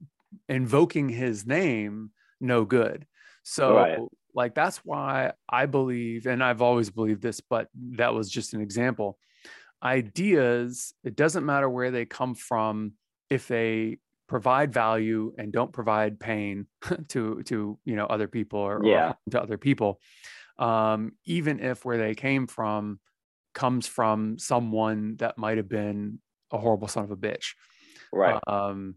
invoking 0.49 1.09
his 1.09 1.47
name, 1.47 2.11
no 2.41 2.65
good. 2.65 3.07
So 3.43 3.77
right 3.77 3.99
like 4.35 4.55
that's 4.55 4.79
why 4.79 5.33
I 5.49 5.67
believe, 5.67 6.27
and 6.27 6.43
I've 6.43 6.61
always 6.61 6.91
believed 6.91 7.23
this, 7.23 7.41
but 7.41 7.69
that 7.93 8.13
was 8.13 8.29
just 8.29 8.53
an 8.53 8.61
example. 8.61 9.17
Ideas, 9.83 10.93
it 11.05 11.15
doesn't 11.15 11.47
matter 11.47 11.71
where 11.71 11.91
they 11.91 12.05
come 12.05 12.35
from 12.35 12.93
if 13.31 13.47
they 13.47 13.99
provide 14.27 14.73
value 14.73 15.33
and 15.39 15.53
don't 15.53 15.73
provide 15.73 16.19
pain 16.19 16.67
to 17.09 17.43
to 17.45 17.79
you 17.85 17.97
know 17.97 18.07
other 18.07 18.27
people 18.27 18.59
or, 18.59 18.81
yeah. 18.85 19.11
or 19.11 19.17
to 19.31 19.41
other 19.41 19.59
people 19.59 20.01
um, 20.59 21.13
even 21.27 21.61
if 21.61 21.85
where 21.85 21.99
they 21.99 22.15
came 22.15 22.47
from 22.47 22.99
comes 23.55 23.87
from 23.87 24.39
someone 24.39 25.17
that 25.17 25.39
might 25.39 25.57
have 25.57 25.69
been 25.69 26.19
a 26.51 26.59
horrible 26.59 26.89
son 26.89 27.05
of 27.05 27.11
a 27.11 27.17
bitch. 27.17 27.55
Right. 28.13 28.41
Um, 28.47 28.97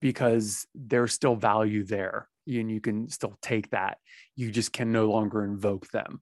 because 0.00 0.66
there's 0.74 1.12
still 1.12 1.36
value 1.36 1.84
there 1.84 2.28
and 2.46 2.70
you 2.70 2.80
can 2.80 3.08
still 3.08 3.36
take 3.40 3.70
that. 3.70 3.98
You 4.36 4.50
just 4.50 4.72
can 4.72 4.92
no 4.92 5.10
longer 5.10 5.44
invoke 5.44 5.88
them. 5.88 6.20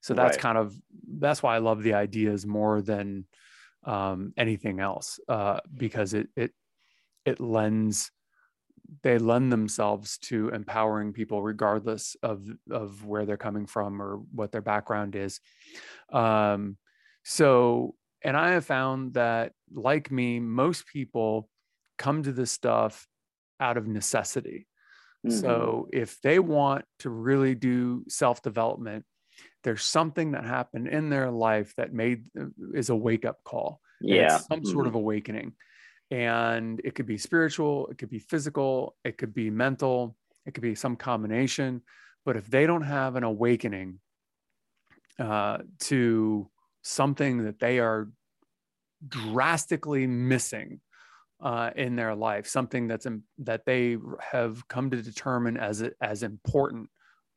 So 0.00 0.14
that's 0.14 0.36
right. 0.36 0.42
kind 0.42 0.58
of 0.58 0.74
that's 1.18 1.42
why 1.42 1.54
i 1.56 1.58
love 1.58 1.82
the 1.82 1.94
ideas 1.94 2.46
more 2.46 2.80
than 2.80 3.24
um, 3.84 4.32
anything 4.36 4.80
else 4.80 5.18
uh, 5.28 5.60
because 5.76 6.14
it 6.14 6.28
it 6.36 6.52
it 7.24 7.40
lends 7.40 8.10
they 9.02 9.18
lend 9.18 9.52
themselves 9.52 10.18
to 10.18 10.48
empowering 10.48 11.12
people 11.12 11.42
regardless 11.42 12.16
of 12.22 12.48
of 12.70 13.04
where 13.04 13.26
they're 13.26 13.36
coming 13.36 13.66
from 13.66 14.00
or 14.00 14.20
what 14.32 14.50
their 14.52 14.62
background 14.62 15.14
is. 15.14 15.40
Um, 16.12 16.76
so 17.28 17.94
and 18.22 18.36
i 18.36 18.52
have 18.52 18.64
found 18.64 19.14
that 19.14 19.52
like 19.72 20.10
me 20.10 20.40
most 20.40 20.86
people 20.86 21.48
come 21.98 22.22
to 22.22 22.32
this 22.32 22.50
stuff 22.50 23.06
out 23.60 23.76
of 23.76 23.86
necessity 23.86 24.66
Mm-hmm. 25.26 25.40
So 25.40 25.88
if 25.92 26.20
they 26.22 26.38
want 26.38 26.84
to 27.00 27.10
really 27.10 27.54
do 27.54 28.04
self 28.08 28.42
development, 28.42 29.04
there's 29.64 29.84
something 29.84 30.32
that 30.32 30.44
happened 30.44 30.88
in 30.88 31.10
their 31.10 31.30
life 31.30 31.74
that 31.76 31.92
made 31.92 32.24
uh, 32.38 32.46
is 32.74 32.90
a 32.90 32.96
wake 32.96 33.24
up 33.24 33.38
call. 33.44 33.80
Yeah. 34.00 34.38
some 34.38 34.60
mm-hmm. 34.60 34.70
sort 34.70 34.86
of 34.86 34.94
awakening. 34.94 35.54
And 36.10 36.80
it 36.84 36.94
could 36.94 37.06
be 37.06 37.18
spiritual, 37.18 37.88
it 37.88 37.98
could 37.98 38.10
be 38.10 38.20
physical, 38.20 38.96
it 39.04 39.18
could 39.18 39.34
be 39.34 39.50
mental, 39.50 40.16
it 40.46 40.54
could 40.54 40.62
be 40.62 40.74
some 40.74 40.96
combination. 40.96 41.82
But 42.24 42.36
if 42.36 42.46
they 42.46 42.66
don't 42.66 42.82
have 42.82 43.16
an 43.16 43.24
awakening 43.24 43.98
uh, 45.18 45.58
to 45.80 46.48
something 46.82 47.44
that 47.44 47.58
they 47.58 47.78
are 47.78 48.08
drastically 49.06 50.06
missing 50.06 50.80
uh, 51.40 51.70
in 51.76 51.96
their 51.96 52.14
life, 52.14 52.46
something 52.46 52.88
that's 52.88 53.06
in, 53.06 53.22
that 53.38 53.64
they 53.64 53.96
have 54.20 54.66
come 54.68 54.90
to 54.90 55.02
determine 55.02 55.56
as 55.56 55.84
as 56.00 56.22
important 56.22 56.88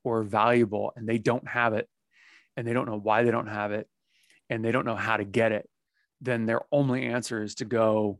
or 0.03 0.23
valuable, 0.23 0.91
and 0.95 1.07
they 1.07 1.19
don't 1.19 1.47
have 1.47 1.73
it, 1.73 1.87
and 2.57 2.67
they 2.67 2.73
don't 2.73 2.87
know 2.87 2.99
why 2.99 3.23
they 3.23 3.31
don't 3.31 3.47
have 3.47 3.71
it, 3.71 3.87
and 4.49 4.65
they 4.65 4.71
don't 4.71 4.85
know 4.85 4.95
how 4.95 5.17
to 5.17 5.23
get 5.23 5.51
it. 5.51 5.69
Then 6.19 6.45
their 6.45 6.61
only 6.71 7.05
answer 7.05 7.43
is 7.43 7.55
to 7.55 7.65
go, 7.65 8.19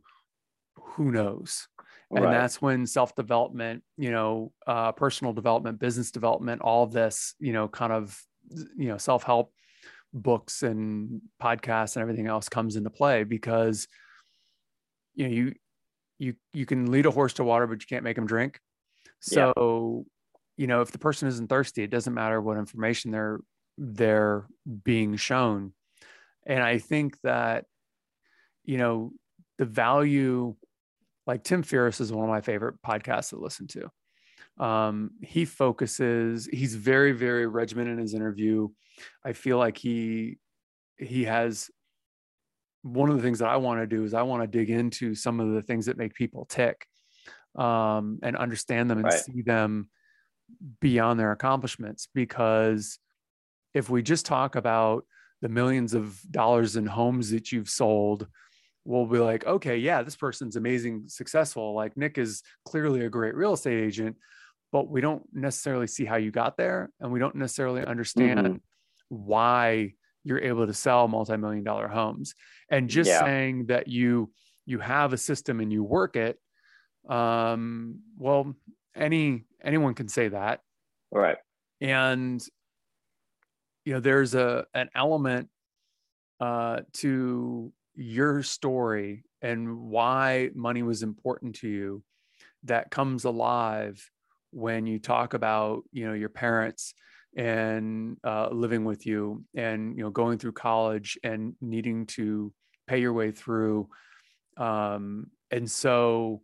who 0.74 1.10
knows? 1.10 1.68
And 2.14 2.24
right. 2.24 2.30
that's 2.30 2.60
when 2.60 2.86
self 2.86 3.14
development, 3.14 3.82
you 3.96 4.10
know, 4.10 4.52
uh, 4.66 4.92
personal 4.92 5.32
development, 5.32 5.80
business 5.80 6.10
development, 6.10 6.60
all 6.60 6.84
of 6.84 6.92
this, 6.92 7.34
you 7.38 7.52
know, 7.52 7.68
kind 7.68 7.92
of, 7.92 8.20
you 8.76 8.88
know, 8.88 8.98
self 8.98 9.22
help 9.22 9.52
books 10.12 10.62
and 10.62 11.22
podcasts 11.42 11.96
and 11.96 12.02
everything 12.02 12.26
else 12.26 12.48
comes 12.48 12.76
into 12.76 12.90
play 12.90 13.24
because 13.24 13.88
you 15.14 15.26
know 15.26 15.34
you 15.34 15.54
you 16.18 16.34
you 16.52 16.66
can 16.66 16.90
lead 16.90 17.06
a 17.06 17.10
horse 17.10 17.34
to 17.34 17.44
water, 17.44 17.66
but 17.66 17.80
you 17.80 17.86
can't 17.86 18.04
make 18.04 18.16
him 18.16 18.26
drink. 18.26 18.60
So, 19.20 20.04
yeah. 20.06 20.62
you 20.62 20.66
know, 20.66 20.80
if 20.80 20.90
the 20.90 20.98
person 20.98 21.28
isn't 21.28 21.48
thirsty, 21.48 21.82
it 21.82 21.90
doesn't 21.90 22.14
matter 22.14 22.40
what 22.40 22.58
information 22.58 23.10
they're 23.10 23.40
they're 23.78 24.46
being 24.84 25.16
shown. 25.16 25.72
And 26.46 26.62
I 26.62 26.78
think 26.78 27.20
that, 27.22 27.66
you 28.64 28.78
know, 28.78 29.12
the 29.58 29.64
value, 29.64 30.54
like 31.26 31.44
Tim 31.44 31.62
Ferriss 31.62 32.00
is 32.00 32.12
one 32.12 32.24
of 32.24 32.30
my 32.30 32.40
favorite 32.40 32.76
podcasts 32.86 33.30
to 33.30 33.38
listen 33.38 33.66
to. 33.68 33.90
Um, 34.62 35.10
he 35.20 35.44
focuses, 35.44 36.46
he's 36.46 36.74
very, 36.76 37.12
very 37.12 37.46
regimented 37.46 37.94
in 37.94 37.98
his 37.98 38.14
interview. 38.14 38.68
I 39.24 39.32
feel 39.32 39.58
like 39.58 39.76
he 39.76 40.38
he 40.98 41.24
has 41.24 41.68
one 42.82 43.10
of 43.10 43.16
the 43.16 43.22
things 43.22 43.40
that 43.40 43.48
I 43.48 43.56
want 43.56 43.80
to 43.80 43.86
do 43.86 44.04
is 44.04 44.14
I 44.14 44.22
want 44.22 44.42
to 44.42 44.46
dig 44.46 44.70
into 44.70 45.14
some 45.14 45.40
of 45.40 45.52
the 45.52 45.62
things 45.62 45.86
that 45.86 45.96
make 45.96 46.14
people 46.14 46.44
tick 46.44 46.86
um, 47.56 48.20
and 48.22 48.36
understand 48.36 48.90
them 48.90 48.98
and 48.98 49.06
right. 49.06 49.14
see 49.14 49.42
them 49.42 49.88
beyond 50.80 51.18
their 51.18 51.32
accomplishments. 51.32 52.08
Because 52.14 52.98
if 53.74 53.90
we 53.90 54.02
just 54.02 54.26
talk 54.26 54.54
about 54.54 55.04
the 55.40 55.48
millions 55.48 55.94
of 55.94 56.20
dollars 56.30 56.76
in 56.76 56.86
homes 56.86 57.30
that 57.30 57.50
you've 57.50 57.70
sold, 57.70 58.28
we'll 58.84 59.06
be 59.06 59.18
like, 59.18 59.46
okay, 59.46 59.76
yeah, 59.76 60.02
this 60.02 60.16
person's 60.16 60.56
amazing, 60.56 61.04
successful. 61.06 61.74
Like 61.74 61.96
Nick 61.96 62.18
is 62.18 62.42
clearly 62.64 63.04
a 63.04 63.10
great 63.10 63.34
real 63.34 63.54
estate 63.54 63.82
agent, 63.82 64.16
but 64.72 64.88
we 64.88 65.00
don't 65.02 65.22
necessarily 65.32 65.86
see 65.86 66.04
how 66.04 66.16
you 66.16 66.30
got 66.30 66.56
there. 66.56 66.90
And 66.98 67.12
we 67.12 67.20
don't 67.20 67.36
necessarily 67.36 67.84
understand 67.84 68.40
mm-hmm. 68.40 68.56
why 69.08 69.92
you're 70.24 70.40
able 70.40 70.66
to 70.66 70.74
sell 70.74 71.06
multi-million 71.08 71.62
dollar 71.62 71.88
homes 71.88 72.34
and 72.70 72.88
just 72.88 73.08
yeah. 73.08 73.20
saying 73.20 73.66
that 73.66 73.88
you 73.88 74.30
you 74.64 74.78
have 74.78 75.12
a 75.12 75.18
system 75.18 75.60
and 75.60 75.72
you 75.72 75.82
work 75.82 76.16
it 76.16 76.38
um 77.08 77.98
well 78.16 78.54
any 78.94 79.44
anyone 79.64 79.94
can 79.94 80.06
say 80.06 80.28
that 80.28 80.60
right 81.10 81.38
and 81.80 82.46
you 83.84 83.92
know 83.92 84.00
there's 84.00 84.34
a 84.34 84.64
an 84.74 84.88
element 84.94 85.48
uh 86.38 86.80
to 86.92 87.72
your 87.96 88.42
story 88.42 89.24
and 89.42 89.76
why 89.76 90.50
money 90.54 90.84
was 90.84 91.02
important 91.02 91.56
to 91.56 91.68
you 91.68 92.02
that 92.62 92.90
comes 92.90 93.24
alive 93.24 94.08
when 94.52 94.86
you 94.86 94.98
talk 94.98 95.34
about 95.34 95.82
you 95.92 96.06
know 96.06 96.12
your 96.12 96.28
parents 96.28 96.94
and 97.36 98.16
uh, 98.24 98.48
living 98.50 98.84
with 98.84 99.06
you 99.06 99.44
and 99.54 99.96
you 99.96 100.04
know 100.04 100.10
going 100.10 100.38
through 100.38 100.52
college 100.52 101.18
and 101.24 101.54
needing 101.60 102.06
to 102.06 102.52
pay 102.86 103.00
your 103.00 103.12
way 103.12 103.30
through 103.30 103.88
um, 104.58 105.26
and 105.50 105.70
so 105.70 106.42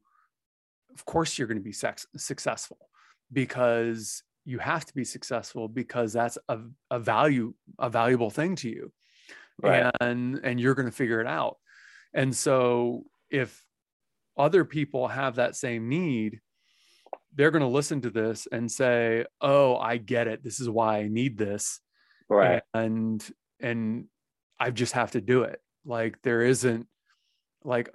of 0.95 1.05
course 1.05 1.39
you're 1.39 1.49
going 1.49 1.59
to 1.59 1.65
be 1.65 1.73
sex- 1.73 2.07
successful 2.17 2.79
because 3.33 4.23
you 4.45 4.59
have 4.59 4.85
to 4.85 4.95
be 4.95 5.05
successful 5.05 5.69
because 5.69 6.13
that's 6.13 6.39
a, 6.49 6.59
a 6.91 6.99
value 6.99 7.53
a 7.79 7.91
valuable 7.91 8.31
thing 8.31 8.57
to 8.57 8.69
you 8.69 8.91
right. 9.63 9.93
and 10.01 10.41
and 10.43 10.59
you're 10.59 10.75
going 10.75 10.89
to 10.89 10.93
figure 10.93 11.21
it 11.21 11.27
out 11.27 11.59
And 12.15 12.35
so 12.35 13.05
if 13.31 13.65
other 14.37 14.65
people 14.65 15.09
have 15.09 15.37
that 15.37 15.57
same 15.57 15.89
need, 15.89 16.41
they're 17.35 17.51
going 17.51 17.63
to 17.63 17.69
listen 17.69 18.01
to 18.03 18.11
this 18.11 18.47
and 18.51 18.71
say, 18.71 19.25
"Oh, 19.41 19.77
I 19.77 19.97
get 19.97 20.29
it. 20.29 20.43
This 20.43 20.61
is 20.61 20.69
why 20.69 20.99
I 20.99 21.09
need 21.09 21.39
this." 21.39 21.81
Right. 22.29 22.63
And 22.75 23.25
and 23.61 24.07
I 24.61 24.71
just 24.71 24.93
have 24.93 25.13
to 25.13 25.21
do 25.21 25.43
it. 25.43 25.61
Like 25.85 26.21
there 26.23 26.43
isn't 26.43 26.87
like 27.65 27.91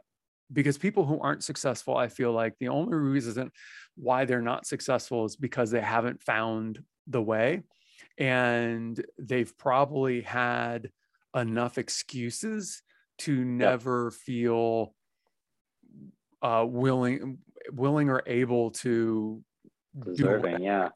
because 0.51 0.77
people 0.77 1.05
who 1.05 1.19
aren't 1.19 1.43
successful, 1.43 1.95
I 1.97 2.07
feel 2.07 2.31
like 2.31 2.53
the 2.60 2.69
only 2.69 2.95
reason 2.95 3.51
why 3.95 4.26
they're 4.26 4.41
not 4.41 4.65
successful 4.65 5.26
is 5.26 5.35
because 5.35 5.72
they 5.72 5.81
haven't 5.81 6.22
found 6.22 6.80
the 7.07 7.22
way 7.22 7.64
and 8.18 9.03
they've 9.18 9.55
probably 9.57 10.22
had 10.22 10.89
enough 11.35 11.77
excuses 11.77 12.81
to 13.19 13.43
never 13.43 14.11
yep. 14.11 14.14
feel 14.14 14.95
uh, 16.41 16.65
willing 16.68 17.39
willing 17.73 18.09
or 18.09 18.23
able 18.25 18.71
to 18.71 19.41
Deserving, 20.05 20.57
do 20.57 20.63
yeah. 20.63 20.89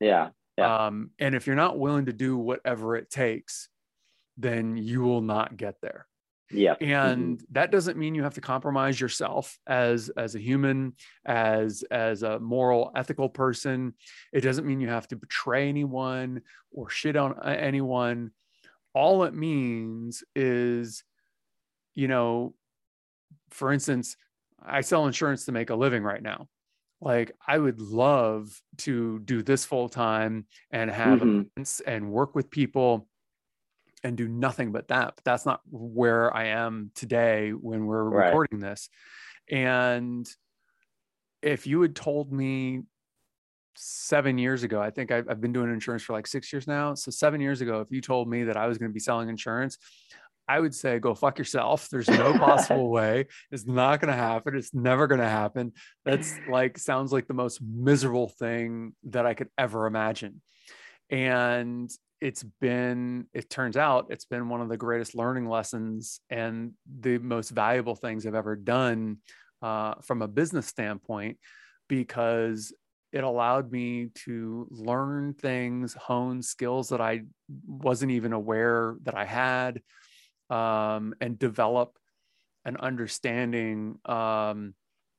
yeah 0.00 0.28
yeah. 0.58 0.86
Um, 0.86 1.10
and 1.18 1.34
if 1.34 1.46
you're 1.46 1.56
not 1.56 1.78
willing 1.78 2.06
to 2.06 2.12
do 2.12 2.36
whatever 2.36 2.96
it 2.96 3.10
takes 3.10 3.68
then 4.36 4.76
you 4.76 5.02
will 5.02 5.22
not 5.22 5.56
get 5.56 5.76
there. 5.80 6.06
Yeah. 6.50 6.74
And 6.80 7.38
mm-hmm. 7.38 7.44
that 7.52 7.72
doesn't 7.72 7.98
mean 7.98 8.14
you 8.14 8.22
have 8.22 8.34
to 8.34 8.40
compromise 8.40 9.00
yourself 9.00 9.58
as 9.66 10.10
as 10.10 10.36
a 10.36 10.38
human 10.38 10.92
as 11.24 11.82
as 11.90 12.22
a 12.22 12.38
moral 12.38 12.92
ethical 12.94 13.28
person. 13.28 13.94
It 14.32 14.42
doesn't 14.42 14.66
mean 14.66 14.80
you 14.80 14.88
have 14.88 15.08
to 15.08 15.16
betray 15.16 15.68
anyone 15.68 16.42
or 16.70 16.88
shit 16.88 17.16
on 17.16 17.32
uh, 17.32 17.48
anyone. 17.48 18.30
All 18.94 19.24
it 19.24 19.34
means 19.34 20.22
is 20.36 21.02
you 21.96 22.06
know 22.06 22.54
for 23.50 23.72
instance 23.72 24.16
i 24.66 24.80
sell 24.80 25.06
insurance 25.06 25.44
to 25.44 25.52
make 25.52 25.70
a 25.70 25.74
living 25.74 26.02
right 26.02 26.22
now 26.22 26.48
like 27.00 27.32
i 27.46 27.56
would 27.58 27.80
love 27.80 28.60
to 28.78 29.18
do 29.20 29.42
this 29.42 29.64
full 29.64 29.88
time 29.88 30.46
and 30.70 30.90
have 30.90 31.20
mm-hmm. 31.20 31.42
events 31.56 31.80
and 31.86 32.10
work 32.10 32.34
with 32.34 32.50
people 32.50 33.06
and 34.06 34.16
do 34.16 34.28
nothing 34.28 34.72
but 34.72 34.88
that. 34.88 35.14
But 35.16 35.24
that's 35.24 35.44
not 35.44 35.60
where 35.68 36.34
I 36.34 36.46
am 36.46 36.90
today 36.94 37.50
when 37.50 37.86
we're 37.86 38.04
right. 38.04 38.26
recording 38.26 38.60
this. 38.60 38.88
And 39.50 40.28
if 41.42 41.66
you 41.66 41.82
had 41.82 41.94
told 41.94 42.32
me 42.32 42.82
seven 43.76 44.38
years 44.38 44.62
ago, 44.62 44.80
I 44.80 44.90
think 44.90 45.10
I've, 45.10 45.28
I've, 45.28 45.40
been 45.40 45.52
doing 45.52 45.70
insurance 45.72 46.02
for 46.02 46.12
like 46.14 46.26
six 46.26 46.52
years 46.52 46.66
now. 46.66 46.94
So 46.94 47.10
seven 47.10 47.40
years 47.40 47.60
ago, 47.60 47.80
if 47.80 47.88
you 47.90 48.00
told 48.00 48.28
me 48.28 48.44
that 48.44 48.56
I 48.56 48.66
was 48.66 48.78
going 48.78 48.90
to 48.90 48.94
be 48.94 49.00
selling 49.00 49.28
insurance, 49.28 49.76
I 50.48 50.60
would 50.60 50.74
say 50.74 50.98
go 50.98 51.14
fuck 51.14 51.38
yourself. 51.38 51.88
There's 51.88 52.08
no 52.08 52.32
possible 52.38 52.90
way. 52.90 53.26
It's 53.50 53.66
not 53.66 54.00
going 54.00 54.12
to 54.12 54.18
happen. 54.18 54.56
It's 54.56 54.74
never 54.74 55.06
going 55.06 55.20
to 55.20 55.28
happen. 55.28 55.72
That's 56.04 56.34
like 56.50 56.78
sounds 56.78 57.12
like 57.12 57.26
the 57.26 57.34
most 57.34 57.60
miserable 57.62 58.28
thing 58.28 58.94
that 59.04 59.26
I 59.26 59.34
could 59.34 59.48
ever 59.58 59.86
imagine. 59.86 60.40
And 61.10 61.90
it's 62.20 62.42
been 62.60 63.26
it 63.34 63.50
turns 63.50 63.76
out 63.76 64.06
it's 64.10 64.24
been 64.24 64.48
one 64.48 64.60
of 64.60 64.68
the 64.68 64.76
greatest 64.76 65.14
learning 65.14 65.48
lessons 65.48 66.20
and 66.30 66.72
the 67.00 67.18
most 67.18 67.50
valuable 67.50 67.94
things 67.94 68.26
i've 68.26 68.34
ever 68.34 68.56
done 68.56 69.18
uh, 69.62 69.94
from 70.02 70.22
a 70.22 70.28
business 70.28 70.66
standpoint 70.66 71.38
because 71.88 72.74
it 73.12 73.24
allowed 73.24 73.70
me 73.70 74.08
to 74.14 74.66
learn 74.70 75.34
things 75.34 75.94
hone 75.94 76.40
skills 76.40 76.88
that 76.88 77.00
i 77.00 77.20
wasn't 77.66 78.10
even 78.10 78.32
aware 78.32 78.96
that 79.02 79.14
i 79.14 79.24
had 79.24 79.80
um, 80.50 81.14
and 81.20 81.38
develop 81.38 81.98
an 82.64 82.76
understanding 82.76 83.98
um, 84.04 84.74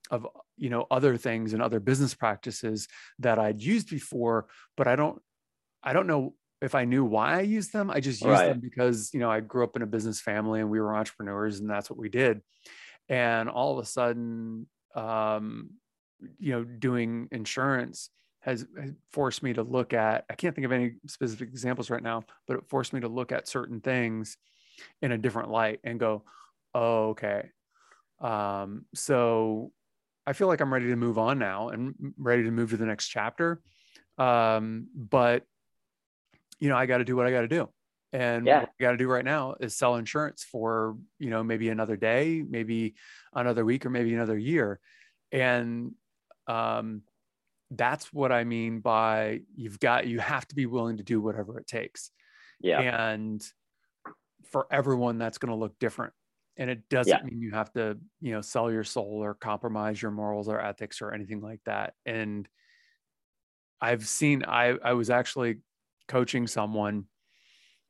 of 0.10 0.28
you 0.58 0.70
know 0.70 0.88
other 0.90 1.18
things 1.18 1.54
and 1.54 1.62
other 1.62 1.80
business 1.80 2.14
practices 2.14 2.88
that 3.20 3.38
i'd 3.38 3.62
used 3.62 3.90
before 3.90 4.48
but 4.78 4.88
i 4.88 4.96
don't 4.96 5.22
i 5.84 5.92
don't 5.92 6.08
know 6.08 6.34
if 6.62 6.74
I 6.74 6.86
knew 6.86 7.06
why 7.06 7.38
I 7.38 7.42
used 7.42 7.72
them, 7.72 7.90
I 7.90 8.00
just 8.00 8.22
used 8.22 8.32
right. 8.32 8.48
them 8.48 8.60
because, 8.60 9.14
you 9.14 9.20
know, 9.20 9.30
I 9.30 9.42
grew 9.42 9.64
up 9.64 9.76
in 9.76 9.84
a 9.84 9.88
business 9.88 10.20
family 10.20 10.60
and 10.60 10.70
we 10.70 10.80
were 10.80 10.96
entrepreneurs 10.96 11.60
and 11.60 11.70
that's 11.70 11.90
what 11.90 12.00
we 12.00 12.10
did. 12.10 12.42
And 13.10 13.48
all 13.48 13.78
of 13.78 13.84
a 13.84 13.88
sudden, 13.88 14.68
um, 14.96 15.72
you 16.40 16.54
know, 16.54 16.64
doing 16.64 17.28
insurance 17.32 18.10
has, 18.42 18.66
has, 18.80 18.92
forced 19.12 19.44
me 19.44 19.54
to 19.54 19.62
look 19.62 19.94
at, 19.94 20.26
I 20.30 20.34
can't 20.34 20.56
think 20.56 20.66
of 20.66 20.72
any 20.72 20.96
specific 21.06 21.50
examples 21.50 21.90
right 21.90 22.02
now, 22.02 22.24
but 22.48 22.58
it 22.58 22.70
forced 22.70 22.92
me 22.92 23.02
to 23.02 23.08
look 23.08 23.32
at 23.32 23.48
certain 23.48 23.80
things 23.80 24.38
in 25.02 25.12
a 25.12 25.18
different 25.18 25.50
light 25.50 25.80
and 25.84 26.00
go, 26.00 26.24
oh, 26.74 27.10
okay. 27.10 27.50
Um, 28.20 28.86
so 28.94 29.72
I 30.26 30.34
feel 30.34 30.48
like 30.48 30.62
I'm 30.62 30.74
ready 30.74 30.88
to 30.88 30.96
move 30.96 31.18
on 31.18 31.40
now 31.40 31.70
and 31.70 31.96
ready 32.18 32.44
to 32.44 32.52
move 32.52 32.72
to 32.72 32.78
the 32.78 32.86
next 32.86 33.08
chapter. 33.08 33.62
Um, 34.18 34.88
but 34.96 35.44
you 36.60 36.70
know, 36.70 36.76
I 36.76 36.86
got 36.86 36.98
to 36.98 37.06
do 37.06 37.16
what 37.16 37.28
I 37.28 37.32
got 37.32 37.42
to 37.42 37.48
do. 37.48 37.70
And 38.14 38.48
yeah. 38.48 38.62
what 38.62 38.70
I 38.80 38.84
got 38.84 38.92
to 38.92 38.98
do 38.98 39.08
right 39.08 39.26
now 39.26 39.56
is 39.60 39.76
sell 39.76 39.96
insurance 39.96 40.44
for, 40.44 40.98
you 41.20 41.30
know, 41.30 41.44
maybe 41.44 41.70
another 41.70 41.98
day, 41.98 42.44
maybe 42.48 42.96
another 43.34 43.66
week, 43.66 43.86
or 43.86 43.90
maybe 43.90 44.14
another 44.14 44.38
year. 44.38 44.80
And 45.32 45.92
um, 46.48 47.02
that's 47.70 48.12
what 48.14 48.32
I 48.32 48.44
mean 48.44 48.80
by 48.80 49.42
you've 49.56 49.80
got, 49.80 50.08
you 50.08 50.20
have 50.20 50.48
to 50.48 50.56
be 50.56 50.66
willing 50.66 50.98
to 50.98 51.04
do 51.04 51.22
whatever 51.22 51.60
it 51.60 51.68
takes. 51.68 52.12
Yeah. 52.60 52.80
And 52.80 53.46
for 54.52 54.68
everyone, 54.72 55.18
that's 55.18 55.38
going 55.38 55.52
to 55.52 55.56
look 55.56 55.78
different. 55.80 56.14
And 56.58 56.70
it 56.70 56.90
doesn't 56.90 57.12
yeah. 57.12 57.24
mean 57.24 57.40
you 57.40 57.52
have 57.52 57.72
to, 57.74 57.98
you 58.20 58.32
know, 58.32 58.42
sell 58.42 58.72
your 58.72 58.84
soul 58.84 59.20
or 59.22 59.36
compromise 59.36 60.02
your 60.02 60.12
morals 60.12 60.50
or 60.50 60.60
ethics 60.60 61.02
or 61.02 61.14
anything 61.14 61.42
like 61.42 61.62
that. 61.66 61.94
And 62.06 62.48
I've 63.80 64.08
seen, 64.08 64.44
I, 64.48 64.76
I 64.84 64.94
was 64.94 65.12
actually 65.12 65.58
coaching 66.08 66.48
someone 66.48 67.06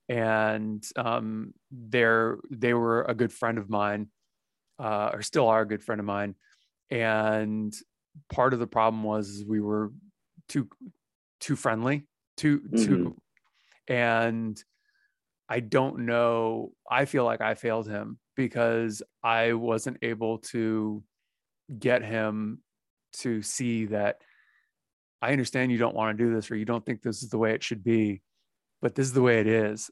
and 0.10 0.84
um, 0.96 1.54
they're 1.72 2.38
they 2.50 2.74
were 2.74 3.04
a 3.04 3.14
good 3.14 3.32
friend 3.32 3.58
of 3.58 3.70
mine 3.70 4.08
uh, 4.80 5.12
or 5.14 5.22
still 5.22 5.48
are 5.48 5.62
a 5.62 5.68
good 5.68 5.84
friend 5.84 6.00
of 6.00 6.06
mine 6.06 6.36
and 6.90 7.74
part 8.32 8.54
of 8.54 8.60
the 8.60 8.68
problem 8.68 9.04
was 9.04 9.44
we 9.48 9.60
were 9.60 9.92
too 10.48 10.68
too 11.40 11.56
friendly 11.56 12.08
too 12.38 12.60
mm-hmm. 12.60 12.86
too 12.86 13.18
and 13.88 14.64
i 15.50 15.60
don't 15.60 16.00
know 16.00 16.72
i 16.90 17.06
feel 17.06 17.24
like 17.24 17.42
i 17.42 17.56
failed 17.56 17.88
him 17.88 18.20
because 18.36 19.02
i 19.24 19.54
wasn't 19.54 19.98
able 20.02 20.38
to 20.40 21.04
get 21.80 22.04
him 22.04 22.62
to 23.14 23.42
see 23.42 23.86
that 23.86 24.18
I 25.22 25.32
understand 25.32 25.72
you 25.72 25.78
don't 25.78 25.96
want 25.96 26.18
to 26.18 26.24
do 26.24 26.34
this 26.34 26.52
or 26.52 26.56
you 26.56 26.66
don't 26.66 26.86
think 26.86 27.02
this 27.02 27.24
is 27.24 27.30
the 27.30 27.38
way 27.38 27.54
it 27.54 27.64
should 27.64 27.84
be, 27.84 28.22
but 28.82 28.96
this 28.96 29.08
is 29.08 29.14
the 29.14 29.22
way 29.22 29.40
it 29.40 29.48
is. 29.48 29.90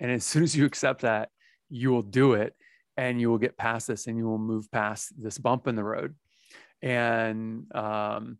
And 0.00 0.10
as 0.10 0.24
soon 0.24 0.42
as 0.42 0.56
you 0.56 0.64
accept 0.64 1.02
that, 1.02 1.28
you 1.68 1.90
will 1.90 2.02
do 2.02 2.34
it 2.34 2.54
and 2.96 3.20
you 3.20 3.30
will 3.30 3.38
get 3.38 3.56
past 3.56 3.86
this 3.86 4.06
and 4.06 4.16
you 4.16 4.26
will 4.26 4.38
move 4.38 4.70
past 4.70 5.12
this 5.20 5.38
bump 5.38 5.66
in 5.66 5.76
the 5.76 5.84
road. 5.84 6.14
And 6.82 7.66
um, 7.74 8.38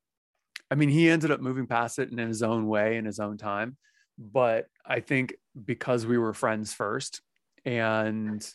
I 0.71 0.75
mean, 0.75 0.89
he 0.89 1.09
ended 1.09 1.31
up 1.31 1.41
moving 1.41 1.67
past 1.67 1.99
it 1.99 2.11
in 2.11 2.19
his 2.19 2.43
own 2.43 2.67
way, 2.67 2.97
in 2.97 3.05
his 3.05 3.21
own 3.21 3.39
time. 3.39 3.77
But 4.19 4.67
I 4.85 5.01
think 5.01 5.35
because 5.65 6.07
we 6.07 6.19
were 6.19 6.33
friends 6.33 6.73
first 6.73 7.21
and 7.65 8.47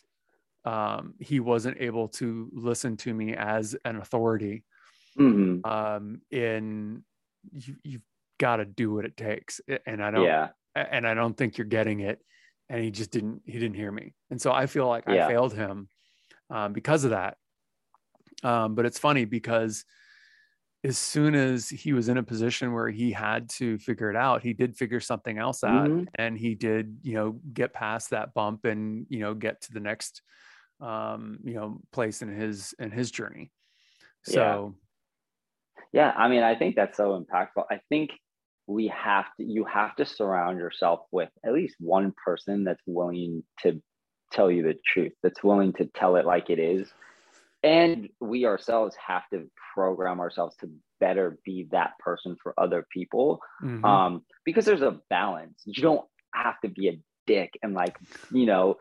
um, 0.64 1.14
he 1.18 1.40
wasn't 1.40 1.76
able 1.80 2.08
to 2.08 2.48
listen 2.52 2.96
to 2.98 3.14
me 3.14 3.34
as 3.34 3.76
an 3.84 3.96
authority. 3.96 4.64
Mm-hmm. 5.18 5.68
um, 5.68 6.20
in 6.30 7.02
you, 7.52 7.76
you've 7.82 8.04
got 8.38 8.56
to 8.56 8.64
do 8.64 8.92
what 8.92 9.04
it 9.04 9.16
takes 9.16 9.60
and 9.84 10.04
i 10.04 10.12
don't 10.12 10.24
yeah. 10.24 10.50
and 10.76 11.08
i 11.08 11.14
don't 11.14 11.36
think 11.36 11.58
you're 11.58 11.66
getting 11.66 12.00
it. 12.00 12.20
And 12.68 12.84
he 12.84 12.90
just 12.90 13.10
didn't 13.10 13.42
he 13.46 13.58
didn't 13.58 13.74
hear 13.74 13.90
me. 13.90 14.14
And 14.30 14.40
so 14.40 14.52
i 14.52 14.66
feel 14.66 14.86
like 14.86 15.04
yeah. 15.08 15.26
i 15.26 15.28
failed 15.28 15.54
him 15.54 15.88
um, 16.50 16.72
because 16.72 17.04
of 17.04 17.10
that. 17.10 17.36
Um, 18.44 18.74
but 18.74 18.86
it's 18.86 18.98
funny 18.98 19.24
because 19.24 19.84
as 20.84 20.96
soon 20.96 21.34
as 21.34 21.68
he 21.68 21.92
was 21.92 22.08
in 22.08 22.18
a 22.18 22.22
position 22.22 22.72
where 22.72 22.88
he 22.88 23.10
had 23.10 23.48
to 23.48 23.78
figure 23.78 24.10
it 24.10 24.16
out 24.16 24.42
he 24.42 24.52
did 24.52 24.76
figure 24.76 25.00
something 25.00 25.38
else 25.38 25.64
out 25.64 25.88
mm-hmm. 25.88 26.04
and 26.16 26.38
he 26.38 26.54
did 26.54 26.98
you 27.02 27.14
know 27.14 27.40
get 27.52 27.72
past 27.72 28.10
that 28.10 28.32
bump 28.34 28.64
and 28.64 29.06
you 29.08 29.18
know 29.18 29.34
get 29.34 29.60
to 29.60 29.72
the 29.72 29.80
next 29.80 30.22
um, 30.80 31.38
you 31.44 31.54
know 31.54 31.80
place 31.92 32.22
in 32.22 32.28
his 32.28 32.74
in 32.78 32.90
his 32.90 33.10
journey 33.10 33.50
so 34.24 34.74
yeah, 35.92 36.12
I 36.16 36.28
mean, 36.28 36.42
I 36.42 36.54
think 36.54 36.76
that's 36.76 36.96
so 36.96 37.18
impactful. 37.18 37.64
I 37.70 37.80
think 37.88 38.10
we 38.66 38.88
have 38.88 39.26
to, 39.38 39.44
you 39.44 39.64
have 39.64 39.96
to 39.96 40.04
surround 40.04 40.58
yourself 40.58 41.00
with 41.10 41.30
at 41.44 41.54
least 41.54 41.76
one 41.80 42.12
person 42.24 42.64
that's 42.64 42.82
willing 42.86 43.42
to 43.62 43.80
tell 44.30 44.50
you 44.50 44.62
the 44.62 44.74
truth, 44.86 45.12
that's 45.22 45.42
willing 45.42 45.72
to 45.74 45.86
tell 45.86 46.16
it 46.16 46.26
like 46.26 46.50
it 46.50 46.58
is. 46.58 46.92
And 47.62 48.08
we 48.20 48.44
ourselves 48.44 48.94
have 49.04 49.22
to 49.32 49.48
program 49.78 50.18
ourselves 50.18 50.56
to 50.56 50.68
better 50.98 51.38
be 51.44 51.68
that 51.70 51.92
person 52.00 52.36
for 52.42 52.52
other 52.58 52.84
people 52.92 53.40
mm-hmm. 53.62 53.84
um, 53.84 54.24
because 54.44 54.64
there's 54.64 54.82
a 54.82 54.98
balance. 55.08 55.62
You 55.64 55.80
don't 55.84 56.04
have 56.34 56.60
to 56.62 56.68
be 56.68 56.88
a 56.88 57.00
dick 57.28 57.56
and 57.62 57.74
like, 57.74 57.96
you 58.32 58.44
know, 58.44 58.76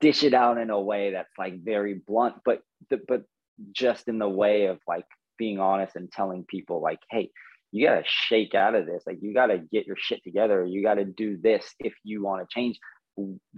dish 0.00 0.22
it 0.22 0.32
out 0.32 0.58
in 0.58 0.70
a 0.70 0.80
way 0.80 1.10
that's 1.10 1.36
like 1.36 1.60
very 1.60 1.94
blunt, 1.94 2.36
but 2.44 2.60
the, 2.88 3.00
but 3.08 3.24
just 3.72 4.06
in 4.06 4.20
the 4.20 4.28
way 4.28 4.66
of 4.66 4.78
like 4.86 5.06
being 5.38 5.58
honest 5.58 5.96
and 5.96 6.12
telling 6.12 6.44
people 6.44 6.80
like, 6.80 7.00
hey, 7.10 7.28
you 7.72 7.84
got 7.84 7.96
to 7.96 8.04
shake 8.06 8.54
out 8.54 8.76
of 8.76 8.86
this. 8.86 9.02
Like 9.08 9.18
you 9.20 9.34
got 9.34 9.48
to 9.48 9.58
get 9.58 9.88
your 9.88 9.96
shit 9.98 10.22
together. 10.22 10.64
You 10.64 10.84
got 10.84 10.94
to 10.94 11.04
do 11.04 11.36
this 11.36 11.74
if 11.80 11.94
you 12.04 12.22
want 12.22 12.48
to 12.48 12.54
change. 12.54 12.78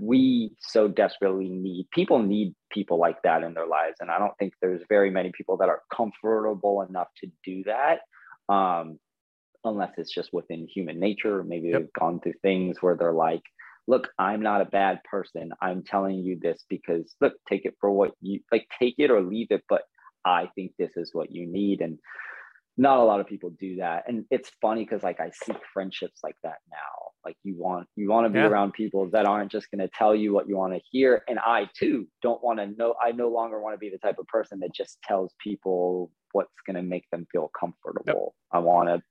We 0.01 0.53
so 0.61 0.87
desperately 0.89 1.49
need 1.49 1.89
people 1.93 2.23
need 2.23 2.55
people 2.71 2.99
like 2.99 3.23
that 3.23 3.43
in 3.43 3.55
their 3.55 3.67
lives, 3.67 3.97
and 4.01 4.11
I 4.11 4.19
don't 4.19 4.37
think 4.39 4.53
there's 4.61 4.83
very 4.89 5.11
many 5.11 5.33
people 5.37 5.57
that 5.59 5.69
are 5.69 5.83
comfortable 5.95 6.83
enough 6.89 7.09
to 7.23 7.31
do 7.45 7.65
that. 7.65 8.01
Um, 8.53 8.99
unless 9.65 9.93
it's 9.99 10.13
just 10.13 10.33
within 10.33 10.67
human 10.67 10.99
nature. 10.99 11.43
Maybe 11.43 11.69
yep. 11.69 11.81
they've 11.81 11.93
gone 11.93 12.21
through 12.21 12.35
things 12.43 12.79
where 12.81 12.97
they're 12.97 13.13
like, 13.13 13.43
look, 13.87 14.09
I'm 14.19 14.43
not 14.43 14.61
a 14.61 14.67
bad 14.67 15.01
person. 15.05 15.51
I'm 15.61 15.83
telling 15.83 16.19
you 16.19 16.39
this 16.41 16.65
because 16.69 17.15
look, 17.21 17.35
take 17.49 17.65
it 17.65 17.75
for 17.81 17.91
what 17.91 18.13
you 18.21 18.41
like, 18.53 18.69
take 18.79 18.95
it 18.99 19.11
or 19.11 19.23
leave 19.23 19.49
it. 19.51 19.65
But 19.69 19.83
I 20.25 20.49
think 20.55 20.73
this 20.79 20.93
is 20.97 21.11
what 21.13 21.33
you 21.33 21.47
need. 21.47 21.81
And 21.81 21.99
not 22.77 22.99
a 22.99 23.05
lot 23.05 23.21
of 23.21 23.27
people 23.27 23.51
do 23.59 23.77
that. 23.77 24.05
And 24.07 24.25
it's 24.31 24.51
funny 24.61 24.85
because 24.85 25.03
like 25.03 25.21
I 25.21 25.31
seek 25.31 25.57
friendships 25.73 26.21
like 26.23 26.37
that 26.43 26.59
now. 26.71 27.08
Like 27.25 27.37
you 27.43 27.57
want 27.57 27.87
you 27.97 28.09
want 28.09 28.27
to 28.27 28.31
be 28.31 28.39
yeah. 28.39 28.47
around 28.47 28.73
people 28.73 29.11
that 29.11 29.27
aren't 29.27 29.51
just 29.51 29.71
going 29.71 29.81
to 29.81 29.91
tell 29.97 30.15
you 30.15 30.33
what 30.33 30.49
you 30.49 30.57
want 30.57 30.75
to 30.75 30.81
hear. 30.91 31.23
And 31.29 31.39
I 31.39 31.69
too 31.79 32.07
don't 32.23 32.43
want 32.43 32.59
to 32.59 32.67
know. 32.67 32.95
I 33.03 33.13
no 33.13 33.29
longer 33.29 33.61
want 33.61 33.75
to 33.75 33.79
be 33.79 33.91
the 33.91 33.99
type 33.99 34.19
of 34.19 34.27
person 34.29 34.61
that 34.61 34.75
just 34.75 34.99
tells 35.03 35.35
people 35.43 36.11
what's 36.33 36.55
going 36.67 36.77
to 36.77 36.83
make 36.83 37.05
them 37.11 37.27
feel 37.33 37.51
comfortable. 37.59 38.35
Yep. 38.53 38.63
I 38.63 38.65
want 38.65 38.89
to 38.89 39.03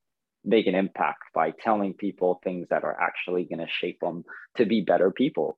make 0.45 0.67
an 0.67 0.75
impact 0.75 1.23
by 1.33 1.51
telling 1.51 1.93
people 1.93 2.39
things 2.43 2.67
that 2.69 2.83
are 2.83 2.99
actually 2.99 3.43
going 3.43 3.59
to 3.59 3.67
shape 3.69 3.99
them 3.99 4.23
to 4.55 4.65
be 4.65 4.81
better 4.81 5.11
people 5.11 5.57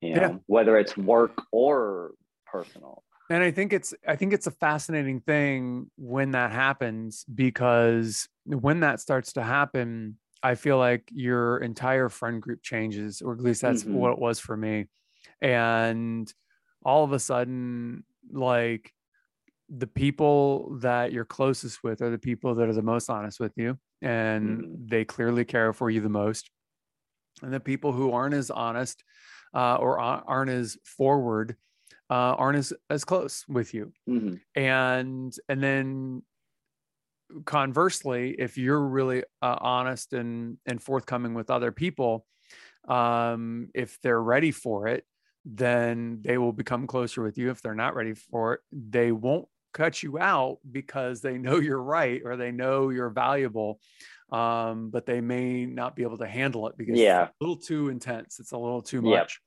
you 0.00 0.14
know 0.14 0.20
yeah. 0.20 0.36
whether 0.46 0.76
it's 0.78 0.96
work 0.96 1.42
or 1.52 2.12
personal 2.46 3.02
and 3.30 3.42
i 3.42 3.50
think 3.50 3.72
it's 3.72 3.92
i 4.06 4.14
think 4.14 4.32
it's 4.32 4.46
a 4.46 4.50
fascinating 4.50 5.20
thing 5.20 5.90
when 5.96 6.30
that 6.32 6.52
happens 6.52 7.24
because 7.34 8.28
when 8.44 8.80
that 8.80 9.00
starts 9.00 9.32
to 9.32 9.42
happen 9.42 10.16
i 10.42 10.54
feel 10.54 10.78
like 10.78 11.08
your 11.12 11.58
entire 11.58 12.08
friend 12.08 12.40
group 12.40 12.62
changes 12.62 13.22
or 13.22 13.32
at 13.32 13.40
least 13.40 13.62
that's 13.62 13.82
mm-hmm. 13.82 13.94
what 13.94 14.12
it 14.12 14.18
was 14.18 14.38
for 14.38 14.56
me 14.56 14.86
and 15.40 16.32
all 16.84 17.04
of 17.04 17.12
a 17.12 17.18
sudden 17.18 18.04
like 18.32 18.92
the 19.68 19.86
people 19.86 20.78
that 20.80 21.12
you're 21.12 21.24
closest 21.24 21.82
with 21.82 22.00
are 22.00 22.10
the 22.10 22.18
people 22.18 22.54
that 22.54 22.68
are 22.68 22.74
the 22.74 22.82
most 22.82 23.10
honest 23.10 23.38
with 23.38 23.52
you 23.56 23.78
and 24.02 24.60
mm-hmm. 24.60 24.86
they 24.86 25.04
clearly 25.04 25.44
care 25.44 25.72
for 25.72 25.90
you 25.90 26.00
the 26.00 26.08
most. 26.08 26.50
And 27.42 27.52
the 27.52 27.60
people 27.60 27.92
who 27.92 28.12
aren't 28.12 28.34
as 28.34 28.50
honest 28.50 29.02
uh, 29.54 29.76
or 29.76 30.00
aren't 30.00 30.50
as 30.50 30.76
forward 30.84 31.56
uh, 32.10 32.34
aren't 32.34 32.58
as, 32.58 32.72
as 32.90 33.04
close 33.04 33.44
with 33.48 33.74
you. 33.74 33.92
Mm-hmm. 34.08 34.60
And 34.60 35.34
and 35.48 35.62
then 35.62 36.22
conversely, 37.44 38.34
if 38.38 38.58
you're 38.58 38.80
really 38.80 39.24
uh, 39.42 39.56
honest 39.60 40.12
and 40.12 40.58
and 40.66 40.82
forthcoming 40.82 41.34
with 41.34 41.50
other 41.50 41.72
people, 41.72 42.26
um, 42.88 43.68
if 43.74 44.00
they're 44.02 44.22
ready 44.22 44.50
for 44.50 44.88
it, 44.88 45.04
then 45.44 46.20
they 46.22 46.38
will 46.38 46.52
become 46.52 46.86
closer 46.86 47.22
with 47.22 47.38
you. 47.38 47.50
If 47.50 47.62
they're 47.62 47.74
not 47.74 47.94
ready 47.94 48.14
for 48.14 48.54
it, 48.54 48.60
they 48.72 49.12
won't 49.12 49.48
cut 49.72 50.02
you 50.02 50.18
out 50.18 50.58
because 50.70 51.20
they 51.20 51.38
know 51.38 51.58
you're 51.58 51.82
right 51.82 52.22
or 52.24 52.36
they 52.36 52.50
know 52.50 52.90
you're 52.90 53.10
valuable 53.10 53.80
um, 54.30 54.90
but 54.90 55.06
they 55.06 55.20
may 55.20 55.64
not 55.66 55.96
be 55.96 56.02
able 56.02 56.18
to 56.18 56.26
handle 56.26 56.68
it 56.68 56.76
because 56.76 56.98
yeah. 56.98 57.24
it's 57.24 57.32
a 57.40 57.44
little 57.44 57.56
too 57.56 57.88
intense 57.88 58.38
it's 58.40 58.52
a 58.52 58.58
little 58.58 58.82
too 58.82 59.00
much 59.00 59.40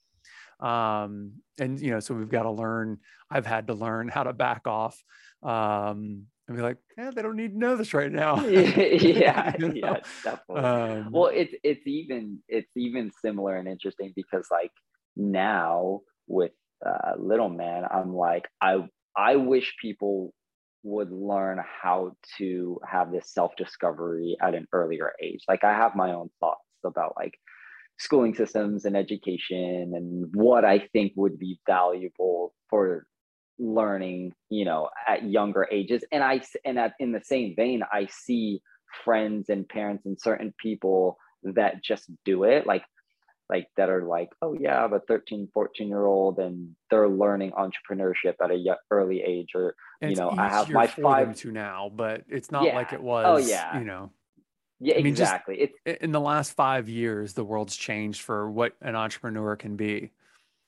yep. 0.61 0.69
um, 0.69 1.33
and 1.59 1.79
you 1.79 1.91
know 1.91 1.99
so 1.99 2.13
we've 2.13 2.29
got 2.29 2.43
to 2.43 2.51
learn 2.51 2.97
i've 3.29 3.45
had 3.45 3.67
to 3.67 3.73
learn 3.73 4.07
how 4.07 4.23
to 4.23 4.33
back 4.33 4.67
off 4.67 5.01
um, 5.43 6.23
and 6.47 6.57
be 6.57 6.63
like 6.63 6.77
yeah 6.97 7.11
they 7.11 7.21
don't 7.21 7.35
need 7.35 7.53
to 7.53 7.59
know 7.59 7.75
this 7.75 7.93
right 7.93 8.11
now 8.11 8.43
yeah 8.45 9.53
you 9.59 9.67
know? 9.67 9.73
yeah 9.75 9.97
definitely 10.23 10.63
um, 10.63 11.11
well 11.11 11.31
it's 11.33 11.53
it's 11.63 11.85
even 11.85 12.39
it's 12.47 12.71
even 12.75 13.11
similar 13.23 13.55
and 13.55 13.67
interesting 13.67 14.11
because 14.15 14.47
like 14.51 14.71
now 15.15 16.01
with 16.27 16.51
uh, 16.85 17.13
little 17.17 17.49
man 17.49 17.83
i'm 17.91 18.13
like 18.15 18.47
i 18.61 18.79
I 19.15 19.35
wish 19.35 19.75
people 19.81 20.33
would 20.83 21.11
learn 21.11 21.59
how 21.81 22.13
to 22.37 22.79
have 22.87 23.11
this 23.11 23.33
self 23.33 23.55
discovery 23.55 24.37
at 24.41 24.55
an 24.55 24.67
earlier 24.71 25.13
age. 25.21 25.41
Like 25.47 25.63
I 25.63 25.73
have 25.73 25.95
my 25.95 26.13
own 26.13 26.29
thoughts 26.39 26.61
about 26.85 27.13
like 27.17 27.33
schooling 27.99 28.33
systems 28.33 28.85
and 28.85 28.97
education 28.97 29.93
and 29.95 30.27
what 30.33 30.65
I 30.65 30.87
think 30.93 31.13
would 31.15 31.37
be 31.37 31.59
valuable 31.67 32.53
for 32.69 33.05
learning, 33.61 34.33
you 34.49 34.65
know, 34.65 34.89
at 35.07 35.23
younger 35.23 35.67
ages. 35.71 36.03
And 36.11 36.23
I 36.23 36.41
and 36.65 36.79
at, 36.79 36.93
in 36.99 37.11
the 37.11 37.21
same 37.21 37.55
vein, 37.55 37.83
I 37.91 38.07
see 38.07 38.61
friends 39.05 39.49
and 39.49 39.69
parents 39.69 40.05
and 40.05 40.19
certain 40.19 40.53
people 40.57 41.17
that 41.43 41.83
just 41.83 42.09
do 42.25 42.43
it. 42.43 42.65
Like 42.65 42.83
like 43.51 43.67
that 43.75 43.89
are 43.89 44.03
like 44.03 44.29
oh 44.41 44.53
yeah 44.53 44.79
i 44.79 44.81
have 44.81 44.93
a 44.93 44.99
13 45.01 45.49
14 45.53 45.87
year 45.87 46.05
old 46.05 46.39
and 46.39 46.73
they're 46.89 47.09
learning 47.09 47.51
entrepreneurship 47.51 48.35
at 48.41 48.49
a 48.49 48.77
early 48.89 49.21
age 49.21 49.49
or 49.53 49.75
and 50.01 50.11
you 50.11 50.17
know 50.17 50.31
i 50.31 50.47
have 50.47 50.69
my 50.69 50.87
five 50.87 51.35
to 51.35 51.51
now 51.51 51.91
but 51.93 52.23
it's 52.29 52.49
not 52.49 52.63
yeah. 52.63 52.75
like 52.75 52.93
it 52.93 53.01
oh, 53.01 53.05
was 53.05 53.25
oh 53.27 53.49
yeah 53.49 53.77
you 53.77 53.83
know 53.83 54.09
yeah 54.79 54.93
I 54.95 54.97
mean, 54.97 55.07
exactly 55.07 55.57
it's 55.85 56.01
in 56.01 56.11
the 56.11 56.21
last 56.21 56.53
five 56.53 56.87
years 56.87 57.33
the 57.33 57.43
world's 57.43 57.75
changed 57.75 58.21
for 58.21 58.49
what 58.49 58.73
an 58.81 58.95
entrepreneur 58.95 59.55
can 59.57 59.75
be 59.75 60.11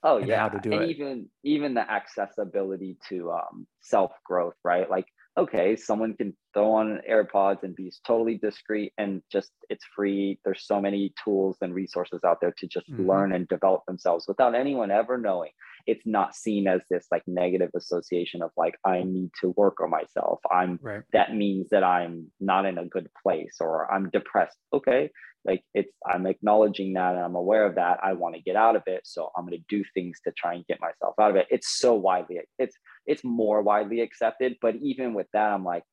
oh 0.03 0.17
yeah 0.17 0.39
how 0.39 0.49
to 0.49 0.59
do 0.59 0.73
and 0.73 0.83
it 0.83 0.89
even 0.89 1.27
even 1.43 1.73
the 1.73 1.91
accessibility 1.91 2.97
to 3.09 3.31
um, 3.31 3.65
self 3.81 4.11
growth 4.25 4.55
right 4.63 4.89
like 4.89 5.05
okay, 5.37 5.75
someone 5.75 6.13
can 6.13 6.35
throw 6.53 6.73
on 6.73 6.99
AirPods 7.09 7.63
and 7.63 7.75
be 7.75 7.91
totally 8.05 8.37
discreet 8.37 8.93
and 8.97 9.21
just 9.31 9.51
it's 9.69 9.85
free. 9.95 10.39
There's 10.45 10.65
so 10.65 10.79
many 10.79 11.13
tools 11.23 11.57
and 11.61 11.73
resources 11.73 12.23
out 12.23 12.39
there 12.39 12.53
to 12.57 12.67
just 12.67 12.89
mm-hmm. 12.89 13.07
learn 13.07 13.33
and 13.33 13.47
develop 13.47 13.81
themselves 13.87 14.25
without 14.27 14.55
anyone 14.55 14.91
ever 14.91 15.17
knowing. 15.17 15.51
It's 15.85 16.05
not 16.05 16.35
seen 16.35 16.67
as 16.67 16.81
this 16.89 17.07
like 17.11 17.23
negative 17.27 17.71
association 17.75 18.41
of 18.41 18.51
like 18.57 18.75
I 18.85 19.03
need 19.03 19.31
to 19.41 19.53
work 19.57 19.81
on 19.81 19.89
myself. 19.89 20.39
I'm 20.51 20.79
right. 20.81 21.01
that 21.13 21.35
means 21.35 21.69
that 21.71 21.83
I'm 21.83 22.31
not 22.39 22.65
in 22.65 22.77
a 22.77 22.85
good 22.85 23.09
place 23.21 23.57
or 23.59 23.91
I'm 23.91 24.09
depressed. 24.09 24.57
Okay, 24.73 25.09
like 25.45 25.63
it's 25.73 25.91
i'm 26.05 26.25
acknowledging 26.25 26.93
that 26.93 27.15
and 27.15 27.23
i'm 27.23 27.35
aware 27.35 27.65
of 27.65 27.75
that 27.75 27.99
i 28.03 28.13
want 28.13 28.35
to 28.35 28.41
get 28.41 28.55
out 28.55 28.75
of 28.75 28.83
it 28.87 29.01
so 29.03 29.29
i'm 29.35 29.45
going 29.45 29.57
to 29.57 29.65
do 29.75 29.83
things 29.93 30.19
to 30.23 30.31
try 30.31 30.53
and 30.53 30.65
get 30.67 30.79
myself 30.79 31.13
out 31.19 31.31
of 31.31 31.35
it 31.35 31.47
it's 31.49 31.77
so 31.79 31.93
widely 31.93 32.39
it's 32.59 32.75
it's 33.05 33.23
more 33.23 33.61
widely 33.61 34.01
accepted 34.01 34.55
but 34.61 34.75
even 34.81 35.13
with 35.13 35.27
that 35.33 35.51
i'm 35.51 35.63
like 35.63 35.83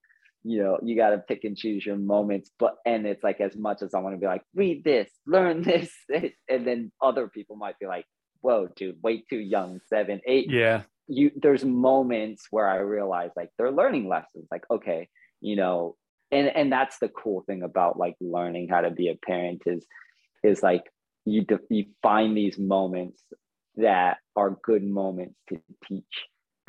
you 0.42 0.62
know 0.62 0.78
you 0.82 0.96
got 0.96 1.10
to 1.10 1.18
pick 1.18 1.44
and 1.44 1.56
choose 1.56 1.84
your 1.84 1.96
moments 1.96 2.50
but 2.58 2.76
and 2.86 3.06
it's 3.06 3.22
like 3.22 3.40
as 3.40 3.56
much 3.56 3.82
as 3.82 3.92
i 3.94 3.98
want 3.98 4.14
to 4.14 4.20
be 4.20 4.26
like 4.26 4.42
read 4.54 4.82
this 4.84 5.10
learn 5.26 5.62
this 5.62 5.92
and 6.48 6.66
then 6.66 6.90
other 7.02 7.28
people 7.28 7.56
might 7.56 7.78
be 7.78 7.86
like 7.86 8.06
whoa 8.40 8.68
dude 8.76 9.02
way 9.02 9.22
too 9.28 9.38
young 9.38 9.80
seven 9.88 10.20
eight 10.26 10.50
yeah 10.50 10.82
you 11.06 11.30
there's 11.36 11.64
moments 11.64 12.46
where 12.50 12.68
i 12.68 12.76
realize 12.76 13.30
like 13.36 13.50
they're 13.58 13.72
learning 13.72 14.08
lessons 14.08 14.46
like 14.50 14.64
okay 14.70 15.08
you 15.40 15.56
know 15.56 15.96
and 16.30 16.48
and 16.48 16.72
that's 16.72 16.98
the 16.98 17.08
cool 17.08 17.42
thing 17.46 17.62
about 17.62 17.98
like 17.98 18.16
learning 18.20 18.68
how 18.68 18.80
to 18.80 18.90
be 18.90 19.08
a 19.08 19.16
parent 19.26 19.62
is 19.66 19.84
is 20.42 20.62
like 20.62 20.84
you 21.24 21.42
de- 21.42 21.58
you 21.68 21.86
find 22.02 22.36
these 22.36 22.58
moments 22.58 23.22
that 23.76 24.18
are 24.36 24.58
good 24.62 24.82
moments 24.82 25.38
to 25.48 25.60
teach 25.86 26.04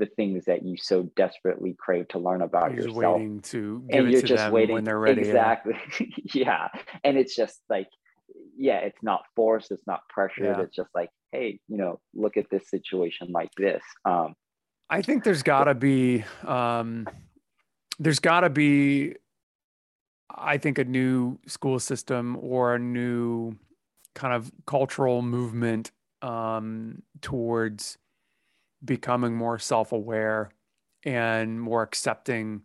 the 0.02 0.08
things 0.08 0.46
that 0.46 0.66
you 0.66 0.76
so 0.78 1.04
desperately 1.16 1.76
crave 1.78 2.08
to 2.10 2.20
learn 2.20 2.42
about 2.42 2.74
you're 2.74 2.88
yourself. 2.88 3.18
Waiting 3.18 3.42
to 3.42 3.86
and 3.92 4.12
you're 4.12 4.22
just 4.22 4.52
waiting 4.52 4.74
when 4.74 4.84
they're 4.84 5.00
ready. 5.00 5.22
Exactly. 5.22 5.76
yeah. 6.34 6.70
And 7.04 7.18
it's 7.18 7.36
just 7.36 7.60
like, 7.70 7.88
yeah, 8.58 8.80
it's 8.80 9.02
not 9.04 9.22
forced, 9.36 9.72
it's 9.72 9.86
not 9.86 10.02
pressured. 10.10 10.58
Yeah. 10.58 10.62
It's 10.64 10.76
just 10.76 10.90
like, 10.96 11.10
hey, 11.32 11.60
you 11.68 11.78
know, 11.78 12.00
look 12.14 12.38
at 12.38 12.50
this 12.50 12.70
situation 12.70 13.32
like 13.32 13.52
this. 13.58 13.82
Um, 14.06 14.36
I 14.90 15.02
think 15.02 15.24
there's 15.24 15.44
gotta 15.44 15.74
be 15.74 16.24
um 16.46 17.08
there's 18.00 18.20
gotta 18.20 18.50
be 18.50 19.16
I 20.30 20.58
think 20.58 20.78
a 20.78 20.84
new 20.84 21.40
school 21.48 21.80
system 21.80 22.38
or 22.42 22.76
a 22.76 22.80
new 22.80 23.56
kind 24.16 24.34
of 24.34 24.52
cultural 24.66 25.22
movement 25.22 25.92
um, 26.22 27.02
towards 27.22 27.98
becoming 28.84 29.36
more 29.36 29.60
self 29.60 29.92
aware 29.92 30.52
and 31.06 31.60
more 31.60 31.82
accepting 31.82 32.62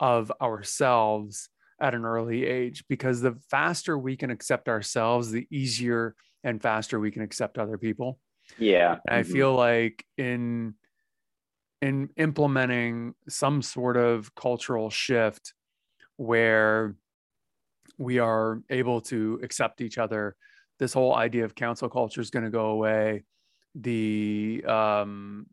of 0.00 0.32
ourselves 0.40 1.48
at 1.80 1.94
an 1.94 2.04
early 2.04 2.46
age 2.46 2.84
because 2.88 3.20
the 3.20 3.36
faster 3.50 3.98
we 3.98 4.16
can 4.16 4.30
accept 4.30 4.68
ourselves, 4.68 5.30
the 5.30 5.46
easier 5.50 6.14
and 6.44 6.62
faster 6.62 7.00
we 7.00 7.10
can 7.10 7.22
accept 7.22 7.58
other 7.58 7.78
people. 7.78 8.18
Yeah. 8.58 8.98
I 9.08 9.20
mm-hmm. 9.20 9.32
feel 9.32 9.54
like 9.54 10.04
in 10.16 10.74
in 11.82 12.08
implementing 12.16 13.14
some 13.28 13.60
sort 13.60 13.96
of 13.96 14.34
cultural 14.34 14.88
shift 14.88 15.52
where 16.16 16.94
we 17.98 18.18
are 18.18 18.62
able 18.70 19.00
to 19.00 19.40
accept 19.42 19.80
each 19.80 19.98
other 19.98 20.36
this 20.78 20.92
whole 20.92 21.14
idea 21.14 21.44
of 21.44 21.54
cancel 21.54 21.88
culture 21.88 22.20
is 22.20 22.30
going 22.30 22.44
to 22.44 22.50
go 22.50 22.66
away 22.66 23.22
the 23.74 24.64
um, 24.66 25.46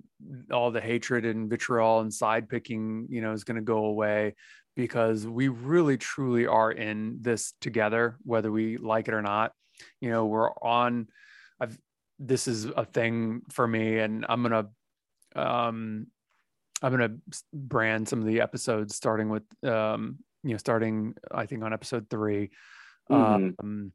all 0.52 0.72
the 0.72 0.82
hatred 0.82 1.26
and 1.26 1.50
vitriol 1.50 2.02
and 2.02 2.14
side 2.14 2.48
picking, 2.50 3.08
you 3.10 3.22
know, 3.22 3.32
is 3.32 3.44
going 3.44 3.56
to 3.56 3.64
go 3.64 3.86
away 3.86 4.36
because 4.76 5.26
we 5.26 5.48
really 5.48 5.98
truly 5.98 6.46
are 6.46 6.72
in 6.72 7.18
this 7.22 7.54
together, 7.62 8.18
whether 8.24 8.52
we 8.52 8.78
like 8.78 9.08
it 9.08 9.14
or 9.14 9.22
not. 9.22 9.52
You 10.00 10.10
know, 10.10 10.26
we're 10.26 10.52
on. 10.52 11.08
I've 11.60 11.78
this 12.20 12.48
is 12.48 12.66
a 12.66 12.86
thing 12.86 13.42
for 13.50 13.68
me, 13.68 14.00
and 14.00 14.26
I'm 14.30 14.44
gonna 14.44 14.70
um, 15.36 16.08
I'm 16.82 16.92
gonna 16.92 17.16
brand 17.54 18.08
some 18.08 18.20
of 18.20 18.26
the 18.26 18.42
episodes 18.42 18.96
starting 18.96 19.30
with 19.30 19.44
um, 19.64 20.20
you 20.44 20.52
know 20.52 20.58
starting 20.58 21.16
I 21.32 21.46
think 21.46 21.64
on 21.64 21.74
episode 21.74 22.10
3 22.10 22.50
mm-hmm. 23.10 23.50
um, 23.60 23.92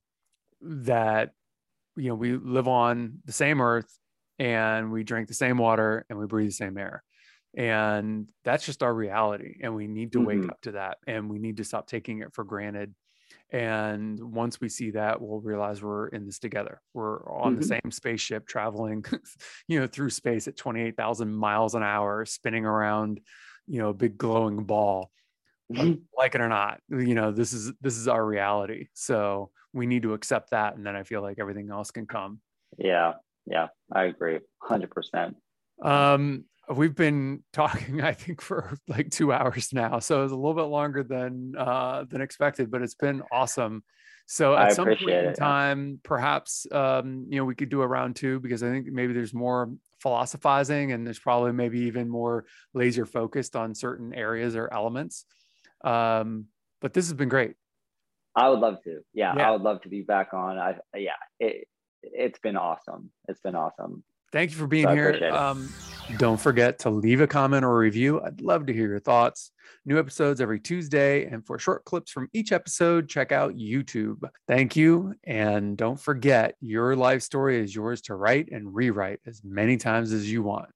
that 0.62 1.32
you 1.96 2.08
know 2.08 2.14
we 2.14 2.36
live 2.36 2.68
on 2.68 3.18
the 3.24 3.32
same 3.32 3.60
earth 3.60 3.90
and 4.38 4.92
we 4.92 5.02
drink 5.02 5.28
the 5.28 5.34
same 5.34 5.58
water 5.58 6.04
and 6.08 6.18
we 6.18 6.26
breathe 6.26 6.48
the 6.48 6.52
same 6.52 6.76
air 6.76 7.02
and 7.56 8.28
that's 8.44 8.66
just 8.66 8.82
our 8.82 8.92
reality 8.92 9.56
and 9.62 9.74
we 9.74 9.86
need 9.86 10.12
to 10.12 10.18
mm-hmm. 10.18 10.40
wake 10.40 10.50
up 10.50 10.60
to 10.60 10.72
that 10.72 10.98
and 11.06 11.30
we 11.30 11.38
need 11.38 11.56
to 11.56 11.64
stop 11.64 11.86
taking 11.86 12.20
it 12.20 12.34
for 12.34 12.44
granted 12.44 12.94
and 13.50 14.18
once 14.20 14.60
we 14.60 14.68
see 14.68 14.90
that 14.90 15.20
we'll 15.20 15.40
realize 15.40 15.82
we're 15.82 16.08
in 16.08 16.26
this 16.26 16.38
together. 16.38 16.80
We're 16.94 17.22
on 17.30 17.52
mm-hmm. 17.52 17.60
the 17.60 17.66
same 17.66 17.90
spaceship 17.90 18.46
traveling 18.46 19.04
you 19.68 19.80
know 19.80 19.86
through 19.86 20.10
space 20.10 20.48
at 20.48 20.56
28,000 20.56 21.34
miles 21.34 21.74
an 21.74 21.82
hour 21.82 22.24
spinning 22.24 22.64
around 22.64 23.20
you 23.66 23.80
know 23.80 23.90
a 23.90 23.94
big 23.94 24.18
glowing 24.18 24.64
ball. 24.64 25.10
Mm-hmm. 25.72 25.94
like 26.16 26.36
it 26.36 26.40
or 26.40 26.48
not 26.48 26.78
you 26.88 27.16
know 27.16 27.32
this 27.32 27.52
is 27.52 27.72
this 27.80 27.96
is 27.96 28.06
our 28.06 28.24
reality. 28.24 28.88
So 28.94 29.50
we 29.72 29.86
need 29.86 30.02
to 30.02 30.14
accept 30.14 30.50
that 30.50 30.76
and 30.76 30.86
then 30.86 30.94
i 30.94 31.02
feel 31.02 31.22
like 31.22 31.38
everything 31.40 31.70
else 31.70 31.90
can 31.90 32.06
come. 32.06 32.40
Yeah 32.78 33.14
yeah 33.46 33.68
i 33.92 34.04
agree 34.04 34.40
100% 34.62 35.34
um 35.82 36.44
we've 36.74 36.94
been 36.94 37.42
talking 37.52 38.00
i 38.02 38.12
think 38.12 38.40
for 38.40 38.76
like 38.88 39.10
two 39.10 39.32
hours 39.32 39.72
now 39.72 39.98
so 39.98 40.24
it's 40.24 40.32
a 40.32 40.36
little 40.36 40.54
bit 40.54 40.62
longer 40.62 41.02
than 41.02 41.54
uh 41.56 42.04
than 42.08 42.20
expected 42.20 42.70
but 42.70 42.82
it's 42.82 42.94
been 42.94 43.22
awesome. 43.32 43.82
So 44.28 44.56
at 44.56 44.72
some 44.72 44.86
point 44.86 45.08
in 45.08 45.34
time 45.34 46.00
perhaps 46.02 46.66
um 46.72 47.26
you 47.28 47.38
know 47.38 47.44
we 47.44 47.54
could 47.54 47.68
do 47.68 47.82
a 47.82 47.86
round 47.86 48.16
two 48.16 48.40
because 48.40 48.60
i 48.64 48.68
think 48.68 48.88
maybe 48.88 49.12
there's 49.12 49.32
more 49.32 49.70
philosophizing 50.00 50.90
and 50.90 51.06
there's 51.06 51.20
probably 51.20 51.52
maybe 51.52 51.80
even 51.82 52.08
more 52.08 52.44
laser 52.74 53.06
focused 53.06 53.54
on 53.54 53.74
certain 53.74 54.12
areas 54.12 54.56
or 54.56 54.72
elements. 54.72 55.26
Um 55.84 56.46
but 56.80 56.92
this 56.92 57.06
has 57.06 57.14
been 57.14 57.28
great. 57.28 57.54
I 58.34 58.48
would 58.48 58.58
love 58.58 58.82
to. 58.82 59.00
Yeah, 59.14 59.32
yeah. 59.36 59.48
i 59.48 59.50
would 59.52 59.62
love 59.62 59.82
to 59.82 59.88
be 59.88 60.02
back 60.02 60.34
on. 60.34 60.58
I 60.58 60.74
yeah 60.96 61.12
it 61.38 61.68
it's 62.02 62.40
been 62.40 62.56
awesome. 62.56 63.10
It's 63.28 63.40
been 63.40 63.54
awesome 63.54 64.02
Thank 64.36 64.50
you 64.50 64.58
for 64.58 64.66
being 64.66 64.86
so 64.86 64.94
here. 64.94 65.30
Um, 65.32 65.72
don't 66.18 66.38
forget 66.38 66.78
to 66.80 66.90
leave 66.90 67.22
a 67.22 67.26
comment 67.26 67.64
or 67.64 67.70
a 67.70 67.78
review. 67.78 68.20
I'd 68.20 68.42
love 68.42 68.66
to 68.66 68.72
hear 68.74 68.86
your 68.86 69.00
thoughts. 69.00 69.50
New 69.86 69.98
episodes 69.98 70.42
every 70.42 70.60
Tuesday. 70.60 71.24
And 71.24 71.44
for 71.46 71.58
short 71.58 71.86
clips 71.86 72.12
from 72.12 72.28
each 72.34 72.52
episode, 72.52 73.08
check 73.08 73.32
out 73.32 73.54
YouTube. 73.54 74.28
Thank 74.46 74.76
you. 74.76 75.14
And 75.24 75.74
don't 75.74 75.98
forget, 75.98 76.54
your 76.60 76.94
life 76.96 77.22
story 77.22 77.64
is 77.64 77.74
yours 77.74 78.02
to 78.02 78.14
write 78.14 78.50
and 78.52 78.74
rewrite 78.74 79.20
as 79.24 79.40
many 79.42 79.78
times 79.78 80.12
as 80.12 80.30
you 80.30 80.42
want. 80.42 80.68